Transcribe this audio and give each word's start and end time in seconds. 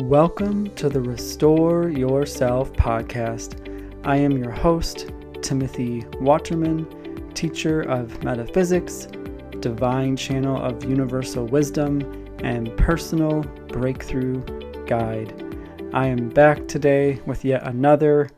Welcome 0.00 0.74
to 0.74 0.90
the 0.90 1.00
Restore 1.00 1.88
Yourself 1.88 2.70
podcast. 2.74 3.58
I 4.04 4.18
am 4.18 4.36
your 4.36 4.50
host, 4.50 5.10
Timothy 5.40 6.04
Waterman, 6.20 7.32
teacher 7.32 7.80
of 7.80 8.22
metaphysics, 8.22 9.08
divine 9.60 10.14
channel 10.14 10.62
of 10.62 10.84
universal 10.84 11.46
wisdom, 11.46 12.02
and 12.44 12.76
personal 12.76 13.40
breakthrough 13.68 14.42
guide. 14.84 15.42
I 15.94 16.08
am 16.08 16.28
back 16.28 16.68
today 16.68 17.18
with 17.24 17.42
yet 17.42 17.66
another 17.66 18.28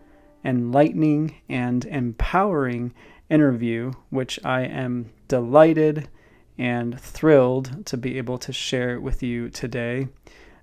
enlightening 0.45 1.35
and 1.49 1.85
empowering 1.87 2.95
interview, 3.31 3.91
which 4.11 4.39
I 4.45 4.61
am 4.61 5.11
delighted 5.27 6.09
and 6.57 7.01
thrilled 7.01 7.85
to 7.87 7.97
be 7.97 8.17
able 8.17 8.39
to 8.39 8.53
share 8.53 9.01
with 9.01 9.25
you 9.25 9.51
today. 9.51 10.07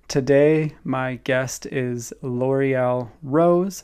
Today, 0.08 0.72
my 0.84 1.16
guest 1.16 1.66
is 1.66 2.14
Loriel 2.22 3.10
Rose. 3.24 3.82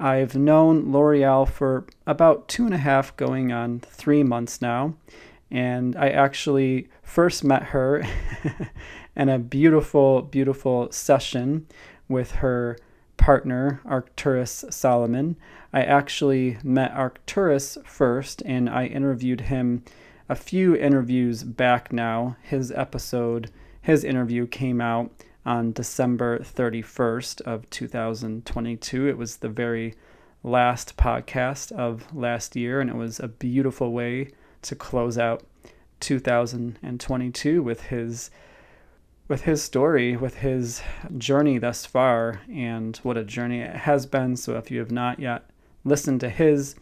I've 0.00 0.34
known 0.34 0.86
Loriel 0.86 1.46
for 1.46 1.84
about 2.06 2.48
two 2.48 2.64
and 2.64 2.72
a 2.72 2.78
half, 2.78 3.14
going 3.18 3.52
on 3.52 3.80
three 3.80 4.22
months 4.22 4.62
now. 4.62 4.94
And 5.50 5.94
I 5.94 6.08
actually 6.08 6.88
first 7.02 7.44
met 7.44 7.64
her 7.64 8.02
in 9.16 9.28
a 9.28 9.38
beautiful, 9.38 10.22
beautiful 10.22 10.90
session 10.90 11.66
with 12.08 12.30
her 12.36 12.78
partner, 13.18 13.82
Arcturus 13.84 14.64
Solomon. 14.70 15.36
I 15.74 15.82
actually 15.82 16.56
met 16.64 16.92
Arcturus 16.92 17.76
first 17.84 18.40
and 18.46 18.70
I 18.70 18.86
interviewed 18.86 19.42
him 19.42 19.84
a 20.30 20.34
few 20.34 20.74
interviews 20.74 21.42
back 21.44 21.92
now. 21.92 22.38
His 22.42 22.72
episode, 22.72 23.50
his 23.82 24.02
interview 24.02 24.46
came 24.46 24.80
out 24.80 25.12
on 25.44 25.72
December 25.72 26.38
31st 26.38 27.40
of 27.42 27.68
2022. 27.70 29.08
It 29.08 29.18
was 29.18 29.36
the 29.36 29.48
very 29.48 29.94
last 30.42 30.96
podcast 30.96 31.72
of 31.72 32.14
last 32.14 32.54
year 32.56 32.80
and 32.80 32.88
it 32.88 32.96
was 32.96 33.18
a 33.18 33.28
beautiful 33.28 33.92
way 33.92 34.30
to 34.62 34.74
close 34.74 35.18
out 35.18 35.44
2022 36.00 37.62
with 37.62 37.82
his 37.82 38.30
with 39.28 39.42
his 39.42 39.62
story, 39.62 40.16
with 40.16 40.36
his 40.36 40.80
journey 41.18 41.58
thus 41.58 41.84
far, 41.84 42.40
and 42.50 42.96
what 42.98 43.18
a 43.18 43.24
journey 43.24 43.60
it 43.60 43.76
has 43.76 44.06
been. 44.06 44.36
So, 44.36 44.56
if 44.56 44.70
you 44.70 44.78
have 44.80 44.90
not 44.90 45.20
yet 45.20 45.50
listened 45.84 46.20
to 46.20 46.30
his 46.30 46.74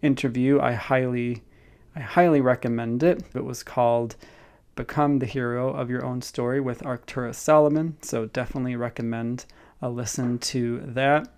interview, 0.00 0.58
I 0.58 0.72
highly, 0.72 1.42
I 1.94 2.00
highly 2.00 2.40
recommend 2.40 3.02
it. 3.02 3.22
It 3.34 3.44
was 3.44 3.62
called 3.62 4.16
"Become 4.74 5.18
the 5.18 5.26
Hero 5.26 5.68
of 5.70 5.90
Your 5.90 6.04
Own 6.04 6.22
Story" 6.22 6.60
with 6.60 6.84
Arcturus 6.84 7.38
Solomon. 7.38 7.96
So, 8.02 8.26
definitely 8.26 8.76
recommend 8.76 9.44
a 9.80 9.90
listen 9.90 10.38
to 10.38 10.80
that. 10.86 11.28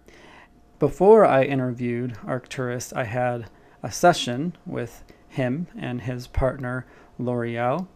Before 0.78 1.24
I 1.24 1.44
interviewed 1.44 2.16
Arcturus, 2.27 2.92
I 2.92 3.05
had 3.05 3.50
a 3.82 3.90
session 3.90 4.56
with 4.64 5.05
him 5.28 5.66
and 5.77 6.02
his 6.02 6.27
partner 6.27 6.86
Loriel 7.18 7.88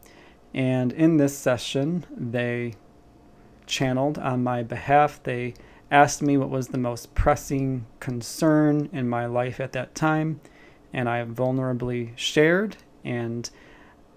and 0.55 0.93
in 0.93 1.19
this 1.19 1.37
session, 1.37 2.05
they 2.17 2.75
channeled 3.67 4.19
on 4.19 4.43
my 4.43 4.63
behalf. 4.63 5.23
They 5.23 5.55
asked 5.91 6.23
me 6.23 6.37
what 6.37 6.51
was 6.51 6.69
the 6.69 6.79
most 6.79 7.15
pressing 7.15 7.87
concern 8.01 8.89
in 8.93 9.09
my 9.09 9.27
life 9.27 9.61
at 9.61 9.73
that 9.73 9.95
time, 9.95 10.41
and 10.93 11.09
I 11.09 11.25
vulnerably 11.25 12.13
shared. 12.17 12.77
And 13.05 13.49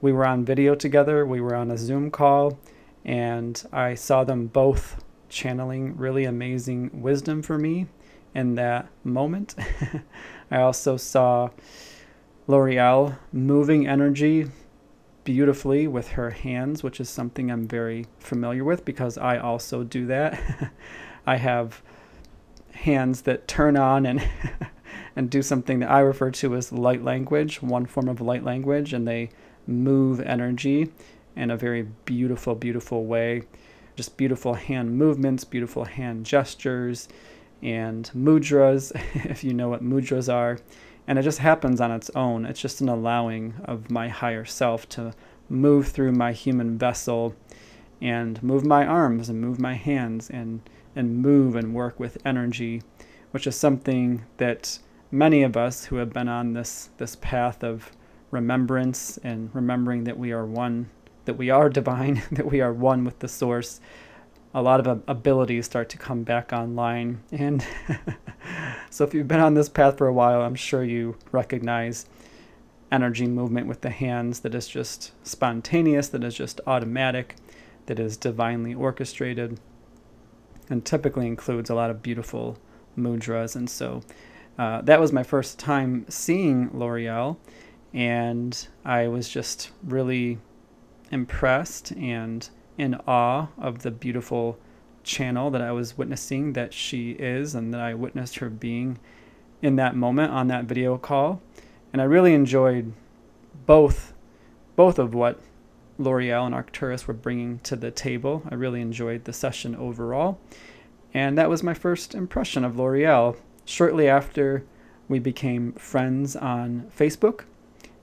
we 0.01 0.11
were 0.11 0.25
on 0.25 0.43
video 0.43 0.75
together, 0.75 1.25
we 1.25 1.39
were 1.39 1.55
on 1.55 1.71
a 1.71 1.77
Zoom 1.77 2.11
call, 2.11 2.59
and 3.05 3.63
I 3.71 3.93
saw 3.93 4.23
them 4.23 4.47
both 4.47 5.03
channeling 5.29 5.95
really 5.95 6.25
amazing 6.25 7.01
wisdom 7.01 7.41
for 7.41 7.57
me 7.57 7.87
in 8.33 8.55
that 8.55 8.87
moment. 9.03 9.55
I 10.51 10.61
also 10.61 10.97
saw 10.97 11.49
Loriel 12.47 13.17
moving 13.31 13.87
energy 13.87 14.47
beautifully 15.23 15.87
with 15.87 16.09
her 16.09 16.31
hands, 16.31 16.83
which 16.83 16.99
is 16.99 17.09
something 17.09 17.51
I'm 17.51 17.67
very 17.67 18.07
familiar 18.19 18.63
with 18.63 18.83
because 18.83 19.17
I 19.17 19.37
also 19.37 19.83
do 19.83 20.07
that. 20.07 20.39
I 21.25 21.37
have 21.37 21.83
hands 22.73 23.21
that 23.21 23.47
turn 23.47 23.77
on 23.77 24.05
and 24.05 24.27
and 25.15 25.29
do 25.29 25.41
something 25.41 25.79
that 25.79 25.91
I 25.91 25.99
refer 25.99 26.31
to 26.31 26.55
as 26.55 26.71
light 26.71 27.03
language, 27.03 27.61
one 27.61 27.85
form 27.85 28.07
of 28.07 28.21
light 28.21 28.43
language, 28.43 28.93
and 28.93 29.07
they 29.07 29.29
move 29.67 30.19
energy 30.19 30.91
in 31.35 31.51
a 31.51 31.57
very 31.57 31.83
beautiful, 32.05 32.55
beautiful 32.55 33.05
way. 33.05 33.43
Just 33.95 34.17
beautiful 34.17 34.53
hand 34.53 34.97
movements, 34.97 35.43
beautiful 35.43 35.85
hand 35.85 36.25
gestures, 36.25 37.07
and 37.61 38.09
mudras, 38.15 38.91
if 39.29 39.43
you 39.43 39.53
know 39.53 39.69
what 39.69 39.83
mudras 39.83 40.31
are 40.31 40.57
and 41.07 41.19
it 41.19 41.23
just 41.23 41.39
happens 41.39 41.81
on 41.81 41.91
its 41.91 42.09
own. 42.15 42.45
It's 42.45 42.61
just 42.61 42.81
an 42.81 42.89
allowing 42.89 43.55
of 43.65 43.89
my 43.89 44.07
higher 44.07 44.45
self 44.45 44.87
to 44.89 45.13
move 45.49 45.87
through 45.87 46.13
my 46.13 46.31
human 46.31 46.77
vessel 46.77 47.35
and 48.01 48.41
move 48.41 48.65
my 48.65 48.85
arms 48.85 49.29
and 49.29 49.41
move 49.41 49.59
my 49.59 49.73
hands 49.73 50.29
and 50.29 50.61
and 50.95 51.17
move 51.21 51.55
and 51.55 51.73
work 51.73 51.99
with 51.99 52.17
energy, 52.25 52.81
which 53.31 53.47
is 53.47 53.55
something 53.55 54.25
that 54.37 54.79
many 55.09 55.41
of 55.41 55.55
us 55.55 55.85
who 55.85 55.97
have 55.97 56.13
been 56.13 56.27
on 56.27 56.53
this 56.53 56.89
this 56.97 57.15
path 57.17 57.63
of 57.63 57.91
remembrance 58.31 59.17
and 59.23 59.53
remembering 59.53 60.05
that 60.05 60.17
we 60.17 60.31
are 60.31 60.45
one, 60.45 60.89
that 61.25 61.37
we 61.37 61.49
are 61.49 61.69
divine, 61.81 62.23
that 62.31 62.45
we 62.45 62.61
are 62.61 62.73
one 62.73 63.03
with 63.03 63.19
the 63.19 63.27
source, 63.27 63.79
a 64.53 64.61
lot 64.61 64.85
of 64.85 65.03
abilities 65.07 65.65
start 65.65 65.89
to 65.89 65.97
come 65.97 66.23
back 66.23 66.51
online. 66.51 67.21
And 67.31 67.65
so, 68.89 69.03
if 69.03 69.13
you've 69.13 69.27
been 69.27 69.39
on 69.39 69.53
this 69.53 69.69
path 69.69 69.97
for 69.97 70.07
a 70.07 70.13
while, 70.13 70.41
I'm 70.41 70.55
sure 70.55 70.83
you 70.83 71.17
recognize 71.31 72.05
energy 72.91 73.27
movement 73.27 73.67
with 73.67 73.81
the 73.81 73.89
hands 73.89 74.41
that 74.41 74.53
is 74.53 74.67
just 74.67 75.13
spontaneous, 75.25 76.09
that 76.09 76.23
is 76.23 76.35
just 76.35 76.59
automatic, 76.67 77.37
that 77.85 77.99
is 77.99 78.17
divinely 78.17 78.73
orchestrated, 78.73 79.57
and 80.69 80.83
typically 80.83 81.27
includes 81.27 81.69
a 81.69 81.75
lot 81.75 81.89
of 81.89 82.01
beautiful 82.01 82.57
mudras. 82.97 83.55
And 83.55 83.69
so, 83.69 84.01
uh, 84.57 84.81
that 84.81 84.99
was 84.99 85.13
my 85.13 85.23
first 85.23 85.59
time 85.59 86.05
seeing 86.09 86.69
Loriel, 86.71 87.37
and 87.93 88.67
I 88.85 89.07
was 89.07 89.27
just 89.27 89.71
really 89.83 90.39
impressed 91.11 91.91
and 91.91 92.47
in 92.77 92.95
awe 93.05 93.47
of 93.57 93.83
the 93.83 93.91
beautiful 93.91 94.57
channel 95.03 95.49
that 95.51 95.61
I 95.61 95.71
was 95.71 95.97
witnessing 95.97 96.53
that 96.53 96.73
she 96.73 97.11
is 97.11 97.53
and 97.53 97.73
that 97.73 97.81
I 97.81 97.93
witnessed 97.93 98.37
her 98.37 98.49
being 98.49 98.97
in 99.61 99.75
that 99.75 99.95
moment 99.95 100.31
on 100.31 100.47
that 100.47 100.65
video 100.65 100.97
call. 100.97 101.41
And 101.91 102.01
I 102.01 102.05
really 102.05 102.33
enjoyed 102.33 102.93
both 103.65 104.13
both 104.75 104.97
of 104.97 105.13
what 105.13 105.39
Loriel 105.99 106.45
and 106.45 106.55
Arcturus 106.55 107.07
were 107.07 107.13
bringing 107.13 107.59
to 107.59 107.75
the 107.75 107.91
table. 107.91 108.41
I 108.49 108.55
really 108.55 108.81
enjoyed 108.81 109.25
the 109.25 109.33
session 109.33 109.75
overall. 109.75 110.39
And 111.13 111.37
that 111.37 111.49
was 111.49 111.61
my 111.61 111.73
first 111.73 112.15
impression 112.15 112.63
of 112.63 112.75
Loriel. 112.75 113.35
Shortly 113.65 114.07
after 114.07 114.63
we 115.09 115.19
became 115.19 115.73
friends 115.73 116.35
on 116.37 116.89
Facebook 116.97 117.43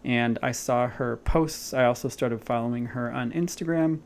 and 0.04 0.38
I 0.42 0.52
saw 0.52 0.88
her 0.88 1.16
posts, 1.16 1.74
I 1.74 1.84
also 1.84 2.08
started 2.08 2.44
following 2.44 2.86
her 2.86 3.12
on 3.12 3.32
Instagram 3.32 4.00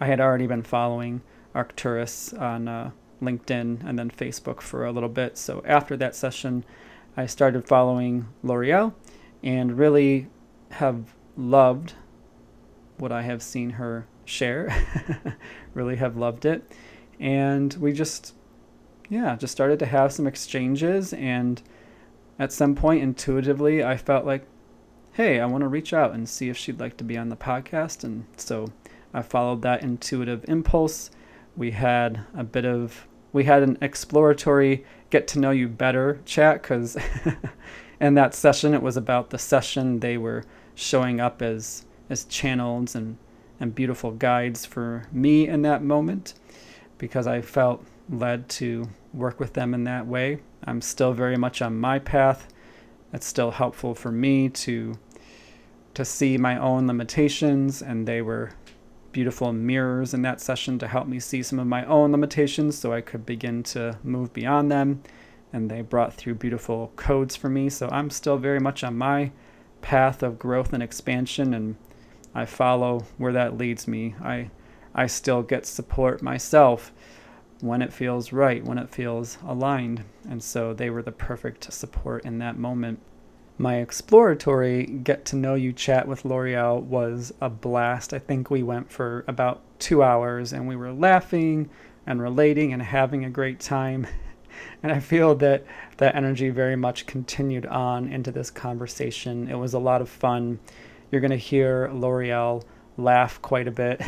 I 0.00 0.06
had 0.06 0.20
already 0.20 0.46
been 0.46 0.62
following 0.62 1.22
Arcturus 1.54 2.32
on 2.34 2.68
uh, 2.68 2.90
LinkedIn 3.22 3.88
and 3.88 3.98
then 3.98 4.10
Facebook 4.10 4.60
for 4.60 4.84
a 4.84 4.92
little 4.92 5.08
bit. 5.08 5.38
So 5.38 5.62
after 5.64 5.96
that 5.96 6.16
session, 6.16 6.64
I 7.16 7.26
started 7.26 7.66
following 7.66 8.28
Loriel 8.44 8.92
and 9.42 9.78
really 9.78 10.28
have 10.72 11.14
loved 11.36 11.94
what 12.98 13.12
I 13.12 13.22
have 13.22 13.42
seen 13.42 13.70
her 13.70 14.06
share. 14.24 14.74
really 15.74 15.96
have 15.96 16.16
loved 16.16 16.44
it. 16.44 16.70
And 17.20 17.72
we 17.74 17.92
just, 17.92 18.34
yeah, 19.08 19.36
just 19.36 19.52
started 19.52 19.78
to 19.78 19.86
have 19.86 20.12
some 20.12 20.26
exchanges. 20.26 21.12
And 21.12 21.62
at 22.38 22.52
some 22.52 22.74
point, 22.74 23.02
intuitively, 23.02 23.84
I 23.84 23.96
felt 23.96 24.26
like, 24.26 24.44
hey, 25.14 25.38
I 25.38 25.46
want 25.46 25.62
to 25.62 25.68
reach 25.68 25.92
out 25.92 26.12
and 26.12 26.28
see 26.28 26.48
if 26.48 26.56
she'd 26.56 26.80
like 26.80 26.96
to 26.96 27.04
be 27.04 27.16
on 27.16 27.28
the 27.28 27.36
podcast. 27.36 28.02
And 28.02 28.24
so 28.36 28.66
I 29.12 29.22
followed 29.22 29.62
that 29.62 29.82
intuitive 29.82 30.44
impulse. 30.48 31.12
We 31.56 31.70
had 31.70 32.24
a 32.36 32.42
bit 32.42 32.64
of 32.64 33.06
we 33.32 33.44
had 33.44 33.62
an 33.62 33.78
exploratory 33.80 34.84
get 35.10 35.28
to 35.28 35.38
know 35.38 35.52
you 35.52 35.68
better 35.68 36.20
chat 36.24 36.62
because 36.62 36.96
in 38.00 38.14
that 38.14 38.34
session 38.34 38.74
it 38.74 38.82
was 38.82 38.96
about 38.96 39.30
the 39.30 39.38
session 39.38 40.00
they 40.00 40.16
were 40.16 40.44
showing 40.74 41.20
up 41.20 41.40
as 41.40 41.84
as 42.10 42.24
channels 42.24 42.96
and 42.96 43.16
and 43.60 43.72
beautiful 43.72 44.10
guides 44.10 44.66
for 44.66 45.04
me 45.12 45.46
in 45.46 45.62
that 45.62 45.82
moment 45.82 46.34
because 46.98 47.28
I 47.28 47.40
felt 47.40 47.84
led 48.10 48.48
to 48.48 48.88
work 49.12 49.38
with 49.38 49.52
them 49.52 49.74
in 49.74 49.84
that 49.84 50.08
way. 50.08 50.40
I'm 50.64 50.80
still 50.80 51.12
very 51.12 51.36
much 51.36 51.62
on 51.62 51.78
my 51.78 52.00
path. 52.00 52.48
It's 53.12 53.26
still 53.26 53.52
helpful 53.52 53.94
for 53.94 54.10
me 54.10 54.48
to 54.48 54.98
to 55.94 56.04
see 56.04 56.36
my 56.36 56.58
own 56.58 56.86
limitations 56.86 57.82
and 57.82 58.06
they 58.06 58.20
were 58.20 58.50
beautiful 59.12 59.52
mirrors 59.52 60.12
in 60.12 60.22
that 60.22 60.40
session 60.40 60.78
to 60.80 60.88
help 60.88 61.06
me 61.06 61.20
see 61.20 61.42
some 61.42 61.60
of 61.60 61.66
my 61.66 61.84
own 61.86 62.10
limitations 62.10 62.76
so 62.76 62.92
I 62.92 63.00
could 63.00 63.24
begin 63.24 63.62
to 63.62 63.96
move 64.02 64.32
beyond 64.32 64.70
them. 64.70 65.02
And 65.52 65.70
they 65.70 65.82
brought 65.82 66.12
through 66.12 66.34
beautiful 66.34 66.92
codes 66.96 67.36
for 67.36 67.48
me. 67.48 67.70
So 67.70 67.88
I'm 67.92 68.10
still 68.10 68.36
very 68.36 68.58
much 68.58 68.82
on 68.82 68.98
my 68.98 69.30
path 69.82 70.22
of 70.22 70.38
growth 70.38 70.72
and 70.72 70.82
expansion, 70.82 71.54
and 71.54 71.76
I 72.34 72.44
follow 72.44 73.04
where 73.18 73.32
that 73.32 73.56
leads 73.56 73.86
me. 73.86 74.16
I, 74.20 74.50
I 74.94 75.06
still 75.06 75.42
get 75.42 75.64
support 75.64 76.22
myself 76.22 76.90
when 77.60 77.82
it 77.82 77.92
feels 77.92 78.32
right, 78.32 78.64
when 78.64 78.78
it 78.78 78.90
feels 78.90 79.38
aligned. 79.46 80.02
And 80.28 80.42
so 80.42 80.74
they 80.74 80.90
were 80.90 81.02
the 81.02 81.12
perfect 81.12 81.72
support 81.72 82.24
in 82.24 82.38
that 82.38 82.58
moment. 82.58 83.00
My 83.56 83.76
exploratory 83.76 84.84
get 84.84 85.24
to 85.26 85.36
know 85.36 85.54
you 85.54 85.72
chat 85.72 86.08
with 86.08 86.24
Loriel 86.24 86.82
was 86.82 87.32
a 87.40 87.48
blast. 87.48 88.12
I 88.12 88.18
think 88.18 88.50
we 88.50 88.64
went 88.64 88.90
for 88.90 89.24
about 89.28 89.62
two 89.78 90.02
hours 90.02 90.52
and 90.52 90.66
we 90.66 90.74
were 90.74 90.92
laughing 90.92 91.70
and 92.04 92.20
relating 92.20 92.72
and 92.72 92.82
having 92.82 93.24
a 93.24 93.30
great 93.30 93.60
time. 93.60 94.06
And 94.84 94.92
I 94.92 95.00
feel 95.00 95.34
that 95.36 95.64
that 95.96 96.14
energy 96.14 96.48
very 96.50 96.76
much 96.76 97.06
continued 97.06 97.66
on 97.66 98.06
into 98.06 98.30
this 98.30 98.50
conversation. 98.50 99.48
It 99.48 99.56
was 99.56 99.74
a 99.74 99.80
lot 99.80 100.00
of 100.00 100.08
fun. 100.08 100.60
You're 101.10 101.20
going 101.20 101.32
to 101.32 101.36
hear 101.36 101.88
Loriel 101.88 102.62
laugh 102.96 103.42
quite 103.42 103.66
a 103.66 103.72
bit. 103.72 104.00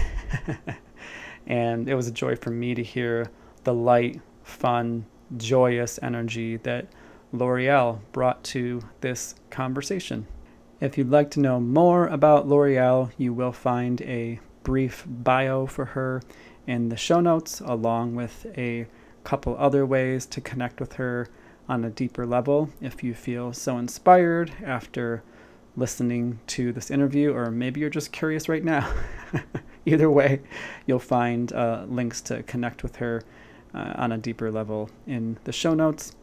and 1.46 1.88
it 1.88 1.94
was 1.94 2.06
a 2.06 2.12
joy 2.12 2.36
for 2.36 2.50
me 2.50 2.74
to 2.74 2.82
hear 2.82 3.30
the 3.64 3.74
light, 3.74 4.20
fun, 4.44 5.04
joyous 5.36 5.98
energy 6.00 6.58
that 6.58 6.86
Loriel 7.38 8.00
brought 8.12 8.42
to 8.44 8.82
this 9.00 9.34
conversation. 9.50 10.26
If 10.80 10.98
you'd 10.98 11.10
like 11.10 11.30
to 11.32 11.40
know 11.40 11.60
more 11.60 12.06
about 12.06 12.46
Loriel, 12.46 13.10
you 13.16 13.32
will 13.32 13.52
find 13.52 14.00
a 14.02 14.40
brief 14.62 15.04
bio 15.06 15.66
for 15.66 15.86
her 15.86 16.22
in 16.66 16.88
the 16.88 16.96
show 16.96 17.20
notes, 17.20 17.60
along 17.60 18.14
with 18.14 18.46
a 18.58 18.86
couple 19.24 19.56
other 19.58 19.86
ways 19.86 20.26
to 20.26 20.40
connect 20.40 20.80
with 20.80 20.94
her 20.94 21.28
on 21.68 21.84
a 21.84 21.90
deeper 21.90 22.26
level 22.26 22.70
if 22.80 23.02
you 23.02 23.14
feel 23.14 23.52
so 23.52 23.78
inspired 23.78 24.52
after 24.64 25.22
listening 25.76 26.38
to 26.46 26.72
this 26.72 26.90
interview, 26.90 27.32
or 27.32 27.50
maybe 27.50 27.80
you're 27.80 27.90
just 27.90 28.12
curious 28.12 28.48
right 28.48 28.64
now. 28.64 28.90
Either 29.86 30.10
way, 30.10 30.40
you'll 30.86 30.98
find 30.98 31.52
uh, 31.52 31.84
links 31.88 32.20
to 32.22 32.42
connect 32.44 32.82
with 32.82 32.96
her 32.96 33.22
uh, 33.74 33.92
on 33.96 34.12
a 34.12 34.18
deeper 34.18 34.50
level 34.50 34.90
in 35.06 35.38
the 35.44 35.52
show 35.52 35.74
notes. 35.74 36.14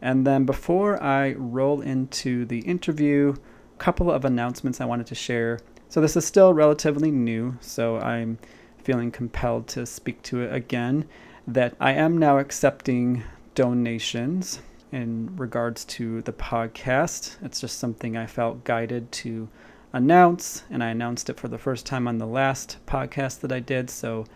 And 0.00 0.26
then 0.26 0.44
before 0.44 1.02
I 1.02 1.32
roll 1.32 1.80
into 1.80 2.44
the 2.44 2.60
interview, 2.60 3.34
a 3.74 3.78
couple 3.78 4.10
of 4.10 4.24
announcements 4.24 4.80
I 4.80 4.84
wanted 4.84 5.06
to 5.08 5.14
share. 5.14 5.58
So 5.88 6.00
this 6.00 6.16
is 6.16 6.24
still 6.24 6.54
relatively 6.54 7.10
new, 7.10 7.56
so 7.60 7.98
I'm 7.98 8.38
feeling 8.82 9.10
compelled 9.10 9.66
to 9.68 9.86
speak 9.86 10.22
to 10.22 10.42
it 10.42 10.54
again. 10.54 11.06
That 11.46 11.74
I 11.80 11.92
am 11.92 12.18
now 12.18 12.38
accepting 12.38 13.24
donations 13.54 14.60
in 14.92 15.34
regards 15.36 15.84
to 15.84 16.22
the 16.22 16.32
podcast. 16.32 17.36
It's 17.42 17.60
just 17.60 17.78
something 17.78 18.16
I 18.16 18.26
felt 18.26 18.64
guided 18.64 19.10
to 19.12 19.48
announce, 19.92 20.64
and 20.70 20.84
I 20.84 20.90
announced 20.90 21.30
it 21.30 21.40
for 21.40 21.48
the 21.48 21.58
first 21.58 21.86
time 21.86 22.06
on 22.06 22.18
the 22.18 22.26
last 22.26 22.78
podcast 22.86 23.40
that 23.40 23.52
I 23.52 23.60
did. 23.60 23.90
So 23.90 24.26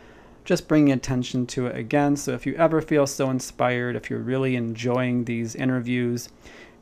just 0.45 0.69
bringing 0.69 0.93
attention 0.93 1.47
to 1.47 1.67
it 1.67 1.77
again. 1.77 2.17
So 2.17 2.33
if 2.33 2.47
you 2.47 2.55
ever 2.55 2.81
feel 2.81 3.07
so 3.07 3.31
inspired, 3.31 3.97
if 3.97 4.11
you're 4.11 4.19
really 4.19 4.57
enjoying 4.57 5.25
these 5.25 5.55
interviews 5.55 6.29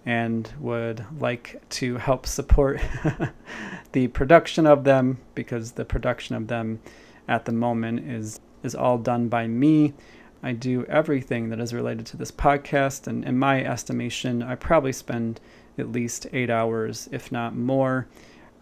and 0.06 0.52
would 0.58 1.04
like 1.18 1.60
to 1.68 1.96
help 1.98 2.26
support 2.26 2.80
the 3.92 4.08
production 4.08 4.66
of 4.66 4.84
them, 4.84 5.18
because 5.34 5.72
the 5.72 5.84
production 5.84 6.34
of 6.34 6.46
them 6.46 6.80
at 7.28 7.44
the 7.44 7.52
moment 7.52 8.10
is 8.10 8.40
is 8.62 8.74
all 8.74 8.98
done 8.98 9.28
by 9.28 9.46
me. 9.46 9.94
I 10.42 10.52
do 10.52 10.84
everything 10.84 11.48
that 11.50 11.60
is 11.60 11.72
related 11.72 12.06
to 12.06 12.16
this 12.16 12.30
podcast, 12.30 13.06
and 13.06 13.24
in 13.24 13.38
my 13.38 13.64
estimation, 13.64 14.42
I 14.42 14.54
probably 14.54 14.92
spend 14.92 15.40
at 15.78 15.92
least 15.92 16.26
eight 16.32 16.50
hours, 16.50 17.08
if 17.12 17.30
not 17.30 17.56
more, 17.56 18.06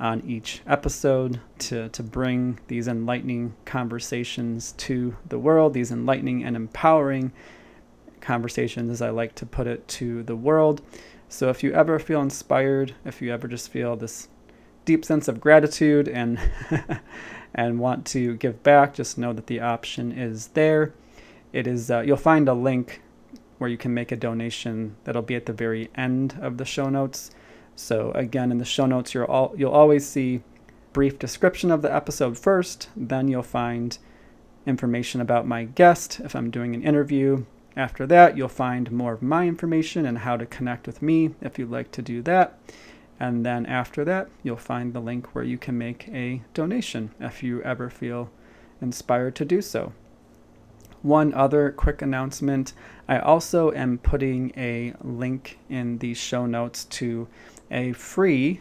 on 0.00 0.22
each 0.26 0.62
episode 0.66 1.40
to, 1.58 1.88
to 1.88 2.02
bring 2.02 2.58
these 2.68 2.86
enlightening 2.86 3.54
conversations 3.64 4.72
to 4.72 5.16
the 5.28 5.38
world, 5.38 5.74
these 5.74 5.90
enlightening 5.90 6.44
and 6.44 6.54
empowering 6.54 7.32
conversations, 8.20 8.90
as 8.90 9.02
I 9.02 9.10
like 9.10 9.34
to 9.36 9.46
put 9.46 9.66
it, 9.66 9.86
to 9.88 10.22
the 10.22 10.36
world. 10.36 10.82
So 11.28 11.48
if 11.50 11.62
you 11.62 11.72
ever 11.72 11.98
feel 11.98 12.20
inspired, 12.20 12.94
if 13.04 13.20
you 13.20 13.32
ever 13.32 13.48
just 13.48 13.70
feel 13.70 13.96
this 13.96 14.28
deep 14.84 15.04
sense 15.04 15.28
of 15.28 15.40
gratitude 15.40 16.08
and 16.08 16.38
and 17.54 17.78
want 17.78 18.06
to 18.06 18.36
give 18.36 18.62
back, 18.62 18.94
just 18.94 19.18
know 19.18 19.32
that 19.32 19.46
the 19.46 19.60
option 19.60 20.12
is 20.12 20.48
there. 20.48 20.94
It 21.52 21.66
is 21.66 21.90
uh, 21.90 22.00
you'll 22.00 22.16
find 22.16 22.48
a 22.48 22.54
link 22.54 23.02
where 23.58 23.68
you 23.68 23.76
can 23.76 23.92
make 23.92 24.12
a 24.12 24.16
donation 24.16 24.96
that'll 25.04 25.22
be 25.22 25.34
at 25.34 25.46
the 25.46 25.52
very 25.52 25.90
end 25.94 26.38
of 26.40 26.56
the 26.56 26.64
show 26.64 26.88
notes. 26.88 27.30
So 27.78 28.10
again, 28.10 28.50
in 28.50 28.58
the 28.58 28.64
show 28.64 28.86
notes, 28.86 29.14
you'll 29.14 29.26
all, 29.26 29.54
you'll 29.56 29.70
always 29.70 30.04
see 30.04 30.42
brief 30.92 31.16
description 31.16 31.70
of 31.70 31.80
the 31.80 31.94
episode 31.94 32.36
first. 32.36 32.88
Then 32.96 33.28
you'll 33.28 33.44
find 33.44 33.96
information 34.66 35.20
about 35.20 35.46
my 35.46 35.62
guest 35.62 36.20
if 36.24 36.34
I'm 36.34 36.50
doing 36.50 36.74
an 36.74 36.82
interview. 36.82 37.44
After 37.76 38.04
that, 38.08 38.36
you'll 38.36 38.48
find 38.48 38.90
more 38.90 39.12
of 39.12 39.22
my 39.22 39.46
information 39.46 40.06
and 40.06 40.18
how 40.18 40.36
to 40.36 40.44
connect 40.44 40.88
with 40.88 41.00
me 41.00 41.36
if 41.40 41.56
you'd 41.56 41.70
like 41.70 41.92
to 41.92 42.02
do 42.02 42.20
that. 42.22 42.58
And 43.20 43.46
then 43.46 43.64
after 43.64 44.04
that, 44.06 44.28
you'll 44.42 44.56
find 44.56 44.92
the 44.92 45.00
link 45.00 45.32
where 45.32 45.44
you 45.44 45.56
can 45.56 45.78
make 45.78 46.08
a 46.08 46.42
donation 46.54 47.14
if 47.20 47.44
you 47.44 47.62
ever 47.62 47.88
feel 47.88 48.28
inspired 48.82 49.36
to 49.36 49.44
do 49.44 49.62
so. 49.62 49.92
One 51.02 51.32
other 51.32 51.70
quick 51.70 52.02
announcement 52.02 52.72
I 53.06 53.20
also 53.20 53.70
am 53.70 53.98
putting 53.98 54.52
a 54.56 54.94
link 55.00 55.60
in 55.68 55.98
the 55.98 56.14
show 56.14 56.44
notes 56.44 56.84
to 56.86 57.28
a 57.70 57.92
free 57.92 58.60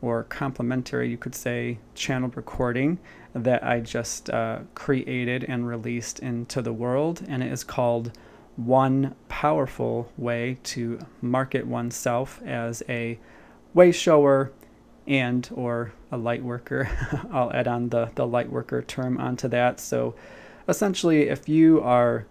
or 0.00 0.24
complimentary, 0.24 1.10
you 1.10 1.16
could 1.16 1.34
say, 1.34 1.78
channeled 1.94 2.36
recording 2.36 2.98
that 3.34 3.64
I 3.64 3.80
just 3.80 4.30
uh, 4.30 4.60
created 4.74 5.44
and 5.44 5.66
released 5.66 6.20
into 6.20 6.62
the 6.62 6.72
world. 6.72 7.22
And 7.28 7.42
it 7.42 7.52
is 7.52 7.64
called 7.64 8.12
One 8.56 9.14
Powerful 9.28 10.10
Way 10.16 10.58
to 10.64 11.00
Market 11.20 11.66
Oneself 11.66 12.40
as 12.44 12.82
a 12.88 13.18
Way 13.74 13.92
Shower 13.92 14.52
and 15.06 15.48
or 15.54 15.92
a 16.12 16.16
light 16.16 16.44
worker. 16.44 16.88
I'll 17.32 17.52
add 17.52 17.66
on 17.66 17.88
the, 17.88 18.10
the 18.14 18.26
light 18.26 18.50
worker 18.50 18.82
term 18.82 19.18
onto 19.18 19.48
that. 19.48 19.80
So 19.80 20.14
essentially, 20.68 21.28
if 21.28 21.48
you 21.48 21.80
are 21.80 22.26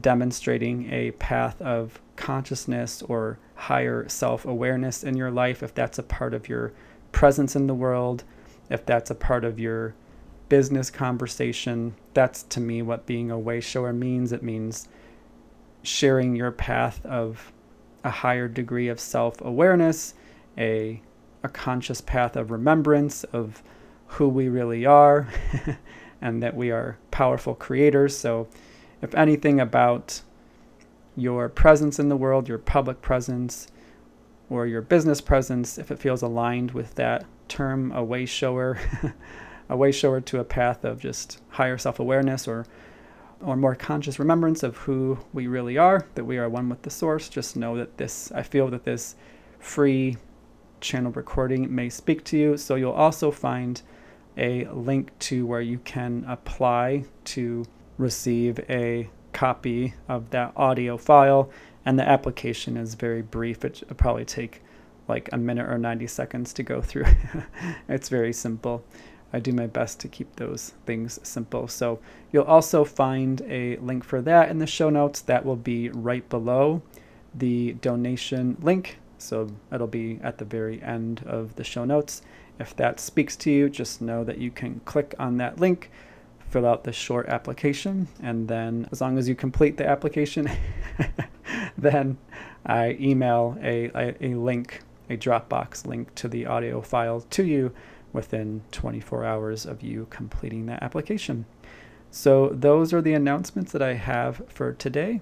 demonstrating 0.00 0.92
a 0.92 1.12
path 1.12 1.60
of 1.62 2.00
consciousness 2.16 3.02
or 3.02 3.38
higher 3.56 4.08
self 4.08 4.44
awareness 4.44 5.02
in 5.02 5.16
your 5.16 5.30
life, 5.30 5.62
if 5.62 5.74
that's 5.74 5.98
a 5.98 6.02
part 6.02 6.34
of 6.34 6.48
your 6.48 6.72
presence 7.12 7.56
in 7.56 7.66
the 7.66 7.74
world, 7.74 8.24
if 8.70 8.84
that's 8.86 9.10
a 9.10 9.14
part 9.14 9.44
of 9.44 9.58
your 9.58 9.94
business 10.48 10.90
conversation, 10.90 11.94
that's 12.14 12.44
to 12.44 12.60
me 12.60 12.82
what 12.82 13.06
being 13.06 13.30
a 13.30 13.38
way 13.38 13.60
shower 13.60 13.92
means. 13.92 14.32
It 14.32 14.42
means 14.42 14.88
sharing 15.82 16.36
your 16.36 16.50
path 16.50 17.04
of 17.04 17.52
a 18.04 18.10
higher 18.10 18.48
degree 18.48 18.88
of 18.88 19.00
self 19.00 19.40
awareness, 19.40 20.14
a, 20.56 21.00
a 21.42 21.48
conscious 21.48 22.00
path 22.00 22.36
of 22.36 22.50
remembrance 22.50 23.24
of 23.24 23.62
who 24.06 24.28
we 24.28 24.48
really 24.48 24.86
are, 24.86 25.28
and 26.20 26.42
that 26.42 26.54
we 26.54 26.70
are 26.70 26.98
powerful 27.10 27.54
creators. 27.54 28.16
So, 28.16 28.48
if 29.02 29.14
anything 29.14 29.60
about 29.60 30.20
your 31.16 31.48
presence 31.48 31.98
in 31.98 32.08
the 32.08 32.16
world, 32.16 32.48
your 32.48 32.58
public 32.58 33.00
presence, 33.00 33.68
or 34.50 34.66
your 34.66 34.82
business 34.82 35.20
presence, 35.20 35.78
if 35.78 35.90
it 35.90 35.98
feels 35.98 36.22
aligned 36.22 36.70
with 36.72 36.94
that 36.94 37.24
term, 37.48 37.90
a 37.92 38.04
way 38.04 38.26
shower, 38.26 38.78
a 39.68 39.76
way 39.76 39.90
shower 39.90 40.20
to 40.20 40.38
a 40.38 40.44
path 40.44 40.84
of 40.84 41.00
just 41.00 41.40
higher 41.48 41.78
self 41.78 41.98
awareness 41.98 42.46
or 42.46 42.66
or 43.42 43.56
more 43.56 43.74
conscious 43.74 44.18
remembrance 44.18 44.62
of 44.62 44.76
who 44.78 45.18
we 45.32 45.46
really 45.46 45.76
are, 45.76 46.06
that 46.14 46.24
we 46.24 46.38
are 46.38 46.48
one 46.48 46.68
with 46.68 46.82
the 46.82 46.90
source. 46.90 47.28
Just 47.28 47.56
know 47.56 47.76
that 47.76 47.98
this, 47.98 48.32
I 48.32 48.42
feel 48.42 48.68
that 48.68 48.84
this 48.84 49.14
free 49.58 50.16
channel 50.80 51.12
recording 51.12 51.74
may 51.74 51.88
speak 51.88 52.24
to 52.24 52.38
you. 52.38 52.56
So 52.56 52.76
you'll 52.76 52.92
also 52.92 53.30
find 53.30 53.82
a 54.38 54.64
link 54.66 55.16
to 55.18 55.46
where 55.46 55.60
you 55.60 55.78
can 55.78 56.24
apply 56.26 57.04
to 57.24 57.64
receive 57.98 58.58
a 58.70 59.08
copy 59.36 59.92
of 60.08 60.30
that 60.30 60.50
audio 60.56 60.96
file, 60.96 61.50
and 61.84 61.98
the 61.98 62.08
application 62.08 62.74
is 62.74 62.94
very 62.94 63.20
brief. 63.20 63.66
It 63.66 63.82
will 63.86 63.94
probably 63.94 64.24
take 64.24 64.62
like 65.08 65.28
a 65.30 65.36
minute 65.36 65.68
or 65.68 65.76
90 65.76 66.06
seconds 66.06 66.54
to 66.54 66.62
go 66.62 66.80
through. 66.80 67.04
it's 67.88 68.08
very 68.08 68.32
simple. 68.32 68.82
I 69.34 69.40
do 69.40 69.52
my 69.52 69.66
best 69.66 70.00
to 70.00 70.08
keep 70.08 70.34
those 70.36 70.72
things 70.86 71.20
simple. 71.22 71.68
So 71.68 72.00
you'll 72.32 72.44
also 72.44 72.82
find 72.82 73.42
a 73.42 73.76
link 73.76 74.04
for 74.04 74.22
that 74.22 74.48
in 74.48 74.58
the 74.58 74.66
show 74.66 74.88
notes. 74.88 75.20
That 75.20 75.44
will 75.44 75.56
be 75.56 75.90
right 75.90 76.26
below 76.30 76.80
the 77.34 77.74
donation 77.74 78.56
link. 78.62 78.96
So 79.18 79.50
it'll 79.70 79.86
be 79.86 80.18
at 80.22 80.38
the 80.38 80.46
very 80.46 80.82
end 80.82 81.22
of 81.26 81.56
the 81.56 81.64
show 81.64 81.84
notes. 81.84 82.22
If 82.58 82.74
that 82.76 82.98
speaks 83.00 83.36
to 83.36 83.50
you, 83.50 83.68
just 83.68 84.00
know 84.00 84.24
that 84.24 84.38
you 84.38 84.50
can 84.50 84.80
click 84.86 85.14
on 85.18 85.36
that 85.36 85.60
link 85.60 85.90
fill 86.50 86.66
out 86.66 86.84
the 86.84 86.92
short 86.92 87.28
application. 87.28 88.08
And 88.22 88.48
then, 88.48 88.88
as 88.92 89.00
long 89.00 89.18
as 89.18 89.28
you 89.28 89.34
complete 89.34 89.76
the 89.76 89.86
application, 89.86 90.50
then 91.78 92.18
I 92.64 92.96
email 93.00 93.56
a, 93.62 93.90
a, 93.94 94.16
a, 94.20 94.34
link, 94.34 94.82
a 95.10 95.16
Dropbox 95.16 95.86
link 95.86 96.14
to 96.16 96.28
the 96.28 96.46
audio 96.46 96.80
file 96.80 97.20
to 97.20 97.44
you 97.44 97.72
within 98.12 98.62
24 98.72 99.24
hours 99.24 99.66
of 99.66 99.82
you 99.82 100.06
completing 100.10 100.66
that 100.66 100.82
application. 100.82 101.46
So, 102.10 102.48
those 102.48 102.92
are 102.92 103.02
the 103.02 103.14
announcements 103.14 103.72
that 103.72 103.82
I 103.82 103.94
have 103.94 104.42
for 104.48 104.72
today. 104.72 105.20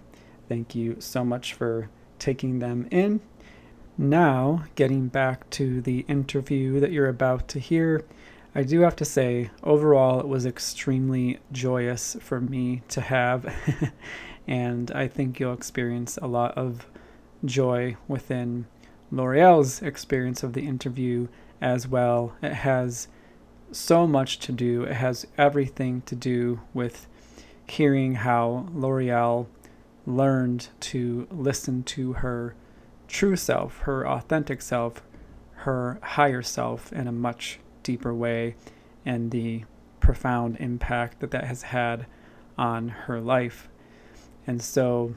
Thank 0.49 0.75
you 0.75 0.97
so 1.01 1.25
much 1.25 1.55
for 1.55 1.89
taking 2.19 2.59
them 2.59 2.87
in. 2.91 3.21
Now, 3.97 4.65
getting 4.75 5.09
back 5.09 5.49
to 5.51 5.81
the 5.81 6.01
interview 6.09 6.81
that 6.81 6.91
you're 6.91 7.09
about 7.09 7.47
to 7.49 7.59
hear, 7.59 8.05
I 8.57 8.63
do 8.63 8.81
have 8.81 8.95
to 8.97 9.05
say, 9.05 9.51
overall, 9.65 10.21
it 10.21 10.29
was 10.29 10.47
extremely 10.47 11.41
joyous 11.51 12.17
for 12.21 12.41
me 12.41 12.83
to 12.89 13.01
have. 13.01 13.53
and 14.47 14.93
I 14.93 15.09
think 15.09 15.41
you'll 15.41 15.55
experience 15.55 16.19
a 16.23 16.29
lot 16.29 16.57
of 16.57 16.87
joy 17.45 17.97
within 18.07 18.67
Loriel's 19.13 19.83
experience 19.83 20.45
of 20.45 20.53
the 20.53 20.67
interview 20.67 21.27
as 21.61 21.89
well. 21.89 22.37
It 22.43 22.53
has 22.53 23.09
so 23.73 24.07
much 24.07 24.39
to 24.41 24.53
do, 24.53 24.85
it 24.85 24.95
has 24.95 25.27
everything 25.37 26.03
to 26.03 26.15
do 26.15 26.61
with 26.73 27.09
hearing 27.67 28.17
how 28.17 28.69
Loriel 28.73 29.47
learned 30.07 30.69
to 30.79 31.27
listen 31.31 31.83
to 31.83 32.15
her 32.15 32.55
true 33.09 33.35
self, 33.35 33.79
her 33.79 34.07
authentic 34.07 34.63
self, 34.63 35.03
her 35.53 35.99
higher 36.03 36.43
self 36.43 36.93
in 36.93 37.09
a 37.09 37.13
much 37.13 37.59
deeper 37.85 38.13
way, 38.13 38.57
and 39.07 39.31
the 39.31 39.65
profound 40.01 40.57
impact 40.59 41.21
that 41.21 41.31
that 41.31 41.45
has 41.45 41.63
had 41.63 42.07
on 42.59 42.89
her 42.89 43.21
life. 43.21 43.69
And 44.47 44.61
so 44.61 45.15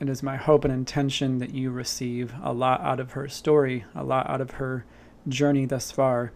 it 0.00 0.08
is 0.08 0.22
my 0.22 0.36
hope 0.36 0.64
and 0.64 0.74
intention 0.74 1.38
that 1.38 1.54
you 1.54 1.70
receive 1.70 2.34
a 2.42 2.52
lot 2.52 2.80
out 2.80 2.98
of 2.98 3.12
her 3.12 3.28
story, 3.28 3.84
a 3.94 4.02
lot 4.02 4.28
out 4.28 4.40
of 4.40 4.52
her 4.52 4.84
journey 5.28 5.64
thus 5.64 5.92
far. 5.92 6.32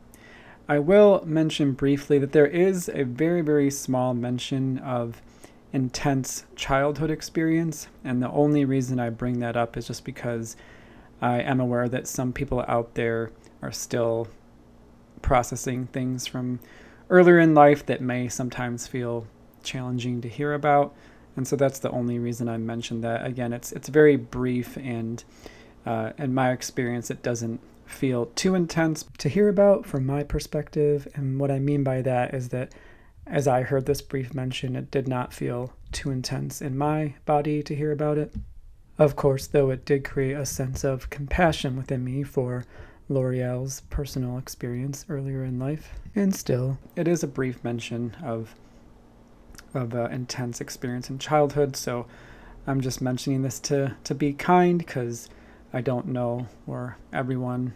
I 0.68 0.78
will 0.78 1.22
mention 1.26 1.72
briefly 1.72 2.18
that 2.18 2.32
there 2.32 2.46
is 2.46 2.88
a 2.88 3.02
very, 3.04 3.40
very 3.40 3.70
small 3.70 4.14
mention 4.14 4.78
of 4.78 5.20
intense 5.72 6.44
childhood 6.56 7.10
experience. 7.10 7.88
And 8.04 8.22
the 8.22 8.30
only 8.30 8.64
reason 8.64 8.98
I 8.98 9.10
bring 9.10 9.40
that 9.40 9.56
up 9.56 9.76
is 9.76 9.88
just 9.88 10.04
because 10.04 10.56
I 11.20 11.40
am 11.40 11.60
aware 11.60 11.88
that 11.88 12.06
some 12.06 12.32
people 12.32 12.64
out 12.66 12.94
there 12.94 13.30
are 13.62 13.72
still 13.72 14.28
processing 15.22 15.86
things 15.88 16.26
from 16.26 16.60
earlier 17.10 17.38
in 17.38 17.54
life 17.54 17.86
that 17.86 18.00
may 18.00 18.28
sometimes 18.28 18.86
feel 18.86 19.26
challenging 19.62 20.20
to 20.20 20.28
hear 20.28 20.54
about. 20.54 20.94
And 21.36 21.46
so 21.46 21.56
that's 21.56 21.78
the 21.78 21.90
only 21.90 22.18
reason 22.18 22.48
I 22.48 22.56
mentioned 22.56 23.04
that. 23.04 23.26
Again, 23.26 23.52
it's 23.52 23.72
it's 23.72 23.88
very 23.88 24.16
brief 24.16 24.76
and 24.76 25.22
uh, 25.84 26.12
in 26.18 26.34
my 26.34 26.50
experience, 26.50 27.10
it 27.10 27.22
doesn't 27.22 27.60
feel 27.86 28.26
too 28.34 28.56
intense 28.56 29.04
to 29.18 29.28
hear 29.28 29.48
about 29.48 29.86
from 29.86 30.04
my 30.04 30.24
perspective. 30.24 31.06
And 31.14 31.38
what 31.38 31.50
I 31.50 31.60
mean 31.60 31.84
by 31.84 32.02
that 32.02 32.34
is 32.34 32.48
that 32.48 32.72
as 33.26 33.46
I 33.46 33.62
heard 33.62 33.86
this 33.86 34.02
brief 34.02 34.34
mention, 34.34 34.74
it 34.74 34.90
did 34.90 35.06
not 35.06 35.32
feel 35.32 35.72
too 35.92 36.10
intense 36.10 36.60
in 36.60 36.76
my 36.76 37.14
body 37.24 37.62
to 37.62 37.74
hear 37.74 37.92
about 37.92 38.18
it. 38.18 38.34
Of 38.98 39.14
course, 39.14 39.46
though, 39.46 39.70
it 39.70 39.84
did 39.84 40.04
create 40.04 40.36
a 40.36 40.46
sense 40.46 40.82
of 40.82 41.10
compassion 41.10 41.76
within 41.76 42.04
me 42.04 42.22
for 42.22 42.64
Loriel's 43.08 43.82
personal 43.90 44.38
experience 44.38 45.04
earlier 45.08 45.44
in 45.44 45.58
life. 45.58 45.94
And 46.14 46.34
still, 46.34 46.78
it 46.96 47.06
is 47.06 47.22
a 47.22 47.28
brief 47.28 47.62
mention 47.62 48.16
of 48.22 48.54
of 49.74 49.94
uh, 49.94 50.04
intense 50.06 50.60
experience 50.60 51.10
in 51.10 51.18
childhood. 51.18 51.76
So 51.76 52.06
I'm 52.66 52.80
just 52.80 53.00
mentioning 53.00 53.42
this 53.42 53.60
to 53.60 53.96
to 54.04 54.14
be 54.14 54.32
kind 54.32 54.78
because 54.78 55.28
I 55.72 55.80
don't 55.80 56.06
know 56.08 56.46
where 56.64 56.96
everyone 57.12 57.74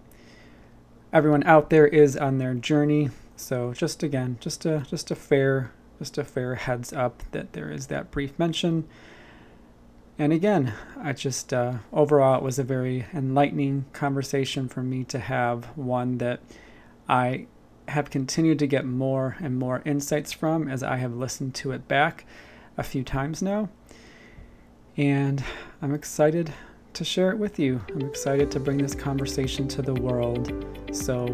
everyone 1.12 1.44
out 1.44 1.70
there 1.70 1.87
is 1.87 2.16
on 2.16 2.38
their 2.38 2.54
journey. 2.54 3.10
So 3.37 3.72
just 3.72 4.02
again, 4.02 4.37
just 4.40 4.66
a 4.66 4.84
just 4.88 5.10
a 5.10 5.14
fair 5.14 5.72
just 5.99 6.18
a 6.18 6.25
fair 6.25 6.54
heads 6.54 6.92
up 6.92 7.22
that 7.32 7.52
there 7.52 7.70
is 7.70 7.87
that 7.88 8.10
brief 8.10 8.38
mention. 8.38 8.88
And 10.19 10.33
again, 10.33 10.75
I 10.99 11.12
just 11.12 11.52
uh, 11.52 11.79
overall 11.93 12.37
it 12.37 12.43
was 12.43 12.59
a 12.59 12.64
very 12.64 13.07
enlightening 13.14 13.87
conversation 13.93 14.69
for 14.69 14.83
me 14.83 15.05
to 15.05 15.19
have, 15.19 15.64
one 15.76 16.19
that 16.19 16.40
I 17.09 17.47
have 17.88 18.11
continued 18.11 18.59
to 18.61 18.67
get 18.67 18.85
more 18.85 19.37
and 19.40 19.59
more 19.59 19.83
insights 19.85 20.33
from 20.33 20.69
as 20.69 20.83
I 20.83 20.97
have 20.97 21.14
listened 21.14 21.55
to 21.57 21.73
it 21.73 21.88
back 21.88 22.25
a 22.76 22.83
few 22.83 23.02
times 23.02 23.43
now. 23.43 23.69
And 24.97 25.43
I'm 25.83 25.95
excited 25.95 26.52
to 26.93 27.05
share 27.05 27.31
it 27.31 27.38
with 27.38 27.59
you. 27.59 27.81
I'm 27.88 28.02
excited 28.02 28.50
to 28.52 28.61
bring 28.61 28.79
this 28.79 28.95
conversation 28.95 29.69
to 29.69 29.83
the 29.83 29.95
world. 29.95 30.52
So, 30.93 31.25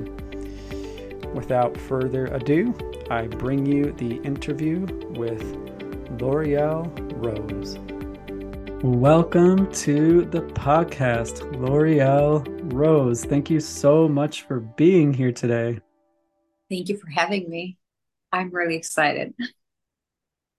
without 1.35 1.77
further 1.77 2.27
ado, 2.27 2.75
I 3.11 3.27
bring 3.27 3.67
you 3.67 3.93
the 3.93 4.17
interview 4.23 4.81
with 5.11 5.43
Loriel 6.19 6.91
Rose. 7.23 7.79
Welcome 8.83 9.73
to 9.73 10.27
the 10.27 10.43
podcast, 10.43 11.41
Loriel 11.55 12.47
Rose. 12.75 13.25
Thank 13.25 13.49
you 13.49 13.59
so 13.59 14.07
much 14.07 14.43
for 14.43 14.61
being 14.61 15.15
here 15.15 15.33
today. 15.33 15.81
Thank 16.69 16.91
you 16.91 16.99
for 16.99 17.09
having 17.09 17.49
me. 17.49 17.79
I'm 18.33 18.51
really 18.51 18.77
excited. 18.77 19.35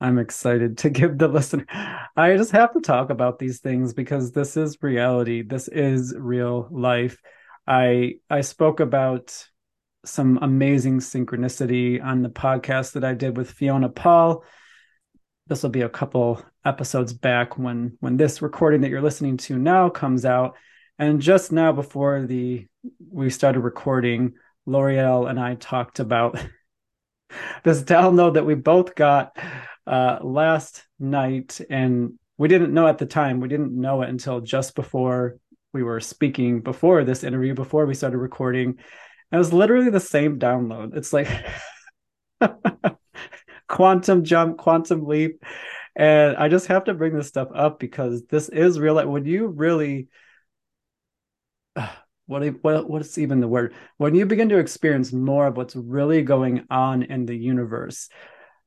I'm 0.02 0.18
excited 0.18 0.80
to 0.80 0.90
give 0.90 1.20
the 1.20 1.28
listener. 1.28 1.68
I 2.16 2.36
just 2.38 2.52
have 2.52 2.74
to 2.74 2.82
talk 2.82 3.12
about 3.12 3.38
these 3.38 3.60
things 3.60 3.94
because 3.94 4.32
this 4.32 4.58
is 4.58 4.80
reality. 4.82 5.44
This 5.44 5.68
is 5.68 6.16
real 6.18 6.68
life. 6.72 7.22
I 7.68 8.16
I 8.32 8.42
spoke 8.42 8.80
about 8.80 9.48
some 10.06 10.40
amazing 10.42 11.02
synchronicity 11.02 12.04
on 12.04 12.24
the 12.24 12.30
podcast 12.30 12.94
that 12.94 13.04
I 13.04 13.14
did 13.14 13.38
with 13.38 13.52
Fiona 13.52 13.90
Paul. 13.90 14.44
This 15.48 15.64
will 15.64 15.70
be 15.70 15.82
a 15.82 15.90
couple 15.90 16.44
episodes 16.66 17.14
back 17.14 17.58
when 17.58 17.98
when 18.02 18.18
this 18.18 18.42
recording 18.42 18.82
that 18.82 18.90
you're 18.90 19.02
listening 19.02 19.38
to 19.38 19.58
now 19.58 19.90
comes 19.90 20.26
out. 20.26 20.56
And 21.00 21.22
just 21.22 21.52
now 21.52 21.72
before 21.72 22.26
the 22.26 22.68
we 23.10 23.30
started 23.30 23.62
recording, 23.62 24.34
Loriel 24.68 25.30
and 25.30 25.40
I 25.40 25.56
talked 25.56 26.00
about 26.00 26.38
this 27.64 27.82
download 27.82 28.34
that 28.34 28.46
we 28.46 28.56
both 28.56 28.96
got 28.96 29.38
uh, 29.86 30.20
last 30.22 30.84
night, 31.00 31.62
and 31.70 32.20
we 32.38 32.50
didn't 32.50 32.74
know 32.74 32.88
at 32.88 32.98
the 32.98 33.06
time. 33.06 33.40
We 33.40 33.48
didn't 33.48 33.80
know 33.80 34.02
it 34.02 34.10
until 34.10 34.42
just 34.42 34.76
before 34.76 35.38
we 35.74 35.82
were 35.82 36.02
speaking, 36.02 36.60
before 36.60 37.04
this 37.04 37.24
interview, 37.24 37.54
before 37.54 37.86
we 37.86 37.94
started 37.94 38.18
recording. 38.18 38.80
It 39.32 39.38
was 39.38 39.54
literally 39.54 39.90
the 39.90 40.00
same 40.00 40.40
download. 40.40 40.96
It's 40.96 41.14
like 41.14 41.28
quantum 43.78 44.24
jump, 44.24 44.58
quantum 44.58 45.06
leap. 45.06 45.44
And 45.96 46.36
I 46.36 46.50
just 46.50 46.66
have 46.66 46.86
to 46.86 46.96
bring 46.96 47.16
this 47.16 47.28
stuff 47.28 47.50
up 47.54 47.80
because 47.80 48.26
this 48.26 48.50
is 48.50 48.80
real. 48.80 49.08
When 49.08 49.26
you 49.26 49.46
really, 49.50 50.08
ah, 51.76 52.04
what, 52.26 52.42
what 52.64 52.90
what's 52.90 53.20
even 53.20 53.40
the 53.40 53.48
word? 53.48 53.76
When 53.98 54.16
you 54.16 54.26
begin 54.26 54.50
to 54.50 54.58
experience 54.58 55.14
more 55.14 55.46
of 55.46 55.58
what's 55.58 55.76
really 55.76 56.24
going 56.24 56.66
on 56.72 57.04
in 57.04 57.28
the 57.28 57.38
universe, 57.38 58.10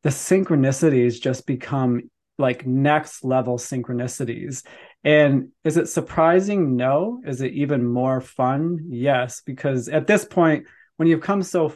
the 0.05 0.11
synchronicities 0.11 1.21
just 1.21 1.45
become 1.45 2.09
like 2.39 2.65
next 2.65 3.25
level 3.25 3.59
synchronicities. 3.59 4.65
And 5.03 5.49
is 5.65 5.77
it 5.77 5.89
surprising? 5.89 6.77
No. 6.77 7.21
Is 7.27 7.41
it 7.41 7.53
even 7.55 7.85
more 7.85 8.21
fun? 8.21 8.87
Yes, 8.91 9.43
because 9.45 9.89
at 9.89 10.07
this 10.07 10.25
point, 10.25 10.67
when 10.99 11.09
you've 11.09 11.21
come 11.21 11.43
so 11.43 11.75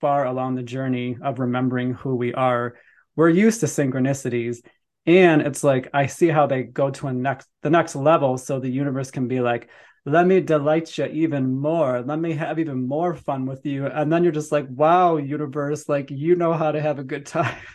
far 0.00 0.26
along 0.26 0.54
the 0.54 0.62
journey 0.62 1.16
of 1.22 1.38
remembering 1.38 1.94
who 1.94 2.16
we 2.16 2.34
are, 2.34 2.76
we're 3.16 3.28
used 3.28 3.60
to 3.60 3.66
synchronicities. 3.66 4.58
And 5.06 5.42
it's 5.42 5.64
like 5.64 5.88
I 5.92 6.06
see 6.06 6.28
how 6.28 6.46
they 6.46 6.62
go 6.62 6.90
to 6.90 7.08
a 7.08 7.12
next 7.12 7.48
the 7.62 7.70
next 7.70 7.96
level 7.96 8.38
so 8.38 8.60
the 8.60 8.68
universe 8.68 9.10
can 9.10 9.26
be 9.26 9.40
like, 9.40 9.68
let 10.04 10.26
me 10.26 10.40
delight 10.40 10.96
you 10.96 11.06
even 11.06 11.60
more. 11.60 12.02
Let 12.02 12.18
me 12.18 12.32
have 12.34 12.58
even 12.58 12.86
more 12.86 13.14
fun 13.14 13.46
with 13.46 13.64
you. 13.66 13.86
And 13.86 14.12
then 14.12 14.22
you're 14.22 14.32
just 14.32 14.52
like 14.52 14.66
wow 14.68 15.16
universe 15.16 15.88
like 15.88 16.10
you 16.10 16.36
know 16.36 16.52
how 16.52 16.72
to 16.72 16.80
have 16.80 16.98
a 16.98 17.04
good 17.04 17.26
time. 17.26 17.56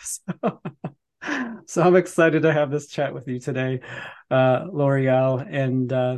So, 0.46 0.62
so 1.66 1.82
i'm 1.82 1.96
excited 1.96 2.42
to 2.42 2.52
have 2.52 2.70
this 2.70 2.88
chat 2.88 3.14
with 3.14 3.30
you 3.30 3.40
today 3.40 3.80
uh 4.30 4.66
loriel. 4.66 5.46
And 5.50 5.92
uh 5.92 6.18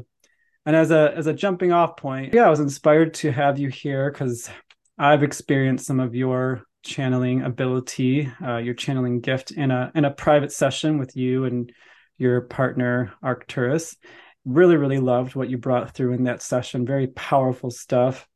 and 0.65 0.75
as 0.75 0.89
a 0.89 1.13
as 1.15 1.27
a 1.27 1.33
jumping 1.33 1.71
off 1.71 1.95
point 1.95 2.33
yeah 2.33 2.47
i 2.47 2.49
was 2.49 2.59
inspired 2.59 3.13
to 3.15 3.31
have 3.31 3.59
you 3.59 3.69
here 3.69 4.11
because 4.11 4.49
i've 4.97 5.23
experienced 5.23 5.85
some 5.85 5.99
of 5.99 6.15
your 6.15 6.63
channeling 6.83 7.41
ability 7.41 8.31
uh, 8.45 8.57
your 8.57 8.73
channeling 8.73 9.19
gift 9.19 9.51
in 9.51 9.71
a 9.71 9.91
in 9.95 10.05
a 10.05 10.11
private 10.11 10.51
session 10.51 10.97
with 10.97 11.15
you 11.15 11.45
and 11.45 11.71
your 12.17 12.41
partner 12.41 13.13
arcturus 13.23 13.97
really 14.45 14.77
really 14.77 14.99
loved 14.99 15.35
what 15.35 15.49
you 15.49 15.57
brought 15.57 15.93
through 15.95 16.13
in 16.13 16.23
that 16.25 16.41
session 16.41 16.85
very 16.85 17.07
powerful 17.07 17.71
stuff 17.71 18.27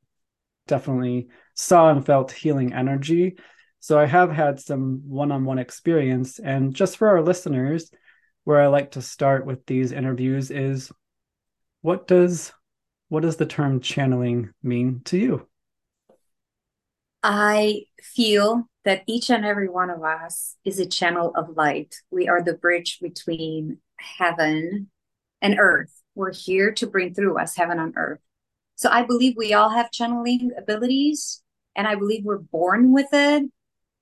definitely 0.68 1.28
saw 1.54 1.90
and 1.90 2.06
felt 2.06 2.32
healing 2.32 2.74
energy 2.74 3.36
So 3.82 4.00
I 4.00 4.06
have 4.06 4.32
had 4.32 4.60
some 4.60 5.04
one 5.08 5.32
on 5.32 5.46
one 5.46 5.60
experience. 5.60 6.40
And 6.40 6.76
just 6.76 6.98
for 6.98 7.08
our 7.10 7.22
listeners, 7.22 7.92
where 8.44 8.62
I 8.62 8.68
like 8.68 8.92
to 8.92 9.02
start 9.02 9.46
with 9.46 9.66
these 9.66 9.92
interviews 9.92 10.52
is 10.52 10.92
what 11.82 12.08
does 12.08 12.54
what 13.10 13.24
does 13.24 13.38
the 13.38 13.46
term 13.46 13.82
channeling 13.82 14.54
mean 14.64 15.02
to 15.06 15.18
you? 15.18 15.49
I 17.22 17.84
feel 18.02 18.70
that 18.86 19.04
each 19.08 19.30
and 19.30 19.46
every 19.46 19.68
one 19.68 19.90
of 19.90 20.04
us 20.04 20.56
is 20.64 20.80
a 20.80 20.86
channel 20.86 21.34
of 21.36 21.58
light. 21.58 21.96
We 22.12 22.28
are 22.28 22.42
the 22.42 22.54
bridge 22.54 23.00
between 23.02 23.80
heaven 23.98 24.90
and 25.42 25.60
earth. 25.60 25.94
We're 26.16 26.34
here 26.34 26.72
to 26.74 26.88
bring 26.88 27.14
through 27.14 27.38
us 27.38 27.56
heaven 27.56 27.80
on 27.80 27.94
earth. 27.96 28.20
So 28.76 28.90
I 28.90 29.04
believe 29.04 29.36
we 29.36 29.54
all 29.54 29.70
have 29.70 29.92
channeling 29.92 30.52
abilities, 30.58 31.44
and 31.76 31.88
I 31.88 31.96
believe 31.96 32.24
we're 32.24 32.38
born 32.38 32.94
with 32.94 33.10
it. 33.12 33.44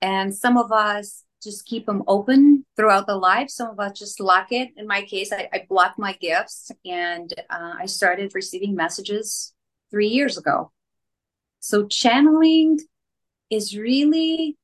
And 0.00 0.32
some 0.32 0.56
of 0.56 0.70
us 0.70 1.24
just 1.42 1.66
keep 1.66 1.86
them 1.86 2.04
open 2.06 2.64
throughout 2.76 3.06
the 3.06 3.16
life. 3.16 3.50
Some 3.50 3.68
of 3.70 3.80
us 3.80 3.98
just 3.98 4.20
lock 4.20 4.52
it. 4.52 4.70
In 4.76 4.86
my 4.86 5.02
case, 5.02 5.32
I, 5.32 5.48
I 5.52 5.66
blocked 5.68 5.98
my 5.98 6.12
gifts 6.14 6.70
and 6.84 7.32
uh, 7.50 7.74
I 7.78 7.86
started 7.86 8.34
receiving 8.34 8.74
messages 8.74 9.52
three 9.90 10.08
years 10.08 10.38
ago. 10.38 10.72
So 11.60 11.86
channeling 11.86 12.78
is 13.50 13.76
really 13.76 14.56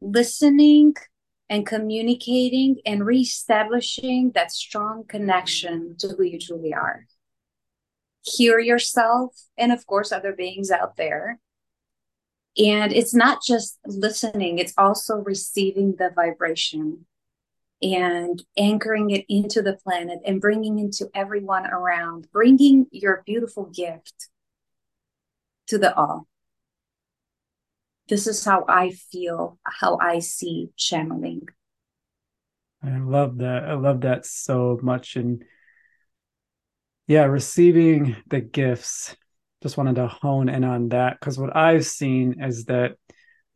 listening 0.00 0.94
and 1.48 1.66
communicating 1.66 2.76
and 2.86 3.04
reestablishing 3.04 4.32
that 4.34 4.50
strong 4.50 5.04
connection 5.06 5.96
to 5.98 6.08
who 6.08 6.22
you 6.22 6.38
truly 6.38 6.72
are. 6.72 7.06
Hear 8.22 8.58
yourself 8.58 9.36
and, 9.58 9.72
of 9.72 9.86
course, 9.86 10.12
other 10.12 10.32
beings 10.32 10.70
out 10.70 10.96
there 10.96 11.38
and 12.58 12.92
it's 12.92 13.14
not 13.14 13.42
just 13.42 13.78
listening, 13.86 14.58
it's 14.58 14.74
also 14.76 15.16
receiving 15.16 15.96
the 15.96 16.10
vibration 16.14 17.06
and 17.80 18.42
anchoring 18.56 19.10
it 19.10 19.24
into 19.28 19.62
the 19.62 19.72
planet 19.72 20.20
and 20.24 20.40
bringing 20.40 20.78
into 20.78 21.08
everyone 21.14 21.66
around, 21.66 22.28
bringing 22.30 22.86
your 22.92 23.22
beautiful 23.26 23.64
gift 23.64 24.28
to 25.66 25.78
the 25.78 25.94
all. 25.96 26.28
This 28.12 28.26
is 28.26 28.44
how 28.44 28.66
I 28.68 28.90
feel, 28.90 29.58
how 29.64 29.96
I 29.98 30.18
see 30.18 30.68
channeling. 30.76 31.48
I 32.84 32.98
love 32.98 33.38
that. 33.38 33.64
I 33.64 33.72
love 33.72 34.02
that 34.02 34.26
so 34.26 34.78
much. 34.82 35.16
And 35.16 35.42
yeah, 37.06 37.24
receiving 37.24 38.16
the 38.26 38.42
gifts 38.42 39.16
just 39.62 39.78
wanted 39.78 39.94
to 39.94 40.08
hone 40.08 40.50
in 40.50 40.62
on 40.62 40.90
that 40.90 41.18
because 41.18 41.38
what 41.38 41.56
I've 41.56 41.86
seen 41.86 42.42
is 42.42 42.66
that 42.66 42.96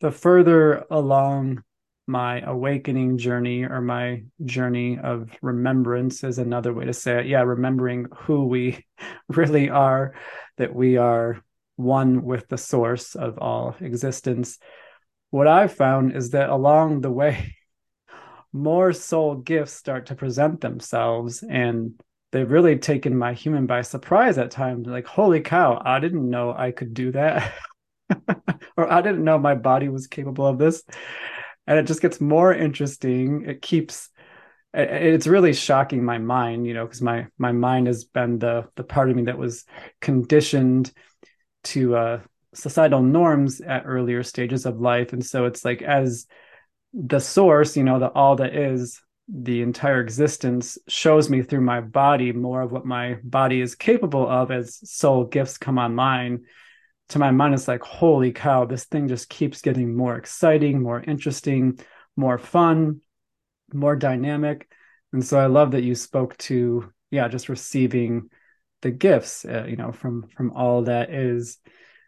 the 0.01 0.09
further 0.09 0.85
along 0.89 1.61
my 2.07 2.41
awakening 2.41 3.19
journey 3.19 3.63
or 3.63 3.79
my 3.79 4.23
journey 4.43 4.97
of 4.97 5.29
remembrance 5.43 6.23
is 6.23 6.39
another 6.39 6.73
way 6.73 6.85
to 6.85 6.93
say 6.93 7.19
it. 7.19 7.27
Yeah, 7.27 7.41
remembering 7.41 8.07
who 8.21 8.47
we 8.47 8.87
really 9.27 9.69
are, 9.69 10.15
that 10.57 10.73
we 10.73 10.97
are 10.97 11.43
one 11.77 12.23
with 12.23 12.49
the 12.49 12.57
source 12.57 13.15
of 13.15 13.37
all 13.37 13.75
existence. 13.79 14.59
What 15.29 15.47
I've 15.47 15.73
found 15.73 16.15
is 16.15 16.31
that 16.31 16.49
along 16.49 17.01
the 17.01 17.11
way, 17.11 17.55
more 18.53 18.91
soul 18.91 19.35
gifts 19.35 19.73
start 19.73 20.07
to 20.07 20.15
present 20.15 20.61
themselves 20.61 21.43
and 21.47 21.93
they've 22.31 22.49
really 22.49 22.77
taken 22.77 23.17
my 23.17 23.33
human 23.33 23.67
by 23.67 23.81
surprise 23.81 24.37
at 24.37 24.51
times. 24.51 24.87
Like, 24.87 25.07
holy 25.07 25.41
cow, 25.41 25.81
I 25.83 25.99
didn't 25.99 26.29
know 26.29 26.53
I 26.53 26.71
could 26.71 26.93
do 26.93 27.11
that. 27.13 27.53
or 28.77 28.91
I 28.91 29.01
didn't 29.01 29.23
know 29.23 29.37
my 29.37 29.55
body 29.55 29.89
was 29.89 30.07
capable 30.07 30.47
of 30.47 30.57
this. 30.57 30.83
And 31.67 31.77
it 31.77 31.87
just 31.87 32.01
gets 32.01 32.19
more 32.19 32.53
interesting. 32.53 33.45
It 33.45 33.61
keeps 33.61 34.09
it's 34.73 35.27
really 35.27 35.53
shocking 35.53 36.03
my 36.03 36.17
mind, 36.17 36.67
you 36.67 36.73
know, 36.73 36.85
because 36.85 37.01
my 37.01 37.27
my 37.37 37.51
mind 37.51 37.87
has 37.87 38.03
been 38.03 38.37
the 38.37 38.67
the 38.75 38.83
part 38.83 39.09
of 39.09 39.15
me 39.15 39.23
that 39.23 39.37
was 39.37 39.65
conditioned 40.01 40.91
to 41.73 41.95
uh 41.95 42.19
societal 42.53 43.01
norms 43.01 43.61
at 43.61 43.83
earlier 43.85 44.23
stages 44.23 44.65
of 44.65 44.79
life. 44.79 45.13
And 45.13 45.23
so 45.23 45.45
it's 45.45 45.63
like 45.63 45.81
as 45.81 46.25
the 46.93 47.19
source, 47.19 47.77
you 47.77 47.83
know, 47.83 47.99
the 47.99 48.09
all 48.09 48.37
that 48.37 48.55
is, 48.55 49.01
the 49.29 49.61
entire 49.61 49.99
existence 49.99 50.77
shows 50.87 51.29
me 51.29 51.41
through 51.41 51.61
my 51.61 51.81
body 51.81 52.31
more 52.31 52.61
of 52.61 52.71
what 52.71 52.85
my 52.85 53.17
body 53.23 53.59
is 53.59 53.75
capable 53.75 54.27
of 54.27 54.51
as 54.51 54.79
soul 54.89 55.25
gifts 55.25 55.57
come 55.57 55.77
online 55.77 56.45
to 57.09 57.19
my 57.19 57.31
mind 57.31 57.53
it's 57.53 57.67
like 57.67 57.81
holy 57.81 58.31
cow 58.31 58.63
this 58.63 58.85
thing 58.85 59.07
just 59.07 59.27
keeps 59.27 59.61
getting 59.61 59.93
more 59.93 60.15
exciting 60.15 60.81
more 60.81 61.01
interesting 61.01 61.77
more 62.15 62.37
fun 62.37 63.01
more 63.73 63.97
dynamic 63.97 64.69
and 65.11 65.25
so 65.25 65.37
i 65.37 65.47
love 65.47 65.71
that 65.71 65.83
you 65.83 65.93
spoke 65.93 66.37
to 66.37 66.89
yeah 67.11 67.27
just 67.27 67.49
receiving 67.49 68.29
the 68.81 68.91
gifts 68.91 69.45
uh, 69.45 69.65
you 69.67 69.75
know 69.75 69.91
from 69.91 70.27
from 70.35 70.51
all 70.51 70.83
that 70.83 71.09
is 71.09 71.57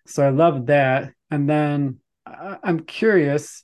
so 0.06 0.26
i 0.26 0.30
love 0.30 0.68
that 0.68 1.12
and 1.32 1.50
then 1.50 1.98
I, 2.26 2.58
i'm 2.64 2.82
curious 2.82 3.64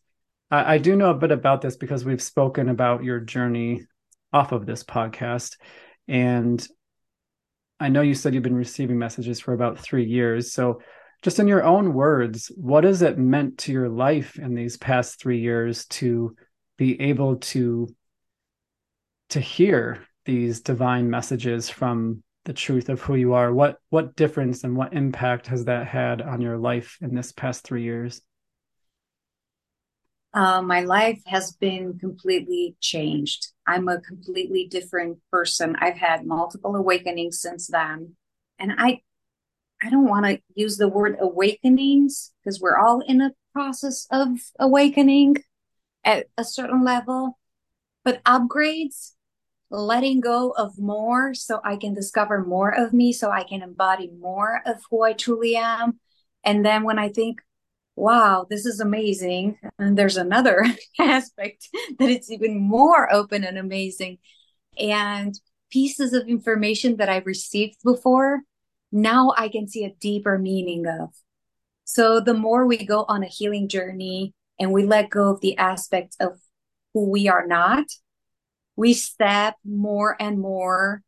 I, 0.52 0.76
I 0.76 0.78
do 0.78 0.96
know 0.96 1.12
a 1.12 1.16
bit 1.16 1.32
about 1.32 1.62
this 1.62 1.76
because 1.76 2.06
we've 2.06 2.22
spoken 2.22 2.70
about 2.70 3.04
your 3.04 3.20
journey 3.20 3.86
off 4.34 4.52
of 4.52 4.66
this 4.66 4.84
podcast. 4.84 5.58
And 6.08 6.66
I 7.80 7.90
know 7.90 8.02
you 8.02 8.14
said 8.14 8.34
you've 8.34 8.44
been 8.44 8.56
receiving 8.56 8.98
messages 8.98 9.40
for 9.40 9.54
about 9.54 9.80
three 9.80 10.06
years. 10.06 10.54
So, 10.54 10.82
just 11.22 11.40
in 11.40 11.48
your 11.48 11.64
own 11.64 11.94
words, 11.94 12.52
what 12.56 12.84
has 12.84 13.02
it 13.02 13.18
meant 13.18 13.58
to 13.60 13.72
your 13.72 13.90
life 13.90 14.38
in 14.38 14.54
these 14.54 14.78
past 14.78 15.20
three 15.20 15.40
years 15.40 15.86
to 15.88 16.36
be 16.78 17.02
able 17.02 17.38
to 17.38 17.88
to 19.30 19.40
hear 19.40 20.06
these 20.26 20.62
divine 20.62 21.10
messages 21.10 21.68
from 21.68 22.22
the 22.46 22.54
truth 22.54 22.90
of 22.90 23.02
who 23.02 23.16
you 23.16 23.34
are? 23.34 23.54
What 23.54 23.80
what 23.90 24.16
difference 24.16 24.64
and 24.64 24.76
what 24.76 24.94
impact 24.94 25.48
has 25.48 25.66
that 25.66 25.88
had 25.88 26.22
on 26.22 26.42
your 26.42 26.58
life 26.58 26.98
in 27.02 27.14
this 27.14 27.32
past 27.32 27.64
three 27.64 27.84
years? 27.84 28.22
uh, 30.36 30.62
my 30.62 30.82
life 30.82 31.22
has 31.26 31.54
been 31.54 31.98
completely 31.98 32.76
changed. 32.82 33.48
I'm 33.66 33.88
a 33.88 34.02
completely 34.02 34.68
different 34.70 35.20
person. 35.32 35.78
I've 35.80 35.98
had 35.98 36.26
multiple 36.26 36.76
awakenings 36.76 37.40
since 37.40 37.68
then. 37.68 38.16
And 38.60 38.74
I 38.78 39.00
I 39.82 39.90
don't 39.90 40.10
want 40.10 40.26
to 40.26 40.42
use 40.54 40.78
the 40.78 40.90
word 40.90 41.18
awakenings 41.20 42.34
because 42.44 42.60
we're 42.60 42.78
all 42.78 43.00
in 43.00 43.22
a 43.22 43.32
process 43.54 44.08
of 44.12 44.30
awakening 44.60 45.38
at 46.04 46.28
a 46.38 46.44
certain 46.44 46.84
level, 46.84 47.38
but 48.04 48.24
upgrades, 48.24 49.12
letting 49.70 50.20
go 50.20 50.52
of 50.52 50.78
more 50.78 51.34
so 51.34 51.60
I 51.64 51.76
can 51.78 51.94
discover 51.94 52.44
more 52.44 52.74
of 52.74 52.94
me, 52.94 53.12
so 53.12 53.32
I 53.32 53.44
can 53.44 53.62
embody 53.62 54.12
more 54.20 54.62
of 54.66 54.78
who 54.90 55.04
I 55.04 55.14
truly 55.14 55.56
am. 55.56 56.00
And 56.44 56.66
then 56.66 56.84
when 56.84 57.00
I 57.00 57.10
think, 57.10 57.42
wow, 57.96 58.46
this 58.50 58.66
is 58.66 58.80
amazing. 58.80 59.58
And 59.80 59.98
there's 59.98 60.18
another 60.18 60.66
aspect 61.00 61.70
that 62.00 62.10
it's 62.10 62.30
even 62.30 62.60
more 62.60 63.12
open 63.12 63.44
and 63.44 63.58
amazing. 63.58 64.20
And 64.78 65.34
pieces 65.72 66.14
of 66.14 66.28
information 66.28 66.98
that 66.98 67.10
I've 67.10 67.26
received 67.26 67.78
before, 67.84 68.42
now 68.92 69.34
I 69.38 69.50
can 69.50 69.68
see 69.68 69.84
a 69.84 69.96
deeper 70.00 70.38
meaning 70.38 70.86
of. 70.88 71.10
So 71.86 72.20
the 72.20 72.34
more 72.34 72.66
we 72.66 72.86
go 72.86 73.06
on 73.08 73.24
a 73.24 73.28
healing 73.28 73.68
journey 73.68 74.34
and 74.60 74.72
we 74.72 74.86
let 74.86 75.10
go 75.10 75.30
of 75.30 75.42
the 75.42 75.58
aspects 75.58 76.16
of 76.20 76.40
who 76.94 77.10
we 77.10 77.28
are 77.28 77.46
not, 77.46 77.86
we 78.76 78.94
step 78.94 79.56
more 79.64 80.16
and 80.20 80.40
more 80.40 81.02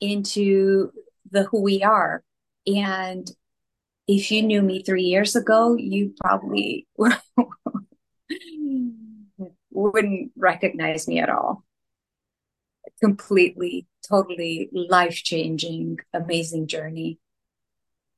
into 0.00 0.92
the 1.30 1.44
who 1.44 1.62
we 1.62 1.82
are. 1.82 2.22
And 2.66 3.30
if 4.08 4.30
you 4.30 4.42
knew 4.42 4.62
me 4.62 4.82
three 4.82 5.04
years 5.04 5.36
ago, 5.36 5.76
you 5.76 6.14
probably 6.20 6.86
wouldn't 9.70 10.32
recognize 10.36 11.08
me 11.08 11.18
at 11.20 11.30
all. 11.30 11.64
Completely, 13.00 13.86
totally 14.08 14.68
life 14.72 15.22
changing, 15.22 15.98
amazing 16.12 16.66
journey. 16.66 17.18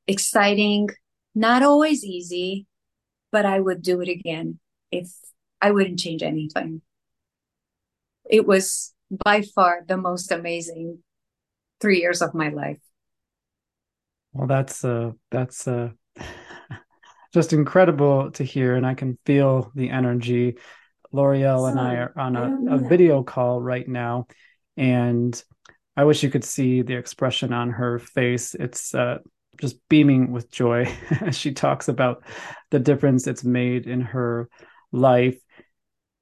Exciting, 0.07 0.89
not 1.35 1.63
always 1.63 2.05
easy, 2.05 2.67
but 3.33 3.47
I 3.47 3.61
would 3.61 3.83
do 3.83 4.01
it 4.01 4.09
again 4.09 4.59
if 4.91 5.11
I 5.61 5.71
wouldn't 5.71 5.99
change 5.99 6.23
anything. 6.23 6.83
It 8.29 8.47
was 8.47 8.95
by 9.25 9.43
far 9.43 9.85
the 9.87 9.97
most 9.97 10.33
amazing 10.33 10.99
three 11.81 12.01
years 12.01 12.23
of 12.23 12.35
my 12.35 12.49
life. 12.49 12.79
Well, 14.33 14.47
that's 14.49 14.85
uh 14.85 15.13
that's 15.31 15.69
uh 15.69 15.91
just 17.33 17.53
incredible 17.53 18.31
to 18.33 18.45
hear, 18.45 18.75
and 18.75 18.87
I 18.87 18.95
can 18.95 19.19
feel 19.25 19.71
the 19.75 19.91
energy. 19.91 20.57
Loriel 21.13 21.71
and 21.71 21.79
I 21.79 21.95
are 21.95 22.13
on 22.17 22.35
a, 22.35 22.75
a 22.75 22.79
video 22.79 23.23
call 23.23 23.61
right 23.61 23.87
now, 23.87 24.27
and 24.77 25.41
I 25.97 26.05
wish 26.05 26.25
you 26.25 26.31
could 26.31 26.43
see 26.43 26.83
the 26.83 26.97
expression 26.97 27.53
on 27.53 27.71
her 27.71 28.01
face. 28.01 28.55
It's 28.55 28.95
uh 28.95 29.19
just 29.61 29.77
beaming 29.89 30.33
with 30.33 30.51
joy 30.51 30.93
as 31.21 31.39
she 31.39 31.53
talks 31.53 31.89
about 31.89 32.25
the 32.71 32.81
difference 32.81 33.27
it's 33.27 33.45
made 33.45 33.87
in 33.87 34.01
her 34.01 34.49
life. 34.91 35.39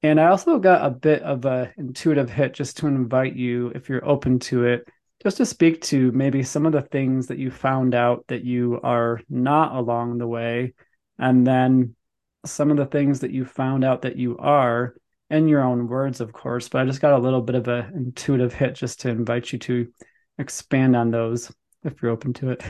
And 0.03 0.19
I 0.19 0.27
also 0.27 0.59
got 0.59 0.85
a 0.85 0.89
bit 0.89 1.23
of 1.23 1.45
a 1.45 1.73
intuitive 1.77 2.29
hit 2.29 2.53
just 2.53 2.77
to 2.77 2.87
invite 2.87 3.35
you, 3.35 3.71
if 3.73 3.87
you're 3.87 4.05
open 4.07 4.37
to 4.39 4.65
it, 4.65 4.85
just 5.23 5.37
to 5.37 5.45
speak 5.45 5.81
to 5.83 6.11
maybe 6.11 6.43
some 6.43 6.65
of 6.65 6.73
the 6.73 6.81
things 6.81 7.27
that 7.27 7.37
you 7.37 7.49
found 7.49 7.95
out 7.95 8.25
that 8.27 8.43
you 8.43 8.81
are 8.83 9.21
not 9.29 9.73
along 9.73 10.17
the 10.17 10.27
way, 10.27 10.73
and 11.17 11.47
then 11.47 11.95
some 12.45 12.69
of 12.69 12.75
the 12.75 12.85
things 12.85 13.21
that 13.21 13.31
you 13.31 13.45
found 13.45 13.85
out 13.85 14.01
that 14.01 14.17
you 14.17 14.37
are 14.39 14.93
in 15.29 15.47
your 15.47 15.63
own 15.63 15.87
words, 15.87 16.19
of 16.19 16.33
course. 16.33 16.67
But 16.67 16.81
I 16.81 16.85
just 16.85 16.99
got 16.99 17.13
a 17.13 17.23
little 17.23 17.41
bit 17.41 17.55
of 17.55 17.69
an 17.69 17.93
intuitive 17.95 18.53
hit 18.53 18.75
just 18.75 18.99
to 19.01 19.09
invite 19.09 19.53
you 19.53 19.59
to 19.59 19.87
expand 20.37 20.97
on 20.97 21.11
those 21.11 21.49
if 21.85 22.01
you're 22.01 22.11
open 22.11 22.33
to 22.33 22.49
it. 22.49 22.61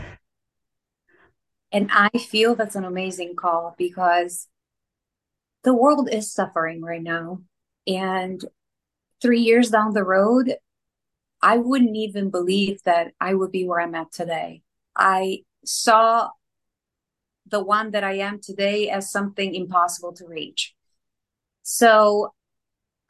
And 1.72 1.89
I 1.91 2.10
feel 2.10 2.54
that's 2.54 2.76
an 2.76 2.86
amazing 2.86 3.36
call 3.36 3.74
because 3.80 4.48
the 5.63 5.73
world 5.73 6.10
is 6.12 6.32
suffering 6.32 6.82
right 6.82 7.02
now. 7.02 7.41
And 7.88 8.43
three 9.21 9.41
years 9.41 9.69
down 9.69 9.93
the 9.93 10.04
road, 10.04 10.56
I 11.41 11.58
wouldn't 11.58 11.95
even 11.95 12.30
believe 12.30 12.82
that 12.84 13.12
I 13.19 13.34
would 13.34 13.52
be 13.52 13.67
where 13.67 13.82
I'm 13.82 13.95
at 13.95 14.12
today. 14.12 14.62
I 14.95 15.39
saw 15.65 16.30
the 17.47 17.63
one 17.63 17.91
that 17.91 18.04
I 18.04 18.13
am 18.19 18.39
today 18.39 18.89
as 18.89 19.12
something 19.12 19.54
impossible 19.54 20.13
to 20.13 20.28
reach. 20.28 20.73
So 21.63 22.34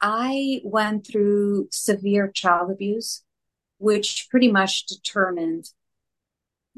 I 0.00 0.60
went 0.64 1.06
through 1.06 1.68
severe 1.70 2.30
child 2.30 2.70
abuse, 2.70 3.22
which 3.78 4.28
pretty 4.30 4.50
much 4.50 4.86
determined 4.86 5.70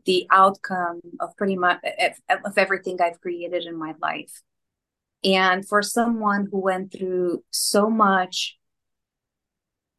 the 0.05 0.27
outcome 0.31 1.01
of 1.21 1.37
pretty 1.37 1.57
much 1.57 1.81
of 2.29 2.59
everything 2.59 3.01
I've 3.01 3.21
created 3.21 3.65
in 3.65 3.77
my 3.77 3.95
life. 4.01 4.43
And 5.25 5.67
for 5.67 5.83
someone 5.83 6.49
who 6.51 6.61
went 6.61 6.93
through 6.93 7.43
so 7.51 7.91
much 7.91 8.59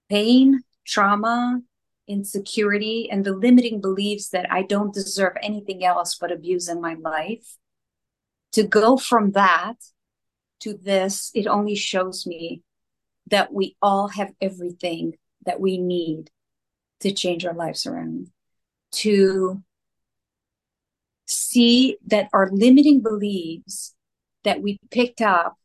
pain, 0.09 0.61
trauma, 0.85 1.61
insecurity, 2.07 3.09
and 3.11 3.25
the 3.25 3.33
limiting 3.33 3.81
beliefs 3.81 4.29
that 4.29 4.49
I 4.49 4.61
don't 4.61 4.93
deserve 4.93 5.33
anything 5.41 5.83
else 5.83 6.17
but 6.19 6.31
abuse 6.31 6.69
in 6.69 6.79
my 6.79 6.93
life, 6.93 7.57
to 8.53 8.63
go 8.63 8.95
from 8.95 9.31
that 9.31 9.75
to 10.61 10.73
this, 10.73 11.31
it 11.35 11.47
only 11.47 11.75
shows 11.75 12.25
me 12.25 12.63
that 13.27 13.51
we 13.51 13.75
all 13.81 14.07
have 14.07 14.31
everything 14.39 15.17
that 15.45 15.59
we 15.59 15.77
need 15.77 16.31
to 17.01 17.11
change 17.11 17.45
our 17.45 17.53
lives 17.53 17.85
around, 17.85 18.31
to 18.91 19.61
see 21.25 21.97
that 22.07 22.29
our 22.31 22.49
limiting 22.51 23.01
beliefs 23.01 23.93
that 24.47 24.61
we 24.61 24.79
picked 24.91 25.21
up 25.21 25.57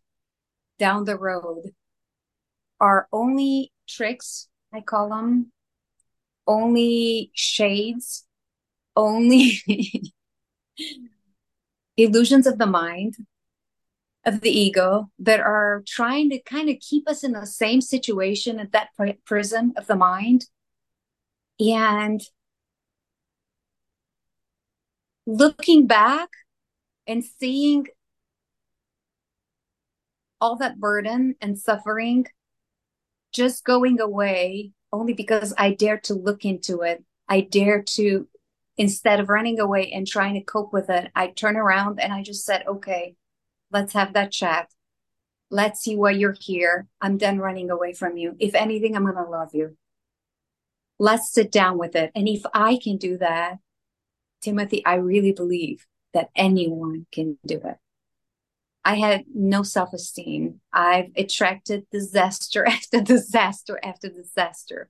down 0.81 1.05
the 1.05 1.17
road 1.17 1.71
are 2.81 3.07
only 3.13 3.71
tricks, 3.89 4.49
I 4.73 4.81
call 4.81 5.11
them, 5.11 5.53
only 6.49 7.31
shades, 7.33 8.27
only 8.97 9.61
illusions 11.97 12.49
of 12.49 12.59
the 12.59 12.67
mind, 12.67 13.15
of 14.25 14.41
the 14.41 14.51
ego 14.51 15.13
that 15.21 15.39
are 15.39 15.85
trying 15.87 16.31
to 16.31 16.43
kind 16.43 16.69
of 16.69 16.81
keep 16.81 17.09
us 17.09 17.23
in 17.23 17.33
the 17.33 17.47
same 17.47 17.81
situation 17.81 18.59
at 18.59 18.73
that 18.73 18.89
prison 19.25 19.75
of 19.77 19.87
the 19.87 19.95
mind. 19.95 20.47
And 21.61 22.21
looking 25.25 25.87
back 25.87 26.31
and 27.07 27.25
seeing 27.25 27.87
all 30.43 30.57
that 30.57 30.81
burden 30.81 31.37
and 31.41 31.57
suffering 31.57 32.27
just 33.33 33.65
going 33.65 34.01
away 34.01 34.73
only 34.93 35.13
because 35.13 35.55
I 35.57 35.73
dare 35.73 35.99
to 36.01 36.15
look 36.15 36.45
into 36.45 36.81
it. 36.81 37.05
I 37.29 37.43
dare 37.43 37.81
to, 37.95 38.27
instead 38.77 39.21
of 39.21 39.29
running 39.29 39.61
away 39.61 39.93
and 39.93 40.05
trying 40.05 40.35
to 40.35 40.41
cope 40.41 40.73
with 40.73 40.91
it, 40.91 41.13
I 41.15 41.29
turn 41.29 41.57
around 41.57 42.01
and 42.01 42.13
I 42.13 42.25
just 42.25 42.45
said, 42.45 42.65
okay, 42.67 43.15
let's 43.71 43.93
have 43.93 44.15
that 44.15 44.33
chat. 44.33 44.69
Let's 45.49 45.81
see 45.81 45.95
why 45.95 46.11
you're 46.11 46.37
here. 46.39 46.89
I'm 47.01 47.19
done 47.19 47.39
running 47.39 47.71
away 47.71 47.93
from 47.93 48.17
you. 48.17 48.35
If 48.41 48.57
anything, 48.57 48.97
I'm 48.97 49.05
going 49.05 49.15
to 49.15 49.23
love 49.23 49.55
you. 49.55 49.77
Let's 50.99 51.33
sit 51.33 51.53
down 51.53 51.79
with 51.79 51.95
it. 51.95 52.11
And 52.17 52.27
if 52.27 52.43
I 52.53 52.81
can 52.83 52.97
do 52.97 53.17
that, 53.19 53.59
Timothy, 54.43 54.85
I 54.85 54.97
really 54.97 55.33
believe 55.33 55.87
that 56.15 56.31
anyone 56.35 57.07
can 57.13 57.39
do 57.47 57.61
it. 57.65 57.77
I 58.85 58.97
had 58.97 59.25
no 59.33 59.63
self 59.63 59.93
esteem. 59.93 60.61
I've 60.73 61.11
attracted 61.17 61.87
disaster 61.91 62.67
after 62.69 63.01
disaster 63.01 63.79
after 63.83 64.09
disaster. 64.09 64.89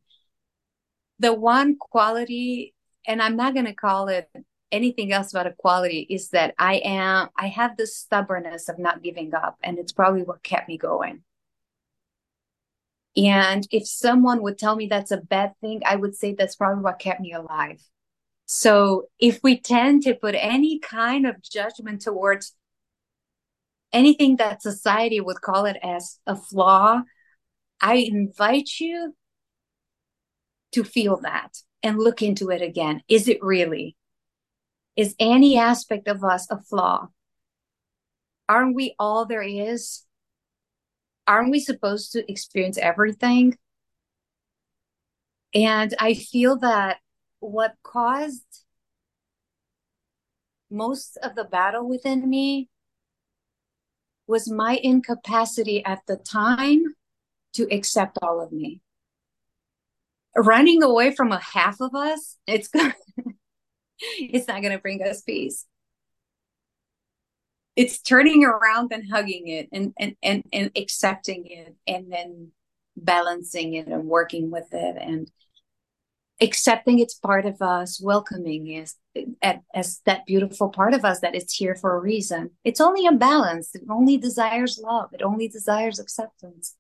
The 1.19 1.35
one 1.35 1.77
quality, 1.79 2.75
and 3.07 3.23
I'm 3.23 3.37
not 3.37 3.55
going 3.55 3.67
to 3.67 3.75
call 3.75 4.09
it 4.09 4.29
anything 4.71 5.13
else 5.13 5.33
about 5.33 5.47
a 5.47 5.53
quality, 5.53 6.07
is 6.09 6.31
that 6.31 6.55
I 6.59 6.77
am, 6.77 7.29
I 7.37 7.49
have 7.49 7.77
the 7.77 7.87
stubbornness 7.87 8.69
of 8.69 8.79
not 8.79 9.03
giving 9.03 9.35
up. 9.35 9.59
And 9.63 9.79
it's 9.79 9.93
probably 9.93 10.23
what 10.23 10.43
kept 10.43 10.69
me 10.69 10.79
going. 10.79 11.23
And 13.15 13.69
if 13.71 13.87
someone 13.87 14.43
would 14.43 14.59
tell 14.59 14.75
me 14.75 14.87
that's 14.87 15.11
a 15.11 15.19
bad 15.19 15.53
thing, 15.61 15.83
I 15.85 15.97
would 15.97 16.17
say 16.17 16.35
that's 16.35 16.57
probably 16.57 16.83
what 16.83 16.99
kept 16.99 17.21
me 17.21 17.35
alive. 17.35 17.83
So 18.47 19.05
if 19.19 19.41
we 19.43 19.61
tend 19.61 20.03
to 20.05 20.15
put 20.15 20.35
any 20.35 20.79
kind 20.79 21.27
of 21.27 21.43
judgment 21.43 22.01
towards 22.01 22.55
anything 23.93 24.37
that 24.37 24.63
society 24.63 25.21
would 25.21 25.41
call 25.41 25.67
it 25.67 25.77
as 25.83 26.19
a 26.27 26.37
flaw, 26.37 27.03
I 27.81 27.95
invite 27.95 28.71
you 28.81 29.15
to 30.73 30.85
feel 30.85 31.19
that 31.19 31.59
and 31.83 31.99
look 31.99 32.23
into 32.23 32.51
it 32.51 32.63
again. 32.63 33.03
Is 33.09 33.29
it 33.29 33.43
really? 33.43 33.97
Is 34.97 35.15
any 35.19 35.59
aspect 35.59 36.09
of 36.09 36.23
us 36.23 36.51
a 36.51 36.59
flaw? 36.59 37.09
Aren't 38.49 38.75
we 38.75 38.95
all 38.99 39.25
there 39.25 39.43
is? 39.43 40.05
Aren't 41.27 41.51
we 41.51 41.61
supposed 41.61 42.13
to 42.13 42.31
experience 42.31 42.79
everything? 42.79 43.57
And 45.55 45.95
I 45.99 46.15
feel 46.15 46.59
that 46.59 46.99
what 47.41 47.75
caused 47.83 48.45
most 50.71 51.19
of 51.23 51.35
the 51.35 51.45
battle 51.45 51.89
within 51.89 52.29
me 52.29 52.69
was 54.33 54.51
my 54.51 54.81
incapacity 54.83 55.85
at 55.85 56.01
the 56.09 56.17
time 56.17 56.83
to 57.53 57.65
accept 57.71 58.19
all 58.23 58.41
of 58.41 58.51
me. 58.51 58.81
Running 60.35 60.83
away 60.83 61.15
from 61.15 61.31
a 61.33 61.39
half 61.39 61.83
of 61.83 61.95
us, 61.95 62.39
it's 62.47 62.69
gonna, 62.69 62.95
it's 64.19 64.49
not 64.49 64.63
going 64.63 64.73
to 64.73 64.79
bring 64.79 65.03
us 65.03 65.21
peace. 65.21 65.67
It's 67.77 68.01
turning 68.01 68.43
around 68.43 68.91
and 68.93 69.05
hugging 69.13 69.49
it 69.49 69.69
and, 69.71 69.93
and, 69.99 70.17
and, 70.23 70.45
and 70.51 70.71
accepting 70.77 71.45
it 71.47 71.77
and 71.87 72.11
then 72.11 72.53
balancing 72.97 73.75
it 73.75 73.87
and 73.87 74.05
working 74.07 74.51
with 74.51 74.73
it 74.73 74.97
and 74.99 75.31
accepting 76.43 76.99
it's 76.99 77.15
part 77.15 77.47
of 77.47 77.63
us, 77.63 78.01
welcoming 78.03 78.67
is 78.67 78.97
as 79.73 80.01
that 80.07 80.27
beautiful 80.27 80.69
part 80.69 80.93
of 80.95 81.05
us 81.05 81.21
that 81.21 81.35
it's 81.35 81.55
here 81.55 81.75
for 81.75 81.95
a 81.95 82.01
reason. 82.01 82.51
It's 82.65 82.81
only 82.81 83.07
a 83.07 83.13
balance. 83.13 83.75
It 83.75 83.83
only 83.89 84.17
desires 84.17 84.81
love. 84.83 85.11
It 85.13 85.23
only 85.23 85.49
desires 85.49 85.99
acceptance. 85.99 86.77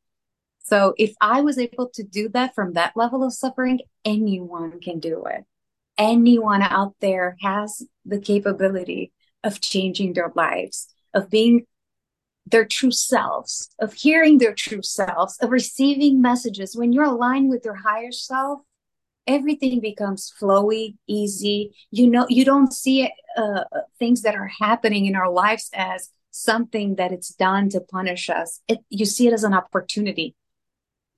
So 0.58 0.94
if 0.96 1.14
I 1.20 1.40
was 1.40 1.58
able 1.58 1.88
to 1.94 2.02
do 2.02 2.28
that 2.30 2.54
from 2.54 2.72
that 2.72 2.96
level 2.96 3.22
of 3.24 3.32
suffering, 3.32 3.80
anyone 4.04 4.80
can 4.80 4.98
do 4.98 5.24
it. 5.24 5.44
Anyone 5.98 6.62
out 6.62 6.94
there 7.00 7.36
has 7.40 7.82
the 8.04 8.18
capability 8.18 9.12
of 9.44 9.60
changing 9.60 10.14
their 10.14 10.32
lives, 10.34 10.88
of 11.12 11.30
being 11.30 11.66
their 12.46 12.64
true 12.64 12.90
selves, 12.90 13.68
of 13.78 13.92
hearing 13.92 14.38
their 14.38 14.54
true 14.54 14.82
selves, 14.82 15.36
of 15.40 15.50
receiving 15.50 16.22
messages. 16.22 16.74
When 16.74 16.92
you're 16.92 17.04
aligned 17.04 17.50
with 17.50 17.64
your 17.64 17.74
higher 17.74 18.12
self, 18.12 18.60
everything 19.26 19.80
becomes 19.80 20.32
flowy 20.40 20.96
easy. 21.06 21.74
You 21.90 22.08
know 22.08 22.26
you 22.28 22.44
don't 22.44 22.72
see 22.72 23.10
uh, 23.36 23.64
things 23.98 24.22
that 24.22 24.34
are 24.34 24.50
happening 24.60 25.06
in 25.06 25.16
our 25.16 25.30
lives 25.30 25.70
as 25.74 26.10
something 26.30 26.96
that 26.96 27.12
it's 27.12 27.34
done 27.34 27.68
to 27.70 27.80
punish 27.80 28.30
us. 28.30 28.60
It, 28.68 28.80
you 28.88 29.04
see 29.04 29.28
it 29.28 29.34
as 29.34 29.44
an 29.44 29.54
opportunity. 29.54 30.34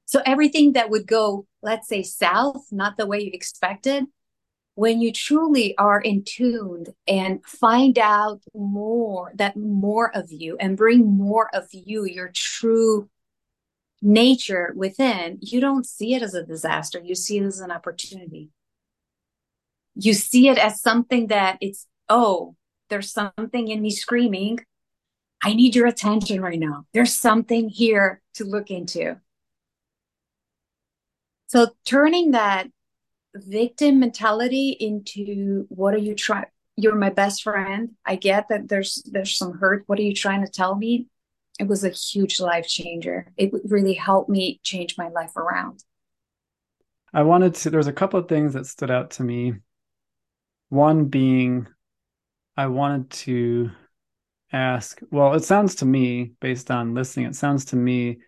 So 0.06 0.20
everything 0.26 0.74
that 0.74 0.90
would 0.90 1.06
go 1.06 1.46
let's 1.62 1.88
say 1.88 2.02
south 2.02 2.66
not 2.70 2.96
the 2.96 3.06
way 3.06 3.20
you 3.20 3.30
expected 3.32 4.04
when 4.74 5.00
you 5.00 5.12
truly 5.12 5.76
are 5.78 6.00
in 6.00 6.24
tuned 6.24 6.88
and 7.06 7.44
find 7.44 7.98
out 7.98 8.40
more 8.54 9.32
that 9.36 9.56
more 9.56 10.14
of 10.16 10.30
you 10.30 10.56
and 10.58 10.76
bring 10.76 11.06
more 11.06 11.48
of 11.54 11.64
you 11.72 12.04
your 12.04 12.30
true 12.34 13.08
nature 14.04 14.72
within, 14.76 15.38
you 15.40 15.60
don't 15.60 15.86
see 15.86 16.14
it 16.14 16.22
as 16.22 16.34
a 16.34 16.44
disaster. 16.44 17.00
You 17.02 17.14
see 17.14 17.38
it 17.38 17.44
as 17.44 17.60
an 17.60 17.72
opportunity. 17.72 18.50
You 19.96 20.12
see 20.12 20.48
it 20.48 20.58
as 20.58 20.80
something 20.80 21.28
that 21.28 21.58
it's 21.60 21.86
oh, 22.08 22.54
there's 22.90 23.10
something 23.10 23.68
in 23.68 23.80
me 23.80 23.90
screaming, 23.90 24.60
I 25.42 25.54
need 25.54 25.74
your 25.74 25.86
attention 25.86 26.42
right 26.42 26.58
now. 26.58 26.84
There's 26.92 27.14
something 27.14 27.68
here 27.70 28.20
to 28.34 28.44
look 28.44 28.70
into. 28.70 29.16
So 31.46 31.68
turning 31.86 32.32
that 32.32 32.68
victim 33.34 34.00
mentality 34.00 34.70
into 34.70 35.66
what 35.68 35.94
are 35.94 35.98
you 35.98 36.14
trying 36.14 36.46
you're 36.76 36.96
my 36.96 37.10
best 37.10 37.42
friend. 37.42 37.90
I 38.04 38.16
get 38.16 38.48
that 38.48 38.68
there's 38.68 39.02
there's 39.10 39.36
some 39.36 39.58
hurt. 39.58 39.84
What 39.86 39.98
are 39.98 40.02
you 40.02 40.14
trying 40.14 40.44
to 40.44 40.50
tell 40.50 40.74
me? 40.74 41.06
It 41.58 41.68
was 41.68 41.84
a 41.84 41.90
huge 41.90 42.40
life 42.40 42.66
changer. 42.66 43.32
It 43.36 43.52
really 43.64 43.94
helped 43.94 44.28
me 44.28 44.60
change 44.62 44.98
my 44.98 45.08
life 45.08 45.36
around. 45.36 45.84
I 47.12 47.22
wanted 47.22 47.54
to 47.54 47.70
there's 47.70 47.86
a 47.86 47.92
couple 47.92 48.18
of 48.18 48.28
things 48.28 48.54
that 48.54 48.66
stood 48.66 48.90
out 48.90 49.12
to 49.12 49.22
me. 49.22 49.54
One 50.68 51.04
being 51.04 51.68
I 52.56 52.66
wanted 52.66 53.10
to 53.10 53.70
ask, 54.52 55.00
well, 55.10 55.34
it 55.34 55.44
sounds 55.44 55.76
to 55.76 55.84
me 55.84 56.32
based 56.40 56.70
on 56.70 56.94
listening, 56.94 57.26
it 57.26 57.36
sounds 57.36 57.66
to 57.66 57.76
me 57.76 58.18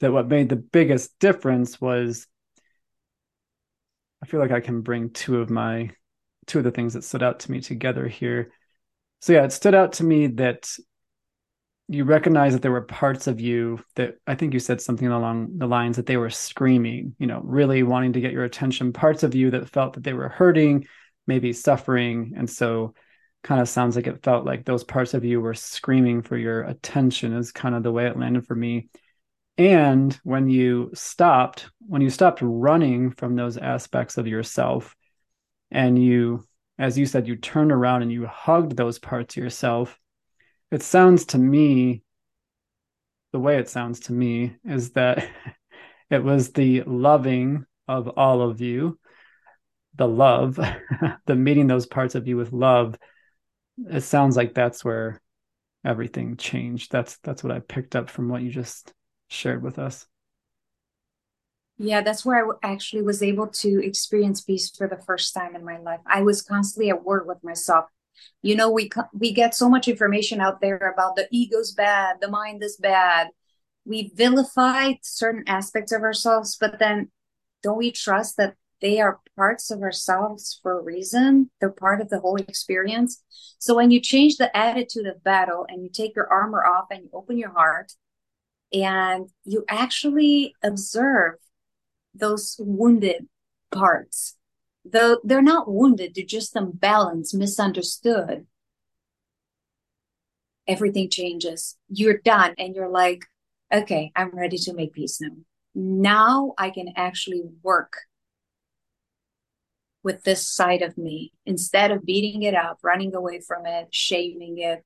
that 0.00 0.12
what 0.12 0.28
made 0.28 0.48
the 0.50 0.56
biggest 0.56 1.18
difference 1.18 1.80
was 1.80 2.26
I 4.22 4.26
feel 4.26 4.40
like 4.40 4.52
I 4.52 4.60
can 4.60 4.80
bring 4.80 5.10
two 5.10 5.40
of 5.40 5.50
my 5.50 5.90
two 6.46 6.58
of 6.58 6.64
the 6.64 6.70
things 6.70 6.94
that 6.94 7.04
stood 7.04 7.22
out 7.22 7.40
to 7.40 7.50
me 7.50 7.60
together 7.60 8.06
here. 8.06 8.52
So 9.20 9.32
yeah, 9.32 9.44
it 9.44 9.52
stood 9.52 9.74
out 9.74 9.94
to 9.94 10.04
me 10.04 10.26
that 10.28 10.70
you 11.88 12.04
recognize 12.04 12.52
that 12.52 12.62
there 12.62 12.70
were 12.70 12.82
parts 12.82 13.26
of 13.26 13.40
you 13.40 13.78
that 13.96 14.14
I 14.26 14.34
think 14.34 14.54
you 14.54 14.60
said 14.60 14.80
something 14.80 15.08
along 15.08 15.58
the 15.58 15.66
lines 15.66 15.96
that 15.96 16.06
they 16.06 16.16
were 16.16 16.30
screaming, 16.30 17.14
you 17.18 17.26
know, 17.26 17.40
really 17.44 17.82
wanting 17.82 18.14
to 18.14 18.20
get 18.20 18.32
your 18.32 18.44
attention, 18.44 18.92
parts 18.92 19.22
of 19.22 19.34
you 19.34 19.50
that 19.50 19.68
felt 19.68 19.94
that 19.94 20.02
they 20.02 20.14
were 20.14 20.30
hurting, 20.30 20.86
maybe 21.26 21.52
suffering. 21.52 22.32
And 22.36 22.48
so 22.48 22.94
kind 23.42 23.60
of 23.60 23.68
sounds 23.68 23.94
like 23.94 24.06
it 24.06 24.22
felt 24.22 24.46
like 24.46 24.64
those 24.64 24.82
parts 24.82 25.12
of 25.12 25.24
you 25.24 25.40
were 25.40 25.54
screaming 25.54 26.22
for 26.22 26.36
your 26.36 26.62
attention 26.62 27.36
is 27.36 27.52
kind 27.52 27.74
of 27.74 27.82
the 27.82 27.92
way 27.92 28.06
it 28.06 28.18
landed 28.18 28.46
for 28.46 28.54
me 28.54 28.88
and 29.56 30.18
when 30.24 30.48
you 30.48 30.90
stopped 30.94 31.70
when 31.86 32.02
you 32.02 32.10
stopped 32.10 32.40
running 32.42 33.10
from 33.10 33.36
those 33.36 33.56
aspects 33.56 34.16
of 34.16 34.26
yourself 34.26 34.96
and 35.70 36.02
you 36.02 36.44
as 36.78 36.98
you 36.98 37.06
said 37.06 37.28
you 37.28 37.36
turned 37.36 37.70
around 37.70 38.02
and 38.02 38.10
you 38.10 38.26
hugged 38.26 38.76
those 38.76 38.98
parts 38.98 39.36
of 39.36 39.42
yourself 39.42 39.98
it 40.74 40.82
sounds 40.82 41.26
to 41.26 41.38
me 41.38 42.02
the 43.32 43.38
way 43.38 43.58
it 43.58 43.68
sounds 43.68 44.00
to 44.00 44.12
me 44.12 44.56
is 44.64 44.90
that 44.92 45.28
it 46.10 46.22
was 46.22 46.52
the 46.52 46.82
loving 46.82 47.64
of 47.88 48.08
all 48.08 48.42
of 48.42 48.60
you 48.60 48.98
the 49.94 50.08
love 50.08 50.58
the 51.26 51.36
meeting 51.36 51.66
those 51.66 51.86
parts 51.86 52.14
of 52.14 52.26
you 52.26 52.36
with 52.36 52.52
love 52.52 52.96
it 53.90 54.02
sounds 54.02 54.36
like 54.36 54.54
that's 54.54 54.84
where 54.84 55.20
everything 55.84 56.36
changed 56.36 56.90
that's 56.92 57.18
that's 57.18 57.42
what 57.42 57.52
i 57.52 57.60
picked 57.60 57.96
up 57.96 58.10
from 58.10 58.28
what 58.28 58.42
you 58.42 58.50
just 58.50 58.92
shared 59.28 59.62
with 59.62 59.78
us. 59.78 60.06
Yeah, 61.76 62.02
that's 62.02 62.24
where 62.24 62.46
I 62.62 62.72
actually 62.72 63.02
was 63.02 63.22
able 63.22 63.48
to 63.48 63.84
experience 63.84 64.40
peace 64.40 64.70
for 64.70 64.86
the 64.86 64.96
first 64.96 65.34
time 65.34 65.56
in 65.56 65.64
my 65.64 65.78
life. 65.78 66.00
I 66.06 66.22
was 66.22 66.40
constantly 66.40 66.90
at 66.90 67.04
war 67.04 67.24
with 67.26 67.42
myself. 67.42 67.86
You 68.42 68.56
know, 68.56 68.70
we 68.70 68.90
we 69.12 69.32
get 69.32 69.54
so 69.54 69.68
much 69.68 69.88
information 69.88 70.40
out 70.40 70.60
there 70.60 70.76
about 70.76 71.16
the 71.16 71.28
ego's 71.30 71.72
bad, 71.72 72.16
the 72.20 72.28
mind 72.28 72.62
is 72.62 72.76
bad. 72.76 73.28
We 73.84 74.12
vilify 74.14 74.94
certain 75.02 75.44
aspects 75.46 75.92
of 75.92 76.02
ourselves, 76.02 76.56
but 76.58 76.78
then 76.78 77.10
don't 77.62 77.78
we 77.78 77.90
trust 77.90 78.36
that 78.36 78.54
they 78.80 79.00
are 79.00 79.20
parts 79.36 79.70
of 79.70 79.82
ourselves 79.82 80.58
for 80.62 80.78
a 80.78 80.82
reason? 80.82 81.50
They're 81.60 81.70
part 81.70 82.00
of 82.00 82.10
the 82.10 82.20
whole 82.20 82.36
experience. 82.36 83.22
So 83.58 83.74
when 83.74 83.90
you 83.90 84.00
change 84.00 84.36
the 84.36 84.54
attitude 84.56 85.06
of 85.06 85.24
battle 85.24 85.66
and 85.68 85.82
you 85.82 85.88
take 85.88 86.14
your 86.14 86.30
armor 86.30 86.64
off 86.64 86.86
and 86.90 87.04
you 87.04 87.10
open 87.12 87.38
your 87.38 87.52
heart 87.52 87.92
and 88.72 89.30
you 89.44 89.64
actually 89.68 90.54
observe 90.62 91.36
those 92.14 92.56
wounded 92.58 93.26
parts 93.72 94.36
though 94.84 95.18
they're 95.24 95.42
not 95.42 95.70
wounded 95.70 96.12
they're 96.14 96.24
just 96.24 96.56
unbalanced 96.56 97.34
misunderstood. 97.34 98.46
Everything 100.66 101.10
changes. 101.10 101.76
You're 101.88 102.18
done 102.18 102.54
and 102.58 102.74
you're 102.74 102.88
like 102.88 103.26
okay 103.72 104.12
i'm 104.14 104.30
ready 104.30 104.58
to 104.58 104.74
make 104.74 104.92
peace 104.92 105.20
now. 105.20 105.36
Now 105.74 106.54
i 106.58 106.70
can 106.70 106.92
actually 106.96 107.42
work 107.62 107.94
with 110.02 110.22
this 110.24 110.46
side 110.46 110.82
of 110.82 110.98
me. 110.98 111.32
Instead 111.46 111.90
of 111.90 112.04
beating 112.04 112.42
it 112.42 112.54
up 112.54 112.78
running 112.82 113.14
away 113.14 113.40
from 113.40 113.66
it 113.66 113.88
shaming 113.90 114.58
it 114.58 114.84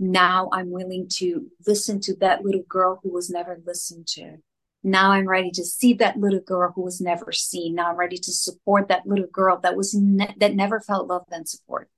now 0.00 0.48
I'm 0.50 0.70
willing 0.70 1.08
to 1.16 1.50
listen 1.66 2.00
to 2.00 2.16
that 2.16 2.42
little 2.42 2.62
girl 2.66 3.00
who 3.02 3.12
was 3.12 3.28
never 3.28 3.60
listened 3.64 4.06
to. 4.14 4.38
Now 4.82 5.12
I'm 5.12 5.28
ready 5.28 5.50
to 5.52 5.64
see 5.64 5.94
that 5.94 6.18
little 6.18 6.40
girl 6.40 6.72
who 6.74 6.82
was 6.82 7.00
never 7.00 7.32
seen. 7.32 7.74
Now 7.74 7.90
I'm 7.90 7.98
ready 7.98 8.16
to 8.16 8.32
support 8.32 8.88
that 8.88 9.06
little 9.06 9.26
girl 9.26 9.60
that 9.62 9.76
was 9.76 9.94
ne- 9.94 10.34
that 10.38 10.54
never 10.54 10.80
felt 10.80 11.08
love 11.08 11.26
and 11.30 11.48
support. 11.48 11.88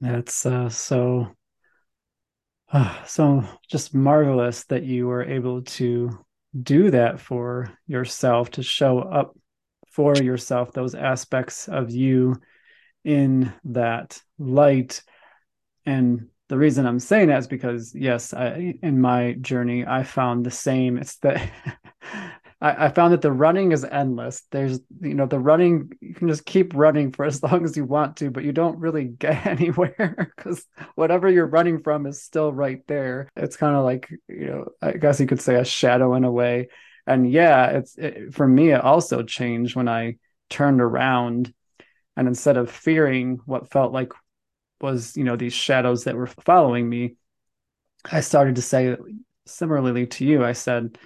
That's 0.00 0.44
uh, 0.46 0.68
so 0.68 1.28
uh, 2.72 3.04
so 3.04 3.44
just 3.68 3.94
marvelous 3.94 4.64
that 4.64 4.84
you 4.84 5.06
were 5.06 5.24
able 5.24 5.62
to 5.62 6.24
do 6.62 6.90
that 6.90 7.20
for 7.20 7.70
yourself 7.86 8.50
to 8.50 8.62
show 8.62 8.98
up 9.00 9.36
for 9.90 10.16
yourself 10.16 10.72
those 10.72 10.94
aspects 10.94 11.68
of 11.68 11.90
you 11.90 12.36
in 13.04 13.52
that 13.64 14.20
light 14.38 15.02
and 15.86 16.28
the 16.48 16.58
reason 16.58 16.86
I'm 16.86 16.98
saying 16.98 17.28
that 17.28 17.40
is 17.40 17.46
because 17.46 17.94
yes, 17.94 18.32
I, 18.32 18.74
in 18.82 19.00
my 19.00 19.34
journey, 19.34 19.86
I 19.86 20.02
found 20.02 20.44
the 20.46 20.50
same. 20.50 20.96
It's 20.96 21.16
that 21.18 21.50
I, 22.60 22.86
I, 22.86 22.88
found 22.88 23.12
that 23.12 23.20
the 23.20 23.30
running 23.30 23.72
is 23.72 23.84
endless. 23.84 24.42
There's 24.50 24.80
you 25.00 25.14
know 25.14 25.26
the 25.26 25.38
running 25.38 25.92
you 26.00 26.14
can 26.14 26.28
just 26.28 26.46
keep 26.46 26.74
running 26.74 27.12
for 27.12 27.26
as 27.26 27.42
long 27.44 27.64
as 27.64 27.76
you 27.76 27.84
want 27.84 28.16
to, 28.18 28.30
but 28.30 28.44
you 28.44 28.52
don't 28.52 28.78
really 28.78 29.04
get 29.04 29.46
anywhere 29.46 30.32
because 30.36 30.64
whatever 30.94 31.28
you're 31.28 31.46
running 31.46 31.82
from 31.82 32.06
is 32.06 32.22
still 32.22 32.52
right 32.52 32.82
there. 32.86 33.28
It's 33.36 33.56
kind 33.56 33.76
of 33.76 33.84
like 33.84 34.10
you 34.28 34.46
know 34.46 34.68
I 34.80 34.92
guess 34.92 35.20
you 35.20 35.26
could 35.26 35.42
say 35.42 35.56
a 35.56 35.64
shadow 35.64 36.14
in 36.14 36.24
a 36.24 36.32
way. 36.32 36.68
And 37.06 37.30
yeah, 37.30 37.66
it's 37.68 37.96
it, 37.96 38.34
for 38.34 38.46
me. 38.46 38.70
It 38.70 38.82
also 38.82 39.22
changed 39.22 39.76
when 39.76 39.88
I 39.88 40.16
turned 40.48 40.80
around 40.80 41.52
and 42.16 42.26
instead 42.26 42.56
of 42.56 42.70
fearing 42.70 43.38
what 43.46 43.70
felt 43.70 43.92
like 43.92 44.12
was 44.80 45.16
you 45.16 45.24
know 45.24 45.36
these 45.36 45.54
shadows 45.54 46.04
that 46.04 46.16
were 46.16 46.26
following 46.26 46.88
me 46.88 47.16
i 48.10 48.20
started 48.20 48.56
to 48.56 48.62
say 48.62 48.96
similarly 49.48 50.06
to 50.06 50.24
you. 50.24 50.44
I 50.44 50.52
said 50.52 50.98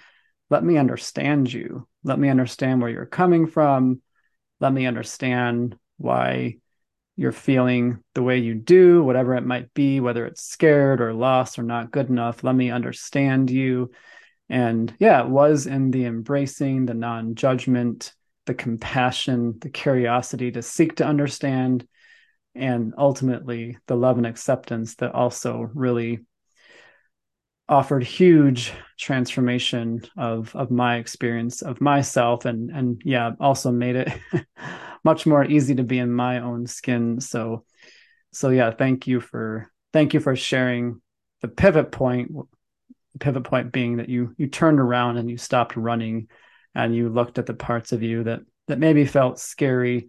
let 0.51 0.63
me 0.63 0.77
understand 0.77 1.51
you. 1.51 1.89
Let 2.05 2.19
me 2.19 2.29
understand 2.29 2.83
where 2.83 2.91
you're 2.91 3.07
coming 3.07 3.47
from. 3.47 4.03
Let 4.61 4.73
me 4.73 4.85
understand 4.85 5.79
why 5.97 6.59
you're 7.17 7.33
feeling 7.33 8.03
the 8.15 8.23
way 8.23 8.39
you 8.39 8.55
do 8.55 9.03
whatever 9.03 9.35
it 9.35 9.47
might 9.47 9.73
be 9.75 10.01
whether 10.01 10.27
it's 10.27 10.43
scared 10.43 11.01
or 11.01 11.13
lost 11.13 11.59
or 11.59 11.63
not 11.63 11.91
good 11.91 12.09
enough. 12.09 12.45
Let 12.45 12.55
me 12.55 12.71
understand 12.71 13.51
you. 13.51 13.93
And 14.49 14.95
yeah 14.99 15.23
it 15.23 15.29
was 15.29 15.67
in 15.67 15.91
the 15.91 16.05
embracing 16.05 16.87
the 16.87 16.95
non-judgment 16.95 18.13
the 18.45 18.55
compassion 18.55 19.59
the 19.61 19.71
curiosity 19.71 20.51
to 20.51 20.63
seek 20.63 20.97
to 20.97 21.07
understand 21.07 21.87
and 22.55 22.95
ultimately 22.99 23.79
the 23.87 23.97
love 23.97 24.19
and 24.19 24.27
acceptance 24.27 24.97
that 24.97 25.15
also 25.15 25.71
really 25.75 26.21
offered 27.69 28.05
huge 28.05 28.73
transformation 28.99 30.03
of 30.17 30.55
of 30.55 30.71
my 30.71 30.97
experience 30.97 31.63
of 31.63 31.81
myself 31.81 32.45
and 32.45 32.71
and 32.71 33.01
yeah 33.05 33.31
also 33.41 33.71
made 33.71 33.97
it 33.97 34.13
much 35.05 35.27
more 35.27 35.45
easy 35.45 35.75
to 35.75 35.83
be 35.83 35.99
in 35.99 36.13
my 36.13 36.41
own 36.41 36.67
skin. 36.67 37.21
So 37.21 37.65
so 38.33 38.51
yeah 38.51 38.71
thank 38.71 39.07
you 39.07 39.21
for 39.21 39.71
thank 39.93 40.15
you 40.15 40.21
for 40.21 40.37
sharing 40.37 41.01
the 41.41 41.49
pivot 41.49 41.91
point 41.93 42.33
the 43.13 43.19
pivot 43.19 43.45
point 43.45 43.73
being 43.73 43.97
that 43.97 44.09
you 44.09 44.35
you 44.37 44.49
turned 44.49 44.81
around 44.81 45.17
and 45.17 45.31
you 45.31 45.37
stopped 45.37 45.77
running 45.77 46.29
and 46.75 46.95
you 46.95 47.09
looked 47.09 47.39
at 47.39 47.47
the 47.47 47.55
parts 47.55 47.93
of 47.93 48.03
you 48.03 48.25
that 48.25 48.41
that 48.69 48.79
maybe 48.79 49.05
felt 49.05 49.39
scary 49.39 50.09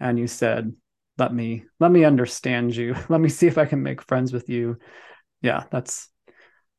and 0.00 0.18
you 0.18 0.26
said 0.26 0.72
let 1.18 1.34
me 1.34 1.64
let 1.80 1.90
me 1.90 2.04
understand 2.04 2.74
you. 2.74 2.94
Let 3.08 3.20
me 3.20 3.28
see 3.28 3.46
if 3.46 3.58
i 3.58 3.66
can 3.66 3.82
make 3.82 4.02
friends 4.02 4.32
with 4.32 4.48
you. 4.48 4.78
Yeah 5.42 5.64
that's 5.70 6.08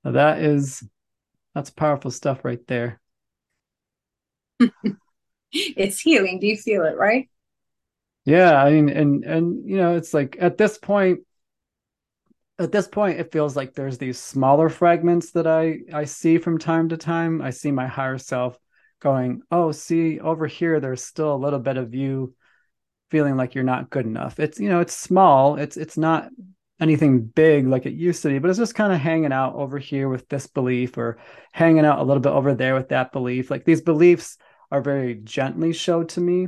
that 0.04 0.40
is 0.40 0.84
that's 1.54 1.70
powerful 1.70 2.12
stuff 2.12 2.44
right 2.44 2.66
there. 2.68 3.00
It's 5.52 6.00
healing. 6.00 6.40
Do 6.40 6.46
you 6.46 6.56
feel 6.56 6.86
it 6.86 6.96
right? 6.96 7.28
Yeah 8.26 8.62
i 8.64 8.70
mean 8.70 8.90
and 8.90 9.24
and 9.24 9.68
you 9.68 9.78
know 9.78 9.96
it's 9.96 10.14
like 10.14 10.38
at 10.40 10.58
this 10.58 10.78
point 10.78 11.22
at 12.60 12.72
this 12.72 12.88
point 12.88 13.20
it 13.20 13.32
feels 13.32 13.56
like 13.56 13.74
there's 13.74 13.98
these 13.98 14.20
smaller 14.20 14.70
fragments 14.70 15.32
that 15.32 15.48
i 15.48 15.80
i 15.94 16.04
see 16.04 16.38
from 16.38 16.60
time 16.60 16.90
to 16.90 16.98
time. 16.98 17.42
I 17.42 17.50
see 17.50 17.72
my 17.72 17.88
higher 17.88 18.20
self 18.20 18.60
going 19.00 19.42
oh 19.50 19.72
see 19.72 20.20
over 20.20 20.46
here 20.46 20.80
there's 20.80 21.04
still 21.04 21.34
a 21.34 21.44
little 21.44 21.60
bit 21.60 21.78
of 21.78 21.96
you 21.96 22.36
feeling 23.10 23.38
like 23.38 23.56
you're 23.56 23.64
not 23.64 23.90
good 23.90 24.06
enough. 24.06 24.40
It's 24.40 24.60
you 24.60 24.70
know, 24.70 24.80
it's 24.80 24.96
small. 24.96 25.56
It's 25.56 25.78
it's 25.78 25.98
not 25.98 26.30
anything 26.80 27.22
big 27.22 27.68
like 27.68 27.86
it 27.86 27.94
used 27.94 28.22
to 28.24 28.30
be, 28.30 28.40
but 28.40 28.50
it's 28.50 28.60
just 28.60 28.76
kind 28.76 28.94
of 28.94 29.00
hanging 29.00 29.34
out 29.34 29.56
over 29.56 29.78
here 29.78 30.08
with 30.10 30.28
this 30.30 30.48
belief 30.48 30.98
or 30.98 31.18
hanging 31.52 31.86
out 31.86 32.00
a 32.00 32.04
little 32.04 32.22
bit 32.22 32.32
over 32.32 32.54
there 32.54 32.76
with 32.76 32.90
that 32.90 33.12
belief. 33.12 33.52
Like 33.52 33.66
these 33.66 33.82
beliefs 33.82 34.38
are 34.72 34.82
very 34.82 35.16
gently 35.16 35.74
showed 35.74 36.10
to 36.10 36.22
me. 36.22 36.48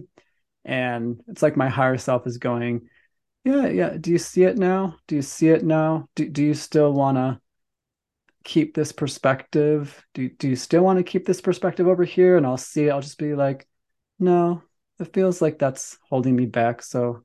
And 0.64 1.22
it's 1.28 1.42
like 1.42 1.58
my 1.58 1.70
higher 1.70 1.98
self 1.98 2.28
is 2.28 2.38
going, 2.38 2.88
Yeah, 3.44 3.68
yeah. 3.68 3.98
Do 4.00 4.12
you 4.12 4.18
see 4.20 4.44
it 4.44 4.58
now? 4.58 4.98
Do 5.08 5.16
you 5.16 5.22
see 5.22 5.50
it 5.50 5.64
now? 5.64 6.08
Do, 6.16 6.30
do 6.30 6.44
you 6.44 6.54
still 6.54 6.94
want 6.94 7.18
to 7.18 7.42
keep 8.44 8.74
this 8.74 8.92
perspective? 8.92 10.04
Do, 10.14 10.30
do 10.30 10.50
you 10.50 10.56
still 10.56 10.84
want 10.84 10.98
to 10.98 11.04
keep 11.04 11.26
this 11.26 11.42
perspective 11.42 11.88
over 11.88 12.04
here? 12.04 12.38
And 12.38 12.46
I'll 12.46 12.58
see. 12.58 12.90
I'll 12.90 13.02
just 13.02 13.18
be 13.18 13.34
like, 13.36 13.68
No, 14.20 14.64
it 15.02 15.14
feels 15.14 15.42
like 15.42 15.58
that's 15.60 15.98
holding 16.10 16.36
me 16.36 16.46
back. 16.46 16.82
So 16.84 17.24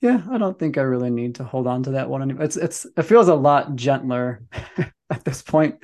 yeah, 0.00 0.22
I 0.30 0.38
don't 0.38 0.58
think 0.58 0.78
I 0.78 0.82
really 0.82 1.10
need 1.10 1.36
to 1.36 1.44
hold 1.44 1.66
on 1.66 1.82
to 1.84 1.92
that 1.92 2.08
one 2.08 2.22
anymore. 2.22 2.44
It's 2.44 2.56
it's 2.56 2.86
it 2.96 3.02
feels 3.02 3.28
a 3.28 3.34
lot 3.34 3.74
gentler 3.74 4.44
at 5.10 5.24
this 5.24 5.42
point 5.42 5.76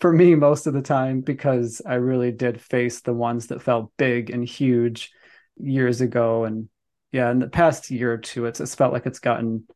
for 0.00 0.12
me 0.12 0.34
most 0.34 0.66
of 0.66 0.74
the 0.74 0.82
time 0.82 1.20
because 1.20 1.80
I 1.86 1.94
really 1.94 2.32
did 2.32 2.60
face 2.60 3.00
the 3.00 3.14
ones 3.14 3.46
that 3.46 3.62
felt 3.62 3.92
big 3.96 4.30
and 4.30 4.44
huge 4.44 5.10
years 5.56 6.00
ago 6.00 6.44
and 6.44 6.68
yeah, 7.12 7.30
in 7.30 7.38
the 7.38 7.48
past 7.48 7.90
year 7.90 8.12
or 8.12 8.18
two 8.18 8.46
it's 8.46 8.60
it's 8.60 8.74
felt 8.74 8.92
like 8.92 9.06
it's 9.06 9.20
gotten 9.20 9.66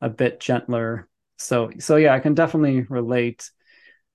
a 0.00 0.10
bit 0.10 0.40
gentler. 0.40 1.08
So 1.38 1.70
so 1.78 1.96
yeah, 1.96 2.14
I 2.14 2.20
can 2.20 2.34
definitely 2.34 2.82
relate. 2.82 3.50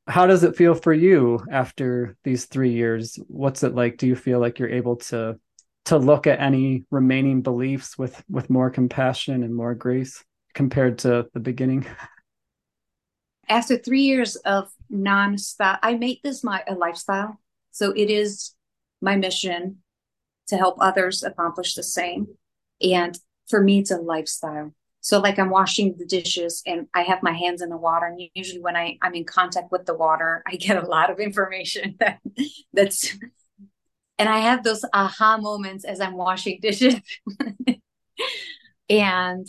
How 0.08 0.28
does 0.28 0.44
it 0.44 0.56
feel 0.56 0.76
for 0.76 0.94
you 0.94 1.44
after 1.52 2.18
these 2.24 2.46
3 2.46 2.72
years? 2.72 3.18
What's 3.28 3.64
it 3.64 3.76
like? 3.76 3.98
Do 3.98 4.08
you 4.08 4.16
feel 4.16 4.40
like 4.40 4.60
you're 4.60 4.70
able 4.70 4.98
to 4.98 5.40
to 5.86 5.98
look 5.98 6.28
at 6.28 6.40
any 6.40 6.86
remaining 6.92 7.42
beliefs 7.42 7.98
with 7.98 8.24
with 8.30 8.50
more 8.50 8.70
compassion 8.70 9.44
and 9.44 9.54
more 9.54 9.76
grace 9.76 10.24
compared 10.54 11.00
to 11.00 11.28
the 11.34 11.40
beginning? 11.40 11.86
After 13.50 13.78
three 13.78 14.04
years 14.04 14.36
of 14.38 14.72
non-stop 14.90 15.80
i 15.82 15.96
made 15.96 16.20
this 16.24 16.44
my 16.44 16.64
a 16.68 16.76
lifestyle. 16.76 17.40
So 17.72 17.92
it 17.92 18.10
is 18.10 18.54
my 19.02 19.16
mission 19.16 19.78
to 20.48 20.58
help 20.58 20.78
others 20.80 21.24
accomplish 21.24 21.76
the 21.76 21.84
same. 21.84 22.28
And 22.82 23.18
for 23.48 23.62
me 23.62 23.80
it's 23.80 23.92
a 23.92 23.98
lifestyle. 23.98 24.74
So 25.02 25.20
like 25.20 25.40
i'm 25.40 25.50
washing 25.50 25.96
the 25.98 26.06
dishes 26.06 26.62
and 26.66 26.88
i 26.94 27.02
have 27.02 27.24
my 27.24 27.34
hands 27.34 27.62
in 27.62 27.70
the 27.70 27.78
water. 27.78 28.06
And 28.06 28.22
usually 28.36 28.62
when 28.62 28.76
I, 28.76 28.98
i'm 29.02 29.16
in 29.16 29.26
contact 29.26 29.72
with 29.72 29.86
the 29.86 29.96
water 29.96 30.44
i 30.48 30.56
get 30.56 30.82
a 30.82 30.88
lot 30.88 31.10
of 31.10 31.20
information 31.20 31.96
that 32.00 32.20
that's 32.74 33.18
and 34.18 34.30
I 34.30 34.40
have 34.40 34.64
those 34.64 34.86
aha 34.94 35.38
moments 35.38 35.86
as 35.86 36.00
I'm 36.00 36.16
washing 36.16 36.60
dishes. 36.62 36.96
and 38.90 39.48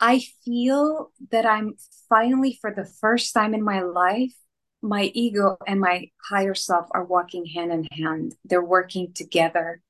I 0.00 0.20
feel 0.44 1.10
that 1.30 1.44
I'm 1.44 1.74
finally, 2.08 2.56
for 2.60 2.72
the 2.72 2.84
first 2.84 3.34
time 3.34 3.54
in 3.54 3.62
my 3.62 3.80
life, 3.82 4.32
my 4.80 5.10
ego 5.14 5.56
and 5.66 5.80
my 5.80 6.10
higher 6.30 6.54
self 6.54 6.86
are 6.92 7.04
walking 7.04 7.46
hand 7.46 7.72
in 7.72 7.84
hand. 7.92 8.36
They're 8.44 8.64
working 8.64 9.12
together. 9.12 9.82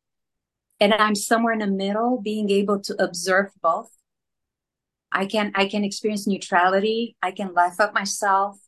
And 0.80 0.94
I'm 0.94 1.14
somewhere 1.14 1.52
in 1.52 1.58
the 1.58 1.66
middle, 1.66 2.20
being 2.22 2.50
able 2.50 2.80
to 2.80 3.02
observe 3.02 3.50
both. 3.60 3.90
I 5.10 5.26
can 5.26 5.52
I 5.54 5.66
can 5.66 5.84
experience 5.84 6.26
neutrality. 6.26 7.16
I 7.22 7.32
can 7.32 7.52
laugh 7.52 7.80
at 7.80 7.94
myself. 7.94 8.58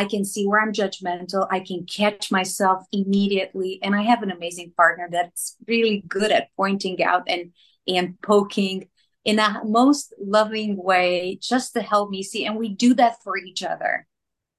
I 0.00 0.06
can 0.06 0.24
see 0.24 0.46
where 0.46 0.62
I'm 0.62 0.72
judgmental. 0.72 1.46
I 1.50 1.60
can 1.60 1.84
catch 1.84 2.32
myself 2.32 2.86
immediately. 2.90 3.78
And 3.82 3.94
I 3.94 4.00
have 4.00 4.22
an 4.22 4.30
amazing 4.30 4.72
partner 4.74 5.10
that's 5.12 5.56
really 5.68 6.02
good 6.08 6.32
at 6.32 6.48
pointing 6.56 7.04
out 7.04 7.24
and 7.28 7.52
and 7.86 8.18
poking 8.22 8.88
in 9.26 9.38
a 9.38 9.60
most 9.62 10.14
loving 10.18 10.82
way 10.82 11.38
just 11.42 11.74
to 11.74 11.82
help 11.82 12.08
me 12.08 12.22
see. 12.22 12.46
And 12.46 12.56
we 12.56 12.70
do 12.70 12.94
that 12.94 13.22
for 13.22 13.36
each 13.36 13.62
other. 13.62 14.06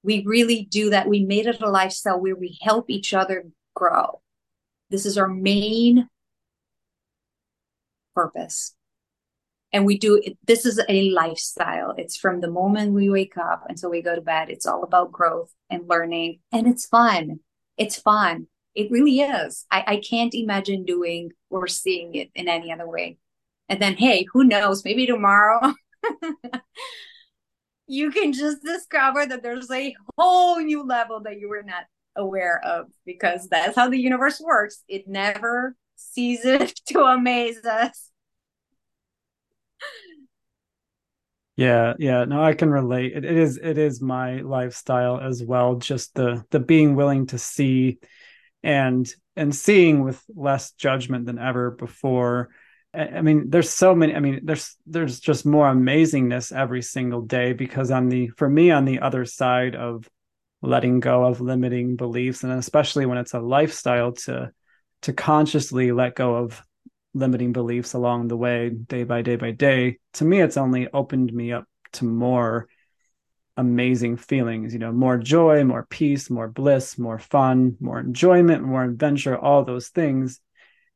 We 0.04 0.24
really 0.28 0.68
do 0.70 0.92
that. 0.92 1.10
We 1.10 1.26
made 1.26 1.48
it 1.48 1.60
a 1.60 1.72
lifestyle 1.72 2.22
where 2.22 2.36
we 2.36 2.60
help 2.62 2.92
each 2.92 3.12
other 3.12 3.46
grow. 3.74 4.22
This 4.92 5.08
is 5.08 5.18
our 5.18 5.28
main 5.28 6.08
purpose 8.14 8.76
and 9.74 9.86
we 9.86 9.98
do 9.98 10.22
this 10.46 10.66
is 10.66 10.82
a 10.90 11.10
lifestyle. 11.12 11.94
It's 11.98 12.18
from 12.18 12.42
the 12.42 12.50
moment 12.50 12.94
we 12.94 13.10
wake 13.10 13.38
up 13.38 13.64
until 13.70 13.90
we 13.90 14.02
go 14.02 14.16
to 14.16 14.22
bed. 14.22 14.50
It's 14.50 14.66
all 14.66 14.84
about 14.84 15.12
growth 15.12 15.52
and 15.70 15.88
learning. 15.88 16.40
And 16.52 16.68
it's 16.68 16.86
fun. 16.86 17.40
It's 17.78 17.98
fun. 17.98 18.48
It 18.76 18.92
really 18.92 19.22
is. 19.22 19.66
I, 19.72 19.84
I 19.88 19.98
can't 19.98 20.34
imagine 20.34 20.86
doing 20.86 21.32
or 21.50 21.68
seeing 21.68 22.16
it 22.16 22.30
in 22.36 22.48
any 22.48 22.72
other 22.72 22.88
way. 22.88 23.18
And 23.70 23.82
then 23.82 23.96
hey 23.96 24.26
who 24.34 24.44
knows? 24.44 24.84
Maybe 24.84 25.06
tomorrow 25.06 25.74
you 27.88 28.12
can 28.12 28.34
just 28.34 28.62
discover 28.64 29.26
that 29.26 29.44
there's 29.44 29.72
a 29.72 29.96
whole 30.18 30.60
new 30.60 30.86
level 30.86 31.22
that 31.22 31.40
you 31.40 31.48
were 31.48 31.64
not 31.64 31.86
aware 32.18 32.60
of 32.66 32.88
because 33.06 33.48
that's 33.48 33.78
how 33.78 33.90
the 33.90 34.00
universe 34.00 34.42
works. 34.42 34.84
It 34.90 35.08
never 35.08 35.76
ceases 35.96 36.74
to 36.88 37.04
amaze 37.04 37.64
us 37.64 38.11
Yeah, 41.58 41.94
yeah. 42.00 42.26
No, 42.26 42.42
I 42.44 42.54
can 42.54 42.70
relate. 42.70 43.14
It, 43.16 43.26
it 43.26 43.38
is 43.38 43.58
it 43.62 43.78
is 43.78 44.02
my 44.02 44.38
lifestyle 44.42 45.20
as 45.20 45.44
well. 45.44 45.76
Just 45.76 46.16
the 46.16 46.44
the 46.50 46.60
being 46.60 46.96
willing 46.96 47.28
to 47.28 47.38
see 47.38 48.00
and 48.64 49.12
and 49.36 49.56
seeing 49.56 50.04
with 50.04 50.24
less 50.34 50.72
judgment 50.72 51.26
than 51.26 51.40
ever 51.40 51.72
before. 51.72 52.50
I 52.94 53.22
mean, 53.22 53.50
there's 53.50 53.70
so 53.70 53.96
many. 53.96 54.16
I 54.16 54.20
mean, 54.20 54.42
there's 54.44 54.76
there's 54.86 55.20
just 55.20 55.46
more 55.46 55.72
amazingness 55.72 56.52
every 56.56 56.82
single 56.82 57.22
day 57.22 57.54
because 57.54 57.90
on 57.92 58.10
the 58.10 58.28
for 58.30 58.50
me 58.50 58.72
on 58.72 58.86
the 58.86 59.00
other 59.00 59.26
side 59.26 59.76
of 59.76 60.10
letting 60.62 61.00
go 61.00 61.26
of 61.26 61.42
limiting 61.42 61.96
beliefs, 61.96 62.44
and 62.44 62.52
especially 62.54 63.06
when 63.06 63.18
it's 63.18 63.34
a 63.34 63.40
lifestyle 63.40 64.14
to 64.14 64.52
to 65.04 65.14
consciously 65.14 65.92
let 65.92 66.16
go 66.16 66.36
of 66.36 66.62
limiting 67.14 67.54
beliefs 67.54 67.94
along 67.94 68.28
the 68.28 68.38
way, 68.38 68.70
day 68.70 69.04
by 69.04 69.22
day 69.22 69.36
by 69.36 69.52
day, 69.52 70.00
to 70.14 70.26
me, 70.26 70.42
it's 70.42 70.58
only 70.58 70.88
opened 70.94 71.34
me 71.34 71.52
up 71.52 71.66
to 71.94 72.06
more 72.06 72.68
amazing 73.58 74.18
feelings, 74.18 74.74
you 74.74 74.80
know, 74.80 74.92
more 74.92 75.18
joy, 75.18 75.64
more 75.64 75.86
peace, 75.86 76.30
more 76.30 76.48
bliss, 76.48 76.98
more 76.98 77.20
fun, 77.20 77.76
more 77.80 78.00
enjoyment, 78.00 78.64
more 78.64 78.84
adventure, 78.84 79.38
all 79.38 79.64
those 79.64 79.90
things. 79.90 80.40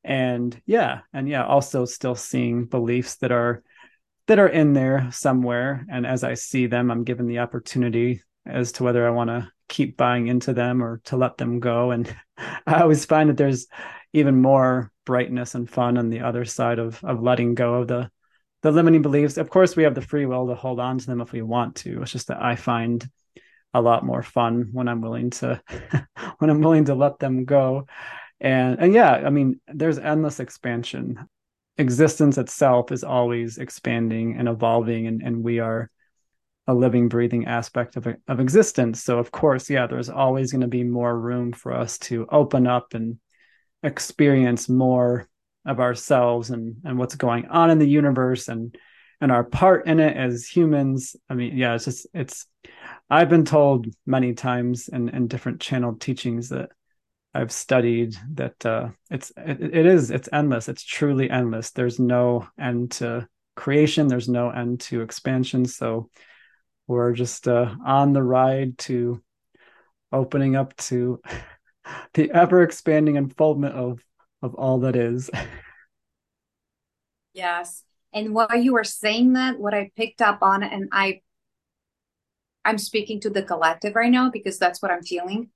And 0.04 0.60
yeah, 0.66 1.02
and 1.14 1.28
yeah, 1.28 1.46
also 1.46 1.86
still 1.86 2.16
seeing 2.16 2.66
beliefs 2.66 3.18
that 3.18 3.32
are 3.32 3.64
that 4.28 4.40
are 4.40 4.48
in 4.48 4.74
there 4.74 5.10
somewhere 5.12 5.86
and 5.90 6.06
as 6.06 6.24
I 6.24 6.34
see 6.34 6.66
them, 6.66 6.90
I'm 6.90 7.04
given 7.04 7.28
the 7.28 7.40
opportunity 7.40 8.22
as 8.46 8.72
to 8.74 8.84
whether 8.84 9.06
I 9.06 9.12
want 9.12 9.30
to 9.30 9.52
keep 9.68 9.98
buying 9.98 10.28
into 10.28 10.54
them 10.54 10.84
or 10.84 11.02
to 11.06 11.18
let 11.18 11.38
them 11.38 11.60
go 11.60 11.92
and 11.92 12.14
I 12.38 12.82
always 12.82 13.06
find 13.06 13.30
that 13.30 13.38
there's 13.38 13.68
even 14.14 14.42
more 14.42 14.92
brightness 15.06 15.56
and 15.56 15.70
fun 15.70 15.98
on 15.98 16.10
the 16.10 16.22
other 16.22 16.46
side 16.46 16.80
of 16.80 17.04
of 17.04 17.22
letting 17.22 17.56
go 17.56 17.76
of 17.76 17.88
the 17.88 18.10
the 18.62 18.72
limiting 18.72 19.02
beliefs. 19.02 19.38
Of 19.38 19.50
course, 19.50 19.76
we 19.76 19.84
have 19.84 19.96
the 19.96 20.02
free 20.02 20.26
will 20.26 20.48
to 20.48 20.56
hold 20.56 20.80
on 20.80 20.98
to 20.98 21.06
them 21.06 21.22
if 21.22 21.32
we 21.32 21.42
want 21.42 21.76
to. 21.78 22.02
It's 22.02 22.12
just 22.12 22.28
that 22.28 22.42
I 22.42 22.56
find 22.56 23.08
a 23.74 23.82
lot 23.82 24.06
more 24.06 24.24
fun 24.24 24.70
when 24.72 24.88
I'm 24.88 25.02
willing 25.02 25.30
to 25.32 25.62
when 26.40 26.50
I'm 26.50 26.62
willing 26.62 26.86
to 26.86 26.96
let 26.96 27.20
them 27.20 27.46
go. 27.46 27.88
And 28.40 28.80
and 28.80 28.94
yeah, 28.94 29.12
I 29.12 29.30
mean, 29.30 29.60
there's 29.68 30.00
endless 30.00 30.40
expansion. 30.40 31.28
Existence 31.78 32.38
itself 32.38 32.92
is 32.92 33.04
always 33.04 33.58
expanding 33.58 34.38
and 34.38 34.48
evolving, 34.48 35.08
and, 35.08 35.22
and 35.22 35.44
we 35.44 35.60
are 35.60 35.92
a 36.68 36.74
living, 36.74 37.10
breathing 37.10 37.46
aspect 37.46 37.96
of, 37.96 38.08
of 38.28 38.40
existence. 38.40 39.04
So, 39.04 39.20
of 39.20 39.32
course, 39.32 39.70
yeah, 39.70 39.88
there's 39.88 40.10
always 40.10 40.52
going 40.52 40.62
to 40.62 40.68
be 40.68 40.84
more 40.84 41.18
room 41.18 41.52
for 41.52 41.74
us 41.74 41.98
to 42.00 42.28
open 42.32 42.66
up 42.66 42.94
and 42.94 43.20
experience 43.86 44.68
more 44.68 45.30
of 45.66 45.80
ourselves 45.80 46.50
and 46.50 46.78
and 46.84 46.98
what's 46.98 47.16
going 47.16 47.48
on 47.48 47.70
in 47.70 47.80
the 47.80 47.88
universe 47.88 48.48
and 48.50 48.78
and 49.22 49.32
our 49.32 49.44
part 49.44 49.88
in 49.88 50.00
it 50.00 50.18
as 50.18 50.48
humans. 50.48 51.16
I 51.30 51.36
mean 51.36 51.58
yeah 51.58 51.76
it's 51.76 51.86
just 51.86 52.08
it's 52.14 52.48
i've 53.10 53.30
been 53.30 53.46
told 53.46 53.88
many 54.06 54.34
times 54.34 54.88
in 54.88 55.10
in 55.10 55.28
different 55.28 55.62
channeled 55.62 56.02
teachings 56.02 56.50
that 56.50 56.70
i've 57.34 57.52
studied 57.52 58.16
that 58.34 58.66
uh 58.66 58.90
it's 59.12 59.32
it, 59.38 59.62
it 59.62 59.86
is 59.86 60.12
it's 60.12 60.30
endless. 60.34 60.68
It's 60.68 60.84
truly 60.84 61.30
endless. 61.30 61.72
There's 61.72 62.00
no 62.00 62.48
end 62.60 62.92
to 62.94 63.28
creation. 63.56 64.08
There's 64.08 64.30
no 64.30 64.50
end 64.50 64.82
to 64.82 65.02
expansion. 65.02 65.66
So 65.66 66.10
we're 66.88 67.14
just 67.14 67.48
uh 67.48 67.74
on 67.86 68.14
the 68.14 68.24
ride 68.24 68.78
to 68.80 69.22
opening 70.12 70.56
up 70.56 70.76
to 70.78 71.22
the 72.14 72.32
ever 72.32 72.64
expanding 72.64 73.18
unfoldment 73.18 73.76
of 73.76 74.04
of 74.42 74.56
all 74.56 74.80
that 74.80 74.96
is. 74.96 75.30
yes. 77.34 77.84
And 78.14 78.34
while 78.34 78.56
you 78.56 78.74
were 78.74 78.84
saying 78.84 79.34
that, 79.34 79.60
what 79.60 79.74
I 79.74 79.92
picked 79.98 80.22
up 80.22 80.40
on, 80.42 80.64
and 80.64 80.88
I 80.92 81.22
I'm 82.64 82.78
speaking 82.78 83.20
to 83.22 83.30
the 83.30 83.44
collective 83.44 83.96
right 83.96 84.12
now 84.12 84.30
because 84.30 84.58
that's 84.58 84.82
what 84.82 84.92
I'm 84.92 85.04
feeling. 85.04 85.50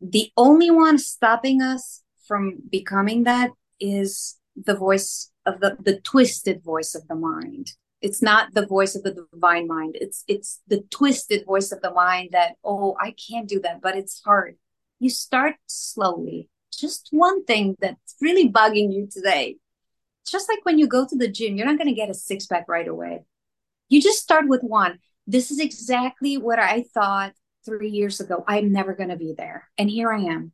The 0.00 0.30
only 0.36 0.70
one 0.70 0.98
stopping 0.98 1.62
us 1.62 2.02
from 2.26 2.58
becoming 2.70 3.24
that 3.24 3.50
is 3.80 4.36
the 4.56 4.74
voice 4.74 5.30
of 5.44 5.60
the 5.60 5.76
the 5.80 6.00
twisted 6.00 6.62
voice 6.62 6.94
of 6.94 7.06
the 7.08 7.14
mind 7.14 7.72
it's 8.06 8.22
not 8.22 8.54
the 8.54 8.64
voice 8.64 8.94
of 8.94 9.02
the 9.02 9.26
divine 9.32 9.66
mind. 9.66 9.96
It's 10.00 10.22
it's 10.28 10.60
the 10.68 10.82
twisted 10.90 11.44
voice 11.44 11.72
of 11.72 11.82
the 11.82 11.90
mind 11.90 12.28
that 12.30 12.54
oh 12.62 12.96
i 13.00 13.12
can't 13.28 13.48
do 13.48 13.58
that 13.62 13.82
but 13.82 13.96
it's 13.96 14.22
hard. 14.22 14.56
You 15.00 15.10
start 15.10 15.56
slowly. 15.66 16.48
Just 16.72 17.08
one 17.10 17.44
thing 17.44 17.76
that's 17.80 18.14
really 18.20 18.48
bugging 18.48 18.92
you 18.94 19.08
today. 19.10 19.56
Just 20.24 20.48
like 20.48 20.64
when 20.64 20.78
you 20.78 20.86
go 20.86 21.04
to 21.04 21.16
the 21.16 21.26
gym 21.26 21.56
you're 21.56 21.66
not 21.66 21.78
going 21.78 21.88
to 21.88 22.00
get 22.00 22.08
a 22.08 22.14
six 22.14 22.46
pack 22.46 22.66
right 22.68 22.86
away. 22.86 23.24
You 23.88 24.00
just 24.00 24.22
start 24.22 24.46
with 24.46 24.62
one. 24.62 25.00
This 25.26 25.50
is 25.50 25.58
exactly 25.58 26.38
what 26.38 26.60
i 26.60 26.84
thought 26.94 27.32
three 27.64 27.90
years 27.90 28.20
ago. 28.20 28.44
I'm 28.46 28.70
never 28.70 28.94
going 28.94 29.08
to 29.08 29.16
be 29.16 29.34
there. 29.36 29.68
And 29.76 29.90
here 29.90 30.12
i 30.12 30.20
am. 30.20 30.52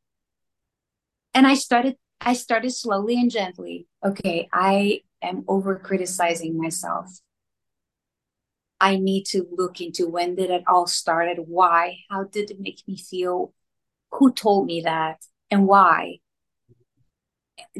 And 1.34 1.46
i 1.46 1.53
started 1.53 1.96
i 2.18 2.32
started 2.32 2.70
slowly 2.70 3.16
and 3.20 3.30
gently. 3.30 3.88
Okay 4.03 4.48
i 4.55 5.03
am 5.20 5.44
over 5.48 5.76
criticizing 5.76 6.57
myself 6.57 7.20
I 8.82 8.96
need 8.96 9.26
to 9.26 9.46
look 9.52 9.80
into 9.80 10.08
when 10.08 10.34
did 10.34 10.50
it 10.50 10.64
all 10.66 10.88
started, 10.88 11.38
why, 11.46 11.98
how 12.10 12.24
did 12.24 12.50
it 12.50 12.58
make 12.58 12.82
me 12.88 12.96
feel, 12.96 13.54
who 14.10 14.32
told 14.32 14.66
me 14.66 14.80
that, 14.80 15.24
and 15.52 15.68
why. 15.68 16.18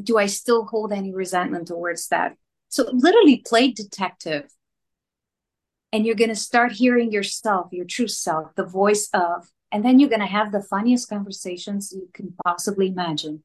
Do 0.00 0.16
I 0.16 0.26
still 0.26 0.64
hold 0.64 0.92
any 0.92 1.12
resentment 1.12 1.66
towards 1.66 2.07
that? 2.09 2.36
So 2.68 2.88
literally 2.92 3.42
play 3.44 3.72
detective. 3.72 4.48
And 5.92 6.07
you're 6.07 6.14
going 6.14 6.30
to 6.30 6.36
start 6.36 6.70
hearing 6.70 7.11
yourself, 7.11 7.72
your 7.72 7.84
true 7.84 8.07
self, 8.07 8.55
the 8.55 8.64
voice 8.64 9.09
of, 9.12 9.48
and 9.72 9.84
then 9.84 9.98
you're 9.98 10.09
going 10.09 10.20
to 10.20 10.26
have 10.26 10.53
the 10.53 10.62
funniest 10.62 11.09
conversations 11.09 11.92
you 11.92 12.11
can 12.14 12.32
possibly 12.46 12.86
imagine. 12.86 13.42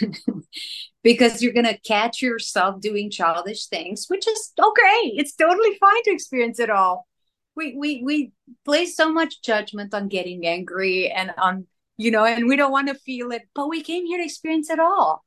because 1.02 1.42
you're 1.42 1.52
going 1.52 1.66
to 1.66 1.78
catch 1.80 2.22
yourself 2.22 2.80
doing 2.80 3.10
childish 3.10 3.66
things, 3.66 4.06
which 4.08 4.26
is 4.28 4.52
okay. 4.58 5.12
It's 5.16 5.34
totally 5.34 5.76
fine 5.78 6.02
to 6.04 6.12
experience 6.12 6.58
it 6.58 6.70
all. 6.70 7.06
We 7.54 7.74
we 7.76 8.02
we 8.02 8.32
place 8.64 8.96
so 8.96 9.12
much 9.12 9.42
judgment 9.42 9.92
on 9.92 10.08
getting 10.08 10.46
angry 10.46 11.10
and 11.10 11.32
on 11.36 11.66
you 11.98 12.10
know, 12.10 12.24
and 12.24 12.48
we 12.48 12.56
don't 12.56 12.72
want 12.72 12.88
to 12.88 12.94
feel 12.94 13.30
it, 13.32 13.42
but 13.54 13.68
we 13.68 13.82
came 13.82 14.06
here 14.06 14.18
to 14.18 14.24
experience 14.24 14.70
it 14.70 14.80
all. 14.80 15.24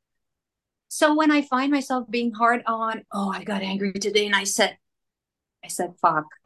So 0.88 1.16
when 1.16 1.32
I 1.32 1.42
find 1.42 1.72
myself 1.72 2.10
being 2.10 2.34
hard 2.34 2.64
on, 2.66 3.04
oh, 3.12 3.32
I 3.32 3.44
got 3.44 3.62
angry 3.62 3.94
today, 3.94 4.26
and 4.26 4.36
I 4.36 4.44
said, 4.44 4.78
I 5.64 5.68
said, 5.68 5.94
fuck. 6.02 6.26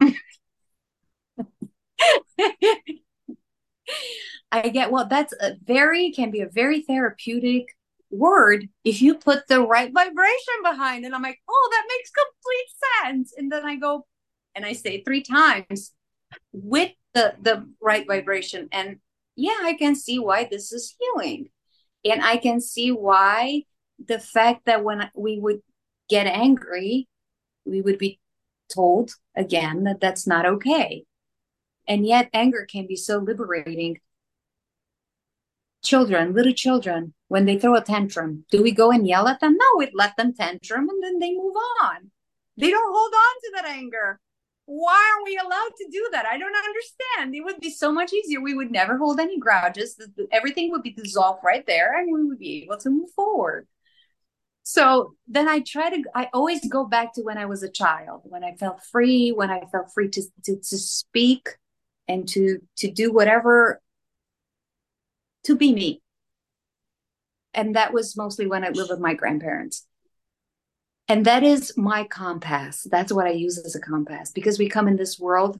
I 4.52 4.68
get 4.68 4.90
well. 4.90 5.06
That's 5.06 5.32
a 5.40 5.54
very 5.62 6.10
can 6.12 6.30
be 6.30 6.40
a 6.40 6.48
very 6.48 6.82
therapeutic 6.82 7.68
word 8.10 8.68
if 8.84 9.00
you 9.00 9.14
put 9.14 9.46
the 9.48 9.60
right 9.60 9.92
vibration 9.92 10.54
behind 10.62 11.04
it. 11.04 11.12
I'm 11.12 11.22
like, 11.22 11.40
oh, 11.48 11.68
that 11.72 11.86
makes 11.88 12.10
complete 12.10 13.18
sense. 13.18 13.34
And 13.36 13.50
then 13.50 13.64
I 13.64 13.76
go 13.76 14.06
and 14.54 14.64
I 14.64 14.72
say 14.72 15.02
three 15.02 15.22
times 15.22 15.92
with 16.52 16.92
the 17.14 17.34
the 17.40 17.68
right 17.80 18.06
vibration. 18.06 18.68
And 18.72 18.98
yeah, 19.36 19.58
I 19.62 19.74
can 19.74 19.94
see 19.94 20.18
why 20.18 20.48
this 20.50 20.72
is 20.72 20.94
healing. 20.98 21.48
And 22.04 22.22
I 22.22 22.36
can 22.36 22.60
see 22.60 22.90
why 22.90 23.64
the 24.04 24.18
fact 24.18 24.66
that 24.66 24.84
when 24.84 25.10
we 25.14 25.38
would 25.38 25.60
get 26.08 26.26
angry, 26.26 27.08
we 27.64 27.80
would 27.80 27.98
be 27.98 28.18
told 28.72 29.12
again 29.36 29.84
that 29.84 30.00
that's 30.00 30.26
not 30.26 30.46
okay. 30.46 31.04
And 31.86 32.06
yet, 32.06 32.30
anger 32.32 32.66
can 32.70 32.86
be 32.86 32.96
so 32.96 33.18
liberating 33.18 33.98
children, 35.82 36.34
little 36.34 36.52
children, 36.52 37.14
when 37.30 37.44
they 37.44 37.56
throw 37.56 37.76
a 37.76 37.80
tantrum, 37.80 38.44
do 38.50 38.60
we 38.60 38.72
go 38.72 38.90
and 38.90 39.06
yell 39.06 39.28
at 39.28 39.38
them? 39.38 39.56
No, 39.56 39.66
we 39.76 39.88
let 39.94 40.16
them 40.16 40.34
tantrum 40.34 40.88
and 40.88 41.00
then 41.00 41.20
they 41.20 41.30
move 41.30 41.54
on. 41.80 42.10
They 42.56 42.70
don't 42.70 42.92
hold 42.92 43.14
on 43.14 43.40
to 43.40 43.50
that 43.54 43.66
anger. 43.66 44.18
Why 44.66 45.14
are 45.14 45.24
we 45.24 45.36
allowed 45.36 45.70
to 45.78 45.88
do 45.92 46.08
that? 46.10 46.26
I 46.26 46.38
don't 46.38 46.56
understand. 46.56 47.36
It 47.36 47.42
would 47.44 47.60
be 47.60 47.70
so 47.70 47.92
much 47.92 48.12
easier. 48.12 48.40
We 48.40 48.54
would 48.54 48.72
never 48.72 48.98
hold 48.98 49.20
any 49.20 49.38
grudges. 49.38 49.96
Everything 50.32 50.72
would 50.72 50.82
be 50.82 50.90
dissolved 50.90 51.44
right 51.44 51.64
there 51.68 52.00
and 52.00 52.12
we 52.12 52.24
would 52.24 52.40
be 52.40 52.64
able 52.64 52.78
to 52.78 52.90
move 52.90 53.10
forward. 53.14 53.68
So 54.64 55.14
then 55.28 55.48
I 55.48 55.60
try 55.60 55.88
to, 55.88 56.02
I 56.12 56.30
always 56.34 56.66
go 56.66 56.84
back 56.84 57.14
to 57.14 57.22
when 57.22 57.38
I 57.38 57.46
was 57.46 57.62
a 57.62 57.70
child, 57.70 58.22
when 58.24 58.42
I 58.42 58.56
felt 58.56 58.82
free, 58.90 59.30
when 59.30 59.50
I 59.52 59.62
felt 59.70 59.94
free 59.94 60.08
to, 60.08 60.22
to, 60.46 60.56
to 60.56 60.78
speak 60.78 61.48
and 62.08 62.28
to, 62.30 62.58
to 62.78 62.90
do 62.90 63.12
whatever 63.12 63.80
to 65.44 65.54
be 65.54 65.72
me. 65.72 66.02
And 67.54 67.74
that 67.76 67.92
was 67.92 68.16
mostly 68.16 68.46
when 68.46 68.64
I 68.64 68.70
lived 68.70 68.90
with 68.90 69.00
my 69.00 69.14
grandparents. 69.14 69.86
And 71.08 71.24
that 71.26 71.42
is 71.42 71.76
my 71.76 72.04
compass. 72.04 72.86
That's 72.88 73.12
what 73.12 73.26
I 73.26 73.30
use 73.30 73.58
as 73.58 73.74
a 73.74 73.80
compass 73.80 74.30
because 74.30 74.58
we 74.58 74.68
come 74.68 74.86
in 74.86 74.96
this 74.96 75.18
world 75.18 75.58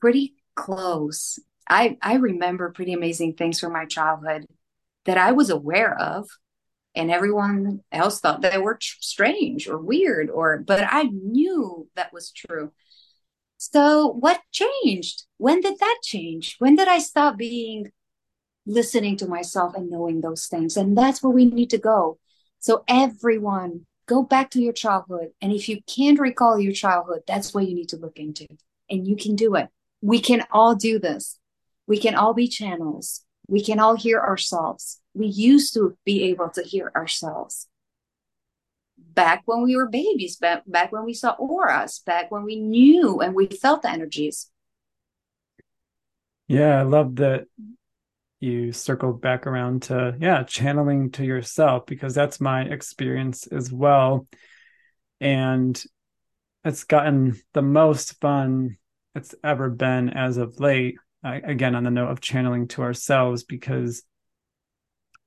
pretty 0.00 0.34
close. 0.54 1.38
I, 1.68 1.98
I 2.00 2.14
remember 2.14 2.72
pretty 2.72 2.92
amazing 2.92 3.34
things 3.34 3.60
from 3.60 3.72
my 3.72 3.84
childhood 3.84 4.46
that 5.04 5.18
I 5.18 5.32
was 5.32 5.50
aware 5.50 5.98
of 5.98 6.28
and 6.94 7.10
everyone 7.10 7.80
else 7.92 8.20
thought 8.20 8.40
they 8.40 8.58
were 8.58 8.74
tr- 8.74 8.96
strange 9.00 9.68
or 9.68 9.78
weird 9.78 10.30
or 10.30 10.58
but 10.58 10.86
I 10.90 11.04
knew 11.04 11.88
that 11.96 12.12
was 12.12 12.30
true. 12.30 12.72
So 13.58 14.08
what 14.08 14.40
changed? 14.52 15.24
When 15.38 15.60
did 15.60 15.78
that 15.80 15.98
change? 16.02 16.56
When 16.58 16.76
did 16.76 16.88
I 16.88 16.98
stop 16.98 17.36
being 17.36 17.92
listening 18.66 19.16
to 19.18 19.26
myself 19.26 19.74
and 19.74 19.90
knowing 19.90 20.20
those 20.20 20.46
things. 20.46 20.76
And 20.76 20.96
that's 20.96 21.22
where 21.22 21.32
we 21.32 21.44
need 21.46 21.70
to 21.70 21.78
go. 21.78 22.18
So, 22.58 22.84
everyone, 22.88 23.86
go 24.06 24.22
back 24.22 24.50
to 24.52 24.62
your 24.62 24.72
childhood. 24.72 25.30
And 25.40 25.52
if 25.52 25.68
you 25.68 25.80
can't 25.86 26.18
recall 26.18 26.58
your 26.58 26.72
childhood, 26.72 27.22
that's 27.26 27.52
what 27.52 27.68
you 27.68 27.74
need 27.74 27.90
to 27.90 27.96
look 27.96 28.18
into. 28.18 28.46
And 28.90 29.06
you 29.06 29.16
can 29.16 29.36
do 29.36 29.54
it. 29.54 29.68
We 30.00 30.20
can 30.20 30.44
all 30.50 30.74
do 30.74 30.98
this. 30.98 31.38
We 31.86 31.98
can 31.98 32.14
all 32.14 32.34
be 32.34 32.48
channels. 32.48 33.24
We 33.46 33.62
can 33.62 33.78
all 33.78 33.96
hear 33.96 34.20
ourselves. 34.20 35.00
We 35.14 35.26
used 35.26 35.74
to 35.74 35.96
be 36.04 36.24
able 36.24 36.48
to 36.50 36.62
hear 36.62 36.90
ourselves 36.94 37.68
back 39.14 39.42
when 39.46 39.62
we 39.62 39.76
were 39.76 39.88
babies, 39.88 40.36
back, 40.36 40.62
back 40.66 40.92
when 40.92 41.04
we 41.04 41.14
saw 41.14 41.30
auras, 41.32 42.00
back 42.00 42.30
when 42.30 42.44
we 42.44 42.56
knew 42.56 43.20
and 43.20 43.34
we 43.34 43.46
felt 43.46 43.82
the 43.82 43.90
energies. 43.90 44.50
Yeah, 46.48 46.80
I 46.80 46.82
love 46.82 47.16
that 47.16 47.46
you 48.44 48.72
circle 48.72 49.12
back 49.12 49.46
around 49.46 49.82
to 49.84 50.16
yeah 50.20 50.42
channeling 50.44 51.10
to 51.12 51.24
yourself 51.24 51.86
because 51.86 52.14
that's 52.14 52.40
my 52.40 52.62
experience 52.62 53.46
as 53.46 53.72
well. 53.72 54.26
And 55.20 55.82
it's 56.64 56.84
gotten 56.84 57.40
the 57.52 57.62
most 57.62 58.20
fun 58.20 58.76
it's 59.14 59.34
ever 59.44 59.70
been 59.70 60.10
as 60.10 60.36
of 60.36 60.60
late 60.60 60.96
I, 61.22 61.36
again 61.36 61.74
on 61.74 61.84
the 61.84 61.90
note 61.90 62.10
of 62.10 62.20
channeling 62.20 62.68
to 62.68 62.82
ourselves 62.82 63.44
because 63.44 64.02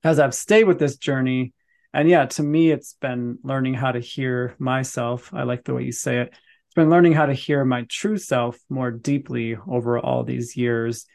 as 0.04 0.20
i've 0.20 0.34
stayed 0.34 0.66
with 0.66 0.80
this 0.80 0.98
journey 0.98 1.54
and 1.94 2.10
yeah 2.10 2.26
to 2.26 2.44
me 2.44 2.72
it's 2.72 2.94
been 2.94 3.40
learning 3.44 3.74
how 3.74 3.92
to 3.92 4.00
hear 4.00 4.56
myself. 4.60 5.34
I 5.34 5.44
like 5.44 5.64
the 5.64 5.74
way 5.74 5.84
you 5.84 5.92
say 5.92 6.20
it. 6.20 6.30
It's 6.30 6.76
been 6.76 6.90
learning 6.90 7.14
how 7.14 7.26
to 7.26 7.34
hear 7.34 7.64
my 7.66 7.86
true 7.90 8.18
self 8.18 8.60
more 8.70 8.92
deeply 8.92 9.58
over 9.68 9.98
all 10.00 10.24
these 10.24 10.56
years 10.56 11.06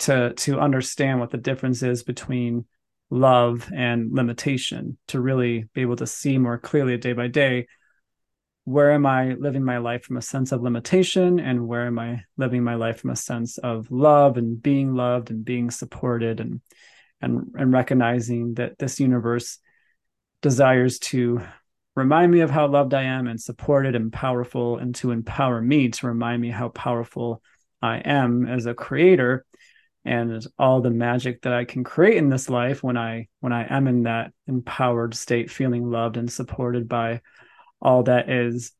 to 0.00 0.34
to 0.34 0.58
understand 0.58 1.20
what 1.20 1.30
the 1.30 1.38
difference 1.38 1.82
is 1.82 2.02
between 2.02 2.64
love 3.10 3.70
and 3.74 4.12
limitation 4.12 4.96
to 5.06 5.20
really 5.20 5.68
be 5.74 5.82
able 5.82 5.96
to 5.96 6.06
see 6.06 6.38
more 6.38 6.58
clearly 6.58 6.96
day 6.96 7.12
by 7.12 7.28
day 7.28 7.66
where 8.64 8.92
am 8.92 9.04
i 9.04 9.34
living 9.34 9.62
my 9.62 9.78
life 9.78 10.02
from 10.02 10.16
a 10.16 10.22
sense 10.22 10.50
of 10.50 10.62
limitation 10.62 11.38
and 11.38 11.66
where 11.66 11.86
am 11.86 11.98
i 11.98 12.22
living 12.36 12.64
my 12.64 12.74
life 12.74 13.00
from 13.00 13.10
a 13.10 13.16
sense 13.16 13.58
of 13.58 13.90
love 13.90 14.38
and 14.38 14.62
being 14.62 14.94
loved 14.94 15.30
and 15.30 15.44
being 15.44 15.70
supported 15.70 16.40
and 16.40 16.60
and 17.20 17.52
and 17.54 17.72
recognizing 17.72 18.54
that 18.54 18.78
this 18.78 18.98
universe 18.98 19.58
desires 20.40 20.98
to 20.98 21.40
remind 21.94 22.32
me 22.32 22.40
of 22.40 22.50
how 22.50 22.66
loved 22.66 22.94
i 22.94 23.02
am 23.02 23.26
and 23.26 23.40
supported 23.40 23.94
and 23.94 24.12
powerful 24.12 24.78
and 24.78 24.94
to 24.94 25.10
empower 25.10 25.60
me 25.60 25.88
to 25.88 26.06
remind 26.06 26.40
me 26.40 26.50
how 26.50 26.68
powerful 26.68 27.42
i 27.82 27.98
am 27.98 28.46
as 28.46 28.64
a 28.64 28.74
creator 28.74 29.44
and 30.04 30.44
all 30.58 30.80
the 30.80 30.90
magic 30.90 31.42
that 31.42 31.52
I 31.52 31.64
can 31.64 31.84
create 31.84 32.16
in 32.16 32.28
this 32.28 32.48
life 32.48 32.82
when 32.82 32.96
I 32.96 33.28
when 33.40 33.52
I 33.52 33.66
am 33.68 33.86
in 33.86 34.02
that 34.04 34.32
empowered 34.46 35.14
state, 35.14 35.50
feeling 35.50 35.90
loved 35.90 36.16
and 36.16 36.30
supported 36.30 36.88
by 36.88 37.20
all 37.80 38.02
that 38.04 38.30
is. 38.30 38.72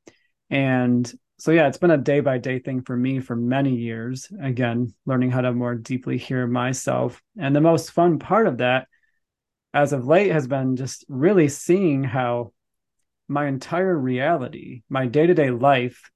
And 0.51 1.11
so 1.39 1.51
yeah, 1.51 1.67
it's 1.69 1.79
been 1.79 1.91
a 1.91 1.99
day 1.99 2.21
by 2.21 2.39
day 2.39 2.59
thing 2.59 2.83
for 2.83 2.97
me 2.97 3.21
for 3.21 3.35
many 3.35 3.75
years. 3.75 4.29
Again, 4.43 4.95
learning 5.07 5.31
how 5.31 5.41
to 5.41 5.53
more 5.53 5.75
deeply 5.75 6.19
hear 6.19 6.47
myself. 6.47 7.21
And 7.39 7.55
the 7.55 7.61
most 7.61 7.91
fun 7.91 8.19
part 8.19 8.47
of 8.47 8.59
that 8.59 8.87
as 9.75 9.93
of 9.93 10.07
late 10.07 10.31
has 10.31 10.47
been 10.47 10.77
just 10.77 11.05
really 11.09 11.49
seeing 11.49 12.05
how 12.05 12.53
my 13.29 13.47
entire 13.47 13.97
reality, 13.97 14.83
my 14.89 15.07
day-to-day 15.07 15.51
life 15.51 16.11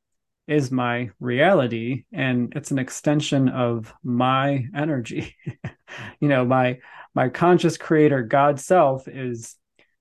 is 0.46 0.70
my 0.70 1.10
reality 1.18 2.04
and 2.12 2.52
it's 2.54 2.70
an 2.70 2.78
extension 2.78 3.48
of 3.48 3.92
my 4.02 4.66
energy 4.74 5.36
you 6.20 6.28
know 6.28 6.44
my 6.44 6.78
my 7.14 7.28
conscious 7.28 7.76
creator 7.76 8.22
God 8.22 8.60
self 8.60 9.08
is 9.08 9.56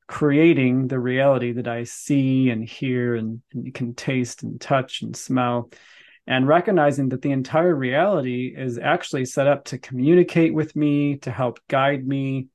creating 0.07 0.87
the 0.87 0.99
reality 0.99 1.53
that 1.53 1.67
I 1.67 1.83
see 1.83 2.49
and 2.49 2.67
hear 2.67 3.15
and, 3.15 3.41
and 3.53 3.73
can 3.73 3.95
taste 3.95 4.43
and 4.43 4.61
touch 4.61 5.01
and 5.01 5.15
smell 5.15 5.71
and 6.27 6.47
recognizing 6.47 7.09
that 7.09 7.21
the 7.21 7.31
entire 7.31 7.75
reality 7.75 8.53
is 8.55 8.79
actually 8.79 9.25
set 9.25 9.47
up 9.47 9.65
to 9.65 9.77
communicate 9.77 10.53
with 10.53 10.75
me, 10.75 11.17
to 11.17 11.31
help 11.31 11.59
guide 11.67 12.05
me, 12.05 12.47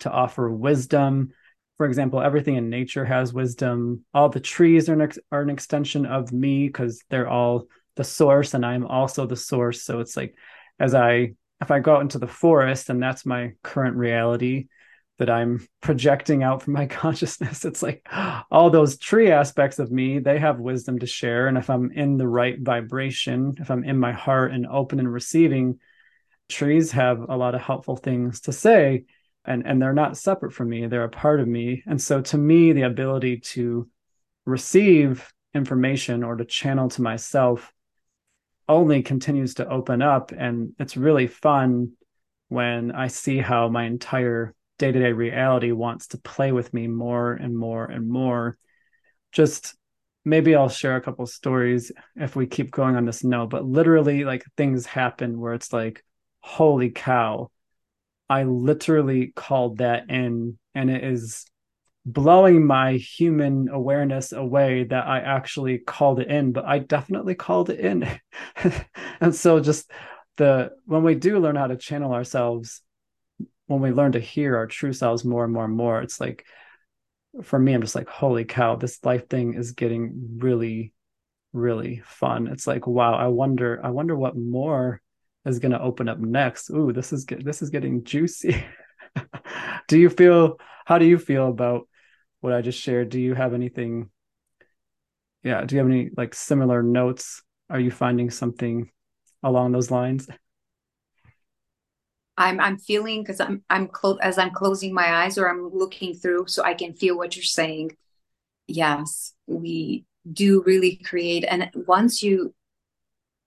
to 0.00 0.10
offer 0.10 0.50
wisdom. 0.50 1.30
For 1.76 1.86
example, 1.86 2.20
everything 2.20 2.56
in 2.56 2.70
nature 2.70 3.04
has 3.04 3.32
wisdom. 3.32 4.04
All 4.14 4.28
the 4.28 4.40
trees 4.40 4.88
are 4.88 4.94
an, 4.94 5.02
ex- 5.02 5.18
are 5.32 5.42
an 5.42 5.50
extension 5.50 6.06
of 6.06 6.32
me 6.32 6.66
because 6.68 7.02
they're 7.10 7.28
all 7.28 7.66
the 7.96 8.04
source 8.04 8.54
and 8.54 8.64
I'm 8.64 8.86
also 8.86 9.26
the 9.26 9.36
source. 9.36 9.82
So 9.82 10.00
it's 10.00 10.16
like 10.16 10.34
as 10.78 10.94
I 10.94 11.34
if 11.60 11.70
I 11.70 11.80
go 11.80 11.96
out 11.96 12.02
into 12.02 12.18
the 12.18 12.26
forest 12.26 12.90
and 12.90 13.02
that's 13.02 13.24
my 13.24 13.52
current 13.62 13.96
reality, 13.96 14.66
that 15.18 15.30
I'm 15.30 15.66
projecting 15.80 16.42
out 16.42 16.62
from 16.62 16.74
my 16.74 16.86
consciousness. 17.02 17.64
It's 17.64 17.82
like 17.82 18.06
all 18.50 18.70
those 18.70 18.98
tree 18.98 19.30
aspects 19.30 19.78
of 19.78 19.90
me, 19.90 20.18
they 20.18 20.38
have 20.38 20.58
wisdom 20.58 20.98
to 21.00 21.06
share. 21.06 21.46
And 21.46 21.56
if 21.56 21.70
I'm 21.70 21.90
in 21.92 22.16
the 22.16 22.28
right 22.28 22.58
vibration, 22.60 23.54
if 23.58 23.70
I'm 23.70 23.84
in 23.84 23.98
my 23.98 24.12
heart 24.12 24.52
and 24.52 24.66
open 24.66 24.98
and 24.98 25.12
receiving, 25.12 25.78
trees 26.48 26.92
have 26.92 27.20
a 27.28 27.36
lot 27.36 27.54
of 27.54 27.60
helpful 27.60 27.96
things 27.96 28.42
to 28.42 28.52
say. 28.52 29.04
And, 29.44 29.66
and 29.66 29.80
they're 29.80 29.92
not 29.92 30.16
separate 30.16 30.52
from 30.52 30.70
me, 30.70 30.86
they're 30.86 31.04
a 31.04 31.10
part 31.10 31.40
of 31.40 31.46
me. 31.46 31.82
And 31.86 32.00
so 32.00 32.22
to 32.22 32.38
me, 32.38 32.72
the 32.72 32.82
ability 32.82 33.40
to 33.52 33.88
receive 34.46 35.30
information 35.54 36.24
or 36.24 36.36
to 36.36 36.44
channel 36.44 36.88
to 36.90 37.02
myself 37.02 37.72
only 38.68 39.02
continues 39.02 39.54
to 39.54 39.68
open 39.68 40.02
up. 40.02 40.32
And 40.32 40.72
it's 40.78 40.96
really 40.96 41.26
fun 41.26 41.92
when 42.48 42.92
I 42.92 43.08
see 43.08 43.38
how 43.38 43.68
my 43.68 43.84
entire 43.84 44.54
day 44.78 44.92
to 44.92 44.98
day 44.98 45.12
reality 45.12 45.72
wants 45.72 46.08
to 46.08 46.18
play 46.18 46.52
with 46.52 46.72
me 46.72 46.88
more 46.88 47.32
and 47.32 47.56
more 47.56 47.84
and 47.84 48.08
more. 48.08 48.56
Just 49.32 49.76
maybe 50.24 50.54
I'll 50.54 50.68
share 50.68 50.96
a 50.96 51.00
couple 51.00 51.26
stories 51.26 51.92
if 52.16 52.34
we 52.34 52.46
keep 52.46 52.70
going 52.70 52.96
on 52.96 53.04
this 53.04 53.24
note, 53.24 53.50
but 53.50 53.64
literally, 53.64 54.24
like 54.24 54.44
things 54.56 54.86
happen 54.86 55.38
where 55.38 55.54
it's 55.54 55.72
like, 55.72 56.02
holy 56.40 56.90
cow, 56.90 57.50
I 58.28 58.44
literally 58.44 59.32
called 59.34 59.78
that 59.78 60.10
in, 60.10 60.58
and 60.74 60.90
it 60.90 61.04
is 61.04 61.46
blowing 62.06 62.66
my 62.66 62.92
human 62.94 63.68
awareness 63.68 64.32
away 64.32 64.84
that 64.84 65.06
I 65.06 65.20
actually 65.20 65.78
called 65.78 66.20
it 66.20 66.28
in, 66.28 66.52
but 66.52 66.64
I 66.66 66.78
definitely 66.78 67.34
called 67.34 67.70
it 67.70 67.80
in. 67.80 68.08
and 69.20 69.34
so 69.34 69.60
just 69.60 69.90
the 70.36 70.72
when 70.84 71.02
we 71.02 71.14
do 71.14 71.38
learn 71.38 71.56
how 71.56 71.68
to 71.68 71.76
channel 71.76 72.12
ourselves 72.12 72.82
when 73.66 73.80
we 73.80 73.92
learn 73.92 74.12
to 74.12 74.20
hear 74.20 74.56
our 74.56 74.66
true 74.66 74.92
selves 74.92 75.24
more 75.24 75.44
and 75.44 75.52
more 75.52 75.64
and 75.64 75.74
more, 75.74 76.02
it's 76.02 76.20
like 76.20 76.44
for 77.42 77.58
me, 77.58 77.72
I'm 77.72 77.80
just 77.80 77.94
like, 77.94 78.08
holy 78.08 78.44
cow, 78.44 78.76
this 78.76 79.04
life 79.04 79.28
thing 79.28 79.54
is 79.54 79.72
getting 79.72 80.38
really, 80.38 80.92
really 81.52 82.02
fun. 82.04 82.46
It's 82.46 82.66
like, 82.66 82.86
wow, 82.86 83.14
I 83.14 83.26
wonder, 83.28 83.80
I 83.82 83.90
wonder 83.90 84.14
what 84.14 84.36
more 84.36 85.00
is 85.46 85.58
going 85.58 85.72
to 85.72 85.80
open 85.80 86.08
up 86.08 86.18
next. 86.18 86.70
Ooh, 86.70 86.92
this 86.92 87.12
is 87.12 87.24
get, 87.24 87.44
this 87.44 87.62
is 87.62 87.70
getting 87.70 88.04
juicy. 88.04 88.64
do 89.88 89.98
you 89.98 90.10
feel? 90.10 90.58
How 90.86 90.98
do 90.98 91.06
you 91.06 91.18
feel 91.18 91.48
about 91.48 91.88
what 92.40 92.52
I 92.52 92.60
just 92.60 92.80
shared? 92.80 93.08
Do 93.08 93.20
you 93.20 93.34
have 93.34 93.54
anything? 93.54 94.10
Yeah, 95.42 95.64
do 95.64 95.74
you 95.74 95.78
have 95.80 95.88
any 95.88 96.10
like 96.16 96.34
similar 96.34 96.82
notes? 96.82 97.42
Are 97.70 97.80
you 97.80 97.90
finding 97.90 98.30
something 98.30 98.90
along 99.42 99.72
those 99.72 99.90
lines? 99.90 100.28
I'm 102.36 102.58
I'm 102.60 102.78
feeling 102.78 103.22
because 103.22 103.40
I'm 103.40 103.62
I'm 103.70 103.86
close 103.86 104.18
as 104.20 104.38
I'm 104.38 104.50
closing 104.50 104.92
my 104.92 105.22
eyes 105.22 105.38
or 105.38 105.48
I'm 105.48 105.70
looking 105.72 106.14
through 106.14 106.48
so 106.48 106.62
I 106.62 106.74
can 106.74 106.94
feel 106.94 107.16
what 107.16 107.36
you're 107.36 107.44
saying. 107.44 107.96
Yes, 108.66 109.34
we 109.46 110.04
do 110.30 110.62
really 110.62 110.96
create 110.96 111.44
and 111.44 111.70
once 111.86 112.22
you 112.22 112.54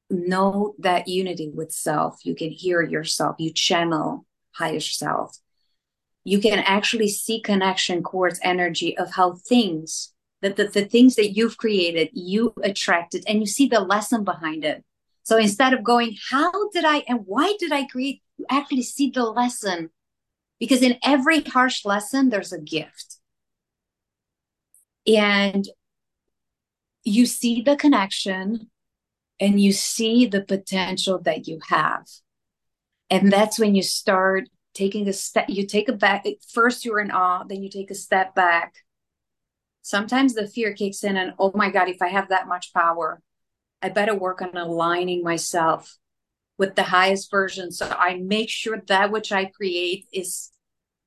know 0.10 0.76
that 0.80 1.08
unity 1.08 1.52
with 1.54 1.72
self, 1.72 2.26
you 2.26 2.36
can 2.36 2.50
hear 2.50 2.82
yourself, 2.82 3.36
you 3.40 3.52
channel 3.52 4.26
higher 4.52 4.80
self. 4.80 5.38
You 6.24 6.40
can 6.40 6.60
actually 6.60 7.10
see 7.10 7.42
connection 7.42 8.04
towards 8.04 8.40
energy 8.44 8.98
of 8.98 9.14
how 9.14 9.36
things 9.36 10.14
that 10.42 10.56
the, 10.56 10.66
the 10.66 10.86
things 10.86 11.16
that 11.16 11.32
you've 11.32 11.58
created, 11.58 12.10
you 12.14 12.54
attracted, 12.64 13.24
and 13.28 13.40
you 13.40 13.48
see 13.48 13.68
the 13.68 13.80
lesson 13.80 14.24
behind 14.24 14.64
it. 14.64 14.84
So 15.24 15.38
instead 15.38 15.74
of 15.74 15.84
going, 15.84 16.16
how 16.30 16.70
did 16.70 16.86
I 16.86 17.04
and 17.08 17.22
why 17.26 17.56
did 17.60 17.72
I 17.72 17.86
create 17.86 18.22
you 18.38 18.46
actually 18.50 18.84
see 18.84 19.10
the 19.10 19.24
lesson 19.24 19.90
because 20.60 20.82
in 20.82 20.98
every 21.04 21.42
harsh 21.42 21.86
lesson 21.86 22.30
there's 22.30 22.54
a 22.54 22.60
gift 22.60 23.18
and 25.06 25.68
you 27.04 27.26
see 27.26 27.62
the 27.62 27.76
connection 27.76 28.70
and 29.40 29.60
you 29.60 29.72
see 29.72 30.26
the 30.26 30.42
potential 30.42 31.20
that 31.22 31.48
you 31.48 31.60
have 31.70 32.06
and 33.10 33.32
that's 33.32 33.60
when 33.60 33.76
you 33.76 33.84
start 33.84 34.50
taking 34.74 35.08
a 35.08 35.14
step 35.14 35.46
you 35.48 35.66
take 35.66 35.90
a 35.90 35.94
back 35.94 36.26
first 36.52 36.86
you're 36.86 37.00
in 37.00 37.12
awe 37.12 37.44
then 37.44 37.62
you 37.62 37.70
take 37.70 37.92
a 37.92 37.96
step 37.96 38.36
back 38.36 38.76
sometimes 39.82 40.34
the 40.34 40.48
fear 40.48 40.74
kicks 40.74 41.04
in 41.04 41.18
and 41.18 41.34
oh 41.40 41.52
my 41.56 41.70
god 41.70 41.90
if 41.90 42.02
i 42.02 42.08
have 42.08 42.30
that 42.30 42.48
much 42.48 42.74
power 42.74 43.22
i 43.82 43.90
better 43.90 44.16
work 44.16 44.42
on 44.42 44.56
aligning 44.56 45.24
myself 45.24 45.98
with 46.58 46.76
the 46.76 46.84
highest 46.84 47.30
version. 47.30 47.72
So 47.72 47.88
I 47.88 48.16
make 48.16 48.50
sure 48.50 48.82
that 48.88 49.12
which 49.12 49.32
I 49.32 49.46
create 49.46 50.06
is 50.12 50.52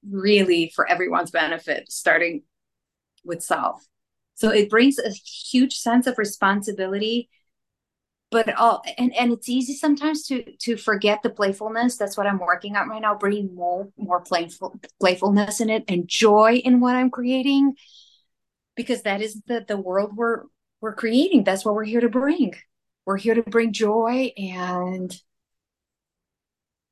really 0.09 0.73
for 0.75 0.89
everyone's 0.89 1.31
benefit, 1.31 1.91
starting 1.91 2.43
with 3.25 3.43
self. 3.43 3.85
So 4.35 4.51
it 4.51 4.71
brings 4.71 4.99
a 4.99 5.11
huge 5.11 5.75
sense 5.75 6.07
of 6.07 6.17
responsibility, 6.17 7.29
but 8.31 8.55
all 8.57 8.83
and, 8.97 9.15
and 9.17 9.33
it's 9.33 9.49
easy 9.49 9.75
sometimes 9.75 10.27
to 10.27 10.45
to 10.61 10.77
forget 10.77 11.23
the 11.23 11.31
playfulness. 11.31 11.97
That's 11.97 12.17
what 12.17 12.27
I'm 12.27 12.39
working 12.39 12.77
on 12.77 12.89
right 12.89 13.03
now, 13.03 13.15
bringing 13.15 13.55
more 13.55 13.89
more 13.97 14.21
playful 14.21 14.79
playfulness 15.01 15.61
in 15.61 15.71
it 15.71 15.85
and 15.89 16.07
joy 16.07 16.61
in 16.65 16.81
what 16.81 16.95
I'm 16.95 17.11
creating, 17.11 17.75
because 18.77 19.03
that 19.03 19.21
is 19.21 19.41
the 19.47 19.65
the 19.67 19.77
world 19.77 20.17
we're 20.17 20.45
we're 20.81 20.95
creating. 20.95 21.45
That's 21.45 21.65
what 21.65 21.75
we're 21.75 21.85
here 21.85 22.01
to 22.01 22.09
bring. 22.09 22.55
We're 23.05 23.17
here 23.17 23.35
to 23.35 23.43
bring 23.43 23.73
joy 23.73 24.33
and 24.37 25.15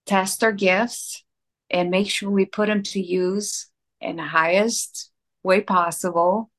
test 0.06 0.42
our 0.42 0.52
gifts 0.52 1.22
and 1.70 1.90
make 1.90 2.10
sure 2.10 2.30
we 2.30 2.46
put 2.46 2.66
them 2.66 2.82
to 2.82 3.00
use 3.00 3.68
in 4.00 4.16
the 4.16 4.24
highest 4.24 5.10
way 5.42 5.60
possible. 5.60 6.50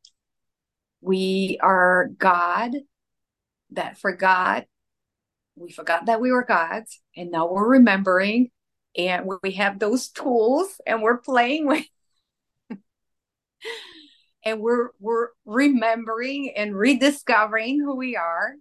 We 1.02 1.58
are 1.62 2.10
God 2.18 2.76
that 3.72 3.98
forgot, 3.98 4.66
we 5.56 5.72
forgot 5.72 6.06
that 6.06 6.22
we 6.22 6.32
were 6.32 6.44
gods, 6.44 7.00
and 7.16 7.32
now 7.32 7.52
we're 7.52 7.68
remembering, 7.68 8.50
and 8.98 9.30
we 9.44 9.52
have 9.52 9.80
those 9.80 10.10
tools, 10.10 10.80
and 10.86 11.02
we're 11.02 11.18
playing 11.18 11.68
with. 11.68 11.86
and 14.46 14.62
we're 14.62 14.90
we're 15.00 15.30
remembering 15.46 16.54
and 16.56 16.76
rediscovering 16.76 17.80
who 17.80 17.96
we 17.96 18.16
are 18.16 18.56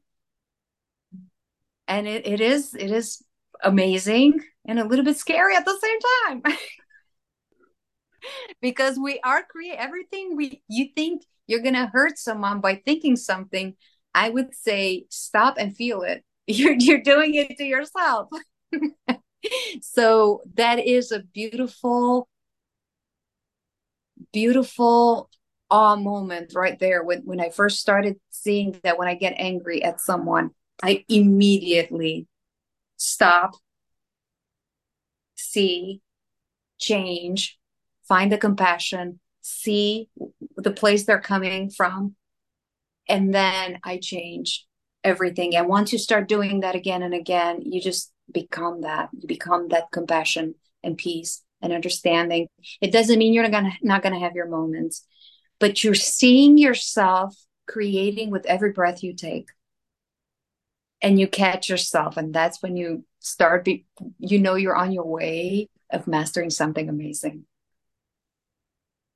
and 1.88 2.06
it, 2.06 2.26
it 2.26 2.40
is 2.40 2.74
it 2.74 2.90
is 2.90 3.24
amazing 3.62 4.40
and 4.66 4.78
a 4.78 4.84
little 4.84 5.04
bit 5.04 5.16
scary 5.16 5.56
at 5.56 5.64
the 5.64 5.78
same 5.80 5.98
time. 6.42 6.42
because 8.60 8.98
we 8.98 9.18
are 9.24 9.42
create 9.42 9.76
everything 9.78 10.36
we 10.36 10.62
you 10.68 10.88
think 10.94 11.22
you're 11.46 11.62
gonna 11.62 11.90
hurt 11.92 12.18
someone 12.18 12.60
by 12.60 12.76
thinking 12.84 13.16
something. 13.16 13.74
I 14.18 14.30
would 14.30 14.52
say 14.52 15.06
stop 15.10 15.58
and 15.58 15.76
feel 15.76 16.02
it. 16.02 16.24
You're 16.48 16.74
you're 16.74 17.02
doing 17.02 17.34
it 17.34 17.56
to 17.58 17.64
yourself. 17.64 18.28
so 19.82 20.42
that 20.54 20.78
is 20.84 21.12
a 21.12 21.20
beautiful, 21.20 22.26
beautiful 24.32 25.30
awe 25.70 25.96
moment 25.96 26.54
right 26.54 26.78
there 26.78 27.04
when, 27.04 27.20
when 27.20 27.38
I 27.38 27.50
first 27.50 27.78
started 27.78 28.16
seeing 28.30 28.80
that 28.82 28.98
when 28.98 29.08
I 29.08 29.14
get 29.14 29.34
angry 29.36 29.84
at 29.84 30.00
someone, 30.00 30.50
I 30.82 31.04
immediately 31.08 32.26
stop 32.96 33.54
see, 35.36 36.00
change, 36.78 37.58
find 38.06 38.32
the 38.32 38.38
compassion, 38.38 39.20
see 39.42 40.08
the 40.56 40.72
place 40.72 41.04
they're 41.04 41.20
coming 41.20 41.70
from, 41.70 42.16
and 43.08 43.34
then 43.34 43.78
I 43.84 43.98
change 43.98 44.66
everything. 45.04 45.56
And 45.56 45.68
once 45.68 45.92
you 45.92 45.98
start 45.98 46.28
doing 46.28 46.60
that 46.60 46.74
again 46.74 47.02
and 47.02 47.14
again, 47.14 47.62
you 47.62 47.80
just 47.80 48.12
become 48.32 48.82
that. 48.82 49.08
You 49.18 49.26
become 49.26 49.68
that 49.68 49.90
compassion 49.92 50.54
and 50.82 50.96
peace 50.96 51.42
and 51.62 51.72
understanding. 51.72 52.48
It 52.80 52.92
doesn't 52.92 53.18
mean 53.18 53.32
you're 53.32 53.44
not 53.44 53.52
gonna 53.52 53.72
not 53.82 54.02
gonna 54.02 54.20
have 54.20 54.34
your 54.34 54.48
moments, 54.48 55.06
but 55.58 55.82
you're 55.82 55.94
seeing 55.94 56.58
yourself 56.58 57.34
creating 57.66 58.30
with 58.30 58.46
every 58.46 58.72
breath 58.72 59.02
you 59.02 59.14
take. 59.14 59.48
And 61.00 61.18
you 61.18 61.28
catch 61.28 61.68
yourself, 61.68 62.16
and 62.16 62.34
that's 62.34 62.60
when 62.60 62.76
you 62.76 63.04
start 63.20 63.64
be 63.64 63.84
you 64.18 64.38
know 64.38 64.56
you're 64.56 64.76
on 64.76 64.92
your 64.92 65.06
way 65.06 65.68
of 65.90 66.08
mastering 66.08 66.50
something 66.50 66.88
amazing. 66.88 67.44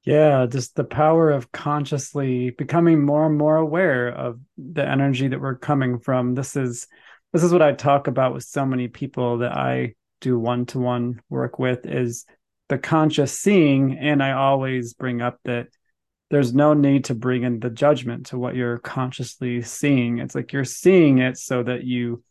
Yeah, 0.04 0.46
just 0.46 0.74
the 0.74 0.84
power 0.84 1.30
of 1.30 1.52
consciously 1.52 2.50
becoming 2.50 3.04
more 3.04 3.26
and 3.26 3.38
more 3.38 3.56
aware 3.56 4.08
of 4.08 4.40
the 4.58 4.86
energy 4.86 5.28
that 5.28 5.40
we're 5.40 5.56
coming 5.56 6.00
from. 6.00 6.34
This 6.34 6.56
is 6.56 6.88
this 7.32 7.44
is 7.44 7.52
what 7.52 7.62
I 7.62 7.72
talk 7.72 8.08
about 8.08 8.34
with 8.34 8.42
so 8.42 8.66
many 8.66 8.88
people 8.88 9.38
that 9.38 9.52
I 9.52 9.94
do 10.20 10.38
one-to-one 10.38 11.22
work 11.30 11.58
with 11.58 11.86
is 11.86 12.26
the 12.68 12.78
conscious 12.78 13.38
seeing 13.38 13.96
and 13.98 14.22
I 14.22 14.32
always 14.32 14.92
bring 14.94 15.22
up 15.22 15.38
that 15.44 15.68
there's 16.30 16.52
no 16.52 16.74
need 16.74 17.06
to 17.06 17.14
bring 17.14 17.44
in 17.44 17.60
the 17.60 17.70
judgment 17.70 18.26
to 18.26 18.38
what 18.38 18.54
you're 18.54 18.78
consciously 18.78 19.62
seeing. 19.62 20.18
It's 20.18 20.34
like 20.34 20.52
you're 20.52 20.64
seeing 20.64 21.18
it 21.18 21.38
so 21.38 21.62
that 21.62 21.84
you 21.84 22.22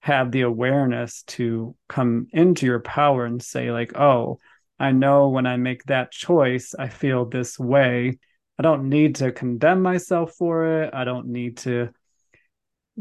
have 0.00 0.30
the 0.30 0.42
awareness 0.42 1.22
to 1.22 1.74
come 1.88 2.28
into 2.32 2.66
your 2.66 2.80
power 2.80 3.24
and 3.24 3.42
say 3.42 3.72
like, 3.72 3.96
"Oh, 3.96 4.38
I 4.78 4.92
know 4.92 5.28
when 5.28 5.46
I 5.46 5.56
make 5.56 5.84
that 5.84 6.12
choice, 6.12 6.74
I 6.78 6.88
feel 6.88 7.24
this 7.24 7.58
way. 7.58 8.18
I 8.58 8.62
don't 8.62 8.88
need 8.88 9.16
to 9.16 9.32
condemn 9.32 9.82
myself 9.82 10.34
for 10.34 10.82
it. 10.82 10.94
I 10.94 11.04
don't 11.04 11.28
need 11.28 11.58
to 11.58 11.90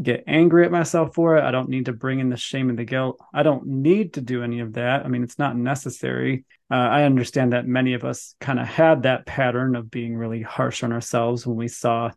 get 0.01 0.23
angry 0.27 0.65
at 0.65 0.71
myself 0.71 1.15
for 1.15 1.37
it. 1.37 1.43
I 1.43 1.51
don't 1.51 1.69
need 1.69 1.85
to 1.85 1.93
bring 1.93 2.19
in 2.19 2.29
the 2.29 2.37
shame 2.37 2.69
and 2.69 2.77
the 2.77 2.85
guilt. 2.85 3.19
I 3.33 3.43
don't 3.43 3.65
need 3.65 4.13
to 4.13 4.21
do 4.21 4.43
any 4.43 4.59
of 4.59 4.73
that. 4.73 5.05
I 5.05 5.07
mean, 5.07 5.23
it's 5.23 5.39
not 5.39 5.57
necessary. 5.57 6.45
Uh, 6.69 6.75
I 6.75 7.03
understand 7.03 7.53
that 7.53 7.65
many 7.65 7.93
of 7.93 8.03
us 8.03 8.35
kind 8.39 8.59
of 8.59 8.67
had 8.67 9.03
that 9.03 9.25
pattern 9.25 9.75
of 9.75 9.89
being 9.89 10.15
really 10.15 10.41
harsh 10.41 10.83
on 10.83 10.93
ourselves 10.93 11.47
when 11.47 11.57
we 11.57 11.67
saw 11.67 12.11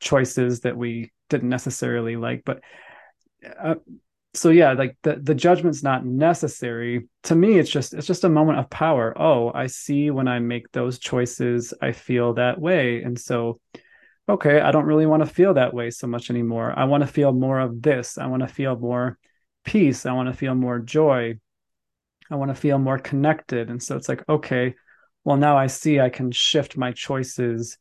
choices 0.00 0.60
that 0.60 0.76
we 0.76 1.12
didn't 1.28 1.48
necessarily 1.48 2.16
like. 2.16 2.42
But 2.44 2.60
uh, 3.58 3.76
so 4.36 4.50
yeah 4.50 4.72
like 4.72 4.96
the 5.02 5.16
the 5.16 5.34
judgment's 5.34 5.82
not 5.82 6.04
necessary. 6.04 7.08
To 7.24 7.34
me 7.34 7.58
it's 7.58 7.70
just 7.70 7.94
it's 7.94 8.06
just 8.06 8.24
a 8.24 8.28
moment 8.28 8.58
of 8.58 8.70
power. 8.70 9.14
Oh 9.20 9.52
i 9.54 9.66
see 9.66 10.10
when 10.10 10.28
i 10.28 10.38
make 10.38 10.70
those 10.72 10.98
choices 10.98 11.74
i 11.82 11.92
feel 11.92 12.34
that 12.34 12.60
way. 12.60 13.02
And 13.02 13.18
so 13.18 13.60
okay 14.28 14.60
i 14.60 14.72
don't 14.72 14.86
really 14.86 15.06
want 15.06 15.22
to 15.24 15.32
feel 15.32 15.54
that 15.54 15.74
way 15.74 15.90
so 15.90 16.06
much 16.06 16.30
anymore. 16.30 16.72
I 16.76 16.84
want 16.84 17.02
to 17.02 17.06
feel 17.06 17.32
more 17.32 17.60
of 17.60 17.82
this. 17.82 18.18
I 18.18 18.26
want 18.26 18.42
to 18.42 18.48
feel 18.48 18.78
more 18.78 19.18
peace. 19.64 20.06
I 20.06 20.12
want 20.12 20.28
to 20.28 20.36
feel 20.36 20.54
more 20.54 20.78
joy. 20.78 21.38
I 22.30 22.36
want 22.36 22.50
to 22.50 22.54
feel 22.54 22.78
more 22.78 22.98
connected. 22.98 23.70
And 23.70 23.82
so 23.82 23.96
it's 23.96 24.08
like 24.08 24.28
okay 24.28 24.74
well 25.26 25.36
now 25.36 25.58
i 25.58 25.66
see 25.66 26.00
i 26.00 26.08
can 26.08 26.30
shift 26.30 26.78
my 26.78 26.92
choices 26.92 27.76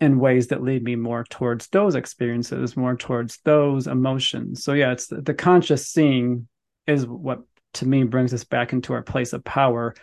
in 0.00 0.20
ways 0.20 0.48
that 0.48 0.62
lead 0.62 0.84
me 0.84 0.94
more 0.94 1.24
towards 1.24 1.68
those 1.68 1.94
experiences, 1.94 2.76
more 2.76 2.96
towards 2.96 3.38
those 3.44 3.86
emotions. 3.86 4.62
So 4.62 4.72
yeah, 4.72 4.92
it's 4.92 5.08
the, 5.08 5.20
the, 5.20 5.34
conscious 5.34 5.88
seeing 5.88 6.46
is 6.86 7.06
what 7.06 7.40
to 7.74 7.86
me 7.86 8.04
brings 8.04 8.32
us 8.32 8.44
back 8.44 8.72
into 8.72 8.92
our 8.92 9.02
place 9.02 9.32
of 9.32 9.44
power. 9.44 9.94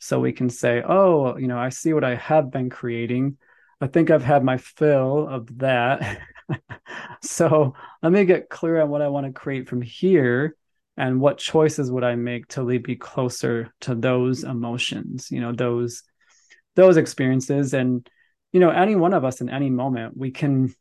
So 0.00 0.18
we 0.18 0.32
can 0.32 0.50
say, 0.50 0.82
oh, 0.82 1.36
you 1.36 1.46
know, 1.46 1.58
I 1.58 1.68
see 1.68 1.92
what 1.92 2.04
I 2.04 2.16
have 2.16 2.50
been 2.50 2.68
creating. 2.68 3.36
I 3.80 3.86
think 3.86 4.10
I've 4.10 4.24
had 4.24 4.42
my 4.42 4.56
fill 4.56 5.28
of 5.28 5.58
that. 5.58 6.20
so 7.22 7.74
let 8.02 8.12
me 8.12 8.24
get 8.24 8.48
clear 8.48 8.80
on 8.80 8.90
what 8.90 9.02
I 9.02 9.08
want 9.08 9.26
to 9.26 9.32
create 9.32 9.68
from 9.68 9.82
here 9.82 10.56
and 10.96 11.20
what 11.20 11.38
choices 11.38 11.90
would 11.90 12.04
I 12.04 12.16
make 12.16 12.48
to 12.48 12.62
lead 12.62 12.86
me 12.86 12.96
closer 12.96 13.72
to 13.82 13.94
those 13.94 14.44
emotions, 14.44 15.30
you 15.30 15.40
know, 15.40 15.52
those 15.52 16.02
those 16.76 16.96
experiences 16.96 17.72
and 17.72 18.08
you 18.54 18.60
know, 18.60 18.70
any 18.70 18.94
one 18.94 19.12
of 19.12 19.24
us 19.24 19.40
in 19.40 19.50
any 19.50 19.68
moment, 19.68 20.16
we 20.16 20.30
can 20.30 20.72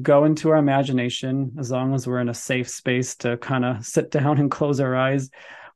go 0.00 0.24
into 0.24 0.50
our 0.50 0.56
imagination 0.56 1.50
as 1.58 1.68
long 1.68 1.92
as 1.92 2.06
we're 2.06 2.20
in 2.20 2.28
a 2.28 2.34
safe 2.34 2.70
space 2.70 3.16
to 3.16 3.36
kind 3.38 3.64
of 3.64 3.84
sit 3.84 4.10
down 4.12 4.38
and 4.38 4.52
close 4.52 4.78
our 4.78 4.94
eyes. 4.94 5.28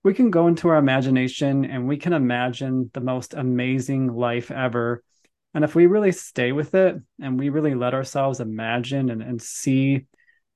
We 0.05 0.14
can 0.14 0.30
go 0.30 0.47
into 0.47 0.68
our 0.68 0.76
imagination 0.76 1.64
and 1.64 1.88
we 1.88 1.97
can 1.97 2.12
imagine 2.12 2.90
the 2.95 3.01
most 3.01 3.34
amazing 3.34 4.14
life 4.14 4.53
ever. 4.53 5.03
And 5.53 5.64
if 5.64 5.74
we 5.74 5.86
really 5.86 6.12
stay 6.12 6.53
with 6.53 6.76
it 6.76 6.97
and 7.20 7.40
we 7.40 7.49
really 7.49 7.74
let 7.74 7.93
ourselves 7.93 8.38
imagine 8.38 9.11
and, 9.11 9.20
and 9.20 9.43
see 9.43 10.07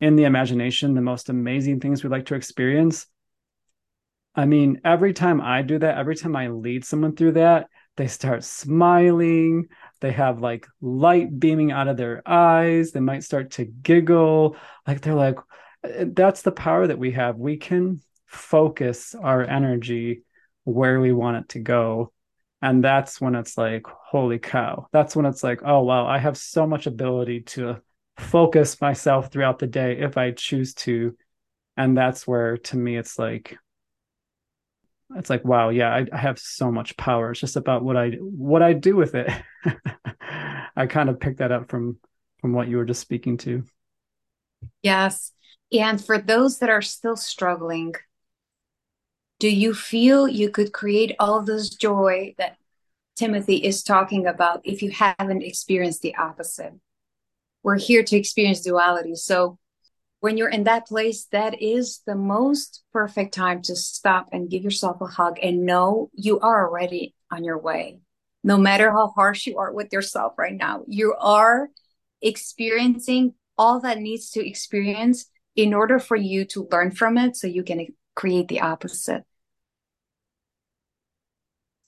in 0.00 0.14
the 0.14 0.24
imagination 0.24 0.94
the 0.94 1.00
most 1.00 1.28
amazing 1.28 1.80
things 1.80 2.04
we'd 2.04 2.10
like 2.10 2.26
to 2.26 2.36
experience, 2.36 3.08
I 4.36 4.44
mean, 4.44 4.82
every 4.84 5.14
time 5.14 5.40
I 5.40 5.62
do 5.62 5.80
that, 5.80 5.98
every 5.98 6.14
time 6.14 6.36
I 6.36 6.46
lead 6.48 6.84
someone 6.84 7.16
through 7.16 7.32
that, 7.32 7.66
they 7.96 8.06
start 8.06 8.44
smiling 8.44 9.68
they 10.00 10.12
have 10.12 10.40
like 10.40 10.66
light 10.80 11.38
beaming 11.38 11.72
out 11.72 11.88
of 11.88 11.96
their 11.96 12.22
eyes. 12.26 12.92
They 12.92 13.00
might 13.00 13.24
start 13.24 13.52
to 13.52 13.64
giggle. 13.64 14.56
Like 14.86 15.00
they're 15.00 15.14
like 15.14 15.38
uh, 15.84 16.04
that's 16.08 16.42
the 16.42 16.52
power 16.52 16.86
that 16.86 16.98
we 16.98 17.12
have. 17.12 17.36
We 17.36 17.56
can 17.56 18.00
focus 18.26 19.14
our 19.14 19.42
energy 19.42 20.22
where 20.64 21.00
we 21.00 21.12
want 21.12 21.38
it 21.38 21.48
to 21.50 21.60
go. 21.60 22.12
And 22.62 22.82
that's 22.82 23.20
when 23.20 23.34
it's 23.34 23.56
like 23.56 23.86
holy 23.86 24.38
cow. 24.38 24.88
That's 24.92 25.14
when 25.14 25.26
it's 25.26 25.42
like 25.42 25.60
oh 25.64 25.82
wow 25.82 26.06
i 26.06 26.18
have 26.18 26.36
so 26.36 26.66
much 26.66 26.86
ability 26.86 27.42
to 27.42 27.80
focus 28.18 28.80
myself 28.80 29.30
throughout 29.30 29.58
the 29.58 29.66
day 29.66 29.98
if 29.98 30.16
i 30.16 30.32
choose 30.32 30.74
to. 30.74 31.16
And 31.76 31.96
that's 31.96 32.26
where 32.26 32.56
to 32.56 32.76
me 32.76 32.96
it's 32.96 33.18
like 33.18 33.58
it's 35.14 35.30
like 35.30 35.44
wow 35.44 35.68
yeah 35.68 35.94
I, 35.94 36.06
I, 36.12 36.18
have 36.18 36.38
so 36.38 36.72
much 36.72 36.96
power. 36.96 37.30
It's 37.30 37.40
just 37.40 37.56
about 37.56 37.84
what 37.84 37.96
i 37.96 38.10
what 38.20 38.62
i 38.62 38.72
do 38.72 38.96
with 38.96 39.14
it. 39.14 39.30
I 40.76 40.86
kind 40.86 41.08
of 41.08 41.20
picked 41.20 41.38
that 41.38 41.52
up 41.52 41.68
from 41.70 41.98
from 42.40 42.52
what 42.52 42.68
you 42.68 42.76
were 42.76 42.84
just 42.84 43.00
speaking 43.00 43.36
to. 43.38 43.62
Yes. 44.82 45.32
And 45.72 46.04
for 46.04 46.18
those 46.18 46.58
that 46.58 46.70
are 46.70 46.82
still 46.82 47.16
struggling 47.16 47.94
do 49.38 49.50
you 49.54 49.74
feel 49.74 50.26
you 50.26 50.48
could 50.50 50.72
create 50.72 51.14
all 51.18 51.42
this 51.42 51.68
joy 51.68 52.34
that 52.38 52.56
timothy 53.16 53.56
is 53.56 53.82
talking 53.82 54.26
about 54.26 54.60
if 54.64 54.82
you 54.82 54.90
haven't 54.90 55.42
experienced 55.42 56.02
the 56.02 56.14
opposite? 56.16 56.72
We're 57.62 57.78
here 57.78 58.02
to 58.04 58.16
experience 58.16 58.60
duality. 58.62 59.14
So 59.14 59.58
when 60.26 60.36
you're 60.36 60.48
in 60.48 60.64
that 60.64 60.88
place, 60.88 61.26
that 61.30 61.62
is 61.62 62.00
the 62.04 62.16
most 62.16 62.82
perfect 62.92 63.32
time 63.32 63.62
to 63.62 63.76
stop 63.76 64.28
and 64.32 64.50
give 64.50 64.64
yourself 64.64 65.00
a 65.00 65.06
hug 65.06 65.38
and 65.40 65.64
know 65.64 66.10
you 66.14 66.40
are 66.40 66.66
already 66.66 67.14
on 67.30 67.44
your 67.44 67.56
way. 67.56 68.00
No 68.42 68.58
matter 68.58 68.90
how 68.90 69.12
harsh 69.14 69.46
you 69.46 69.56
are 69.58 69.72
with 69.72 69.92
yourself 69.92 70.32
right 70.36 70.56
now, 70.56 70.82
you 70.88 71.14
are 71.20 71.68
experiencing 72.20 73.34
all 73.56 73.78
that 73.82 73.98
needs 73.98 74.32
to 74.32 74.44
experience 74.44 75.26
in 75.54 75.72
order 75.72 76.00
for 76.00 76.16
you 76.16 76.44
to 76.46 76.66
learn 76.72 76.90
from 76.90 77.18
it 77.18 77.36
so 77.36 77.46
you 77.46 77.62
can 77.62 77.86
create 78.16 78.48
the 78.48 78.62
opposite. 78.62 79.22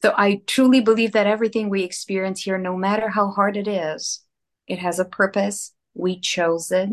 So 0.01 0.15
I 0.17 0.43
truly 0.47 0.81
believe 0.81 1.11
that 1.11 1.27
everything 1.27 1.71
we 1.71 1.83
experience 1.83 2.43
here, 2.43 2.57
no 2.57 2.77
matter 2.77 3.09
how 3.09 3.33
hard 3.33 3.57
it 3.57 3.67
is, 3.67 4.23
it 4.69 4.79
has 4.79 5.01
a 5.01 5.05
purpose. 5.05 5.75
We 5.93 6.21
chose 6.21 6.71
it 6.71 6.91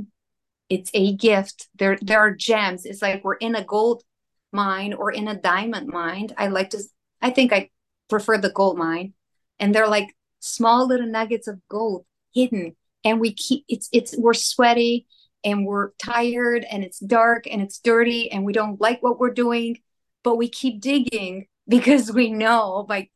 it's 0.69 0.91
a 0.93 1.15
gift. 1.15 1.67
There 1.77 1.97
there 2.01 2.19
are 2.19 2.31
gems. 2.31 2.85
It's 2.85 3.01
like 3.01 3.23
we're 3.23 3.35
in 3.35 3.55
a 3.55 3.63
gold 3.63 4.03
mine 4.51 4.93
or 4.93 5.11
in 5.11 5.27
a 5.27 5.39
diamond 5.39 5.87
mine. 5.87 6.29
I 6.37 6.47
like 6.47 6.69
to 6.71 6.79
i 7.21 7.29
think 7.29 7.51
i 7.53 7.69
prefer 8.09 8.37
the 8.37 8.51
gold 8.51 8.77
mine. 8.77 9.13
And 9.59 9.73
they're 9.73 9.87
like 9.87 10.15
small 10.39 10.87
little 10.87 11.07
nuggets 11.07 11.47
of 11.47 11.59
gold 11.69 12.05
hidden. 12.33 12.75
And 13.03 13.19
we 13.19 13.33
keep 13.33 13.65
it's 13.67 13.89
it's 13.91 14.17
we're 14.17 14.33
sweaty 14.33 15.07
and 15.43 15.65
we're 15.65 15.91
tired 16.03 16.65
and 16.69 16.83
it's 16.83 16.99
dark 16.99 17.45
and 17.49 17.61
it's 17.61 17.79
dirty 17.79 18.31
and 18.31 18.43
we 18.43 18.51
don't 18.51 18.81
like 18.81 19.01
what 19.03 19.19
we're 19.19 19.29
doing 19.29 19.77
but 20.23 20.37
we 20.37 20.49
keep 20.49 20.81
digging 20.81 21.47
because 21.67 22.11
we 22.11 22.31
know 22.31 22.85
like 22.89 23.11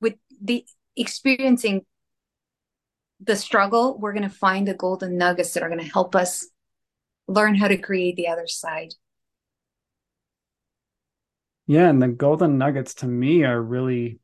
with 0.00 0.14
the 0.42 0.64
experiencing 0.96 1.84
the 3.20 3.36
struggle 3.36 3.98
we're 3.98 4.12
going 4.12 4.28
to 4.28 4.34
find 4.34 4.66
the 4.66 4.74
golden 4.74 5.18
nuggets 5.18 5.52
that 5.52 5.62
are 5.62 5.68
going 5.68 5.80
to 5.80 5.92
help 5.92 6.16
us 6.16 6.48
learn 7.28 7.54
how 7.54 7.68
to 7.68 7.76
create 7.76 8.16
the 8.16 8.28
other 8.28 8.46
side. 8.46 8.94
Yeah, 11.66 11.88
and 11.88 12.00
the 12.00 12.08
golden 12.08 12.58
nuggets 12.58 12.94
to 12.94 13.06
me 13.06 13.44
are 13.44 13.60
really 13.60 14.18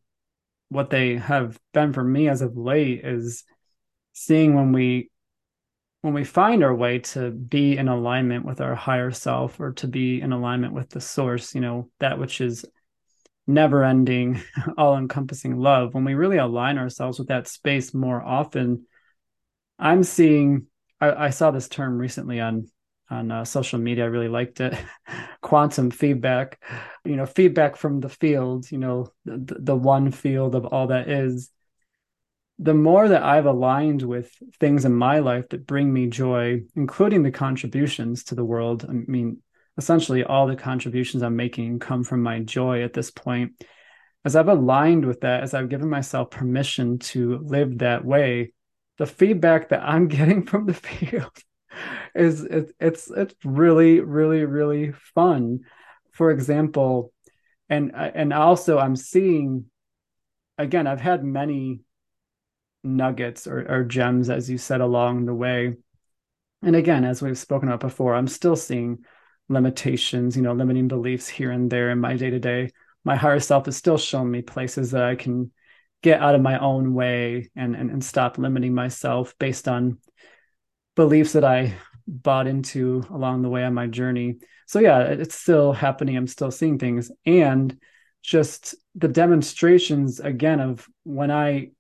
what 0.71 0.91
they 0.91 1.17
have 1.17 1.61
been 1.73 1.93
for 1.93 2.03
me 2.03 2.29
as 2.29 2.41
of 2.41 2.57
late 2.57 3.05
is 3.05 3.45
seeing 4.15 4.55
when 4.55 4.73
we 4.73 5.11
when 6.01 6.15
we 6.15 6.25
find 6.25 6.63
our 6.63 6.75
way 6.75 6.99
to 6.99 7.31
be 7.31 7.79
in 7.79 7.89
alignment 7.89 8.45
with 8.45 8.61
our 8.61 8.75
higher 8.75 9.11
self 9.11 9.59
or 9.59 9.73
to 9.73 9.89
be 9.89 10.21
in 10.21 10.33
alignment 10.33 10.75
with 10.75 10.91
the 10.91 11.01
source, 11.01 11.55
you 11.55 11.63
know, 11.63 11.89
that 11.99 12.19
which 12.19 12.43
is 12.43 12.67
never 13.47 13.83
ending, 13.83 14.43
all 14.79 14.99
encompassing 14.99 15.57
love, 15.57 15.95
when 15.95 16.05
we 16.05 16.13
really 16.13 16.37
align 16.37 16.77
ourselves 16.77 17.19
with 17.19 17.29
that 17.29 17.49
space 17.49 17.95
more 17.95 18.23
often, 18.23 18.87
I'm 19.79 20.03
seeing, 20.03 20.67
I, 21.01 21.27
I, 21.27 21.31
saw 21.31 21.51
this 21.51 21.69
term 21.69 21.97
recently 21.97 22.39
on 22.39 22.69
on 23.15 23.31
uh, 23.31 23.45
social 23.45 23.79
media. 23.79 24.05
I 24.05 24.09
really 24.09 24.29
liked 24.29 24.61
it. 24.61 24.75
Quantum 25.41 25.91
feedback, 25.91 26.63
you 27.05 27.17
know, 27.17 27.27
feedback 27.27 27.77
from 27.77 28.01
the 28.01 28.09
field, 28.09 28.71
you 28.71 28.79
know, 28.79 29.13
the, 29.25 29.57
the 29.59 29.77
one 29.77 30.11
field 30.11 30.55
of 30.55 30.67
all 30.67 30.89
that 30.89 31.09
is. 31.09 31.51
The 32.59 32.75
more 32.75 33.09
that 33.09 33.23
I've 33.23 33.47
aligned 33.47 34.03
with 34.03 34.31
things 34.61 34.85
in 34.85 34.95
my 34.95 35.19
life 35.19 35.49
that 35.49 35.67
bring 35.67 35.93
me 35.93 36.07
joy, 36.07 36.63
including 36.77 37.23
the 37.23 37.33
contributions 37.33 38.25
to 38.25 38.37
the 38.37 38.45
world, 38.45 38.87
I 38.89 38.93
mean, 38.93 39.43
essentially 39.77 40.23
all 40.23 40.47
the 40.47 40.57
contributions 40.57 41.23
I'm 41.23 41.37
making 41.37 41.81
come 41.81 42.05
from 42.05 42.23
my 42.23 42.41
joy 42.41 42.83
at 42.83 42.93
this 42.93 43.11
point. 43.11 43.65
as 44.25 44.37
I've 44.37 44.49
aligned 44.49 45.05
with 45.05 45.21
that, 45.23 45.43
as 45.43 45.53
I've 45.53 45.69
given 45.69 45.91
myself 45.91 46.31
permission 46.31 46.99
to 47.11 47.39
live 47.39 47.79
that 47.79 48.05
way, 48.05 48.53
the 48.99 49.07
feedback 49.07 49.69
that 49.71 49.83
I'm 49.83 50.09
getting 50.17 50.47
from 50.47 50.67
the 50.67 50.75
field 50.75 51.33
is 52.15 52.43
it, 52.43 52.73
it's 52.81 53.11
it's 53.11 53.35
really 53.45 54.01
really 54.01 54.45
really 54.45 54.93
fun. 55.15 55.61
For 56.13 56.31
example, 56.31 57.13
and 57.69 57.93
and 57.95 58.33
also 58.33 58.79
I'm 58.79 58.97
seeing 58.97 59.67
again 60.59 60.87
I've 60.87 61.01
had 61.01 61.25
many 61.25 61.81
nuggets 62.83 63.47
or, 63.47 63.67
or 63.69 63.85
gems 63.85 64.31
as 64.31 64.49
you 64.49 64.59
said 64.59 64.81
along 64.81 65.27
the 65.27 65.35
way. 65.35 65.75
And 66.63 66.77
again, 66.77 67.05
as 67.05 67.21
we've 67.21 67.39
spoken 67.39 67.69
about 67.69 67.81
before, 67.81 68.15
I'm 68.15 68.29
still 68.29 68.57
seeing 68.57 69.05
limitations, 69.49 70.37
you 70.37 70.43
know, 70.43 70.55
limiting 70.55 70.89
beliefs 70.89 71.29
here 71.29 71.51
and 71.51 71.71
there 71.71 71.91
in 71.91 72.01
my 72.01 72.17
day 72.17 72.31
to 72.31 72.39
day. 72.39 72.71
My 73.05 73.17
higher 73.17 73.41
self 73.41 73.69
is 73.69 73.77
still 73.77 73.99
showing 73.99 74.31
me 74.31 74.43
places 74.43 74.93
that 74.93 75.05
I 75.05 75.15
can 75.15 75.53
get 76.03 76.21
out 76.21 76.35
of 76.35 76.41
my 76.41 76.59
own 76.59 76.95
way 76.95 77.51
and, 77.57 77.75
and, 77.75 77.91
and 77.91 78.05
stop 78.05 78.39
limiting 78.39 78.75
myself 78.75 79.35
based 79.39 79.69
on 79.69 79.99
beliefs 80.95 81.33
that 81.33 81.45
I 81.45 81.75
bought 82.07 82.47
into 82.47 83.05
along 83.11 83.43
the 83.43 83.49
way 83.49 83.65
on 83.65 83.75
my 83.75 83.87
journey. 83.87 84.39
So 84.67 84.79
yeah, 84.79 85.01
it's 85.01 85.35
still 85.35 85.73
happening. 85.73 86.17
I'm 86.17 86.27
still 86.27 86.51
seeing 86.51 86.79
things. 86.79 87.11
And 87.27 87.77
just 88.23 88.75
the 88.95 89.09
demonstrations 89.09 90.21
again 90.21 90.61
of 90.61 90.89
when 91.03 91.31
I 91.31 91.71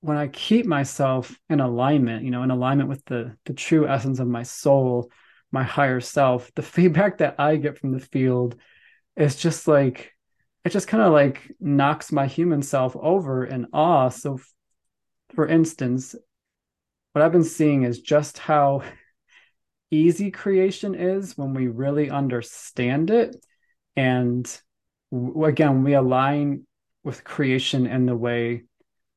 when 0.00 0.18
I 0.18 0.28
keep 0.28 0.66
myself 0.66 1.38
in 1.48 1.60
alignment, 1.60 2.24
you 2.24 2.30
know, 2.30 2.42
in 2.42 2.50
alignment 2.50 2.88
with 2.88 3.04
the 3.06 3.36
the 3.46 3.54
true 3.54 3.88
essence 3.88 4.18
of 4.18 4.26
my 4.26 4.42
soul, 4.42 5.10
my 5.52 5.62
higher 5.62 6.00
self, 6.00 6.52
the 6.54 6.62
feedback 6.74 7.18
that 7.18 7.36
I 7.38 7.56
get 7.56 7.78
from 7.78 7.92
the 7.92 8.00
field 8.00 8.56
is 9.16 9.36
just 9.36 9.68
like 9.68 10.12
it 10.64 10.70
just 10.70 10.88
kind 10.88 11.02
of 11.02 11.12
like 11.12 11.52
knocks 11.60 12.10
my 12.10 12.26
human 12.26 12.62
self 12.62 12.96
over 12.96 13.44
in 13.44 13.66
awe. 13.72 14.08
So 14.08 14.40
for 15.34 15.46
instance, 15.46 16.14
what 17.14 17.22
I've 17.22 17.32
been 17.32 17.44
seeing 17.44 17.84
is 17.84 18.00
just 18.00 18.38
how 18.38 18.82
easy 19.88 20.32
creation 20.32 20.96
is 20.96 21.38
when 21.38 21.54
we 21.54 21.68
really 21.68 22.10
understand 22.10 23.08
it 23.08 23.36
and 23.94 24.60
again 25.44 25.84
we 25.84 25.94
align 25.94 26.66
with 27.04 27.22
creation 27.22 27.86
in 27.86 28.06
the 28.06 28.16
way 28.16 28.64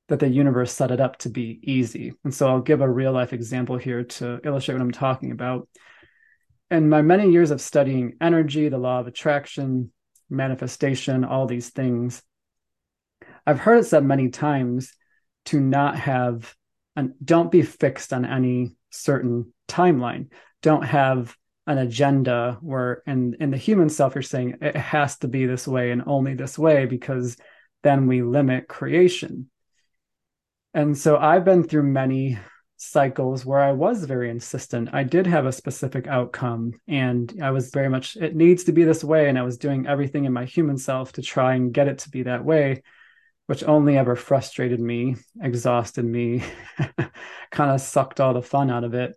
that 0.10 0.20
the 0.20 0.28
universe 0.28 0.72
set 0.72 0.92
it 0.92 1.02
up 1.02 1.18
to 1.18 1.30
be 1.30 1.60
easy. 1.64 2.14
And 2.24 2.32
so 2.32 2.48
i'll 2.48 2.62
give 2.62 2.82
a 2.82 2.90
real 2.90 3.14
life 3.14 3.34
example 3.34 3.78
here 3.78 4.04
to 4.04 4.40
illustrate 4.44 4.76
what 4.76 4.84
i'm 4.84 4.92
talking 4.92 5.32
about. 5.32 5.68
In 6.70 6.90
my 6.90 7.02
many 7.02 7.32
years 7.32 7.50
of 7.50 7.62
studying 7.62 8.14
energy 8.22 8.70
the 8.70 8.78
law 8.78 9.00
of 9.00 9.08
attraction 9.08 9.92
manifestation 10.30 11.24
all 11.24 11.48
these 11.48 11.70
things 11.70 12.22
i've 13.48 13.60
heard 13.60 13.80
it 13.80 13.86
said 13.86 14.04
many 14.04 14.30
times 14.30 14.94
to 15.46 15.60
not 15.60 15.98
have 15.98 16.54
and 16.98 17.14
don't 17.24 17.52
be 17.52 17.62
fixed 17.62 18.12
on 18.12 18.26
any 18.26 18.76
certain 18.90 19.54
timeline. 19.70 20.32
Don't 20.64 20.84
have 20.84 21.38
an 21.68 21.78
agenda 21.78 22.58
where 22.62 23.04
in 23.06 23.36
in 23.40 23.52
the 23.52 23.58
human 23.58 23.88
self 23.88 24.16
you're 24.16 24.22
saying 24.22 24.56
it 24.62 24.76
has 24.76 25.18
to 25.20 25.28
be 25.28 25.46
this 25.46 25.68
way 25.68 25.92
and 25.92 26.04
only 26.08 26.34
this 26.34 26.58
way 26.58 26.86
because 26.86 27.38
then 27.84 28.08
we 28.08 28.22
limit 28.24 28.68
creation. 28.68 29.50
And 30.74 30.98
so 30.98 31.18
i've 31.18 31.46
been 31.46 31.64
through 31.64 31.84
many 31.84 32.40
cycles 32.78 33.46
where 33.46 33.60
i 33.60 33.72
was 33.72 34.06
very 34.06 34.30
insistent. 34.30 34.90
I 34.94 35.04
did 35.04 35.28
have 35.28 35.46
a 35.46 35.52
specific 35.52 36.08
outcome 36.08 36.74
and 36.88 37.32
i 37.44 37.52
was 37.52 37.70
very 37.70 37.90
much 37.90 38.16
it 38.16 38.36
needs 38.36 38.64
to 38.64 38.72
be 38.72 38.86
this 38.86 39.04
way. 39.04 39.30
And 39.30 39.38
i 39.38 39.44
was 39.44 39.58
doing 39.58 39.86
everything 39.86 40.26
in 40.26 40.34
my 40.34 40.46
human 40.46 40.78
self 40.78 41.12
to 41.14 41.22
try 41.22 41.54
and 41.56 41.74
get 41.74 41.88
it 41.88 42.00
to 42.00 42.10
be 42.10 42.24
that 42.24 42.44
way 42.44 42.82
which 43.48 43.64
only 43.64 43.98
ever 43.98 44.16
frustrated 44.16 44.80
me 44.80 45.16
exhausted 45.42 46.06
me 46.06 46.44
kind 47.52 47.72
of 47.72 47.82
sucked 47.82 48.20
all 48.20 48.34
the 48.34 48.42
fun 48.42 48.70
out 48.70 48.84
of 48.84 48.94
it 48.94 49.16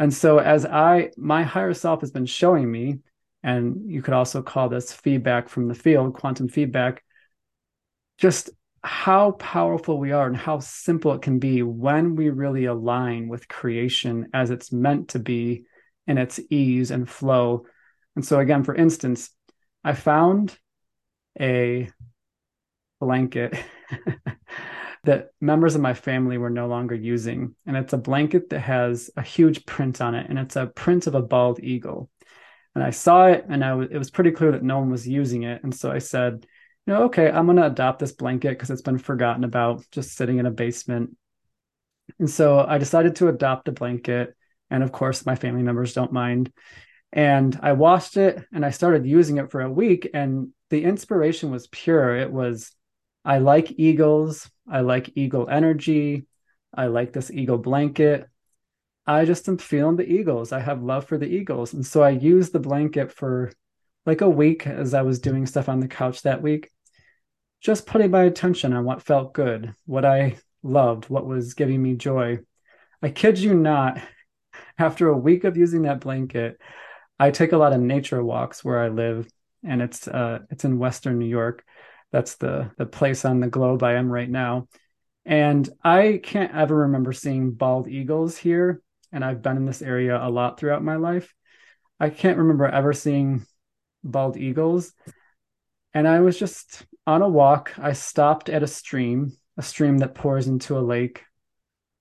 and 0.00 0.12
so 0.12 0.38
as 0.38 0.64
I 0.64 1.10
my 1.18 1.42
higher 1.42 1.74
self 1.74 2.00
has 2.00 2.10
been 2.10 2.24
showing 2.24 2.68
me, 2.72 3.00
and 3.42 3.90
you 3.90 4.00
could 4.00 4.14
also 4.14 4.42
call 4.42 4.70
this 4.70 4.94
feedback 4.94 5.50
from 5.50 5.68
the 5.68 5.74
field, 5.74 6.14
quantum 6.14 6.48
feedback, 6.48 7.04
just 8.16 8.48
how 8.82 9.32
powerful 9.32 9.98
we 9.98 10.12
are 10.12 10.26
and 10.26 10.36
how 10.36 10.58
simple 10.58 11.12
it 11.12 11.20
can 11.20 11.38
be 11.38 11.62
when 11.62 12.16
we 12.16 12.30
really 12.30 12.64
align 12.64 13.28
with 13.28 13.46
creation 13.46 14.28
as 14.32 14.48
it's 14.48 14.72
meant 14.72 15.08
to 15.08 15.18
be 15.18 15.64
in 16.06 16.16
its 16.16 16.40
ease 16.48 16.90
and 16.90 17.06
flow. 17.06 17.66
And 18.16 18.24
so 18.24 18.40
again, 18.40 18.64
for 18.64 18.74
instance, 18.74 19.28
I 19.84 19.92
found 19.92 20.58
a 21.38 21.90
blanket 23.00 23.56
that 25.04 25.30
members 25.40 25.74
of 25.74 25.80
my 25.80 25.94
family 25.94 26.38
were 26.38 26.50
no 26.50 26.68
longer 26.68 26.94
using. 26.94 27.54
And 27.66 27.76
it's 27.76 27.92
a 27.92 27.98
blanket 27.98 28.50
that 28.50 28.60
has 28.60 29.10
a 29.16 29.22
huge 29.22 29.66
print 29.66 30.00
on 30.00 30.14
it, 30.14 30.28
and 30.28 30.38
it's 30.38 30.56
a 30.56 30.66
print 30.66 31.06
of 31.06 31.14
a 31.14 31.22
bald 31.22 31.60
eagle. 31.60 32.10
And 32.74 32.84
I 32.84 32.90
saw 32.90 33.26
it, 33.26 33.44
and 33.48 33.64
I 33.64 33.70
w- 33.70 33.88
it 33.90 33.98
was 33.98 34.10
pretty 34.10 34.30
clear 34.30 34.52
that 34.52 34.62
no 34.62 34.78
one 34.78 34.90
was 34.90 35.08
using 35.08 35.42
it. 35.42 35.64
And 35.64 35.74
so 35.74 35.90
I 35.90 35.98
said, 35.98 36.46
you 36.86 36.92
know, 36.92 37.04
okay, 37.04 37.30
I'm 37.30 37.46
going 37.46 37.56
to 37.56 37.66
adopt 37.66 37.98
this 37.98 38.12
blanket 38.12 38.50
because 38.50 38.70
it's 38.70 38.82
been 38.82 38.98
forgotten 38.98 39.44
about, 39.44 39.84
just 39.90 40.16
sitting 40.16 40.38
in 40.38 40.46
a 40.46 40.50
basement. 40.50 41.16
And 42.18 42.30
so 42.30 42.60
I 42.60 42.78
decided 42.78 43.16
to 43.16 43.28
adopt 43.28 43.64
the 43.64 43.72
blanket. 43.72 44.36
And 44.70 44.82
of 44.82 44.92
course, 44.92 45.26
my 45.26 45.34
family 45.34 45.62
members 45.62 45.94
don't 45.94 46.12
mind. 46.12 46.52
And 47.12 47.58
I 47.62 47.72
washed 47.72 48.16
it 48.16 48.44
and 48.52 48.64
I 48.64 48.70
started 48.70 49.04
using 49.06 49.38
it 49.38 49.50
for 49.50 49.60
a 49.60 49.70
week. 49.70 50.08
And 50.14 50.50
the 50.70 50.84
inspiration 50.84 51.50
was 51.50 51.66
pure. 51.66 52.14
It 52.14 52.30
was 52.30 52.70
I 53.24 53.38
like 53.38 53.78
eagles. 53.78 54.50
I 54.68 54.80
like 54.80 55.16
eagle 55.16 55.48
energy. 55.48 56.26
I 56.74 56.86
like 56.86 57.12
this 57.12 57.30
eagle 57.30 57.58
blanket. 57.58 58.26
I 59.06 59.24
just 59.24 59.48
am 59.48 59.58
feeling 59.58 59.96
the 59.96 60.10
eagles. 60.10 60.52
I 60.52 60.60
have 60.60 60.82
love 60.82 61.06
for 61.06 61.18
the 61.18 61.26
eagles. 61.26 61.72
And 61.72 61.84
so 61.84 62.02
I 62.02 62.10
used 62.10 62.52
the 62.52 62.60
blanket 62.60 63.12
for 63.12 63.52
like 64.06 64.20
a 64.20 64.28
week 64.28 64.66
as 64.66 64.94
I 64.94 65.02
was 65.02 65.18
doing 65.18 65.46
stuff 65.46 65.68
on 65.68 65.80
the 65.80 65.88
couch 65.88 66.22
that 66.22 66.42
week, 66.42 66.70
just 67.60 67.86
putting 67.86 68.10
my 68.10 68.24
attention 68.24 68.72
on 68.72 68.84
what 68.84 69.02
felt 69.02 69.34
good, 69.34 69.74
what 69.86 70.04
I 70.04 70.38
loved, 70.62 71.08
what 71.08 71.26
was 71.26 71.54
giving 71.54 71.82
me 71.82 71.94
joy. 71.94 72.38
I 73.02 73.10
kid 73.10 73.38
you 73.38 73.54
not, 73.54 74.00
after 74.78 75.08
a 75.08 75.16
week 75.16 75.44
of 75.44 75.56
using 75.56 75.82
that 75.82 76.00
blanket, 76.00 76.58
I 77.18 77.30
take 77.30 77.52
a 77.52 77.58
lot 77.58 77.72
of 77.72 77.80
nature 77.80 78.22
walks 78.24 78.64
where 78.64 78.78
I 78.78 78.88
live, 78.88 79.28
and 79.62 79.82
it's 79.82 80.08
uh, 80.08 80.38
it's 80.48 80.64
in 80.64 80.78
Western 80.78 81.18
New 81.18 81.26
York. 81.26 81.62
That's 82.12 82.36
the 82.36 82.70
the 82.76 82.86
place 82.86 83.24
on 83.24 83.40
the 83.40 83.48
globe 83.48 83.82
I 83.82 83.94
am 83.94 84.10
right 84.10 84.28
now. 84.28 84.68
And 85.24 85.68
I 85.82 86.20
can't 86.22 86.54
ever 86.54 86.76
remember 86.76 87.12
seeing 87.12 87.52
bald 87.52 87.88
eagles 87.88 88.36
here. 88.36 88.82
And 89.12 89.24
I've 89.24 89.42
been 89.42 89.56
in 89.56 89.66
this 89.66 89.82
area 89.82 90.20
a 90.20 90.30
lot 90.30 90.58
throughout 90.58 90.82
my 90.82 90.96
life. 90.96 91.34
I 91.98 92.10
can't 92.10 92.38
remember 92.38 92.66
ever 92.66 92.92
seeing 92.92 93.44
bald 94.02 94.36
eagles. 94.36 94.92
And 95.92 96.06
I 96.06 96.20
was 96.20 96.38
just 96.38 96.86
on 97.06 97.22
a 97.22 97.28
walk. 97.28 97.72
I 97.78 97.92
stopped 97.92 98.48
at 98.48 98.62
a 98.62 98.66
stream, 98.68 99.36
a 99.56 99.62
stream 99.62 99.98
that 99.98 100.14
pours 100.14 100.46
into 100.46 100.78
a 100.78 100.80
lake. 100.80 101.24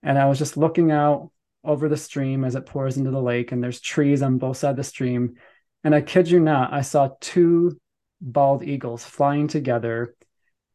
And 0.04 0.18
I 0.18 0.26
was 0.26 0.38
just 0.38 0.56
looking 0.56 0.92
out 0.92 1.32
over 1.64 1.90
the 1.90 1.98
stream 1.98 2.46
as 2.46 2.56
it 2.56 2.66
pours 2.66 2.98
into 2.98 3.12
the 3.12 3.22
lake, 3.22 3.52
and 3.52 3.62
there's 3.62 3.82
trees 3.82 4.22
on 4.22 4.38
both 4.38 4.58
sides 4.58 4.72
of 4.72 4.78
the 4.78 4.84
stream. 4.84 5.36
And 5.84 5.94
I 5.94 6.02
kid 6.02 6.30
you 6.30 6.40
not, 6.40 6.74
I 6.74 6.82
saw 6.82 7.10
two 7.20 7.80
bald 8.22 8.64
eagles 8.64 9.04
flying 9.04 9.48
together. 9.48 10.16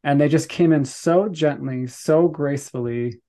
And 0.03 0.20
they 0.20 0.28
just 0.28 0.49
came 0.49 0.72
in 0.72 0.84
so 0.84 1.28
gently, 1.28 1.86
so 1.86 2.28
gracefully, 2.28 3.20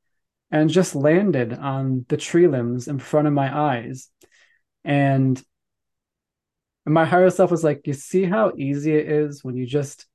and 0.51 0.70
just 0.70 0.95
landed 0.95 1.53
on 1.53 2.05
the 2.09 2.18
tree 2.18 2.47
limbs 2.47 2.88
in 2.88 2.99
front 2.99 3.28
of 3.28 3.34
my 3.34 3.55
eyes. 3.55 4.09
And 4.84 5.41
my 6.86 7.05
higher 7.05 7.30
self 7.30 7.49
was 7.49 7.63
like, 7.63 7.88
You 7.88 7.93
see 7.93 8.26
how 8.26 8.53
easy 8.57 8.95
it 8.95 9.09
is 9.09 9.43
when 9.43 9.55
you 9.55 9.66
just 9.66 10.05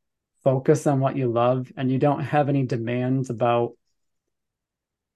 focus 0.44 0.86
on 0.86 1.00
what 1.00 1.16
you 1.16 1.30
love 1.30 1.70
and 1.76 1.90
you 1.90 1.98
don't 1.98 2.22
have 2.22 2.48
any 2.48 2.64
demands 2.64 3.30
about 3.30 3.72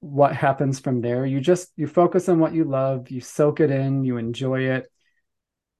what 0.00 0.36
happens 0.36 0.80
from 0.80 1.00
there. 1.00 1.24
You 1.24 1.40
just 1.40 1.72
you 1.76 1.86
focus 1.86 2.28
on 2.28 2.38
what 2.38 2.54
you 2.54 2.64
love, 2.64 3.10
you 3.10 3.20
soak 3.20 3.60
it 3.60 3.70
in, 3.70 4.04
you 4.04 4.18
enjoy 4.18 4.62
it, 4.64 4.90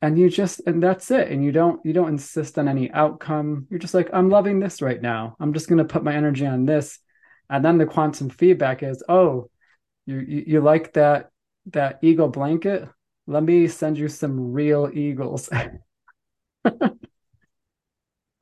and 0.04 0.18
you 0.18 0.28
just 0.28 0.60
and 0.66 0.82
that's 0.82 1.10
it. 1.10 1.30
And 1.30 1.42
you 1.42 1.50
don't 1.50 1.80
you 1.82 1.94
don't 1.94 2.10
insist 2.10 2.58
on 2.58 2.68
any 2.68 2.92
outcome. 2.92 3.66
You're 3.70 3.78
just 3.78 3.94
like 3.94 4.10
i'm 4.12 4.28
loving 4.28 4.60
this 4.60 4.82
right 4.82 5.00
now. 5.00 5.34
I'm 5.40 5.54
just 5.54 5.66
going 5.66 5.78
to 5.78 5.92
put 5.92 6.04
my 6.04 6.14
energy 6.14 6.44
on 6.44 6.66
this. 6.66 6.98
And 7.48 7.64
then 7.64 7.78
the 7.78 7.86
quantum 7.86 8.28
feedback 8.28 8.82
is 8.82 9.02
oh 9.08 9.48
you, 10.04 10.18
you 10.18 10.60
like 10.60 10.92
that 10.92 11.30
that 11.72 12.00
eagle 12.02 12.28
blanket? 12.28 12.86
Let 13.26 13.42
me 13.42 13.66
send 13.66 13.96
you 13.96 14.08
some 14.08 14.52
real 14.52 14.90
eagles. 14.92 15.48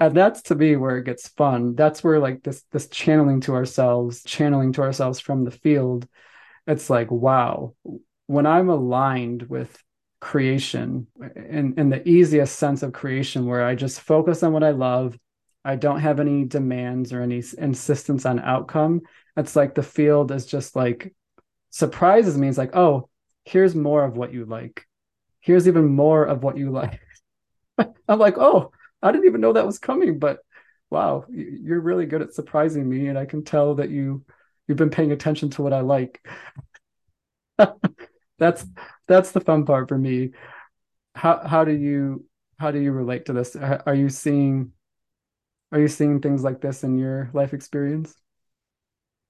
And 0.00 0.16
that's 0.16 0.42
to 0.42 0.56
me 0.56 0.74
where 0.74 0.98
it 0.98 1.04
gets 1.04 1.28
fun. 1.28 1.76
That's 1.76 2.02
where 2.02 2.18
like 2.18 2.42
this 2.42 2.64
this 2.72 2.88
channeling 2.88 3.40
to 3.42 3.54
ourselves 3.54 4.24
channeling 4.24 4.72
to 4.72 4.82
ourselves 4.82 5.20
from 5.20 5.44
the 5.44 5.52
field 5.52 6.08
it's 6.66 6.90
like 6.90 7.10
wow. 7.12 7.74
When 8.26 8.46
i'm 8.46 8.68
aligned 8.68 9.44
with 9.44 9.76
creation 10.22 11.06
in, 11.34 11.74
in 11.76 11.90
the 11.90 12.08
easiest 12.08 12.56
sense 12.56 12.84
of 12.84 12.92
creation 12.92 13.44
where 13.44 13.64
I 13.66 13.74
just 13.74 14.00
focus 14.00 14.44
on 14.44 14.52
what 14.52 14.62
I 14.62 14.70
love 14.70 15.18
I 15.64 15.76
don't 15.76 16.00
have 16.00 16.20
any 16.20 16.44
demands 16.44 17.12
or 17.12 17.20
any 17.22 17.42
insistence 17.58 18.26
on 18.26 18.40
outcome. 18.40 19.02
It's 19.36 19.54
like 19.54 19.74
the 19.74 19.82
field 19.82 20.32
is 20.32 20.46
just 20.46 20.74
like 20.74 21.14
surprises 21.70 22.36
me. 22.36 22.48
It's 22.48 22.58
like, 22.58 22.74
oh, 22.74 23.08
here's 23.44 23.74
more 23.74 24.04
of 24.04 24.16
what 24.16 24.32
you 24.32 24.44
like. 24.44 24.86
Here's 25.40 25.68
even 25.68 25.86
more 25.86 26.24
of 26.24 26.42
what 26.42 26.56
you 26.56 26.70
like. 26.70 27.00
I'm 28.08 28.18
like, 28.18 28.38
oh, 28.38 28.72
I 29.02 29.12
didn't 29.12 29.26
even 29.26 29.40
know 29.40 29.52
that 29.52 29.66
was 29.66 29.78
coming, 29.78 30.18
but 30.18 30.40
wow, 30.90 31.24
you're 31.30 31.80
really 31.80 32.06
good 32.06 32.22
at 32.22 32.34
surprising 32.34 32.88
me, 32.88 33.06
and 33.08 33.18
I 33.18 33.24
can 33.24 33.44
tell 33.44 33.76
that 33.76 33.90
you 33.90 34.24
you've 34.68 34.78
been 34.78 34.90
paying 34.90 35.12
attention 35.12 35.50
to 35.50 35.62
what 35.62 35.72
I 35.72 35.80
like. 35.80 36.24
that's 38.42 38.66
that's 39.06 39.32
the 39.32 39.40
fun 39.40 39.64
part 39.64 39.88
for 39.88 39.96
me. 39.96 40.30
How 41.14 41.46
how 41.46 41.64
do 41.64 41.72
you 41.72 42.26
how 42.58 42.70
do 42.70 42.80
you 42.80 42.92
relate 42.92 43.26
to 43.26 43.32
this? 43.32 43.56
Are 43.56 43.94
you 43.94 44.08
seeing 44.08 44.72
are 45.70 45.80
you 45.80 45.88
seeing 45.88 46.20
things 46.20 46.42
like 46.42 46.60
this 46.60 46.84
in 46.84 46.98
your 46.98 47.30
life 47.32 47.54
experience? 47.54 48.14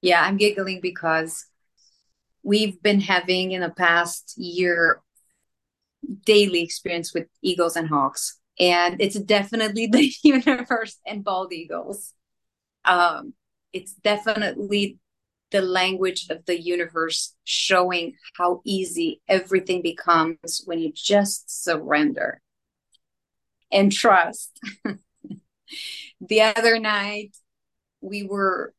Yeah, 0.01 0.23
I'm 0.23 0.37
giggling 0.37 0.81
because 0.81 1.47
we've 2.43 2.83
been 2.83 3.01
having 3.01 3.53
in 3.53 3.61
the 3.61 3.71
past 3.71 4.35
year 4.37 5.01
daily 6.25 6.63
experience 6.63 7.15
with 7.15 7.29
eagles 7.43 7.77
and 7.77 7.89
hawks 7.89 8.41
and 8.59 9.01
it's 9.01 9.19
definitely 9.21 9.87
the 9.93 10.13
universe 10.25 10.99
and 11.07 11.23
bald 11.23 11.53
eagles 11.53 12.13
um 12.85 13.33
it's 13.73 13.93
definitely 13.93 14.99
the 15.53 15.63
language 15.63 16.27
of 16.31 16.45
the 16.47 16.61
universe 16.61 17.35
showing 17.45 18.15
how 18.37 18.61
easy 18.65 19.21
everything 19.29 19.83
becomes 19.83 20.63
when 20.65 20.79
you 20.79 20.93
just 20.95 21.65
surrender 21.65 22.41
and 23.71 23.93
trust 23.93 24.59
the 26.21 26.41
other 26.41 26.79
night 26.79 27.37
we 28.01 28.25
were 28.25 28.75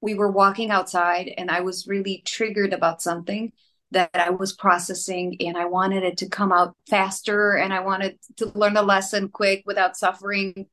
we 0.00 0.14
were 0.14 0.30
walking 0.30 0.70
outside 0.70 1.32
and 1.36 1.50
I 1.50 1.60
was 1.60 1.86
really 1.86 2.22
triggered 2.24 2.72
about 2.72 3.02
something 3.02 3.52
that 3.92 4.10
I 4.14 4.30
was 4.30 4.52
processing 4.52 5.36
and 5.40 5.56
I 5.56 5.64
wanted 5.66 6.04
it 6.04 6.18
to 6.18 6.28
come 6.28 6.52
out 6.52 6.76
faster 6.88 7.56
and 7.56 7.72
I 7.72 7.80
wanted 7.80 8.18
to 8.36 8.46
learn 8.54 8.74
the 8.74 8.82
lesson 8.82 9.28
quick 9.28 9.64
without 9.66 9.96
suffering. 9.96 10.66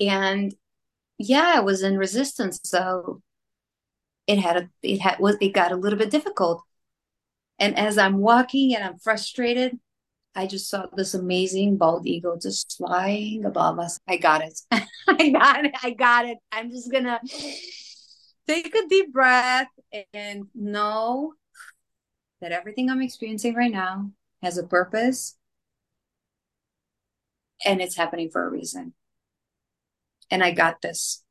And 0.00 0.54
yeah, 1.18 1.52
I 1.56 1.60
was 1.60 1.82
in 1.82 1.98
resistance. 1.98 2.58
So 2.64 3.22
it 4.32 4.38
had 4.38 4.56
a 4.56 4.70
it 4.82 5.00
had 5.00 5.18
was 5.18 5.36
it 5.40 5.52
got 5.52 5.72
a 5.72 5.76
little 5.76 5.98
bit 5.98 6.10
difficult. 6.10 6.62
And 7.58 7.78
as 7.78 7.98
I'm 7.98 8.18
walking 8.18 8.74
and 8.74 8.82
I'm 8.82 8.98
frustrated, 8.98 9.78
I 10.34 10.46
just 10.46 10.68
saw 10.68 10.86
this 10.96 11.14
amazing 11.14 11.76
bald 11.76 12.06
eagle 12.06 12.38
just 12.38 12.76
flying 12.78 13.44
above 13.44 13.78
us. 13.78 13.98
I 14.08 14.16
got 14.16 14.42
it. 14.42 14.58
I 15.08 15.28
got 15.30 15.64
it. 15.66 15.74
I 15.82 15.90
got 15.90 16.26
it. 16.26 16.38
I'm 16.50 16.70
just 16.70 16.90
gonna 16.90 17.20
take 18.48 18.74
a 18.74 18.88
deep 18.88 19.12
breath 19.12 19.68
and 20.14 20.46
know 20.54 21.34
that 22.40 22.52
everything 22.52 22.90
I'm 22.90 23.02
experiencing 23.02 23.54
right 23.54 23.70
now 23.70 24.10
has 24.42 24.58
a 24.58 24.64
purpose 24.64 25.36
and 27.64 27.80
it's 27.80 27.96
happening 27.96 28.30
for 28.30 28.44
a 28.44 28.50
reason. 28.50 28.94
And 30.30 30.42
I 30.42 30.50
got 30.52 30.80
this. 30.80 31.22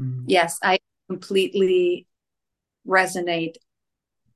Mm-hmm. 0.00 0.24
Yes, 0.26 0.58
I 0.62 0.78
completely 1.08 2.06
resonate. 2.86 3.56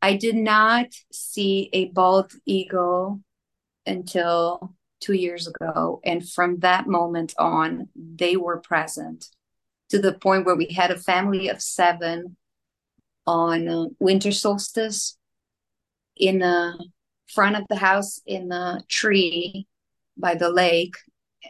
I 0.01 0.17
did 0.17 0.37
not 0.37 0.87
see 1.13 1.71
a 1.73 1.87
bald 1.87 2.33
eagle 2.47 3.21
until 3.87 4.75
two 5.01 5.15
years 5.15 5.47
ago. 5.47 6.01
And 6.05 6.29
from 6.29 6.59
that 6.61 6.87
moment 6.87 7.35
on, 7.39 7.89
they 7.95 8.37
were 8.37 8.59
present 8.61 9.27
to 9.91 9.99
the 9.99 10.13
point 10.13 10.45
where 10.45 10.57
we 10.57 10.73
had 10.73 10.91
a 10.91 10.99
family 10.99 11.49
of 11.49 11.63
seven 11.63 12.37
on 13.27 13.69
uh, 13.69 13.87
winter 13.99 14.33
solstice 14.33 15.17
in 16.17 16.39
the 16.39 16.85
front 17.29 17.57
of 17.57 17.65
the 17.69 17.77
house 17.77 18.21
in 18.27 18.49
the 18.49 18.83
tree 18.89 19.67
by 20.17 20.35
the 20.35 20.51
lake. 20.51 20.97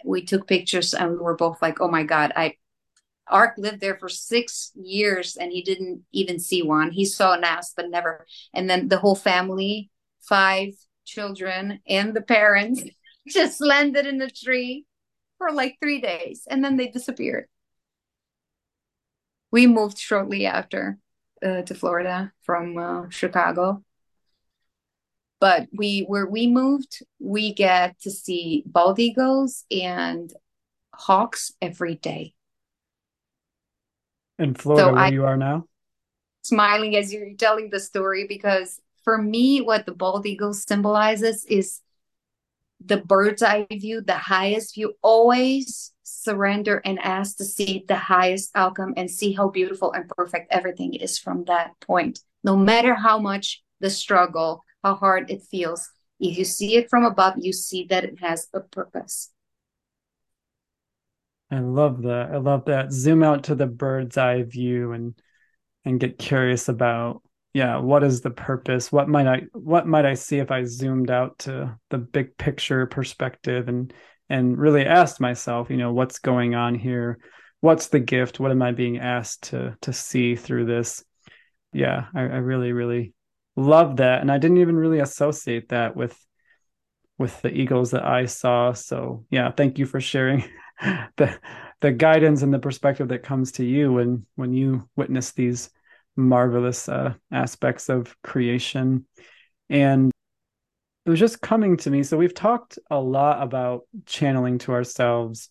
We 0.05 0.25
took 0.25 0.47
pictures 0.47 0.95
and 0.95 1.13
we 1.13 1.19
were 1.19 1.37
both 1.37 1.61
like, 1.63 1.81
oh 1.81 1.89
my 1.89 2.03
God, 2.03 2.33
I 2.37 2.55
Ark 3.31 3.55
lived 3.59 3.81
there 3.81 3.97
for 3.99 4.09
six 4.09 4.73
years 4.75 5.37
and 5.37 5.53
he 5.53 5.63
didn't 5.63 6.03
even 6.13 6.39
see 6.39 6.63
one. 6.63 6.91
He 6.91 7.05
saw 7.05 7.35
an 7.35 7.45
ass, 7.45 7.73
but 7.77 7.91
never. 7.91 8.27
And 8.55 8.69
then 8.69 8.89
the 8.89 8.99
whole 8.99 9.17
family, 9.17 9.91
five 10.21 10.75
children 11.05 11.81
and 11.87 12.15
the 12.15 12.23
parents, 12.23 12.83
just 13.29 13.61
landed 13.61 14.07
in 14.07 14.19
the 14.19 14.31
tree 14.31 14.87
for 15.37 15.53
like 15.53 15.77
three 15.81 16.01
days 16.01 16.47
and 16.51 16.65
then 16.65 16.77
they 16.77 16.89
disappeared 16.89 17.47
we 19.51 19.67
moved 19.67 19.99
shortly 19.99 20.47
after 20.47 20.99
uh, 21.45 21.63
to 21.63 21.75
Florida 21.75 22.33
from 22.43 22.77
uh, 22.77 23.09
Chicago. 23.11 23.83
But 25.41 25.69
we 25.73 26.01
where 26.01 26.27
we 26.27 26.49
moved, 26.49 27.03
we 27.21 27.55
get 27.55 28.01
to 28.01 28.11
see 28.11 28.65
bald 28.67 28.99
eagles 28.99 29.65
and 29.71 30.33
hawks 30.93 31.53
every 31.63 31.95
day. 31.95 32.35
In 34.39 34.55
Florida, 34.55 34.89
so 34.89 34.93
where 34.93 35.03
I, 35.03 35.09
you 35.09 35.25
are 35.25 35.37
now? 35.37 35.65
Smiling 36.43 36.97
as 36.97 37.13
you're 37.13 37.35
telling 37.35 37.71
the 37.71 37.81
story 37.81 38.27
because 38.29 38.81
for 39.05 39.19
me, 39.19 39.61
what 39.61 39.87
the 39.87 39.93
bald 39.93 40.27
eagle 40.27 40.55
symbolizes 40.55 41.45
is 41.47 41.81
the 42.85 42.99
bird's 42.99 43.43
eye 43.43 43.67
view, 43.71 44.01
the 44.01 44.15
highest 44.15 44.75
view, 44.75 44.95
always 45.03 45.93
surrender 46.03 46.81
and 46.85 46.99
ask 47.01 47.37
to 47.39 47.45
see 47.45 47.85
the 47.89 47.97
highest 47.97 48.51
outcome 48.55 48.95
and 48.97 49.11
see 49.11 49.33
how 49.33 49.49
beautiful 49.49 49.93
and 49.93 50.09
perfect 50.11 50.53
everything 50.53 50.95
is 50.95 51.19
from 51.19 51.45
that 51.45 51.73
point. 51.81 52.21
No 52.45 52.57
matter 52.57 52.95
how 52.95 53.19
much 53.19 53.63
the 53.81 53.91
struggle, 53.91 54.63
how 54.85 54.95
hard 54.95 55.31
it 55.31 55.43
feels, 55.43 55.91
if 56.21 56.37
you 56.39 56.45
see 56.45 56.77
it 56.77 56.91
from 56.91 57.05
above, 57.05 57.35
you 57.39 57.53
see 57.53 57.87
that 57.91 58.05
it 58.05 58.21
has 58.21 58.49
a 58.53 58.61
purpose. 58.61 59.31
I 61.51 61.61
love 61.61 62.03
that. 62.03 62.31
I 62.33 62.37
love 62.37 62.67
that. 62.67 62.93
Zoom 62.93 63.23
out 63.23 63.45
to 63.45 63.55
the 63.55 63.67
bird's 63.67 64.17
eye 64.17 64.43
view 64.43 64.93
and 64.93 65.15
and 65.85 66.01
get 66.01 66.19
curious 66.19 66.69
about 66.69 67.23
yeah, 67.55 67.79
what 67.79 68.05
is 68.05 68.21
the 68.21 68.31
purpose? 68.31 68.93
What 68.93 69.09
might 69.09 69.27
I 69.27 69.43
what 69.53 69.87
might 69.87 70.05
I 70.07 70.15
see 70.15 70.39
if 70.39 70.51
I 70.51 70.65
zoomed 70.65 71.11
out 71.11 71.39
to 71.41 71.79
the 71.91 71.99
big 71.99 72.37
picture 72.37 72.87
perspective 72.87 73.69
and 73.69 73.93
and 74.29 74.59
really 74.59 74.85
asked 74.85 75.21
myself, 75.21 75.71
you 75.71 75.77
know, 75.79 75.93
what's 75.93 76.19
going 76.19 76.55
on 76.55 76.75
here? 76.75 77.19
What's 77.61 77.89
the 77.89 78.01
gift? 78.01 78.39
What 78.39 78.51
am 78.51 78.63
I 78.63 78.73
being 78.73 78.99
asked 78.99 79.45
to 79.45 79.77
to 79.83 79.93
see 79.93 80.37
through 80.37 80.67
this? 80.67 81.03
Yeah, 81.73 82.07
I, 82.15 82.21
I 82.21 82.37
really, 82.39 82.73
really 82.73 83.15
love 83.57 83.97
that. 83.97 84.21
And 84.21 84.31
I 84.31 84.39
didn't 84.39 84.59
even 84.59 84.77
really 84.77 85.01
associate 85.01 85.71
that 85.71 85.97
with 85.97 86.17
with 87.19 87.41
the 87.43 87.51
eagles 87.51 87.91
that 87.93 88.05
I 88.05 88.27
saw. 88.27 88.73
So 88.73 89.25
yeah, 89.31 89.51
thank 89.51 89.79
you 89.79 89.87
for 89.87 90.01
sharing 90.01 90.45
the 91.17 91.39
the 91.81 91.93
guidance 91.93 92.43
and 92.43 92.53
the 92.53 92.59
perspective 92.59 93.09
that 93.09 93.23
comes 93.23 93.53
to 93.53 93.65
you 93.65 93.93
when 93.93 94.27
when 94.37 94.53
you 94.53 94.89
witness 94.97 95.33
these 95.33 95.71
marvelous 96.17 96.89
uh, 96.89 97.15
aspects 97.33 97.89
of 97.89 98.15
creation. 98.23 99.07
And 99.71 100.11
it 101.07 101.11
was 101.11 101.21
just 101.21 101.41
coming 101.41 101.77
to 101.79 101.91
me. 101.91 102.03
So 102.03 102.17
we've 102.17 102.35
talked 102.35 102.79
a 102.91 102.99
lot 102.99 103.43
about 103.43 103.83
channeling 104.05 104.59
to 104.59 104.73
ourselves, 104.73 105.49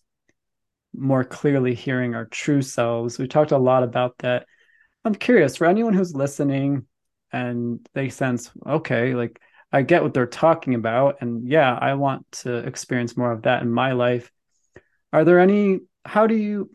more 0.94 1.24
clearly 1.24 1.74
hearing 1.74 2.14
our 2.14 2.26
true 2.26 2.62
selves. 2.62 3.18
We 3.18 3.26
talked 3.26 3.50
a 3.50 3.58
lot 3.58 3.82
about 3.82 4.18
that. 4.18 4.46
I'm 5.04 5.14
curious 5.14 5.56
for 5.56 5.66
anyone 5.66 5.94
who's 5.94 6.14
listening 6.14 6.86
and 7.32 7.86
they 7.94 8.08
sense, 8.08 8.50
okay, 8.66 9.14
like 9.14 9.40
I 9.72 9.82
get 9.82 10.02
what 10.02 10.14
they're 10.14 10.26
talking 10.26 10.74
about. 10.74 11.16
And 11.20 11.48
yeah, 11.48 11.74
I 11.74 11.94
want 11.94 12.30
to 12.42 12.58
experience 12.58 13.16
more 13.16 13.32
of 13.32 13.42
that 13.42 13.62
in 13.62 13.70
my 13.70 13.92
life. 13.92 14.30
Are 15.12 15.24
there 15.24 15.40
any, 15.40 15.80
how 16.04 16.26
do 16.26 16.34
you, 16.34 16.70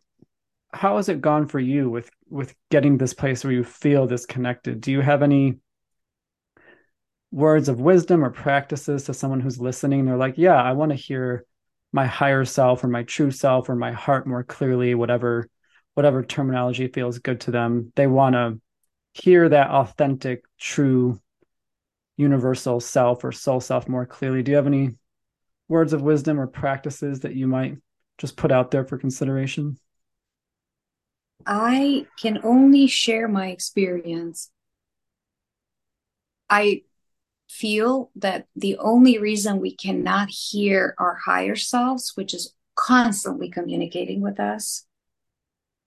how 0.74 0.98
has 0.98 1.10
it 1.10 1.22
gone 1.22 1.48
for 1.48 1.60
you 1.60 1.90
with 1.90 2.10
with 2.30 2.56
getting 2.72 2.98
this 2.98 3.14
place 3.14 3.44
where 3.44 3.54
you 3.54 3.64
feel 3.64 4.08
disconnected? 4.08 4.82
Do 4.82 4.92
you 4.92 5.02
have 5.02 5.22
any 5.22 5.60
words 7.34 7.68
of 7.68 7.82
wisdom 7.82 8.24
or 8.24 8.30
practices 8.30 9.06
to 9.06 9.14
someone 9.14 9.40
who's 9.40 9.60
listening 9.60 10.06
they're 10.06 10.16
like 10.16 10.38
yeah 10.38 10.62
i 10.62 10.72
want 10.72 10.92
to 10.92 10.96
hear 10.96 11.44
my 11.92 12.06
higher 12.06 12.46
self 12.46 12.84
or 12.84 12.88
my 12.88 13.02
true 13.02 13.32
self 13.32 13.70
or 13.70 13.76
my 13.76 13.92
heart 13.92 14.28
more 14.28 14.44
clearly 14.44 14.94
whatever 14.94 15.50
whatever 15.96 16.24
terminology 16.24 16.88
feels 16.88 17.18
good 17.18 17.42
to 17.42 17.50
them 17.50 17.92
they 17.96 18.06
want 18.06 18.36
to 18.36 18.62
hear 19.14 19.50
that 19.50 19.72
authentic 19.72 20.44
true 20.60 21.20
universal 22.18 22.80
self 22.80 23.24
or 23.24 23.32
soul 23.32 23.60
self 23.60 23.90
more 23.90 24.06
clearly 24.06 24.44
do 24.44 24.52
you 24.52 24.56
have 24.56 24.68
any 24.68 24.92
words 25.68 25.92
of 25.92 26.04
wisdom 26.04 26.40
or 26.40 26.46
practices 26.46 27.22
that 27.22 27.36
you 27.36 27.48
might 27.48 27.78
just 28.24 28.38
put 28.38 28.53
out 28.53 28.71
there 28.71 28.86
for 28.86 28.97
consideration 28.97 29.78
i 31.45 32.05
can 32.17 32.39
only 32.43 32.88
share 32.88 33.28
my 33.28 33.47
experience 33.47 34.49
i 36.49 36.82
feel 37.53 38.09
that 38.15 38.47
the 38.55 38.78
only 38.78 39.19
reason 39.19 39.59
we 39.59 39.76
cannot 39.76 40.28
hear 40.30 40.95
our 40.97 41.15
higher 41.26 41.55
selves, 41.55 42.13
which 42.15 42.34
is 42.34 42.55
constantly 42.76 43.49
communicating 43.49 44.21
with 44.21 44.39
us, 44.39 44.88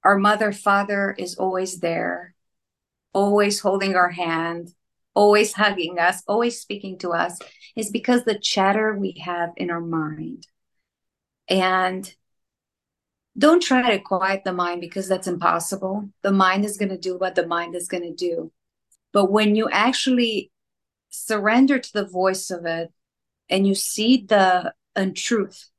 our 0.05 0.17
mother, 0.17 0.53
father 0.53 1.15
is 1.19 1.35
always 1.35 1.81
there, 1.81 2.35
always 3.13 3.59
holding 3.61 3.97
our 3.97 4.11
hand, 4.11 4.69
always 5.15 5.55
hugging 5.55 5.99
us, 5.99 6.23
always 6.29 6.61
speaking 6.61 6.99
to 6.99 7.11
us, 7.11 7.39
is 7.75 7.91
because 7.91 8.25
the 8.25 8.39
chatter 8.39 8.95
we 8.95 9.21
have 9.25 9.51
in 9.57 9.69
our 9.69 9.81
mind. 9.81 10.47
And 11.49 12.15
don't 13.37 13.63
try 13.63 13.91
to 13.91 13.99
quiet 13.99 14.45
the 14.45 14.53
mind 14.53 14.81
because 14.81 15.09
that's 15.09 15.27
impossible. 15.27 16.09
The 16.23 16.33
mind 16.33 16.65
is 16.65 16.79
going 16.79 16.89
to 16.89 16.99
do 16.99 17.19
what 17.19 17.35
the 17.35 17.47
mind 17.47 17.75
is 17.75 17.89
going 17.89 18.05
to 18.05 18.15
do. 18.15 18.53
But 19.13 19.31
when 19.31 19.55
you 19.55 19.69
actually 19.71 20.51
surrender 21.11 21.79
to 21.79 21.93
the 21.93 22.07
voice 22.07 22.51
of 22.51 22.65
it 22.67 22.93
and 23.49 23.67
you 23.67 23.75
see 23.75 24.25
the 24.27 24.73
untruth 24.95 25.71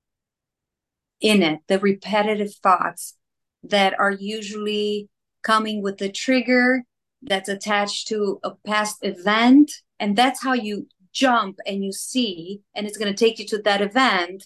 in 1.20 1.42
it, 1.42 1.62
the 1.68 1.80
repetitive 1.80 2.54
thoughts 2.56 3.16
that 3.64 4.00
are 4.00 4.12
usually 4.12 5.10
coming 5.42 5.82
with 5.82 5.98
the 5.98 6.12
trigger 6.12 6.84
that's 7.22 7.50
attached 7.50 8.08
to 8.08 8.40
a 8.44 8.52
past 8.66 8.98
event. 9.02 9.72
And 10.00 10.16
that's 10.16 10.44
how 10.44 10.54
you 10.54 10.88
jump 11.12 11.58
and 11.66 11.84
you 11.84 11.92
see, 11.92 12.62
and 12.76 12.86
it's 12.86 12.98
going 12.98 13.12
to 13.12 13.18
take 13.18 13.40
you 13.40 13.46
to 13.48 13.62
that 13.64 13.82
event. 13.82 14.46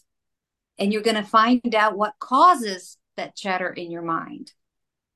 And 0.79 0.93
you're 0.93 1.01
going 1.01 1.17
to 1.17 1.23
find 1.23 1.75
out 1.75 1.97
what 1.97 2.13
causes 2.19 2.97
that 3.17 3.35
chatter 3.35 3.69
in 3.69 3.91
your 3.91 4.01
mind. 4.01 4.51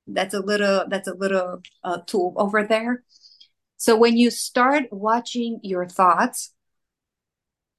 That's 0.08 0.34
a 0.34 0.40
little, 0.40 0.86
that's 0.88 1.08
a 1.08 1.14
little 1.14 1.62
uh, 1.84 2.00
tool 2.06 2.34
over 2.38 2.64
there. 2.64 3.04
So 3.78 3.96
when 3.96 4.18
you 4.18 4.30
start 4.32 4.86
watching 4.92 5.60
your 5.64 5.88
thoughts, 5.88 6.54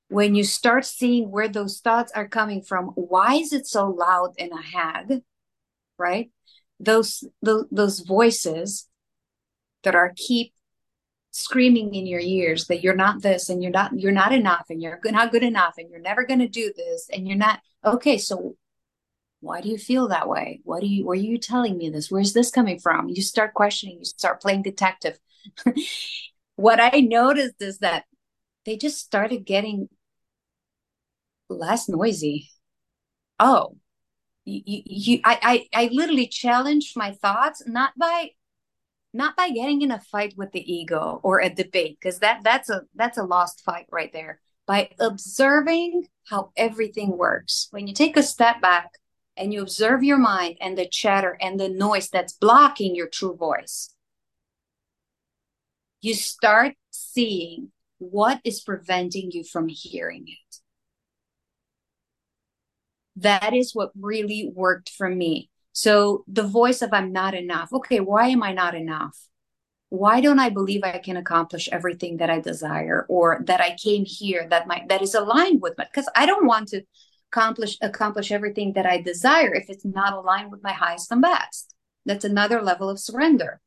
when 0.08 0.34
you 0.34 0.44
start 0.44 0.84
seeing 0.84 1.30
where 1.30 1.48
those 1.48 1.80
thoughts 1.80 2.12
are 2.14 2.28
coming 2.28 2.62
from, 2.62 2.86
why 2.94 3.34
is 3.34 3.52
it 3.52 3.66
so 3.66 3.88
loud 3.88 4.34
in 4.38 4.52
a 4.52 4.62
head? 4.62 5.22
Right? 5.98 6.30
Those, 6.78 7.24
those, 7.42 7.64
those 7.70 8.00
voices 8.00 8.88
that 9.82 9.94
are 9.94 10.12
keep 10.16 10.52
screaming 11.36 11.94
in 11.94 12.06
your 12.06 12.20
ears 12.20 12.66
that 12.66 12.82
you're 12.82 12.96
not 12.96 13.20
this 13.20 13.50
and 13.50 13.62
you're 13.62 13.70
not 13.70 13.92
you're 13.98 14.10
not 14.10 14.32
enough 14.32 14.64
and 14.70 14.80
you're 14.80 14.98
not 15.04 15.30
good 15.30 15.42
enough 15.42 15.74
and 15.76 15.90
you're 15.90 16.00
never 16.00 16.24
going 16.24 16.40
to 16.40 16.48
do 16.48 16.72
this 16.74 17.10
and 17.12 17.28
you're 17.28 17.36
not 17.36 17.60
okay 17.84 18.16
so 18.16 18.56
why 19.46 19.60
do 19.60 19.68
you 19.68 19.78
feel 19.78 20.08
that 20.08 20.28
way? 20.28 20.60
What 20.64 20.80
do 20.80 20.86
you 20.86 21.06
where 21.06 21.16
are 21.16 21.20
you 21.20 21.38
telling 21.38 21.78
me 21.78 21.88
this? 21.90 22.10
Where's 22.10 22.32
this 22.32 22.50
coming 22.50 22.78
from? 22.78 23.08
You 23.08 23.22
start 23.22 23.54
questioning 23.54 23.98
you 23.98 24.04
start 24.04 24.40
playing 24.40 24.62
detective. 24.62 25.18
What 26.58 26.80
i 26.80 27.00
noticed 27.00 27.60
is 27.60 27.80
that 27.80 28.04
they 28.64 28.78
just 28.78 28.98
started 28.98 29.44
getting 29.44 29.90
less 31.50 31.86
noisy. 31.86 32.48
Oh 33.38 33.76
you, 34.46 34.82
you, 34.86 35.20
I, 35.24 35.66
I 35.74 35.86
i 35.86 35.90
literally 35.92 36.28
challenged 36.28 36.96
my 36.96 37.12
thoughts 37.12 37.62
not 37.66 37.92
by 37.98 38.30
not 39.12 39.36
by 39.36 39.50
getting 39.50 39.82
in 39.82 39.90
a 39.90 40.00
fight 40.00 40.34
with 40.36 40.52
the 40.52 40.72
ego 40.72 41.20
or 41.22 41.40
a 41.40 41.50
debate 41.50 41.98
because 42.00 42.20
that 42.20 42.40
that's 42.44 42.70
a 42.70 42.82
that's 42.94 43.18
a 43.18 43.24
lost 43.24 43.62
fight 43.64 43.86
right 43.90 44.12
there. 44.12 44.40
By 44.66 44.90
observing 44.98 46.06
how 46.28 46.50
everything 46.56 47.16
works. 47.16 47.68
When 47.70 47.86
you 47.86 47.94
take 47.94 48.16
a 48.16 48.22
step 48.22 48.60
back 48.60 48.90
and 49.36 49.52
you 49.52 49.62
observe 49.62 50.02
your 50.02 50.18
mind 50.18 50.56
and 50.60 50.76
the 50.76 50.88
chatter 50.88 51.36
and 51.40 51.58
the 51.58 51.68
noise 51.68 52.08
that's 52.08 52.32
blocking 52.32 52.94
your 52.94 53.08
true 53.08 53.36
voice 53.36 53.94
you 56.00 56.14
start 56.14 56.74
seeing 56.90 57.70
what 57.98 58.40
is 58.44 58.60
preventing 58.60 59.30
you 59.30 59.42
from 59.44 59.68
hearing 59.68 60.24
it 60.26 60.56
that 63.16 63.54
is 63.54 63.74
what 63.74 63.90
really 63.94 64.50
worked 64.54 64.90
for 64.90 65.08
me 65.08 65.50
so 65.76 66.24
the 66.26 66.42
voice 66.42 66.80
of 66.80 66.94
I'm 66.94 67.12
not 67.12 67.34
enough. 67.34 67.70
Okay, 67.70 68.00
why 68.00 68.28
am 68.28 68.42
I 68.42 68.54
not 68.54 68.74
enough? 68.74 69.14
Why 69.90 70.22
don't 70.22 70.38
I 70.38 70.48
believe 70.48 70.80
I 70.82 70.96
can 70.96 71.18
accomplish 71.18 71.68
everything 71.70 72.16
that 72.16 72.30
I 72.30 72.40
desire 72.40 73.04
or 73.10 73.42
that 73.44 73.60
I 73.60 73.76
came 73.76 74.06
here 74.06 74.48
that 74.48 74.66
my 74.66 74.86
that 74.88 75.02
is 75.02 75.14
aligned 75.14 75.60
with 75.60 75.74
my 75.76 75.84
because 75.84 76.08
I 76.16 76.24
don't 76.24 76.46
want 76.46 76.68
to 76.68 76.80
accomplish 77.30 77.76
accomplish 77.80 78.30
everything 78.30 78.72
that 78.74 78.86
I 78.86 79.00
desire 79.00 79.54
if 79.54 79.68
it's 79.68 79.84
not 79.84 80.12
aligned 80.12 80.50
with 80.50 80.62
my 80.62 80.72
highest 80.72 81.10
and 81.12 81.22
best. 81.22 81.74
That's 82.04 82.24
another 82.24 82.62
level 82.62 82.88
of 82.88 83.00
surrender. 83.00 83.60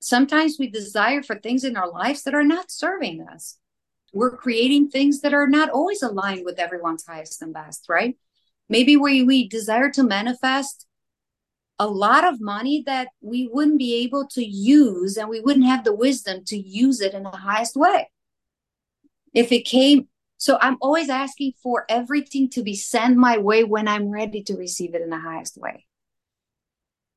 Sometimes 0.00 0.56
we 0.58 0.68
desire 0.68 1.22
for 1.22 1.36
things 1.36 1.62
in 1.62 1.76
our 1.76 1.88
lives 1.88 2.24
that 2.24 2.34
are 2.34 2.44
not 2.44 2.70
serving 2.70 3.22
us. 3.22 3.58
We're 4.12 4.36
creating 4.36 4.90
things 4.90 5.20
that 5.20 5.32
are 5.32 5.46
not 5.46 5.70
always 5.70 6.02
aligned 6.02 6.44
with 6.44 6.58
everyone's 6.58 7.06
highest 7.06 7.40
and 7.40 7.54
best, 7.54 7.86
right? 7.88 8.16
Maybe 8.68 8.96
we, 8.96 9.22
we 9.22 9.48
desire 9.48 9.90
to 9.90 10.02
manifest 10.02 10.86
a 11.78 11.86
lot 11.86 12.24
of 12.24 12.40
money 12.40 12.82
that 12.86 13.08
we 13.20 13.48
wouldn't 13.50 13.78
be 13.78 13.94
able 14.04 14.26
to 14.28 14.44
use 14.44 15.16
and 15.16 15.28
we 15.28 15.40
wouldn't 15.40 15.66
have 15.66 15.84
the 15.84 15.94
wisdom 15.94 16.44
to 16.46 16.56
use 16.56 17.00
it 17.00 17.14
in 17.14 17.22
the 17.22 17.30
highest 17.30 17.76
way. 17.76 18.10
If 19.32 19.50
it 19.52 19.62
came, 19.62 20.08
so 20.42 20.58
I'm 20.60 20.76
always 20.80 21.08
asking 21.08 21.52
for 21.62 21.84
everything 21.88 22.50
to 22.50 22.64
be 22.64 22.74
sent 22.74 23.16
my 23.16 23.38
way 23.38 23.62
when 23.62 23.86
I'm 23.86 24.10
ready 24.10 24.42
to 24.42 24.56
receive 24.56 24.92
it 24.92 25.00
in 25.00 25.08
the 25.08 25.20
highest 25.20 25.56
way. 25.56 25.86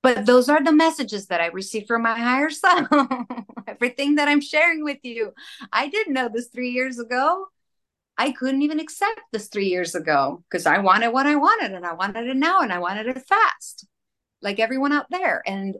But 0.03 0.27
those 0.27 0.47
are 0.47 0.63
the 0.63 0.71
messages 0.71 1.25
that 1.27 1.41
I 1.41 1.47
receive 1.47 1.87
from 1.87 2.03
my 2.03 2.19
higher 2.19 2.51
self. 2.51 2.87
everything 3.67 4.13
that 4.15 4.27
I'm 4.27 4.41
sharing 4.41 4.83
with 4.83 4.99
you. 5.01 5.33
I 5.73 5.89
didn't 5.89 6.13
know 6.13 6.29
this 6.31 6.49
three 6.49 6.69
years 6.69 6.99
ago. 6.99 7.47
I 8.15 8.31
couldn't 8.31 8.61
even 8.61 8.79
accept 8.79 9.19
this 9.31 9.47
three 9.47 9.69
years 9.69 9.95
ago 9.95 10.43
because 10.47 10.67
I 10.67 10.77
wanted 10.77 11.11
what 11.11 11.25
I 11.25 11.35
wanted 11.35 11.71
and 11.71 11.83
I 11.83 11.93
wanted 11.93 12.27
it 12.27 12.37
now 12.37 12.59
and 12.61 12.71
I 12.71 12.77
wanted 12.77 13.07
it 13.07 13.27
fast 13.27 13.87
like 14.39 14.59
everyone 14.59 14.91
out 14.91 15.07
there. 15.09 15.41
And 15.47 15.77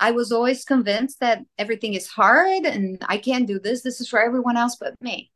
I 0.00 0.10
was 0.10 0.32
always 0.32 0.64
convinced 0.64 1.20
that 1.20 1.44
everything 1.56 1.94
is 1.94 2.08
hard 2.08 2.64
and 2.64 2.98
I 3.08 3.18
can't 3.18 3.46
do 3.46 3.60
this. 3.60 3.82
This 3.82 4.00
is 4.00 4.08
for 4.08 4.20
everyone 4.20 4.56
else 4.56 4.74
but 4.74 5.00
me. 5.00 5.30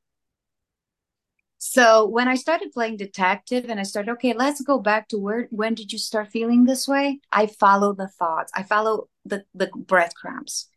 So 1.67 2.05
when 2.07 2.29
I 2.29 2.35
started 2.35 2.73
playing 2.73 2.99
detective 2.99 3.71
and 3.71 3.81
I 3.81 3.85
started, 3.85 4.13
okay, 4.13 4.35
let's 4.35 4.61
go 4.61 4.79
back 4.79 5.09
to 5.09 5.19
where 5.19 5.49
when 5.51 5.73
did 5.73 5.95
you 5.95 5.99
start 5.99 6.29
feeling 6.29 6.65
this 6.65 6.87
way? 6.87 7.21
I 7.33 7.47
follow 7.47 7.95
the 7.95 8.07
thoughts. 8.07 8.53
I 8.55 8.65
follow 8.65 9.09
the 9.25 9.47
the 9.55 9.71
breadcrumbs. 9.75 10.69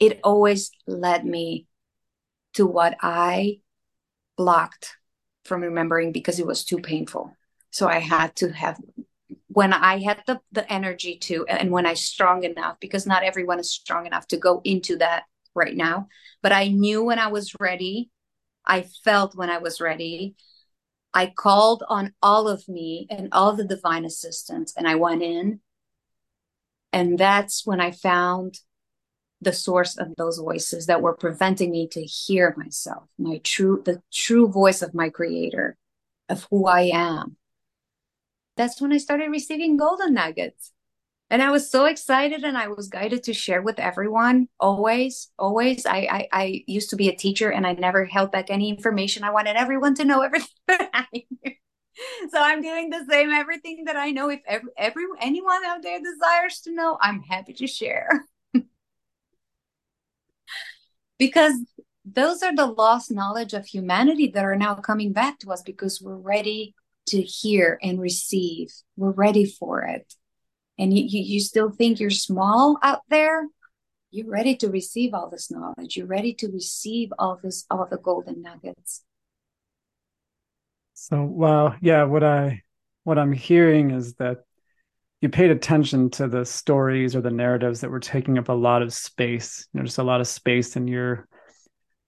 It 0.00 0.18
always 0.24 0.72
led 0.88 1.24
me 1.24 1.68
to 2.54 2.66
what 2.66 2.96
I 3.00 3.60
blocked 4.36 4.96
from 5.44 5.62
remembering 5.62 6.10
because 6.10 6.40
it 6.40 6.46
was 6.46 6.64
too 6.64 6.78
painful. 6.78 7.32
So 7.70 7.86
I 7.86 8.00
had 8.00 8.34
to 8.36 8.50
have 8.50 8.80
when 9.46 9.72
I 9.72 10.00
had 10.00 10.24
the, 10.26 10.40
the 10.50 10.70
energy 10.70 11.16
to, 11.18 11.46
and 11.46 11.70
when 11.70 11.86
I 11.86 11.94
strong 11.94 12.42
enough, 12.42 12.78
because 12.80 13.06
not 13.06 13.22
everyone 13.22 13.60
is 13.60 13.70
strong 13.70 14.04
enough 14.04 14.26
to 14.28 14.36
go 14.36 14.62
into 14.64 14.96
that 14.96 15.26
right 15.54 15.76
now. 15.76 16.08
But 16.42 16.50
I 16.50 16.66
knew 16.66 17.04
when 17.04 17.20
I 17.20 17.28
was 17.28 17.54
ready. 17.60 18.10
I 18.68 18.82
felt 19.04 19.34
when 19.34 19.50
I 19.50 19.58
was 19.58 19.80
ready. 19.80 20.36
I 21.14 21.32
called 21.34 21.82
on 21.88 22.12
all 22.22 22.48
of 22.48 22.68
me 22.68 23.06
and 23.10 23.28
all 23.32 23.54
the 23.54 23.64
divine 23.64 24.04
assistance, 24.04 24.74
and 24.76 24.86
I 24.86 24.94
went 24.94 25.22
in. 25.22 25.60
And 26.92 27.18
that's 27.18 27.66
when 27.66 27.80
I 27.80 27.90
found 27.90 28.60
the 29.40 29.52
source 29.52 29.96
of 29.96 30.14
those 30.16 30.38
voices 30.38 30.86
that 30.86 31.00
were 31.00 31.14
preventing 31.14 31.70
me 31.70 31.88
to 31.88 32.02
hear 32.02 32.54
myself, 32.56 33.08
my 33.18 33.38
true, 33.38 33.82
the 33.84 34.02
true 34.12 34.48
voice 34.48 34.82
of 34.82 34.94
my 34.94 35.08
creator, 35.08 35.76
of 36.28 36.46
who 36.50 36.66
I 36.66 36.90
am 36.92 37.36
that's 38.58 38.80
when 38.80 38.92
I 38.92 38.98
started 38.98 39.30
receiving 39.30 39.76
golden 39.78 40.12
nuggets. 40.12 40.72
And 41.30 41.42
I 41.42 41.50
was 41.50 41.70
so 41.70 41.84
excited 41.84 42.42
and 42.42 42.56
I 42.56 42.68
was 42.68 42.88
guided 42.88 43.24
to 43.24 43.34
share 43.34 43.60
with 43.60 43.78
everyone 43.78 44.48
always, 44.58 45.28
always. 45.38 45.84
I, 45.84 46.08
I, 46.10 46.28
I 46.32 46.64
used 46.66 46.88
to 46.90 46.96
be 46.96 47.10
a 47.10 47.16
teacher 47.16 47.50
and 47.50 47.66
I 47.66 47.72
never 47.72 48.06
held 48.06 48.32
back 48.32 48.48
any 48.48 48.70
information. 48.70 49.24
I 49.24 49.30
wanted 49.30 49.56
everyone 49.56 49.94
to 49.96 50.06
know 50.06 50.20
everything 50.22 50.48
I 50.68 51.06
knew. 51.12 51.52
So 52.30 52.40
I'm 52.40 52.62
doing 52.62 52.90
the 52.90 53.04
same 53.10 53.30
everything 53.30 53.84
that 53.84 53.96
I 53.96 54.10
know. 54.10 54.30
If 54.30 54.40
every, 54.46 54.70
every 54.78 55.04
anyone 55.20 55.64
out 55.66 55.82
there 55.82 56.00
desires 56.00 56.60
to 56.60 56.72
know, 56.72 56.96
I'm 57.00 57.22
happy 57.22 57.52
to 57.54 57.66
share. 57.66 58.24
because 61.18 61.54
those 62.04 62.42
are 62.42 62.54
the 62.54 62.66
lost 62.66 63.10
knowledge 63.10 63.52
of 63.52 63.66
humanity 63.66 64.28
that 64.28 64.44
are 64.44 64.56
now 64.56 64.76
coming 64.76 65.12
back 65.12 65.38
to 65.40 65.52
us 65.52 65.62
because 65.62 66.00
we're 66.00 66.16
ready 66.16 66.74
to 67.06 67.20
hear 67.20 67.78
and 67.82 68.00
receive. 68.00 68.72
We're 68.96 69.10
ready 69.10 69.44
for 69.44 69.82
it. 69.82 70.14
And 70.78 70.96
you, 70.96 71.04
you, 71.04 71.40
still 71.40 71.70
think 71.70 71.98
you're 71.98 72.10
small 72.10 72.78
out 72.82 73.00
there? 73.08 73.46
You're 74.10 74.30
ready 74.30 74.56
to 74.56 74.68
receive 74.68 75.12
all 75.12 75.28
this 75.28 75.50
knowledge. 75.50 75.96
You're 75.96 76.06
ready 76.06 76.34
to 76.34 76.48
receive 76.48 77.12
all 77.18 77.38
this, 77.42 77.66
all 77.70 77.86
the 77.90 77.98
golden 77.98 78.42
nuggets. 78.42 79.04
So, 80.94 81.22
wow, 81.22 81.74
yeah, 81.80 82.04
what 82.04 82.24
I 82.24 82.62
what 83.04 83.18
I'm 83.18 83.32
hearing 83.32 83.92
is 83.92 84.14
that 84.14 84.38
you 85.20 85.28
paid 85.28 85.50
attention 85.50 86.10
to 86.10 86.28
the 86.28 86.44
stories 86.44 87.16
or 87.16 87.20
the 87.20 87.30
narratives 87.30 87.80
that 87.80 87.90
were 87.90 88.00
taking 88.00 88.38
up 88.38 88.48
a 88.48 88.52
lot 88.52 88.82
of 88.82 88.92
space. 88.92 89.66
You 89.72 89.80
know, 89.80 89.84
just 89.84 89.98
a 89.98 90.02
lot 90.02 90.20
of 90.20 90.28
space 90.28 90.76
in 90.76 90.88
your 90.88 91.28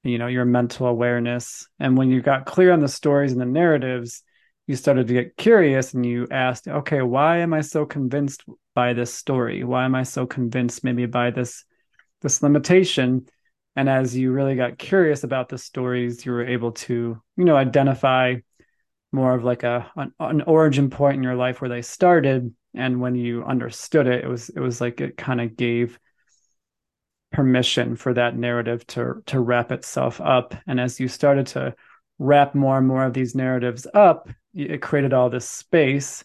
you 0.02 0.18
know, 0.18 0.28
your 0.28 0.44
mental 0.44 0.86
awareness. 0.86 1.66
And 1.78 1.96
when 1.96 2.10
you 2.10 2.22
got 2.22 2.46
clear 2.46 2.72
on 2.72 2.80
the 2.80 2.88
stories 2.88 3.32
and 3.32 3.40
the 3.40 3.46
narratives, 3.46 4.22
you 4.70 4.76
started 4.76 5.08
to 5.08 5.14
get 5.14 5.36
curious 5.36 5.94
and 5.94 6.06
you 6.06 6.28
asked, 6.30 6.68
okay, 6.68 7.02
why 7.02 7.38
am 7.38 7.52
I 7.52 7.60
so 7.60 7.84
convinced 7.84 8.44
by 8.72 8.92
this 8.92 9.12
story? 9.12 9.64
Why 9.64 9.84
am 9.84 9.96
I 9.96 10.04
so 10.04 10.26
convinced 10.26 10.84
maybe 10.84 11.06
by 11.06 11.32
this 11.32 11.64
this 12.22 12.40
limitation? 12.40 13.26
And 13.74 13.88
as 13.88 14.16
you 14.16 14.30
really 14.30 14.54
got 14.54 14.78
curious 14.78 15.24
about 15.24 15.48
the 15.48 15.58
stories, 15.58 16.24
you 16.24 16.30
were 16.30 16.46
able 16.46 16.70
to, 16.86 17.20
you 17.36 17.44
know, 17.44 17.56
identify 17.56 18.36
more 19.10 19.34
of 19.34 19.42
like 19.42 19.64
a 19.64 19.90
an, 19.96 20.12
an 20.20 20.42
origin 20.42 20.88
point 20.88 21.16
in 21.16 21.24
your 21.24 21.34
life 21.34 21.60
where 21.60 21.68
they 21.68 21.82
started. 21.82 22.54
And 22.72 23.00
when 23.00 23.16
you 23.16 23.42
understood 23.42 24.06
it, 24.06 24.22
it 24.22 24.28
was 24.28 24.50
it 24.50 24.60
was 24.60 24.80
like 24.80 25.00
it 25.00 25.16
kind 25.16 25.40
of 25.40 25.56
gave 25.56 25.98
permission 27.32 27.96
for 27.96 28.14
that 28.14 28.36
narrative 28.36 28.86
to 28.86 29.20
to 29.26 29.40
wrap 29.40 29.72
itself 29.72 30.20
up. 30.20 30.54
And 30.68 30.78
as 30.78 31.00
you 31.00 31.08
started 31.08 31.48
to 31.48 31.74
wrap 32.20 32.54
more 32.54 32.78
and 32.78 32.86
more 32.86 33.04
of 33.04 33.14
these 33.14 33.34
narratives 33.34 33.84
up, 33.92 34.28
it 34.54 34.82
created 34.82 35.12
all 35.12 35.30
this 35.30 35.48
space 35.48 36.24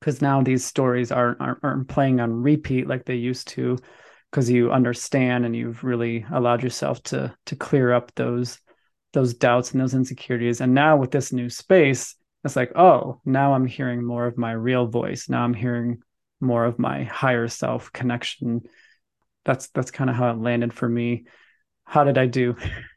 because 0.00 0.20
now 0.20 0.42
these 0.42 0.64
stories 0.64 1.10
aren't, 1.10 1.40
aren't, 1.40 1.58
aren't 1.62 1.88
playing 1.88 2.20
on 2.20 2.42
repeat 2.42 2.86
like 2.86 3.04
they 3.04 3.14
used 3.14 3.48
to 3.48 3.78
because 4.30 4.50
you 4.50 4.70
understand 4.72 5.46
and 5.46 5.54
you've 5.54 5.84
really 5.84 6.26
allowed 6.32 6.62
yourself 6.62 7.02
to 7.04 7.34
to 7.46 7.56
clear 7.56 7.92
up 7.92 8.12
those 8.14 8.58
those 9.12 9.34
doubts 9.34 9.72
and 9.72 9.80
those 9.80 9.94
insecurities. 9.94 10.60
And 10.60 10.74
now 10.74 10.96
with 10.96 11.10
this 11.10 11.32
new 11.32 11.48
space 11.48 12.16
it's 12.44 12.56
like 12.56 12.76
oh 12.76 13.22
now 13.24 13.54
i'm 13.54 13.64
hearing 13.64 14.04
more 14.04 14.26
of 14.26 14.36
my 14.36 14.52
real 14.52 14.86
voice. 14.86 15.28
Now 15.28 15.42
i'm 15.44 15.54
hearing 15.54 16.02
more 16.40 16.64
of 16.64 16.78
my 16.78 17.04
higher 17.04 17.48
self 17.48 17.92
connection. 17.92 18.62
That's 19.44 19.68
that's 19.68 19.90
kind 19.90 20.10
of 20.10 20.16
how 20.16 20.30
it 20.30 20.38
landed 20.38 20.74
for 20.74 20.88
me. 20.88 21.24
How 21.84 22.04
did 22.04 22.18
i 22.18 22.26
do 22.26 22.56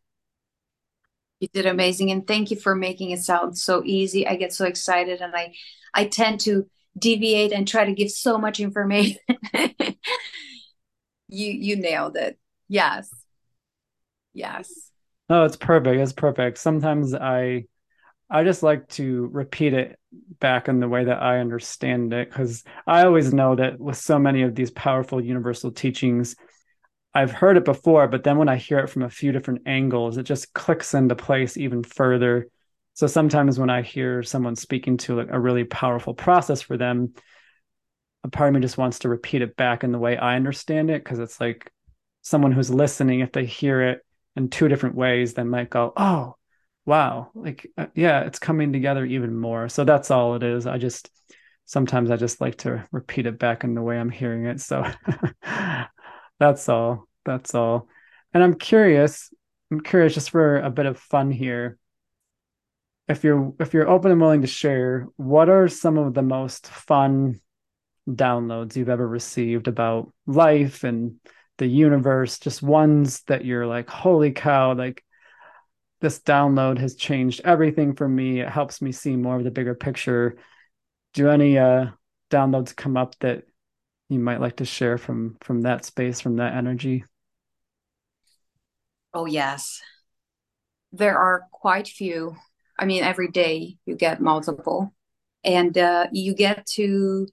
You 1.39 1.47
did 1.53 1.65
amazing, 1.65 2.11
and 2.11 2.25
thank 2.25 2.49
you 2.49 2.57
for 2.57 2.75
making 2.75 3.11
it 3.11 3.19
sound 3.19 3.57
so 3.57 3.83
easy. 3.85 4.27
I 4.27 4.35
get 4.35 4.53
so 4.53 4.65
excited, 4.65 5.21
and 5.21 5.35
I, 5.35 5.53
I 5.93 6.05
tend 6.05 6.39
to 6.41 6.67
deviate 6.97 7.51
and 7.51 7.67
try 7.67 7.85
to 7.85 7.93
give 7.93 8.09
so 8.09 8.37
much 8.37 8.59
information. 8.59 9.19
you 11.27 11.51
you 11.51 11.75
nailed 11.75 12.17
it. 12.17 12.39
Yes, 12.67 13.09
yes. 14.33 14.91
No, 15.29 15.43
it's 15.43 15.57
perfect. 15.57 15.99
It's 15.99 16.13
perfect. 16.13 16.57
Sometimes 16.57 17.13
I, 17.13 17.65
I 18.29 18.43
just 18.43 18.63
like 18.63 18.87
to 18.89 19.27
repeat 19.31 19.73
it 19.73 19.99
back 20.39 20.69
in 20.69 20.79
the 20.79 20.87
way 20.87 21.03
that 21.03 21.21
I 21.21 21.39
understand 21.39 22.13
it 22.13 22.29
because 22.29 22.63
I 22.85 23.05
always 23.05 23.33
know 23.33 23.55
that 23.55 23.79
with 23.79 23.97
so 23.97 24.17
many 24.17 24.43
of 24.43 24.55
these 24.55 24.71
powerful 24.71 25.21
universal 25.21 25.71
teachings 25.71 26.35
I've 27.17 27.31
heard 27.31 27.57
it 27.57 27.65
before, 27.65 28.07
but 28.07 28.23
then 28.23 28.37
when 28.37 28.47
I 28.47 28.57
hear 28.57 28.77
it 28.77 28.89
from 28.91 29.01
a 29.01 29.09
few 29.09 29.31
different 29.31 29.63
angles, 29.65 30.17
it 30.17 30.23
just 30.23 30.53
clicks 30.53 30.93
into 30.93 31.15
place 31.15 31.57
even 31.57 31.83
further. 31.83 32.47
So 32.93 33.07
sometimes 33.07 33.57
when 33.57 33.71
I 33.71 33.81
hear 33.81 34.21
someone 34.21 34.55
speaking 34.55 34.97
to 34.97 35.21
a 35.21 35.39
really 35.39 35.63
powerful 35.63 36.13
process 36.13 36.61
for 36.61 36.77
them, 36.77 37.13
a 38.23 38.29
part 38.29 38.49
of 38.49 38.53
me 38.53 38.61
just 38.61 38.77
wants 38.77 38.99
to 38.99 39.09
repeat 39.09 39.41
it 39.41 39.55
back 39.55 39.83
in 39.83 39.91
the 39.91 39.97
way 39.97 40.15
I 40.15 40.35
understand 40.35 40.91
it 40.91 41.03
because 41.03 41.17
it's 41.17 41.41
like 41.41 41.71
someone 42.21 42.51
who's 42.51 42.69
listening, 42.69 43.21
if 43.21 43.31
they 43.31 43.45
hear 43.45 43.81
it 43.81 44.05
in 44.35 44.49
two 44.49 44.67
different 44.67 44.95
ways, 44.95 45.33
they 45.33 45.43
might 45.43 45.71
go, 45.71 45.93
"Oh, 45.97 46.35
wow!" 46.85 47.31
Like, 47.33 47.65
uh, 47.79 47.87
yeah, 47.95 48.21
it's 48.25 48.37
coming 48.37 48.73
together 48.73 49.03
even 49.05 49.35
more. 49.35 49.69
So 49.69 49.85
that's 49.85 50.11
all 50.11 50.35
it 50.35 50.43
is. 50.43 50.67
I 50.67 50.77
just 50.77 51.09
sometimes 51.65 52.11
I 52.11 52.15
just 52.17 52.41
like 52.41 52.57
to 52.57 52.87
repeat 52.91 53.25
it 53.25 53.39
back 53.39 53.63
in 53.63 53.73
the 53.73 53.81
way 53.81 53.97
I'm 53.97 54.11
hearing 54.11 54.45
it. 54.45 54.61
So 54.61 54.83
That's 56.39 56.69
all. 56.69 57.06
That's 57.27 57.53
all. 57.53 57.89
And 58.33 58.41
I'm 58.41 58.55
curious, 58.55 59.33
I'm 59.69 59.81
curious 59.81 60.13
just 60.13 60.29
for 60.31 60.59
a 60.59 60.69
bit 60.69 60.85
of 60.85 60.97
fun 60.97 61.29
here. 61.29 61.77
If 63.09 63.25
you're 63.25 63.53
if 63.59 63.73
you're 63.73 63.89
open 63.89 64.11
and 64.11 64.21
willing 64.21 64.41
to 64.41 64.47
share, 64.47 65.07
what 65.17 65.49
are 65.49 65.67
some 65.67 65.97
of 65.97 66.13
the 66.13 66.21
most 66.21 66.67
fun 66.67 67.41
downloads 68.09 68.77
you've 68.77 68.89
ever 68.89 69.05
received 69.05 69.67
about 69.67 70.13
life 70.25 70.85
and 70.85 71.17
the 71.57 71.67
universe? 71.67 72.39
Just 72.39 72.63
ones 72.63 73.23
that 73.23 73.43
you're 73.43 73.67
like, 73.67 73.89
holy 73.89 74.31
cow, 74.31 74.73
like 74.73 75.03
this 75.99 76.19
download 76.19 76.77
has 76.77 76.95
changed 76.95 77.41
everything 77.43 77.93
for 77.93 78.07
me. 78.07 78.39
It 78.39 78.49
helps 78.49 78.81
me 78.81 78.93
see 78.93 79.17
more 79.17 79.35
of 79.35 79.43
the 79.43 79.51
bigger 79.51 79.75
picture. 79.75 80.37
Do 81.13 81.29
any 81.29 81.57
uh 81.57 81.87
downloads 82.31 82.73
come 82.73 82.95
up 82.95 83.19
that 83.19 83.43
you 84.07 84.19
might 84.19 84.39
like 84.39 84.57
to 84.57 84.65
share 84.65 84.97
from 84.97 85.35
from 85.41 85.63
that 85.63 85.83
space 85.83 86.21
from 86.21 86.37
that 86.37 86.53
energy 86.53 87.03
oh 89.13 89.25
yes. 89.25 89.81
There 90.91 91.17
are 91.17 91.47
quite 91.51 91.87
few. 91.87 92.35
I 92.79 92.85
mean 92.85 93.03
every 93.03 93.29
day 93.29 93.77
you 93.85 93.95
get 93.95 94.21
multiple. 94.21 94.93
And 95.43 95.77
uh, 95.77 96.07
you 96.11 96.33
get 96.33 96.65
to 96.73 97.27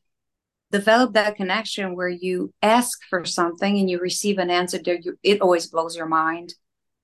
develop 0.70 1.14
that 1.14 1.36
connection 1.36 1.96
where 1.96 2.08
you 2.08 2.52
ask 2.62 3.00
for 3.08 3.24
something 3.24 3.78
and 3.78 3.88
you 3.88 3.98
receive 3.98 4.38
an 4.38 4.50
answer 4.50 4.78
that 4.78 5.04
you, 5.04 5.18
it 5.22 5.40
always 5.40 5.66
blows 5.66 5.96
your 5.96 6.06
mind 6.06 6.54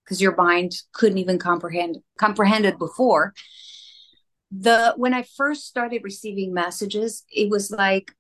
because 0.05 0.21
your 0.21 0.37
mind 0.37 0.73
couldn't 0.93 1.19
even 1.19 1.39
comprehend 1.39 1.99
comprehend 2.19 2.65
it 2.65 2.79
before. 2.79 3.33
The 4.51 4.95
when 4.97 5.15
i 5.15 5.23
first 5.37 5.67
started 5.67 6.03
receiving 6.03 6.53
messages 6.53 7.25
it 7.31 7.49
was 7.49 7.71
like 7.71 8.11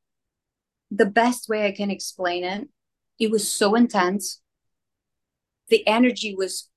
the 0.91 1.07
best 1.07 1.49
way 1.49 1.67
I 1.67 1.73
can 1.73 1.91
explain 1.91 2.45
it, 2.45 2.69
it 3.19 3.31
was 3.31 3.51
so 3.51 3.75
intense. 3.75 4.41
The 5.71 5.87
energy 5.87 6.35
was 6.37 6.69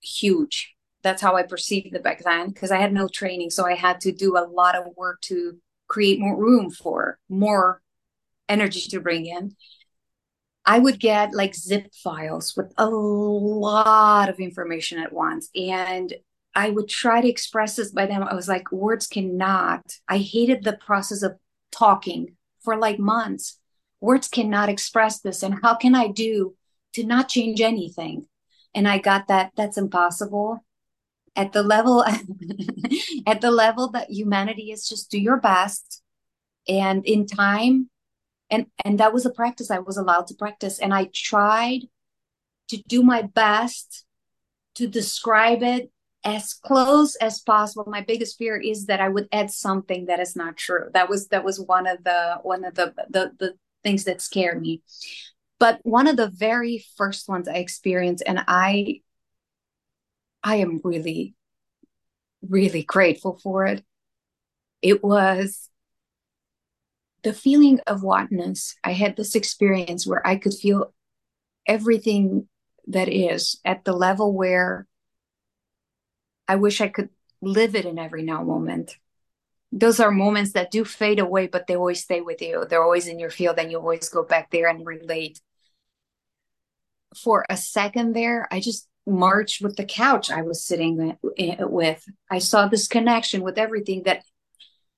huge. 0.00 0.74
That's 1.02 1.22
how 1.22 1.36
I 1.36 1.42
perceived 1.42 1.94
it 1.94 2.04
back 2.04 2.22
then 2.22 2.50
because 2.50 2.70
I 2.70 2.76
had 2.76 2.92
no 2.92 3.08
training. 3.08 3.50
So 3.50 3.66
I 3.66 3.74
had 3.74 4.00
to 4.02 4.12
do 4.12 4.36
a 4.36 4.46
lot 4.46 4.76
of 4.76 4.96
work 4.96 5.20
to 5.22 5.58
create 5.88 6.20
more 6.20 6.36
room 6.36 6.70
for 6.70 7.18
more 7.28 7.82
energy 8.48 8.82
to 8.90 9.00
bring 9.00 9.26
in. 9.26 9.56
I 10.64 10.78
would 10.78 11.00
get 11.00 11.34
like 11.34 11.54
zip 11.54 11.92
files 11.94 12.54
with 12.56 12.72
a 12.76 12.86
lot 12.86 14.28
of 14.28 14.38
information 14.38 14.98
at 14.98 15.12
once. 15.12 15.48
And 15.56 16.12
I 16.54 16.70
would 16.70 16.88
try 16.88 17.20
to 17.20 17.28
express 17.28 17.76
this 17.76 17.92
by 17.92 18.06
them. 18.06 18.22
I 18.22 18.34
was 18.34 18.48
like, 18.48 18.70
words 18.70 19.06
cannot. 19.06 19.82
I 20.08 20.18
hated 20.18 20.62
the 20.62 20.74
process 20.74 21.22
of 21.22 21.36
talking 21.72 22.36
for 22.62 22.76
like 22.76 22.98
months. 22.98 23.58
Words 24.00 24.28
cannot 24.28 24.68
express 24.68 25.20
this. 25.20 25.42
And 25.42 25.60
how 25.62 25.76
can 25.76 25.94
I 25.94 26.08
do 26.08 26.54
to 26.94 27.04
not 27.04 27.28
change 27.28 27.60
anything? 27.60 28.26
And 28.74 28.86
I 28.88 28.98
got 28.98 29.28
that 29.28 29.52
that's 29.56 29.78
impossible. 29.78 30.64
At 31.36 31.52
the 31.52 31.62
level 31.62 32.04
at 33.26 33.40
the 33.40 33.50
level 33.50 33.90
that 33.90 34.10
humanity 34.10 34.72
is 34.72 34.88
just 34.88 35.10
do 35.10 35.18
your 35.18 35.38
best. 35.38 36.02
And 36.68 37.04
in 37.06 37.26
time, 37.26 37.88
and 38.50 38.66
and 38.84 39.00
that 39.00 39.12
was 39.12 39.26
a 39.26 39.30
practice 39.30 39.70
I 39.70 39.78
was 39.78 39.96
allowed 39.96 40.26
to 40.28 40.34
practice. 40.34 40.78
And 40.78 40.92
I 40.92 41.10
tried 41.14 41.82
to 42.68 42.82
do 42.86 43.02
my 43.02 43.22
best 43.22 44.04
to 44.76 44.86
describe 44.86 45.62
it 45.62 45.90
as 46.24 46.52
close 46.52 47.16
as 47.16 47.40
possible 47.40 47.84
my 47.86 48.02
biggest 48.02 48.36
fear 48.36 48.56
is 48.56 48.86
that 48.86 49.00
i 49.00 49.08
would 49.08 49.26
add 49.32 49.50
something 49.50 50.06
that 50.06 50.20
is 50.20 50.36
not 50.36 50.56
true 50.56 50.84
that 50.92 51.08
was 51.08 51.28
that 51.28 51.44
was 51.44 51.58
one 51.58 51.86
of 51.86 52.02
the 52.04 52.36
one 52.42 52.64
of 52.64 52.74
the 52.74 52.92
the, 53.08 53.32
the 53.38 53.54
things 53.82 54.04
that 54.04 54.20
scared 54.20 54.60
me 54.60 54.82
but 55.60 55.78
one 55.84 56.08
of 56.08 56.16
the 56.16 56.30
very 56.30 56.84
first 56.96 57.28
ones 57.28 57.46
i 57.46 57.54
experienced 57.54 58.24
and 58.26 58.42
i 58.48 59.00
i 60.42 60.56
am 60.56 60.80
really 60.82 61.34
really 62.48 62.82
grateful 62.82 63.38
for 63.40 63.66
it 63.66 63.84
it 64.82 65.04
was 65.04 65.68
the 67.22 67.32
feeling 67.32 67.78
of 67.86 68.02
oneness 68.02 68.74
i 68.82 68.92
had 68.92 69.16
this 69.16 69.36
experience 69.36 70.06
where 70.06 70.26
i 70.26 70.34
could 70.34 70.54
feel 70.54 70.92
everything 71.66 72.48
that 72.88 73.08
is 73.08 73.60
at 73.64 73.84
the 73.84 73.92
level 73.92 74.32
where 74.32 74.88
I 76.50 76.56
wish 76.56 76.80
I 76.80 76.88
could 76.88 77.10
live 77.40 77.76
it 77.76 77.84
in 77.84 77.96
every 77.96 78.24
now 78.24 78.42
moment. 78.42 78.96
Those 79.70 80.00
are 80.00 80.10
moments 80.10 80.50
that 80.54 80.72
do 80.72 80.84
fade 80.84 81.20
away, 81.20 81.46
but 81.46 81.68
they 81.68 81.76
always 81.76 82.02
stay 82.02 82.20
with 82.20 82.42
you. 82.42 82.66
They're 82.68 82.82
always 82.82 83.06
in 83.06 83.20
your 83.20 83.30
field, 83.30 83.60
and 83.60 83.70
you 83.70 83.78
always 83.78 84.08
go 84.08 84.24
back 84.24 84.50
there 84.50 84.66
and 84.66 84.84
relate. 84.84 85.40
For 87.16 87.44
a 87.50 87.56
second 87.56 88.14
there, 88.14 88.46
I 88.50 88.60
just 88.60 88.88
marched 89.06 89.62
with 89.62 89.76
the 89.76 89.84
couch 89.84 90.30
I 90.30 90.42
was 90.42 90.64
sitting 90.64 91.16
with. 91.22 92.08
I 92.30 92.38
saw 92.38 92.68
this 92.68 92.86
connection 92.86 93.42
with 93.42 93.58
everything 93.58 94.04
that 94.04 94.22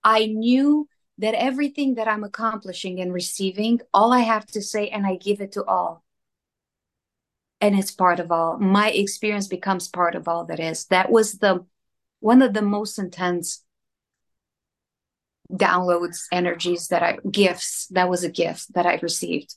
I 0.04 0.26
knew 0.26 0.88
that 1.18 1.34
everything 1.34 1.94
that 1.94 2.08
I'm 2.08 2.24
accomplishing 2.24 3.00
and 3.00 3.12
receiving, 3.12 3.80
all 3.94 4.12
I 4.12 4.20
have 4.20 4.46
to 4.48 4.62
say, 4.62 4.88
and 4.88 5.06
I 5.06 5.16
give 5.16 5.40
it 5.40 5.52
to 5.52 5.64
all. 5.64 6.02
And 7.60 7.78
it's 7.78 7.92
part 7.92 8.18
of 8.18 8.32
all. 8.32 8.58
My 8.58 8.90
experience 8.90 9.46
becomes 9.46 9.88
part 9.88 10.14
of 10.14 10.26
all 10.26 10.46
that 10.46 10.58
is. 10.58 10.86
That 10.86 11.10
was 11.10 11.34
the 11.34 11.64
one 12.18 12.42
of 12.42 12.54
the 12.54 12.62
most 12.62 12.98
intense 12.98 13.64
downloads 15.52 16.22
energies 16.32 16.88
that 16.88 17.02
i 17.02 17.18
gifts 17.30 17.86
that 17.88 18.08
was 18.08 18.24
a 18.24 18.30
gift 18.30 18.72
that 18.72 18.86
i 18.86 18.98
received 19.02 19.54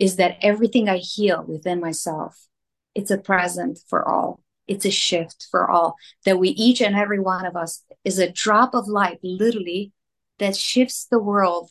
is 0.00 0.16
that 0.16 0.38
everything 0.42 0.88
i 0.88 0.96
heal 0.96 1.44
within 1.46 1.80
myself 1.80 2.48
it's 2.94 3.10
a 3.10 3.18
present 3.18 3.78
for 3.88 4.06
all. 4.06 4.42
It's 4.66 4.84
a 4.84 4.90
shift 4.90 5.48
for 5.50 5.70
all. 5.70 5.96
That 6.24 6.38
we 6.38 6.50
each 6.50 6.80
and 6.80 6.96
every 6.96 7.20
one 7.20 7.46
of 7.46 7.56
us 7.56 7.82
is 8.04 8.18
a 8.18 8.30
drop 8.30 8.74
of 8.74 8.88
light 8.88 9.18
literally 9.22 9.92
that 10.38 10.56
shifts 10.56 11.06
the 11.06 11.18
world 11.18 11.70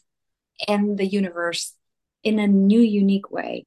and 0.67 0.97
the 0.97 1.05
universe 1.05 1.75
in 2.23 2.39
a 2.39 2.47
new 2.47 2.81
unique 2.81 3.31
way. 3.31 3.65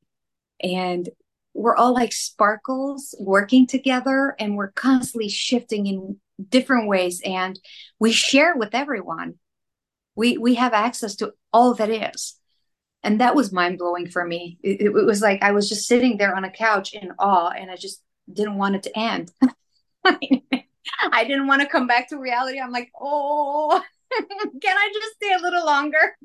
And 0.63 1.09
we're 1.55 1.77
all 1.77 1.93
like 1.93 2.13
sparkles 2.13 3.15
working 3.19 3.67
together 3.67 4.35
and 4.39 4.57
we're 4.57 4.73
constantly 4.73 5.29
shifting 5.29 5.87
in 5.87 6.17
different 6.49 6.89
ways 6.89 7.21
and 7.25 7.59
we 7.99 8.13
share 8.13 8.57
with 8.57 8.75
everyone. 8.75 9.35
We 10.15 10.39
we 10.39 10.55
have 10.55 10.73
access 10.73 11.17
to 11.17 11.33
all 11.53 11.75
that 11.75 11.91
is 11.91 12.37
and 13.03 13.21
that 13.21 13.35
was 13.35 13.53
mind 13.53 13.79
blowing 13.79 14.09
for 14.09 14.25
me. 14.25 14.59
It, 14.63 14.83
it, 14.83 14.93
was 14.93 15.21
like 15.21 15.43
i 15.43 15.53
was 15.53 15.69
just 15.69 15.87
sitting 15.87 16.17
there 16.17 16.35
on 16.35 16.45
a 16.45 16.51
couch 16.51 16.95
in 16.95 17.13
awe 17.19 17.51
and 17.51 17.71
i 17.71 17.77
just 17.77 18.03
didn't 18.33 18.57
want 18.57 18.77
it 18.77 18.83
to 18.85 18.99
end. 18.99 19.33
I 21.13 21.25
didn't 21.25 21.47
want 21.47 21.63
to 21.63 21.69
come 21.69 21.87
back 21.87 22.09
to 22.09 22.19
reality. 22.19 22.61
I'm 22.61 22.73
like 22.73 22.91
oh 23.01 23.83
can 24.13 24.77
i 24.77 24.91
just 24.93 25.15
stay 25.17 25.35
a 25.35 25.43
little 25.43 25.65
longer? 25.65 26.17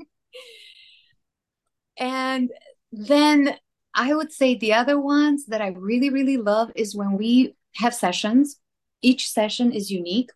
And 1.97 2.51
then 2.91 3.55
i 3.93 4.13
would 4.13 4.31
say 4.31 4.55
the 4.55 4.73
other 4.73 4.99
ones 4.99 5.47
that 5.47 5.61
i 5.61 5.69
really 5.69 6.09
really 6.09 6.37
love 6.37 6.71
is 6.75 6.95
when 6.95 7.17
we 7.17 7.55
have 7.75 7.93
sessions. 7.93 8.59
Each 9.01 9.29
session 9.29 9.71
is 9.71 9.91
unique. 9.91 10.31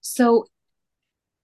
So 0.00 0.46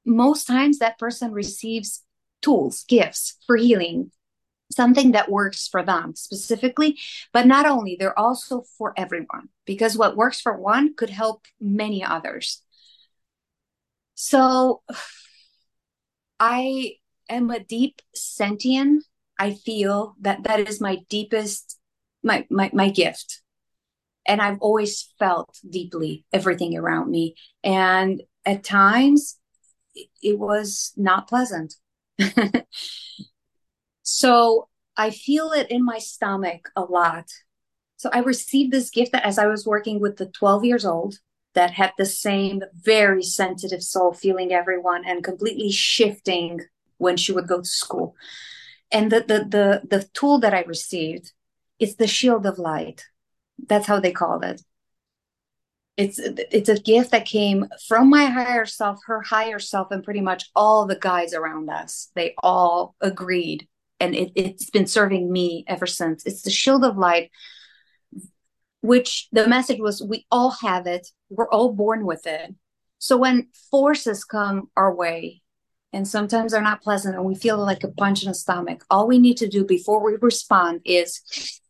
most 0.07 0.47
times 0.47 0.79
that 0.79 0.99
person 0.99 1.33
receives 1.33 2.05
tools 2.43 2.85
gifts 2.89 3.37
for 3.47 3.57
healing 3.57 4.13
something 4.71 5.13
that 5.13 5.31
works 5.31 5.69
for 5.69 5.83
them 5.83 6.15
specifically 6.15 6.99
but 7.33 7.47
not 7.47 7.67
only 7.67 7.97
they're 7.99 8.19
also 8.19 8.63
for 8.79 8.93
everyone 8.97 9.49
because 9.71 9.97
what 9.97 10.17
works 10.17 10.41
for 10.41 10.57
one 10.57 10.95
could 10.97 11.11
help 11.11 11.45
many 11.61 12.05
others. 12.05 12.63
So 14.15 14.83
i 16.41 16.95
am 17.29 17.51
a 17.51 17.61
deep 17.61 18.01
sentient. 18.15 19.05
I 19.39 19.55
feel 19.55 20.15
that 20.21 20.43
that 20.43 20.69
is 20.69 20.81
my 20.81 20.99
deepest 21.09 21.79
my 22.23 22.47
my, 22.51 22.71
my 22.73 22.89
gift. 22.91 23.43
And 24.27 24.41
i've 24.41 24.59
always 24.61 25.13
felt 25.19 25.57
deeply 25.69 26.25
everything 26.33 26.77
around 26.77 27.11
me. 27.11 27.35
And 27.63 28.23
at 28.45 28.65
times 28.65 29.39
it 30.23 30.39
was 30.39 30.93
not 30.97 31.29
pleasant 31.29 31.75
So 34.21 34.69
I 34.99 35.13
feel 35.13 35.53
it 35.53 35.71
in 35.71 35.83
my 35.83 35.97
stomach 35.97 36.69
a 36.77 36.83
lot. 36.83 37.25
So 37.97 38.11
I 38.13 38.19
received 38.19 38.71
this 38.71 38.91
gift 38.91 39.15
as 39.15 39.39
I 39.39 39.47
was 39.47 39.65
working 39.65 39.99
with 39.99 40.19
the 40.19 40.27
12 40.27 40.63
years 40.67 40.85
old 40.85 41.15
that 41.55 41.71
had 41.71 41.93
the 41.97 42.05
same 42.05 42.63
very 42.75 43.23
sensitive 43.23 43.83
soul 43.83 44.13
feeling 44.13 44.53
everyone 44.53 45.07
and 45.07 45.25
completely 45.25 45.73
shifting 45.73 46.61
when 46.99 47.17
she 47.17 47.33
would 47.33 47.49
go 47.49 47.61
to 47.61 47.65
school. 47.65 48.15
And 48.93 49.11
the 49.11 49.21
the 49.21 49.39
the, 49.57 49.83
the 49.89 50.09
tool 50.13 50.39
that 50.41 50.53
I 50.53 50.65
received 50.65 51.33
is 51.79 51.97
the 51.97 52.07
shield 52.07 52.45
of 52.45 52.59
light. 52.59 53.07
That's 53.69 53.87
how 53.87 54.01
they 54.01 54.13
called 54.13 54.45
it. 54.45 54.61
It's 55.97 56.19
it's 56.19 56.69
a 56.69 56.79
gift 56.79 57.13
that 57.13 57.25
came 57.25 57.69
from 57.89 58.11
my 58.11 58.27
higher 58.27 58.67
self, 58.67 58.99
her 59.07 59.23
higher 59.23 59.59
self, 59.59 59.91
and 59.91 60.05
pretty 60.05 60.21
much 60.21 60.51
all 60.55 60.85
the 60.85 61.01
guys 61.11 61.33
around 61.33 61.71
us. 61.71 62.11
They 62.15 62.35
all 62.43 62.95
agreed 63.01 63.67
and 64.01 64.15
it, 64.15 64.33
it's 64.35 64.71
been 64.71 64.87
serving 64.87 65.31
me 65.31 65.65
ever 65.69 65.87
since. 65.87 66.25
It's 66.27 66.43
the 66.43 66.51
shield 66.51 66.85
of 66.85 66.97
light, 66.97 67.31
which 68.81 69.29
the 69.31 69.47
message 69.47 69.79
was 69.79 70.03
we 70.03 70.27
all 70.31 70.51
have 70.63 70.87
it, 70.87 71.09
we're 71.29 71.51
all 71.51 71.73
born 71.73 72.07
with 72.07 72.27
it. 72.27 72.55
So 72.99 73.17
when 73.17 73.49
forces 73.71 74.25
come 74.25 74.71
our 74.77 74.95
way, 74.95 75.43
and 75.93 76.07
sometimes 76.07 76.53
they're 76.53 76.63
not 76.63 76.83
pleasant, 76.83 77.17
and 77.17 77.25
we 77.25 77.35
feel 77.35 77.59
like 77.59 77.85
a 77.85 77.89
punch 77.89 78.23
in 78.23 78.29
the 78.29 78.35
stomach, 78.35 78.85
all 78.91 79.07
we 79.07 79.19
need 79.19 79.37
to 79.39 79.49
do 79.49 79.65
before 79.65 80.03
we 80.03 80.17
respond 80.21 80.81
is 80.85 81.61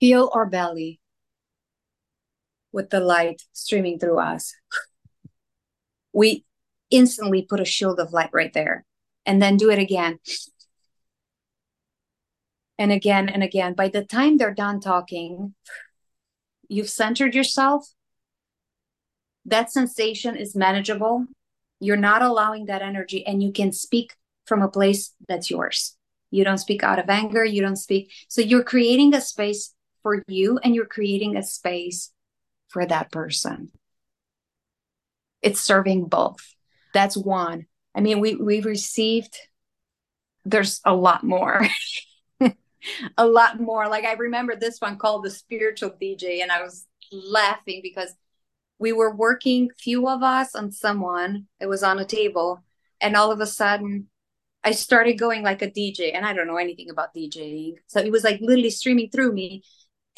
feel 0.00 0.30
our 0.34 0.46
belly 0.46 1.00
with 2.72 2.90
the 2.90 3.00
light 3.00 3.42
streaming 3.52 3.98
through 3.98 4.18
us. 4.18 4.54
We 6.12 6.44
instantly 6.90 7.42
put 7.42 7.60
a 7.60 7.64
shield 7.64 8.00
of 8.00 8.12
light 8.12 8.30
right 8.32 8.52
there. 8.52 8.84
And 9.26 9.40
then 9.40 9.56
do 9.56 9.70
it 9.70 9.78
again 9.78 10.18
and 12.78 12.92
again 12.92 13.28
and 13.28 13.42
again. 13.42 13.74
By 13.74 13.88
the 13.88 14.04
time 14.04 14.36
they're 14.36 14.54
done 14.54 14.80
talking, 14.80 15.54
you've 16.68 16.90
centered 16.90 17.34
yourself. 17.34 17.88
That 19.44 19.70
sensation 19.70 20.36
is 20.36 20.56
manageable. 20.56 21.26
You're 21.80 21.96
not 21.96 22.22
allowing 22.22 22.66
that 22.66 22.82
energy, 22.82 23.26
and 23.26 23.42
you 23.42 23.52
can 23.52 23.72
speak 23.72 24.14
from 24.46 24.62
a 24.62 24.68
place 24.68 25.14
that's 25.28 25.50
yours. 25.50 25.96
You 26.30 26.44
don't 26.44 26.58
speak 26.58 26.82
out 26.82 26.98
of 26.98 27.08
anger. 27.08 27.44
You 27.44 27.62
don't 27.62 27.76
speak. 27.76 28.10
So 28.28 28.40
you're 28.40 28.64
creating 28.64 29.14
a 29.14 29.20
space 29.20 29.74
for 30.02 30.22
you, 30.26 30.58
and 30.62 30.74
you're 30.74 30.86
creating 30.86 31.36
a 31.36 31.42
space 31.42 32.10
for 32.68 32.86
that 32.86 33.12
person. 33.12 33.70
It's 35.42 35.60
serving 35.60 36.06
both. 36.06 36.54
That's 36.94 37.16
one. 37.16 37.66
I 37.94 38.00
mean, 38.00 38.20
we 38.20 38.34
we've 38.34 38.64
received. 38.64 39.36
There's 40.44 40.80
a 40.84 40.94
lot 40.94 41.22
more. 41.22 41.66
a 43.18 43.26
lot 43.26 43.60
more. 43.60 43.88
Like 43.88 44.04
I 44.04 44.14
remember 44.14 44.56
this 44.56 44.80
one 44.80 44.98
called 44.98 45.24
the 45.24 45.30
spiritual 45.30 45.90
DJ, 45.90 46.40
and 46.40 46.52
I 46.52 46.62
was 46.62 46.86
laughing 47.12 47.80
because 47.82 48.14
we 48.78 48.92
were 48.92 49.14
working, 49.14 49.70
few 49.78 50.08
of 50.08 50.22
us 50.22 50.54
on 50.54 50.72
someone. 50.72 51.46
It 51.60 51.66
was 51.66 51.82
on 51.82 51.98
a 51.98 52.04
table, 52.04 52.62
and 53.00 53.16
all 53.16 53.32
of 53.32 53.40
a 53.40 53.46
sudden, 53.46 54.08
I 54.64 54.72
started 54.72 55.14
going 55.18 55.42
like 55.42 55.62
a 55.62 55.70
DJ, 55.70 56.12
and 56.12 56.26
I 56.26 56.32
don't 56.32 56.46
know 56.46 56.56
anything 56.56 56.90
about 56.90 57.14
DJing, 57.14 57.76
so 57.86 58.00
it 58.00 58.12
was 58.12 58.24
like 58.24 58.40
literally 58.40 58.70
streaming 58.70 59.10
through 59.10 59.32
me, 59.32 59.62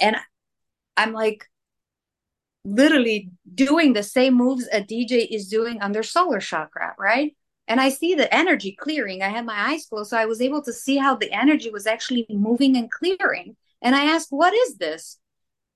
and 0.01 0.17
I'm 0.97 1.13
like 1.13 1.47
literally 2.65 3.31
doing 3.55 3.93
the 3.93 4.03
same 4.03 4.35
moves 4.35 4.69
a 4.73 4.81
DJ 4.83 5.21
is 5.21 5.49
doing 5.49 5.81
on 5.81 5.93
their 5.93 6.03
solar 6.03 6.41
chakra, 6.41 6.95
right? 6.99 7.37
And 7.69 7.81
I 7.81 7.89
see 7.89 8.15
the 8.15 8.33
energy 8.33 8.77
clearing. 8.79 9.23
I 9.23 9.29
had 9.29 9.45
my 9.45 9.73
eyes 9.73 9.87
closed, 9.87 10.11
so 10.11 10.17
I 10.17 10.27
was 10.27 10.41
able 10.41 10.63
to 10.63 10.73
see 10.73 10.97
how 10.97 11.17
the 11.17 11.33
energy 11.33 11.71
was 11.71 11.87
actually 11.87 12.27
moving 12.29 12.77
and 12.77 12.91
clearing. 12.91 13.57
And 13.83 13.95
I 13.95 14.05
asked, 14.05 14.29
"What 14.31 14.55
is 14.55 14.77
this?" 14.77 15.19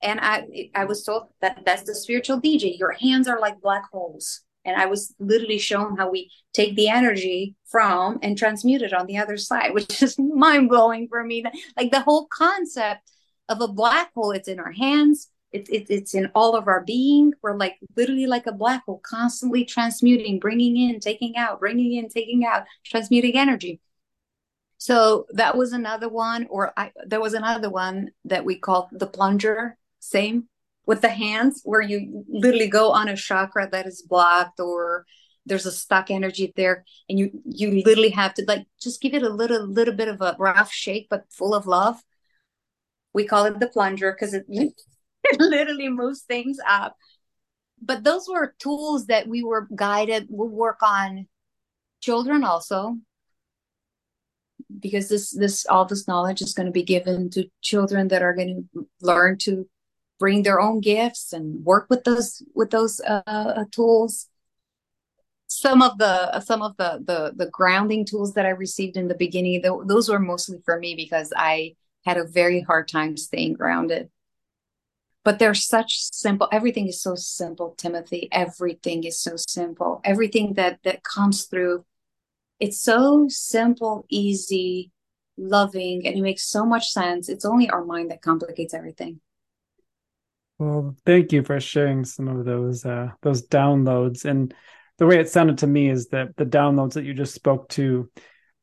And 0.02 0.20
I 0.20 0.70
I 0.74 0.84
was 0.84 1.04
told 1.04 1.28
that 1.40 1.62
that's 1.64 1.82
the 1.84 1.94
spiritual 1.94 2.40
DJ. 2.40 2.78
Your 2.78 2.92
hands 2.92 3.28
are 3.28 3.40
like 3.40 3.60
black 3.60 3.84
holes. 3.92 4.42
And 4.64 4.76
I 4.76 4.86
was 4.86 5.14
literally 5.18 5.58
shown 5.58 5.96
how 5.96 6.10
we 6.10 6.30
take 6.52 6.76
the 6.76 6.88
energy 6.88 7.54
from 7.66 8.18
and 8.22 8.36
transmute 8.36 8.82
it 8.82 8.92
on 8.92 9.06
the 9.06 9.16
other 9.16 9.36
side, 9.36 9.72
which 9.74 10.02
is 10.02 10.18
mind 10.18 10.68
blowing 10.68 11.08
for 11.08 11.24
me. 11.24 11.44
Like 11.76 11.90
the 11.90 12.00
whole 12.02 12.26
concept 12.26 13.10
of 13.48 13.60
a 13.60 13.68
black 13.68 14.12
hole, 14.14 14.32
it's 14.32 14.48
in 14.48 14.60
our 14.60 14.72
hands, 14.72 15.28
it, 15.52 15.68
it, 15.68 15.86
it's 15.88 16.14
in 16.14 16.30
all 16.34 16.56
of 16.56 16.68
our 16.68 16.82
being. 16.84 17.32
We're 17.42 17.56
like 17.56 17.78
literally 17.96 18.26
like 18.26 18.46
a 18.46 18.52
black 18.52 18.84
hole, 18.84 19.00
constantly 19.04 19.64
transmuting, 19.64 20.38
bringing 20.38 20.76
in, 20.76 21.00
taking 21.00 21.36
out, 21.36 21.60
bringing 21.60 21.94
in, 21.94 22.08
taking 22.08 22.44
out, 22.44 22.64
transmuting 22.84 23.36
energy. 23.36 23.80
So 24.78 25.26
that 25.32 25.56
was 25.56 25.72
another 25.72 26.08
one, 26.08 26.46
or 26.48 26.72
I, 26.76 26.90
there 27.04 27.20
was 27.20 27.34
another 27.34 27.68
one 27.68 28.12
that 28.24 28.44
we 28.46 28.58
called 28.58 28.88
the 28.92 29.06
plunger, 29.06 29.76
same 29.98 30.48
with 30.86 31.02
the 31.02 31.10
hands, 31.10 31.60
where 31.64 31.82
you 31.82 32.24
literally 32.28 32.68
go 32.68 32.90
on 32.90 33.08
a 33.08 33.16
chakra 33.16 33.68
that 33.70 33.86
is 33.86 34.02
blocked 34.02 34.58
or 34.58 35.04
there's 35.44 35.66
a 35.66 35.72
stuck 35.72 36.10
energy 36.10 36.52
there, 36.56 36.84
and 37.08 37.18
you 37.18 37.30
you 37.44 37.82
literally 37.84 38.10
have 38.10 38.34
to 38.34 38.44
like 38.46 38.66
just 38.80 39.02
give 39.02 39.14
it 39.14 39.22
a 39.22 39.28
little 39.28 39.66
little 39.66 39.94
bit 39.94 40.08
of 40.08 40.20
a 40.20 40.36
rough 40.38 40.72
shake, 40.72 41.08
but 41.10 41.24
full 41.30 41.54
of 41.54 41.66
love. 41.66 42.02
We 43.12 43.26
call 43.26 43.44
it 43.46 43.58
the 43.58 43.66
plunger 43.66 44.12
because 44.12 44.32
it 44.32 44.46
it 45.32 45.40
literally 45.40 45.88
moves 45.88 46.22
things 46.22 46.58
up. 46.66 46.96
But 47.82 48.04
those 48.04 48.28
were 48.28 48.54
tools 48.58 49.06
that 49.06 49.26
we 49.26 49.42
were 49.42 49.66
guided. 49.74 50.26
We'll 50.28 50.48
work 50.48 50.82
on 50.82 51.26
children 52.00 52.44
also 52.44 52.96
because 54.78 55.08
this 55.08 55.30
this 55.30 55.66
all 55.66 55.84
this 55.84 56.06
knowledge 56.06 56.40
is 56.42 56.54
going 56.54 56.66
to 56.66 56.72
be 56.72 56.82
given 56.82 57.30
to 57.30 57.48
children 57.62 58.08
that 58.08 58.22
are 58.22 58.34
going 58.34 58.68
to 58.74 58.88
learn 59.00 59.36
to 59.38 59.68
bring 60.18 60.42
their 60.42 60.60
own 60.60 60.80
gifts 60.80 61.32
and 61.32 61.64
work 61.64 61.86
with 61.90 62.04
those 62.04 62.42
with 62.54 62.70
those 62.70 63.00
uh, 63.00 63.22
uh, 63.26 63.64
tools 63.72 64.28
some 65.46 65.82
of 65.82 65.98
the 65.98 66.40
some 66.40 66.62
of 66.62 66.76
the 66.76 67.02
the 67.04 67.32
the 67.36 67.50
grounding 67.50 68.04
tools 68.04 68.34
that 68.34 68.46
i 68.46 68.50
received 68.50 68.96
in 68.96 69.08
the 69.08 69.14
beginning 69.14 69.60
those 69.86 70.08
were 70.08 70.20
mostly 70.20 70.58
for 70.64 70.78
me 70.78 70.94
because 70.94 71.32
i 71.36 71.74
had 72.04 72.16
a 72.16 72.24
very 72.24 72.60
hard 72.60 72.86
time 72.86 73.16
staying 73.16 73.54
grounded 73.54 74.08
but 75.24 75.38
they're 75.38 75.54
such 75.54 75.98
simple 76.12 76.48
everything 76.52 76.86
is 76.86 77.02
so 77.02 77.14
simple 77.14 77.74
timothy. 77.76 78.28
Everything 78.32 79.04
is 79.04 79.20
so 79.20 79.36
simple. 79.36 80.00
Everything 80.04 80.54
that 80.54 80.80
that 80.84 81.02
comes 81.02 81.44
through. 81.44 81.84
It's 82.58 82.80
so 82.80 83.26
simple 83.28 84.04
easy 84.08 84.92
loving 85.36 86.06
and 86.06 86.16
it 86.16 86.22
makes 86.22 86.44
so 86.44 86.64
much 86.66 86.90
sense. 86.90 87.28
It's 87.28 87.44
only 87.44 87.68
our 87.70 87.84
mind 87.84 88.10
that 88.10 88.22
complicates 88.22 88.74
everything. 88.74 89.20
Well, 90.58 90.94
thank 91.06 91.32
you 91.32 91.42
for 91.42 91.58
sharing 91.58 92.04
some 92.04 92.28
of 92.28 92.44
those 92.44 92.84
uh, 92.84 93.08
those 93.22 93.46
downloads. 93.48 94.26
And 94.26 94.54
the 94.98 95.06
way 95.06 95.18
it 95.18 95.30
sounded 95.30 95.58
to 95.58 95.66
me 95.66 95.88
is 95.88 96.08
that 96.08 96.36
the 96.36 96.44
downloads 96.44 96.92
that 96.94 97.04
you 97.04 97.14
just 97.14 97.34
spoke 97.34 97.70
to, 97.70 98.10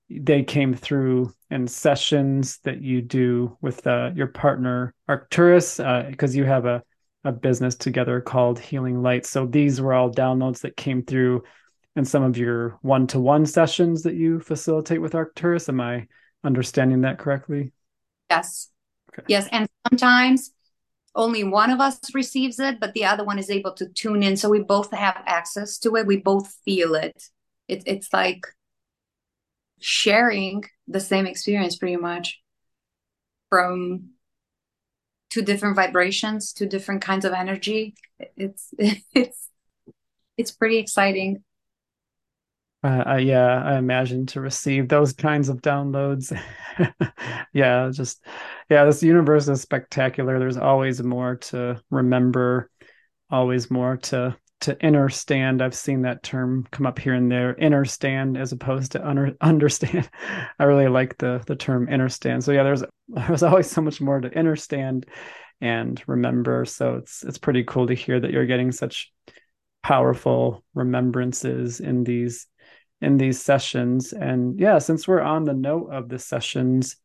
they 0.10 0.44
came 0.44 0.74
through 0.74 1.34
in 1.50 1.68
sessions 1.68 2.60
that 2.64 2.82
you 2.82 3.02
do 3.02 3.58
with 3.62 3.86
uh, 3.88 4.12
your 4.16 4.28
partner 4.28 4.94
Arcturus, 5.08 5.78
because 5.78 6.36
uh, 6.36 6.38
you 6.38 6.46
have 6.46 6.66
a 6.66 6.84
a 7.24 7.32
business 7.32 7.76
together 7.76 8.22
called 8.22 8.58
Healing 8.58 9.02
Light. 9.02 9.26
So 9.26 9.46
these 9.46 9.82
were 9.82 9.94
all 9.94 10.10
downloads 10.10 10.62
that 10.62 10.78
came 10.78 11.04
through 11.04 11.44
in 11.96 12.06
some 12.06 12.24
of 12.24 12.38
your 12.38 12.78
one 12.82 13.06
to 13.08 13.20
one 13.20 13.46
sessions 13.46 14.04
that 14.04 14.16
you 14.16 14.40
facilitate 14.40 15.02
with 15.02 15.14
Arcturus. 15.14 15.68
Am 15.68 15.82
I 15.82 16.08
understanding 16.44 17.02
that 17.02 17.20
correctly? 17.20 17.74
Yes. 18.30 18.70
Okay. 19.12 19.26
Yes. 19.28 19.50
And 19.52 19.68
sometimes 19.90 20.52
only 21.16 21.44
one 21.44 21.70
of 21.72 21.82
us 21.82 22.00
receives 22.14 22.60
it, 22.60 22.80
but 22.80 22.94
the 22.94 23.04
other 23.04 23.26
one 23.26 23.40
is 23.40 23.50
able 23.50 23.74
to 23.74 23.90
tune 23.90 24.24
in. 24.24 24.38
So 24.38 24.50
we 24.50 24.60
both 24.60 24.92
have 24.92 25.22
access 25.26 25.80
to 25.80 25.96
it. 25.96 26.08
We 26.08 26.18
both 26.18 26.56
feel 26.64 26.96
it. 26.96 27.24
it 27.68 27.84
it's 27.86 28.14
like 28.14 28.48
sharing 29.80 30.64
the 30.88 31.00
same 31.00 31.26
experience 31.26 31.76
pretty 31.76 31.98
much 31.98 32.42
from 33.50 34.10
two 35.30 35.42
different 35.42 35.76
vibrations, 35.76 36.54
two 36.54 36.68
different 36.68 37.02
kinds 37.02 37.26
of 37.26 37.34
energy. 37.34 37.96
It's 38.36 38.74
it's 39.14 39.50
it's 40.38 40.52
pretty 40.52 40.78
exciting. 40.78 41.44
Uh, 42.84 43.16
yeah, 43.16 43.64
I 43.64 43.78
imagine 43.78 44.28
to 44.28 44.40
receive 44.40 44.88
those 44.88 45.12
kinds 45.12 45.50
of 45.50 45.62
downloads. 45.62 46.32
yeah, 47.54 47.90
just 47.92 48.24
yeah, 48.70 48.86
this 48.86 49.02
universe 49.02 49.48
is 49.48 49.62
spectacular. 49.62 50.38
There's 50.40 50.58
always 50.58 51.02
more 51.02 51.38
to 51.38 51.82
remember, 51.90 52.70
always 53.32 53.72
more 53.72 53.98
to 53.98 54.38
to 54.62 54.86
understand. 54.86 55.62
I've 55.62 55.76
seen 55.76 56.02
that 56.02 56.24
term 56.24 56.68
come 56.72 56.86
up 56.86 56.98
here 57.00 57.14
and 57.14 57.32
there, 57.32 57.56
understand 57.62 58.38
as 58.38 58.52
opposed 58.52 58.94
to 58.94 59.08
under, 59.08 59.36
understand. 59.42 60.10
I 60.60 60.64
really 60.64 60.88
like 60.88 61.18
the 61.18 61.44
the 61.46 61.56
term 61.56 61.88
understand. 61.90 62.44
So 62.44 62.52
yeah, 62.52 62.64
there's 62.64 62.84
there's 63.08 63.44
always 63.44 63.70
so 63.70 63.82
much 63.82 64.02
more 64.02 64.20
to 64.20 64.38
understand 64.38 65.06
and 65.62 66.02
remember. 66.08 66.66
So 66.66 66.96
it's 66.96 67.24
it's 67.24 67.38
pretty 67.38 67.64
cool 67.64 67.88
to 67.88 67.94
hear 67.94 68.20
that 68.20 68.32
you're 68.32 68.46
getting 68.46 68.72
such 68.72 69.12
powerful 69.84 70.64
remembrances 70.74 71.80
in 71.80 72.04
these 72.04 72.48
in 73.02 73.18
these 73.18 73.42
sessions. 73.42 74.14
And 74.14 74.60
yeah, 74.60 74.80
since 74.80 75.08
we're 75.08 75.22
on 75.22 75.44
the 75.44 75.54
note 75.54 75.90
of 75.92 76.10
the 76.10 76.20
sessions, 76.20 76.98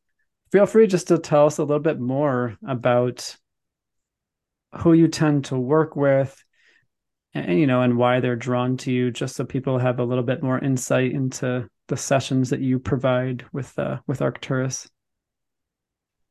feel 0.51 0.67
free 0.67 0.87
just 0.87 1.09
to 1.09 1.19
tell 1.19 1.47
us 1.47 1.59
a 1.59 1.65
little 1.65 1.83
bit 1.83 2.01
more 2.01 2.57
about 2.67 3.37
who 4.79 4.95
you 4.95 5.09
tend 5.09 5.45
to 5.47 5.59
work 5.59 5.97
with 5.97 6.43
and 7.35 7.59
you 7.59 7.67
know 7.67 7.83
and 7.83 7.97
why 7.97 8.21
they're 8.21 8.37
drawn 8.37 8.77
to 8.77 8.93
you 8.93 9.11
just 9.11 9.37
so 9.37 9.45
people 9.45 9.79
have 9.79 9.99
a 9.99 10.05
little 10.05 10.25
bit 10.25 10.43
more 10.43 10.59
insight 10.59 11.13
into 11.13 11.67
the 11.89 11.97
sessions 11.97 12.51
that 12.51 12.61
you 12.61 12.79
provide 12.79 13.45
with 13.53 13.79
uh, 13.79 13.99
with 14.07 14.23
arcturus 14.23 14.89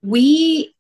we 0.02 0.74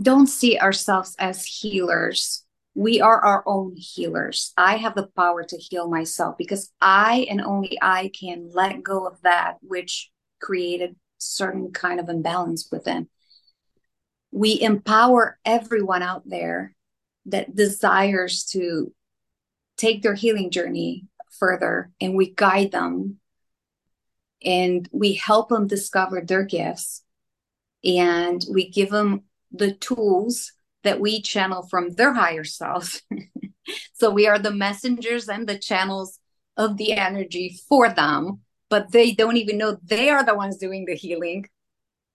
don't 0.00 0.26
see 0.26 0.58
ourselves 0.58 1.14
as 1.18 1.44
healers 1.44 2.44
we 2.74 3.00
are 3.00 3.24
our 3.24 3.44
own 3.46 3.76
healers. 3.76 4.52
I 4.56 4.76
have 4.76 4.96
the 4.96 5.06
power 5.16 5.44
to 5.44 5.56
heal 5.56 5.88
myself 5.88 6.36
because 6.36 6.72
I 6.80 7.26
and 7.30 7.40
only 7.40 7.78
I 7.80 8.10
can 8.18 8.50
let 8.52 8.82
go 8.82 9.06
of 9.06 9.20
that 9.22 9.58
which 9.62 10.10
created 10.40 10.96
certain 11.18 11.70
kind 11.70 12.00
of 12.00 12.08
imbalance 12.08 12.68
within. 12.70 13.08
We 14.32 14.60
empower 14.60 15.38
everyone 15.44 16.02
out 16.02 16.22
there 16.26 16.74
that 17.26 17.54
desires 17.54 18.44
to 18.44 18.92
take 19.76 20.02
their 20.02 20.14
healing 20.14 20.50
journey 20.50 21.06
further 21.38 21.90
and 22.00 22.14
we 22.14 22.30
guide 22.30 22.72
them 22.72 23.18
and 24.42 24.88
we 24.92 25.14
help 25.14 25.48
them 25.48 25.66
discover 25.66 26.20
their 26.20 26.44
gifts 26.44 27.02
and 27.84 28.44
we 28.50 28.68
give 28.68 28.90
them 28.90 29.22
the 29.50 29.72
tools 29.72 30.52
that 30.82 31.00
we 31.00 31.20
channel 31.22 31.62
from 31.62 31.90
their 31.90 32.12
higher 32.12 32.44
self. 32.44 33.00
so 33.94 34.10
we 34.10 34.26
are 34.26 34.38
the 34.38 34.50
messengers 34.50 35.28
and 35.28 35.48
the 35.48 35.58
channels 35.58 36.18
of 36.56 36.76
the 36.76 36.92
energy 36.92 37.58
for 37.68 37.88
them, 37.88 38.40
but 38.68 38.92
they 38.92 39.12
don't 39.12 39.36
even 39.36 39.58
know 39.58 39.76
they 39.82 40.10
are 40.10 40.24
the 40.24 40.34
ones 40.34 40.58
doing 40.58 40.84
the 40.84 40.94
healing 40.94 41.46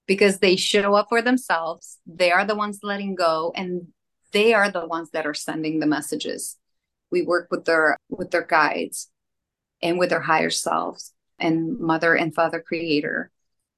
because 0.08 0.40
they 0.40 0.56
show 0.56 0.94
up 0.96 1.08
for 1.10 1.22
themselves. 1.22 1.98
They 2.06 2.32
are 2.32 2.46
the 2.46 2.56
ones 2.56 2.80
letting 2.84 3.16
go 3.16 3.52
and 3.56 3.88
they 4.32 4.54
are 4.54 4.72
the 4.72 4.86
ones 4.88 5.12
that 5.12 5.26
are 5.26 5.34
sending 5.34 5.80
the 5.80 5.88
messages. 5.88 6.58
We 7.12 7.22
work 7.24 7.48
with 7.52 7.66
their 7.66 7.98
with 8.10 8.32
their 8.32 8.46
guides 8.46 9.10
and 9.82 9.98
with 9.98 10.10
their 10.10 10.22
higher 10.22 10.50
selves 10.50 11.14
and 11.40 11.80
mother 11.80 12.16
and 12.16 12.34
father 12.34 12.62
creator. 12.62 13.32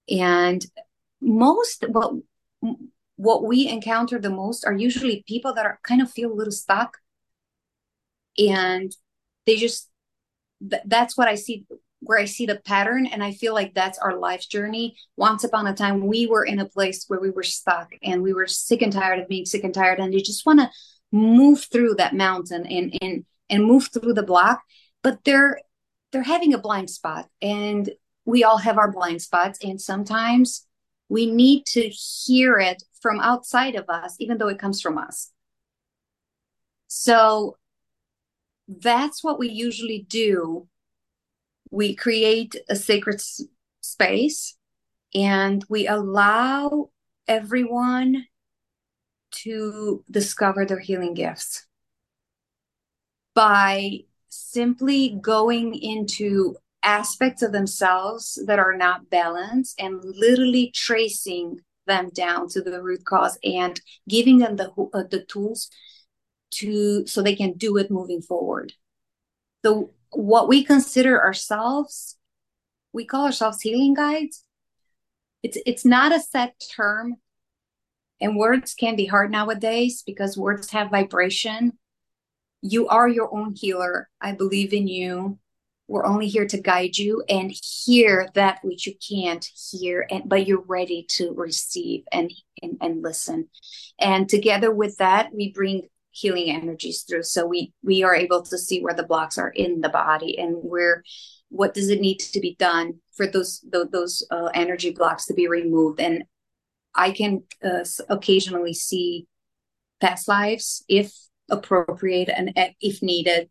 And 0.10 0.66
most 1.22 1.86
what 1.90 2.14
what 3.16 3.44
we 3.44 3.68
encounter 3.68 4.20
the 4.20 4.30
most 4.30 4.66
are 4.66 4.74
usually 4.74 5.24
people 5.28 5.54
that 5.54 5.66
are 5.66 5.80
kind 5.84 6.02
of 6.02 6.12
feel 6.12 6.32
a 6.32 6.34
little 6.34 6.52
stuck 6.52 6.98
and 8.38 8.96
they 9.46 9.56
just 9.56 9.90
th- 10.68 10.82
that's 10.86 11.16
what 11.16 11.28
i 11.28 11.36
see 11.36 11.66
where 12.02 12.20
i 12.20 12.26
see 12.26 12.46
the 12.46 12.60
pattern 12.66 13.06
and 13.06 13.24
i 13.24 13.32
feel 13.32 13.54
like 13.54 13.74
that's 13.74 13.98
our 14.00 14.18
life's 14.18 14.48
journey 14.48 14.96
once 15.18 15.44
upon 15.44 15.68
a 15.68 15.74
time 15.74 16.08
we 16.08 16.28
were 16.28 16.44
in 16.44 16.60
a 16.60 16.66
place 16.66 17.06
where 17.08 17.20
we 17.20 17.30
were 17.30 17.44
stuck 17.44 17.90
and 18.04 18.22
we 18.22 18.34
were 18.34 18.48
sick 18.48 18.82
and 18.82 18.94
tired 18.94 19.20
of 19.20 19.28
being 19.28 19.46
sick 19.46 19.64
and 19.64 19.74
tired 19.74 20.00
and 20.00 20.14
they 20.14 20.22
just 20.22 20.46
want 20.46 20.60
to 20.60 20.70
move 21.12 21.68
through 21.72 21.96
that 21.96 22.16
mountain 22.16 22.66
and 22.66 22.98
and 23.02 23.26
and 23.50 23.66
move 23.66 23.90
through 23.92 24.14
the 24.14 24.24
block 24.24 24.62
but 25.04 25.24
they're 25.26 25.60
they're 26.12 26.24
having 26.24 26.54
a 26.54 26.58
blind 26.58 26.90
spot 26.90 27.28
and 27.42 27.90
we 28.26 28.44
all 28.44 28.58
have 28.58 28.78
our 28.78 28.92
blind 28.92 29.22
spots 29.22 29.60
and 29.64 29.82
sometimes 29.82 30.68
we 31.12 31.26
need 31.26 31.66
to 31.66 31.90
hear 31.90 32.58
it 32.58 32.84
from 33.02 33.20
outside 33.20 33.76
of 33.76 33.90
us, 33.90 34.16
even 34.20 34.38
though 34.38 34.48
it 34.48 34.58
comes 34.58 34.80
from 34.80 34.98
us. 34.98 35.32
So 36.88 37.58
that's 38.70 39.22
what 39.22 39.38
we 39.38 39.50
usually 39.50 40.06
do. 40.08 40.70
We 41.72 41.96
create 41.96 42.56
a 42.70 42.76
sacred 42.76 43.16
s- 43.16 43.42
space 43.82 44.58
and 45.14 45.64
we 45.70 45.88
allow 45.88 46.90
everyone 47.28 48.26
to 49.32 50.04
discover 50.12 50.66
their 50.66 50.80
healing 50.80 51.14
gifts. 51.14 51.66
By 53.34 54.02
simply 54.30 55.18
going 55.22 55.76
into 55.76 56.58
aspects 56.84 57.42
of 57.42 57.52
themselves 57.52 58.42
that 58.46 58.60
are 58.60 58.76
not 58.76 59.10
balanced 59.10 59.80
and 59.80 60.04
literally 60.04 60.72
tracing 60.74 61.62
them 61.88 62.10
down 62.10 62.48
to 62.50 62.62
the 62.62 62.82
root 62.82 63.06
cause 63.06 63.38
and 63.44 63.80
giving 64.08 64.38
them 64.38 64.56
the 64.56 64.72
uh, 64.94 65.04
the 65.10 65.24
tools 65.28 65.70
to 66.52 67.06
so 67.08 67.22
they 67.22 67.36
can 67.36 67.54
do 67.54 67.78
it 67.78 67.92
moving 67.92 68.22
forward. 68.22 68.74
So 69.64 69.92
what 70.12 70.48
we 70.48 70.64
consider 70.64 71.22
ourselves 71.22 72.18
we 72.94 73.06
call 73.06 73.26
ourselves 73.26 73.62
healing 73.62 73.94
guides. 73.94 74.44
It's 75.44 75.58
it's 75.66 75.86
not 75.86 76.12
a 76.12 76.20
set 76.20 76.62
term 76.76 77.18
and 78.20 78.38
words 78.38 78.76
can 78.76 78.96
be 78.96 79.06
hard 79.06 79.32
nowadays 79.32 80.04
because 80.06 80.38
words 80.38 80.72
have 80.72 80.92
vibration. 80.92 81.78
You 82.62 82.88
are 82.88 83.10
your 83.10 83.34
own 83.34 83.56
healer. 83.56 84.10
I 84.20 84.34
believe 84.34 84.74
in 84.74 84.88
you. 84.88 85.40
We're 85.88 86.06
only 86.06 86.28
here 86.28 86.46
to 86.46 86.62
guide 86.62 86.98
you 86.98 87.24
and 87.28 87.52
hear 87.52 88.30
that 88.36 88.60
which 88.64 88.88
you 88.88 88.94
can't 89.10 89.46
hear, 89.72 90.06
and 90.10 90.24
but 90.26 90.48
you're 90.48 90.64
ready 90.66 91.06
to 91.10 91.34
receive 91.34 92.04
and, 92.14 92.32
and, 92.62 92.78
and 92.80 93.02
listen. 93.02 93.50
And 94.00 94.30
together 94.30 94.72
with 94.72 94.98
that, 94.98 95.34
we 95.34 95.52
bring 95.52 95.90
healing 96.12 96.50
energies 96.50 97.04
through. 97.04 97.24
So 97.24 97.46
we 97.46 97.74
we 97.84 98.04
are 98.04 98.16
able 98.16 98.42
to 98.44 98.58
see 98.58 98.82
where 98.82 98.94
the 98.94 99.04
blocks 99.04 99.38
are 99.38 99.50
in 99.50 99.82
the 99.82 99.90
body 99.90 100.38
and 100.38 100.56
where 100.62 101.04
what 101.50 101.74
does 101.74 101.90
it 101.90 102.02
need 102.02 102.20
to 102.20 102.40
be 102.40 102.56
done 102.56 103.00
for 103.14 103.28
those 103.28 103.64
those, 103.72 103.90
those 103.92 104.28
uh, 104.32 104.50
energy 104.54 104.92
blocks 104.92 105.26
to 105.26 105.34
be 105.34 105.48
removed. 105.48 106.00
And 106.00 106.24
I 106.96 107.12
can 107.12 107.44
uh, 107.64 107.86
occasionally 108.10 108.74
see 108.74 109.28
past 110.02 110.28
lives 110.28 110.84
if 110.90 111.14
appropriate 111.50 112.30
and 112.30 112.54
if 112.80 113.02
needed 113.02 113.50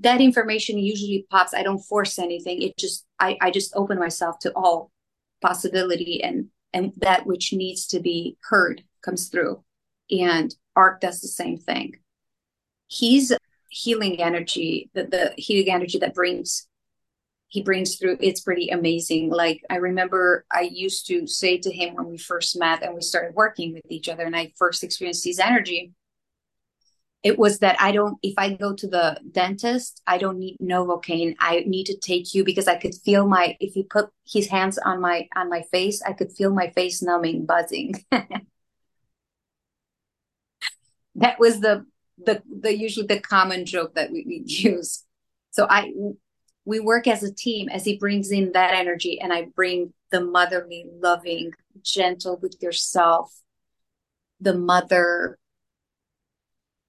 that 0.00 0.20
information 0.20 0.78
usually 0.78 1.26
pops 1.30 1.54
i 1.54 1.62
don't 1.62 1.78
force 1.78 2.18
anything 2.18 2.60
it 2.60 2.76
just 2.76 3.06
i 3.18 3.36
i 3.40 3.50
just 3.50 3.72
open 3.74 3.98
myself 3.98 4.38
to 4.38 4.52
all 4.54 4.90
possibility 5.40 6.22
and 6.22 6.46
and 6.72 6.92
that 6.98 7.24
which 7.24 7.52
needs 7.52 7.86
to 7.86 8.00
be 8.00 8.36
heard 8.42 8.82
comes 9.02 9.28
through 9.28 9.62
and 10.10 10.54
arc 10.76 11.00
does 11.00 11.20
the 11.20 11.28
same 11.28 11.58
thing 11.58 11.96
he's 12.86 13.32
healing 13.70 14.20
energy 14.22 14.90
the, 14.94 15.04
the 15.04 15.32
healing 15.36 15.72
energy 15.72 15.98
that 15.98 16.14
brings 16.14 16.68
he 17.48 17.62
brings 17.62 17.96
through 17.96 18.16
it's 18.20 18.40
pretty 18.40 18.68
amazing 18.68 19.30
like 19.30 19.62
i 19.70 19.76
remember 19.76 20.44
i 20.52 20.62
used 20.62 21.06
to 21.06 21.26
say 21.26 21.58
to 21.58 21.72
him 21.72 21.94
when 21.94 22.06
we 22.06 22.18
first 22.18 22.58
met 22.58 22.82
and 22.82 22.94
we 22.94 23.00
started 23.00 23.34
working 23.34 23.72
with 23.72 23.84
each 23.90 24.08
other 24.08 24.24
and 24.24 24.36
i 24.36 24.52
first 24.56 24.84
experienced 24.84 25.24
his 25.24 25.38
energy 25.38 25.92
it 27.24 27.38
was 27.38 27.60
that 27.60 27.80
I 27.80 27.90
don't, 27.90 28.18
if 28.22 28.34
I 28.36 28.52
go 28.52 28.74
to 28.74 28.86
the 28.86 29.18
dentist, 29.32 30.02
I 30.06 30.18
don't 30.18 30.38
need 30.38 30.58
Novocaine. 30.62 31.34
I 31.40 31.64
need 31.66 31.86
to 31.86 31.96
take 31.96 32.34
you 32.34 32.44
because 32.44 32.68
I 32.68 32.76
could 32.76 32.94
feel 32.94 33.26
my, 33.26 33.56
if 33.60 33.72
he 33.72 33.82
put 33.82 34.10
his 34.26 34.48
hands 34.48 34.76
on 34.76 35.00
my, 35.00 35.26
on 35.34 35.48
my 35.48 35.62
face, 35.72 36.02
I 36.02 36.12
could 36.12 36.30
feel 36.32 36.52
my 36.52 36.70
face 36.72 37.02
numbing, 37.02 37.46
buzzing. 37.46 37.94
that 41.16 41.38
was 41.38 41.60
the, 41.60 41.86
the, 42.18 42.42
the, 42.60 42.76
usually 42.76 43.06
the 43.06 43.20
common 43.20 43.64
joke 43.66 43.94
that 43.94 44.10
we, 44.10 44.24
we 44.26 44.42
use. 44.46 45.04
So 45.50 45.66
I, 45.68 45.92
we 46.64 46.80
work 46.80 47.06
as 47.06 47.22
a 47.22 47.32
team 47.32 47.68
as 47.68 47.84
he 47.84 47.96
brings 47.96 48.30
in 48.30 48.52
that 48.52 48.74
energy 48.74 49.20
and 49.20 49.32
I 49.32 49.46
bring 49.54 49.92
the 50.10 50.20
motherly, 50.20 50.86
loving, 51.00 51.52
gentle 51.82 52.38
with 52.40 52.56
yourself, 52.60 53.34
the 54.40 54.54
mother 54.54 55.38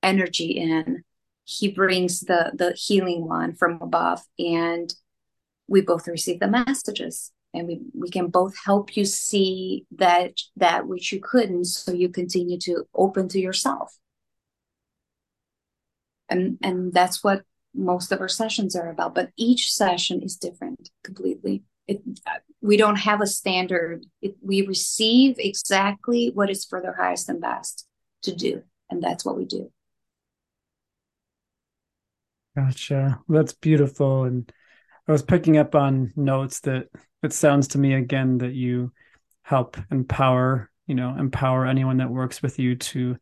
energy 0.01 0.51
in. 0.51 1.03
He 1.43 1.67
brings 1.67 2.21
the 2.21 2.51
the 2.55 2.73
healing 2.73 3.27
one 3.27 3.53
from 3.53 3.79
above 3.81 4.21
and 4.39 4.93
we 5.67 5.81
both 5.81 6.07
receive 6.07 6.39
the 6.39 6.47
messages 6.47 7.31
and 7.53 7.67
we, 7.67 7.81
we 7.93 8.09
can 8.09 8.27
both 8.27 8.55
help 8.65 8.95
you 8.97 9.05
see 9.05 9.85
that 9.95 10.33
that 10.55 10.87
which 10.87 11.11
you 11.11 11.19
couldn't. 11.19 11.65
So 11.65 11.91
you 11.91 12.09
continue 12.09 12.57
to 12.59 12.87
open 12.95 13.27
to 13.29 13.39
yourself 13.39 13.97
and 16.29 16.57
and 16.61 16.93
that's 16.93 17.23
what 17.23 17.43
most 17.73 18.11
of 18.11 18.21
our 18.21 18.29
sessions 18.29 18.75
are 18.75 18.89
about 18.89 19.13
but 19.13 19.29
each 19.37 19.73
session 19.73 20.21
is 20.21 20.35
different 20.35 20.89
completely 21.03 21.63
it, 21.87 22.01
we 22.61 22.77
don't 22.77 22.95
have 22.95 23.21
a 23.21 23.27
standard 23.27 24.05
it, 24.21 24.35
we 24.41 24.65
receive 24.65 25.35
exactly 25.37 26.31
what 26.33 26.49
is 26.49 26.65
for 26.65 26.81
their 26.81 26.95
highest 26.95 27.29
and 27.29 27.41
best 27.41 27.85
to 28.21 28.35
do 28.35 28.63
and 28.89 29.03
that's 29.03 29.25
what 29.25 29.37
we 29.37 29.45
do 29.45 29.69
Gotcha. 32.55 33.19
That's 33.27 33.53
beautiful. 33.53 34.23
And 34.23 34.51
I 35.07 35.11
was 35.11 35.21
picking 35.21 35.57
up 35.57 35.75
on 35.75 36.13
notes 36.15 36.61
that 36.61 36.87
it 37.21 37.33
sounds 37.33 37.69
to 37.69 37.77
me 37.77 37.93
again 37.93 38.37
that 38.39 38.53
you 38.53 38.93
help 39.43 39.77
empower, 39.91 40.71
you 40.87 40.95
know, 40.95 41.15
empower 41.17 41.65
anyone 41.65 41.97
that 41.97 42.09
works 42.09 42.41
with 42.41 42.57
you 42.57 42.75
to 42.75 43.17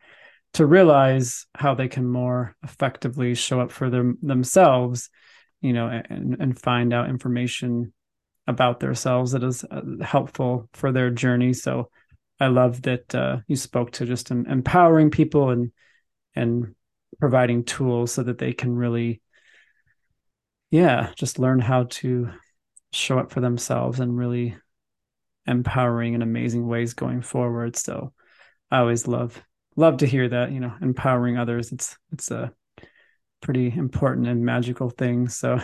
to 0.54 0.66
realize 0.66 1.46
how 1.56 1.74
they 1.74 1.88
can 1.88 2.08
more 2.08 2.56
effectively 2.64 3.36
show 3.36 3.60
up 3.60 3.72
for 3.72 3.90
them 3.90 4.18
themselves, 4.22 5.10
you 5.62 5.74
know, 5.74 5.88
and 5.88 6.38
and 6.40 6.60
find 6.60 6.94
out 6.94 7.10
information 7.10 7.94
about 8.48 8.80
themselves 8.80 9.32
that 9.32 9.44
is 9.44 9.64
uh, 9.64 9.82
helpful 10.02 10.70
for 10.74 10.92
their 10.92 11.10
journey. 11.10 11.54
So 11.54 11.90
I 12.40 12.48
love 12.48 12.82
that 12.84 13.16
uh, 13.16 13.38
you 13.48 13.56
spoke 13.56 13.92
to 13.94 14.06
just 14.06 14.32
empowering 14.32 15.12
people 15.12 15.50
and 15.50 15.72
and 16.36 16.76
providing 17.20 17.64
tools 17.64 18.12
so 18.12 18.24
that 18.24 18.38
they 18.38 18.54
can 18.54 18.76
really 18.76 19.22
yeah 20.72 21.12
just 21.16 21.40
learn 21.40 21.60
how 21.60 21.84
to 21.84 22.30
show 22.92 23.20
up 23.20 23.32
for 23.32 23.40
themselves 23.40 24.00
and 24.00 24.18
really 24.18 24.56
empowering 25.46 26.14
in 26.14 26.22
amazing 26.22 26.68
ways 26.68 26.94
going 26.94 27.22
forward 27.22 27.76
so 27.76 28.12
i 28.72 28.80
always 28.80 29.08
love 29.08 29.44
love 29.76 29.98
to 29.98 30.06
hear 30.06 30.28
that 30.30 30.52
you 30.52 30.60
know 30.60 30.74
empowering 30.82 31.38
others 31.38 31.72
it's 31.72 31.98
it's 32.12 32.32
a 32.32 32.52
pretty 33.42 33.74
important 33.76 34.28
and 34.28 34.46
magical 34.46 34.90
thing 34.90 35.28
so 35.28 35.60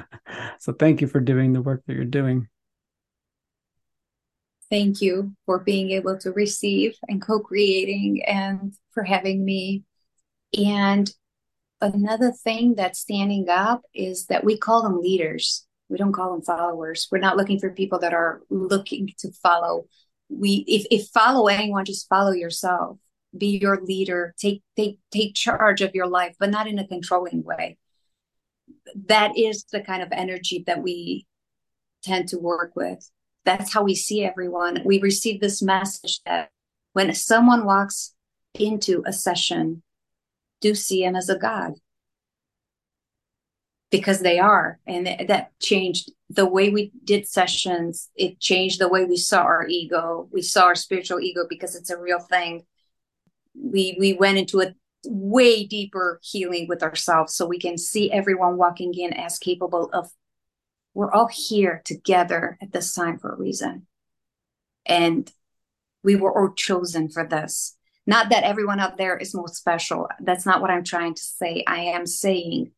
so 0.58 0.72
thank 0.72 1.00
you 1.00 1.06
for 1.06 1.20
doing 1.20 1.52
the 1.52 1.60
work 1.60 1.82
that 1.86 1.94
you're 1.94 2.04
doing 2.04 2.48
thank 4.70 5.02
you 5.02 5.32
for 5.44 5.58
being 5.58 5.90
able 5.90 6.16
to 6.18 6.32
receive 6.32 6.94
and 7.08 7.20
co-creating 7.20 8.22
and 8.26 8.74
for 8.92 9.02
having 9.02 9.44
me 9.44 9.82
and 10.56 11.12
another 11.80 12.32
thing 12.32 12.74
that's 12.74 12.98
standing 12.98 13.48
up 13.48 13.82
is 13.94 14.26
that 14.26 14.44
we 14.44 14.56
call 14.56 14.82
them 14.82 15.00
leaders. 15.00 15.66
We 15.88 15.96
don't 15.96 16.12
call 16.12 16.32
them 16.32 16.42
followers. 16.42 17.08
We're 17.10 17.18
not 17.18 17.36
looking 17.36 17.58
for 17.58 17.70
people 17.70 17.98
that 18.00 18.14
are 18.14 18.42
looking 18.50 19.10
to 19.18 19.32
follow. 19.32 19.86
We 20.28 20.64
if 20.68 20.86
if 20.90 21.08
follow 21.08 21.48
anyone, 21.48 21.84
just 21.84 22.08
follow 22.08 22.32
yourself. 22.32 22.98
Be 23.36 23.58
your 23.58 23.80
leader. 23.82 24.34
Take 24.38 24.62
take 24.76 24.98
take 25.10 25.34
charge 25.34 25.80
of 25.82 25.94
your 25.94 26.08
life, 26.08 26.36
but 26.38 26.50
not 26.50 26.66
in 26.66 26.78
a 26.78 26.86
controlling 26.86 27.44
way. 27.44 27.78
That 29.06 29.36
is 29.38 29.64
the 29.64 29.82
kind 29.82 30.02
of 30.02 30.08
energy 30.12 30.64
that 30.66 30.82
we 30.82 31.26
tend 32.02 32.28
to 32.28 32.38
work 32.38 32.72
with. 32.74 33.10
That's 33.44 33.72
how 33.72 33.82
we 33.82 33.94
see 33.94 34.24
everyone. 34.24 34.82
We 34.84 35.00
receive 35.00 35.40
this 35.40 35.62
message 35.62 36.20
that 36.26 36.50
when 36.92 37.14
someone 37.14 37.64
walks 37.64 38.14
into 38.54 39.02
a 39.06 39.12
session 39.12 39.82
do 40.60 40.74
see 40.74 41.04
him 41.04 41.16
as 41.16 41.28
a 41.28 41.38
god 41.38 41.74
because 43.90 44.20
they 44.20 44.38
are 44.38 44.78
and 44.86 45.06
that 45.28 45.50
changed 45.60 46.12
the 46.28 46.46
way 46.46 46.68
we 46.68 46.92
did 47.04 47.26
sessions 47.26 48.10
it 48.16 48.40
changed 48.40 48.80
the 48.80 48.88
way 48.88 49.04
we 49.04 49.16
saw 49.16 49.42
our 49.42 49.66
ego 49.68 50.28
we 50.32 50.42
saw 50.42 50.64
our 50.64 50.74
spiritual 50.74 51.20
ego 51.20 51.44
because 51.48 51.74
it's 51.74 51.90
a 51.90 51.98
real 51.98 52.18
thing 52.18 52.64
we 53.54 53.96
we 53.98 54.12
went 54.12 54.38
into 54.38 54.60
a 54.60 54.74
way 55.06 55.64
deeper 55.64 56.20
healing 56.22 56.66
with 56.68 56.82
ourselves 56.82 57.34
so 57.34 57.46
we 57.46 57.58
can 57.58 57.78
see 57.78 58.10
everyone 58.12 58.56
walking 58.56 58.92
in 58.94 59.12
as 59.12 59.38
capable 59.38 59.88
of 59.92 60.10
we're 60.92 61.12
all 61.12 61.28
here 61.28 61.80
together 61.84 62.58
at 62.60 62.72
this 62.72 62.94
time 62.94 63.18
for 63.18 63.32
a 63.32 63.38
reason 63.38 63.86
and 64.84 65.32
we 66.02 66.16
were 66.16 66.38
all 66.38 66.52
chosen 66.54 67.08
for 67.08 67.26
this 67.26 67.76
not 68.10 68.30
that 68.30 68.42
everyone 68.44 68.80
out 68.80 68.96
there 68.96 69.16
is 69.16 69.34
more 69.34 69.46
special. 69.46 70.08
That's 70.18 70.44
not 70.44 70.60
what 70.60 70.70
I'm 70.70 70.82
trying 70.82 71.14
to 71.14 71.22
say. 71.22 71.62
I 71.66 71.80
am 71.80 72.06
saying 72.06 72.72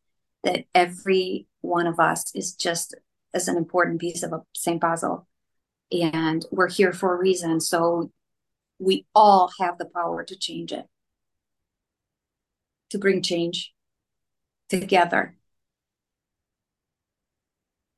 that 0.44 0.64
every 0.74 1.46
one 1.62 1.86
of 1.86 1.98
us 1.98 2.24
is 2.34 2.54
just 2.54 2.94
as 3.32 3.48
an 3.48 3.56
important 3.56 3.98
piece 3.98 4.22
of 4.22 4.34
a 4.34 4.42
same 4.54 4.78
puzzle. 4.78 5.26
And 5.90 6.44
we're 6.50 6.68
here 6.68 6.92
for 6.92 7.14
a 7.14 7.18
reason. 7.18 7.60
So 7.60 8.10
we 8.82 9.06
all 9.14 9.50
have 9.60 9.78
the 9.78 9.86
power 9.86 10.24
to 10.24 10.36
change 10.36 10.72
it, 10.72 10.86
to 12.90 12.98
bring 12.98 13.22
change 13.22 13.72
together. 14.68 15.36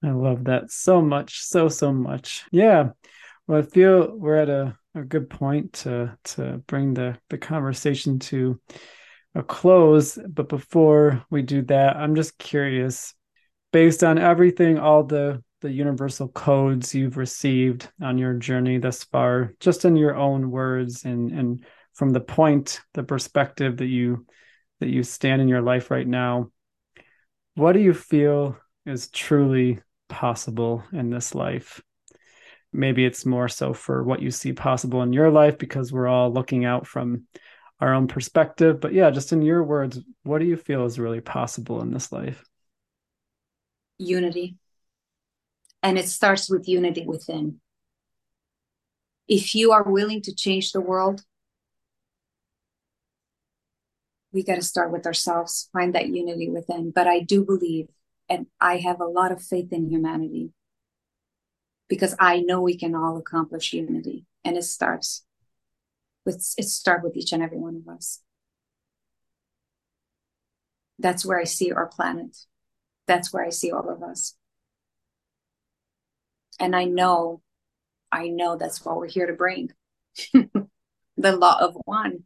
I 0.02 0.10
love 0.10 0.44
that 0.44 0.70
so 0.70 1.00
much, 1.00 1.42
so, 1.42 1.68
so 1.68 1.92
much. 1.92 2.44
Yeah. 2.52 2.90
Well, 3.46 3.60
I 3.60 3.62
feel 3.62 4.14
we're 4.14 4.36
at 4.36 4.50
a 4.50 4.76
a 4.94 5.02
good 5.02 5.28
point 5.28 5.72
to 5.72 6.16
to 6.24 6.58
bring 6.66 6.94
the 6.94 7.18
the 7.28 7.38
conversation 7.38 8.18
to 8.20 8.60
a 9.34 9.42
close. 9.42 10.18
But 10.28 10.48
before 10.48 11.24
we 11.30 11.42
do 11.42 11.62
that, 11.62 11.96
I'm 11.96 12.14
just 12.14 12.38
curious, 12.38 13.14
based 13.72 14.04
on 14.04 14.18
everything, 14.18 14.78
all 14.78 15.04
the 15.04 15.42
the 15.64 15.72
universal 15.72 16.28
codes 16.28 16.94
you've 16.94 17.16
received 17.16 17.88
on 18.02 18.18
your 18.18 18.34
journey 18.34 18.76
thus 18.76 19.02
far, 19.04 19.54
just 19.60 19.86
in 19.86 19.96
your 19.96 20.14
own 20.14 20.50
words 20.50 21.06
and 21.06 21.32
and 21.32 21.64
from 21.94 22.10
the 22.10 22.20
point, 22.20 22.82
the 22.92 23.02
perspective 23.02 23.78
that 23.78 23.86
you 23.86 24.26
that 24.80 24.90
you 24.90 25.02
stand 25.02 25.40
in 25.40 25.48
your 25.48 25.62
life 25.62 25.90
right 25.90 26.06
now, 26.06 26.50
what 27.54 27.72
do 27.72 27.80
you 27.80 27.94
feel 27.94 28.58
is 28.84 29.08
truly 29.08 29.80
possible 30.10 30.84
in 30.92 31.08
this 31.08 31.34
life? 31.34 31.80
maybe 32.74 33.04
it's 33.04 33.24
more 33.24 33.48
so 33.48 33.72
for 33.72 34.02
what 34.02 34.20
you 34.20 34.32
see 34.32 34.52
possible 34.52 35.00
in 35.02 35.12
your 35.12 35.30
life 35.30 35.56
because 35.58 35.92
we're 35.92 36.08
all 36.08 36.32
looking 36.32 36.64
out 36.64 36.88
from 36.88 37.22
our 37.80 37.94
own 37.94 38.08
perspective. 38.08 38.80
But 38.80 38.92
yeah 38.92 39.10
just 39.10 39.32
in 39.32 39.42
your 39.42 39.62
words 39.62 40.00
what 40.24 40.40
do 40.40 40.44
you 40.44 40.56
feel 40.56 40.84
is 40.84 40.98
really 40.98 41.20
possible 41.20 41.80
in 41.80 41.92
this 41.92 42.10
life? 42.10 42.44
Unity 43.98 44.56
and 45.84 45.96
it 45.96 46.08
starts 46.08 46.50
with 46.50 46.68
unity 46.68 47.04
within 47.06 47.60
if 49.28 49.54
you 49.54 49.70
are 49.70 49.84
willing 49.84 50.20
to 50.20 50.34
change 50.34 50.72
the 50.72 50.80
world 50.80 51.22
we 54.32 54.42
got 54.42 54.56
to 54.56 54.62
start 54.62 54.90
with 54.90 55.06
ourselves 55.06 55.68
find 55.72 55.94
that 55.94 56.08
unity 56.08 56.50
within 56.50 56.90
but 56.90 57.06
i 57.06 57.20
do 57.20 57.44
believe 57.44 57.86
and 58.28 58.46
i 58.60 58.78
have 58.78 59.00
a 59.00 59.06
lot 59.06 59.30
of 59.30 59.40
faith 59.40 59.72
in 59.72 59.88
humanity 59.88 60.50
because 61.88 62.14
I 62.18 62.40
know 62.40 62.60
we 62.60 62.76
can 62.76 62.94
all 62.94 63.16
accomplish 63.16 63.72
unity. 63.72 64.24
And 64.44 64.56
it 64.56 64.64
starts 64.64 65.24
with 66.24 66.54
it 66.58 66.64
start 66.64 67.02
with 67.02 67.16
each 67.16 67.32
and 67.32 67.42
every 67.42 67.58
one 67.58 67.76
of 67.76 67.92
us. 67.92 68.20
That's 70.98 71.24
where 71.24 71.38
I 71.38 71.44
see 71.44 71.72
our 71.72 71.86
planet. 71.86 72.36
That's 73.06 73.32
where 73.32 73.44
I 73.44 73.50
see 73.50 73.70
all 73.70 73.88
of 73.88 74.02
us. 74.02 74.34
And 76.60 76.74
I 76.76 76.84
know, 76.84 77.40
I 78.12 78.28
know 78.28 78.56
that's 78.56 78.84
what 78.84 78.96
we're 78.96 79.08
here 79.08 79.26
to 79.26 79.32
bring. 79.32 79.70
the 80.32 81.36
law 81.36 81.58
of 81.60 81.76
one. 81.84 82.24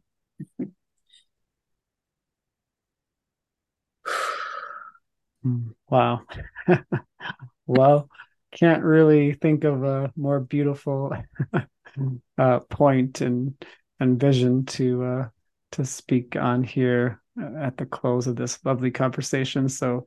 wow. 5.89 6.21
well, 7.67 8.09
can't 8.51 8.83
really 8.83 9.33
think 9.33 9.63
of 9.63 9.83
a 9.83 10.11
more 10.15 10.39
beautiful 10.39 11.13
uh, 12.37 12.59
point 12.61 13.21
and 13.21 13.53
and 13.99 14.19
vision 14.19 14.65
to 14.65 15.03
uh, 15.03 15.27
to 15.73 15.85
speak 15.85 16.35
on 16.35 16.63
here. 16.63 17.21
at 17.59 17.77
the 17.77 17.85
close 17.85 18.27
of 18.27 18.35
this 18.35 18.59
lovely 18.65 18.91
conversation. 18.91 19.69
So 19.69 20.05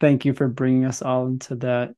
thank 0.00 0.24
you 0.24 0.32
for 0.32 0.48
bringing 0.48 0.84
us 0.84 1.02
all 1.02 1.26
into 1.26 1.56
that 1.56 1.94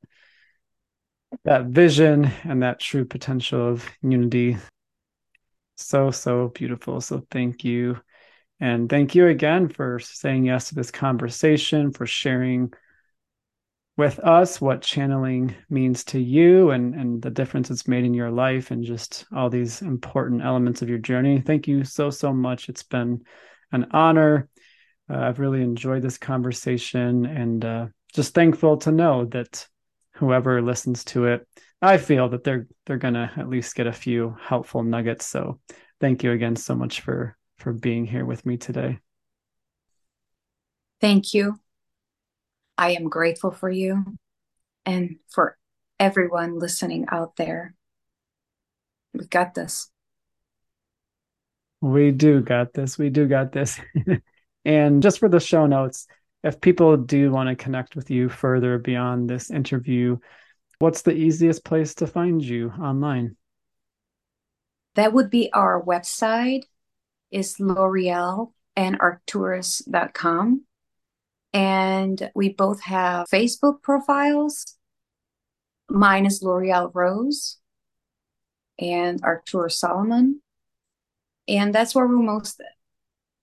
that 1.43 1.65
vision 1.65 2.31
and 2.43 2.63
that 2.63 2.79
true 2.79 3.05
potential 3.05 3.67
of 3.67 3.85
unity. 4.01 4.57
So 5.75 6.11
so 6.11 6.49
beautiful. 6.49 7.01
So 7.01 7.25
thank 7.31 7.63
you. 7.63 7.99
And 8.59 8.89
thank 8.89 9.15
you 9.15 9.27
again 9.27 9.69
for 9.69 9.99
saying 9.99 10.45
yes 10.45 10.69
to 10.69 10.75
this 10.75 10.91
conversation, 10.91 11.91
for 11.91 12.05
sharing 12.05 12.71
with 13.97 14.19
us 14.19 14.61
what 14.61 14.81
channeling 14.81 15.53
means 15.69 16.03
to 16.05 16.19
you 16.19 16.71
and, 16.71 16.95
and 16.95 17.21
the 17.21 17.29
difference 17.29 17.69
it's 17.69 17.87
made 17.87 18.05
in 18.05 18.13
your 18.13 18.31
life 18.31 18.71
and 18.71 18.83
just 18.83 19.25
all 19.35 19.49
these 19.49 19.81
important 19.81 20.41
elements 20.43 20.81
of 20.81 20.89
your 20.89 20.97
journey. 20.97 21.41
Thank 21.41 21.67
you 21.67 21.83
so, 21.83 22.09
so 22.09 22.31
much. 22.31 22.69
It's 22.69 22.83
been 22.83 23.23
an 23.71 23.87
honor. 23.91 24.47
Uh, 25.09 25.17
I've 25.17 25.39
really 25.39 25.61
enjoyed 25.61 26.03
this 26.03 26.17
conversation 26.17 27.25
and 27.25 27.65
uh, 27.65 27.87
just 28.13 28.33
thankful 28.33 28.77
to 28.77 28.91
know 28.91 29.25
that 29.25 29.67
whoever 30.21 30.61
listens 30.61 31.03
to 31.03 31.25
it, 31.25 31.47
I 31.81 31.97
feel 31.97 32.29
that 32.29 32.43
they're 32.43 32.67
they're 32.85 32.99
gonna 32.99 33.31
at 33.35 33.49
least 33.49 33.75
get 33.75 33.87
a 33.87 33.91
few 33.91 34.37
helpful 34.39 34.83
nuggets. 34.83 35.25
So 35.25 35.59
thank 35.99 36.23
you 36.23 36.31
again 36.31 36.55
so 36.55 36.75
much 36.75 37.01
for 37.01 37.35
for 37.57 37.73
being 37.73 38.05
here 38.05 38.23
with 38.23 38.45
me 38.45 38.57
today. 38.57 38.99
Thank 41.01 41.33
you. 41.33 41.59
I 42.77 42.91
am 42.91 43.09
grateful 43.09 43.49
for 43.49 43.69
you 43.69 44.15
and 44.85 45.15
for 45.27 45.57
everyone 45.99 46.59
listening 46.59 47.07
out 47.11 47.35
there. 47.35 47.73
We 49.15 49.25
got 49.25 49.55
this. 49.55 49.89
We 51.81 52.11
do 52.11 52.41
got 52.41 52.73
this. 52.73 52.99
We 52.99 53.09
do 53.09 53.27
got 53.27 53.51
this. 53.51 53.79
and 54.65 55.01
just 55.01 55.17
for 55.17 55.29
the 55.29 55.39
show 55.39 55.65
notes, 55.65 56.05
if 56.43 56.59
people 56.59 56.97
do 56.97 57.31
want 57.31 57.49
to 57.49 57.55
connect 57.55 57.95
with 57.95 58.09
you 58.09 58.29
further 58.29 58.77
beyond 58.77 59.29
this 59.29 59.51
interview, 59.51 60.17
what's 60.79 61.03
the 61.03 61.13
easiest 61.13 61.63
place 61.63 61.95
to 61.95 62.07
find 62.07 62.43
you 62.43 62.71
online? 62.81 63.35
That 64.95 65.13
would 65.13 65.29
be 65.29 65.51
our 65.53 65.81
website, 65.81 66.63
is 67.29 67.57
Loriel 67.57 68.53
and 68.75 68.99
Arcturus.com. 68.99 70.65
And 71.53 72.31
we 72.33 72.49
both 72.49 72.81
have 72.83 73.27
Facebook 73.27 73.81
profiles. 73.81 74.77
Mine 75.89 76.25
is 76.25 76.41
Loriel 76.41 76.91
Rose 76.93 77.57
and 78.79 79.19
Arcturus 79.23 79.77
Solomon. 79.77 80.41
And 81.47 81.75
that's 81.75 81.93
where 81.93 82.07
we're 82.07 82.17
most 82.17 82.61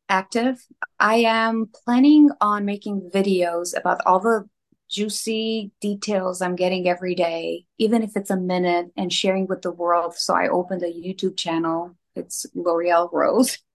active. 0.09 0.64
I 0.98 1.16
am 1.16 1.66
planning 1.85 2.30
on 2.40 2.64
making 2.64 3.10
videos 3.12 3.76
about 3.76 4.01
all 4.06 4.20
the 4.20 4.48
juicy 4.90 5.70
details 5.80 6.40
I'm 6.40 6.56
getting 6.56 6.89
every 6.89 7.14
day, 7.14 7.66
even 7.78 8.02
if 8.02 8.16
it's 8.16 8.30
a 8.30 8.36
minute, 8.36 8.86
and 8.97 9.12
sharing 9.12 9.47
with 9.47 9.62
the 9.62 9.72
world. 9.72 10.14
So 10.16 10.35
I 10.35 10.48
opened 10.48 10.82
a 10.82 10.86
YouTube 10.86 11.36
channel. 11.36 11.97
It's 12.14 12.47
Loriel 12.56 13.10
Rose. 13.12 13.59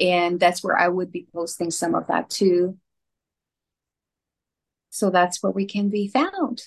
And 0.00 0.40
that's 0.40 0.64
where 0.64 0.78
I 0.78 0.88
would 0.88 1.12
be 1.12 1.28
posting 1.30 1.70
some 1.70 1.94
of 1.94 2.06
that 2.06 2.30
too. 2.30 2.78
So 4.88 5.10
that's 5.10 5.42
where 5.42 5.52
we 5.52 5.66
can 5.66 5.90
be 5.90 6.08
found. 6.08 6.62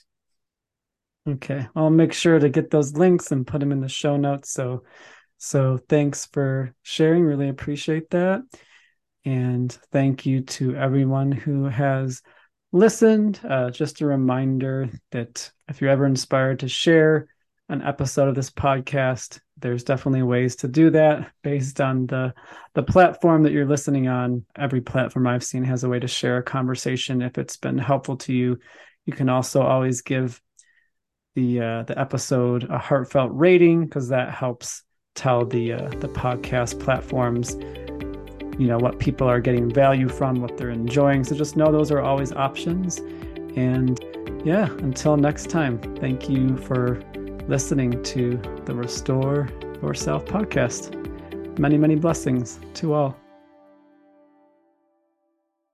Okay. 1.27 1.67
I'll 1.75 1.89
make 1.89 2.13
sure 2.13 2.37
to 2.37 2.49
get 2.49 2.69
those 2.69 2.93
links 2.93 3.31
and 3.31 3.47
put 3.47 3.59
them 3.59 3.71
in 3.71 3.79
the 3.79 3.89
show 3.89 4.17
notes. 4.17 4.51
So 4.51 4.83
so 5.43 5.77
thanks 5.89 6.25
for 6.27 6.73
sharing. 6.83 7.25
Really 7.25 7.49
appreciate 7.49 8.09
that. 8.11 8.43
And 9.25 9.69
thank 9.91 10.25
you 10.25 10.39
to 10.39 10.73
everyone 10.77 11.33
who 11.33 11.65
has 11.65 12.21
listened. 12.71 13.41
Uh, 13.43 13.69
just 13.69 13.99
a 13.99 14.05
reminder 14.05 14.89
that 15.11 15.51
if 15.67 15.81
you're 15.81 15.89
ever 15.89 16.05
inspired 16.05 16.59
to 16.59 16.69
share 16.69 17.27
an 17.67 17.81
episode 17.81 18.29
of 18.29 18.35
this 18.35 18.51
podcast, 18.51 19.41
there's 19.57 19.83
definitely 19.83 20.23
ways 20.23 20.55
to 20.55 20.69
do 20.69 20.91
that 20.91 21.29
based 21.43 21.81
on 21.81 22.07
the 22.07 22.33
the 22.73 22.83
platform 22.83 23.43
that 23.43 23.51
you're 23.51 23.65
listening 23.65 24.07
on. 24.07 24.45
Every 24.55 24.79
platform 24.79 25.27
I've 25.27 25.43
seen 25.43 25.65
has 25.65 25.83
a 25.83 25.89
way 25.89 25.99
to 25.99 26.07
share 26.07 26.37
a 26.37 26.43
conversation. 26.43 27.21
If 27.21 27.37
it's 27.37 27.57
been 27.57 27.77
helpful 27.77 28.15
to 28.19 28.33
you, 28.33 28.59
you 29.05 29.11
can 29.11 29.27
also 29.27 29.61
always 29.61 30.03
give 30.03 30.41
the 31.35 31.59
uh, 31.59 31.83
the 31.83 31.99
episode 31.99 32.63
a 32.69 32.77
heartfelt 32.77 33.31
rating 33.33 33.83
because 33.83 34.07
that 34.07 34.33
helps 34.33 34.83
tell 35.15 35.45
the 35.45 35.73
uh, 35.73 35.89
the 35.99 36.09
podcast 36.09 36.79
platforms 36.79 37.55
you 38.59 38.67
know 38.67 38.77
what 38.77 38.99
people 38.99 39.27
are 39.27 39.39
getting 39.39 39.71
value 39.71 40.07
from 40.07 40.35
what 40.35 40.57
they're 40.57 40.69
enjoying 40.69 41.23
so 41.23 41.35
just 41.35 41.55
know 41.55 41.71
those 41.71 41.91
are 41.91 42.01
always 42.01 42.31
options 42.33 42.99
and 43.55 43.99
yeah 44.45 44.65
until 44.79 45.17
next 45.17 45.49
time 45.49 45.79
thank 45.97 46.29
you 46.29 46.55
for 46.57 47.01
listening 47.47 48.01
to 48.03 48.37
the 48.65 48.73
Restore 48.73 49.49
Yourself 49.81 50.25
podcast. 50.25 50.99
Many, 51.59 51.77
many 51.77 51.95
blessings 51.95 52.59
to 52.75 52.93
all. 52.93 53.22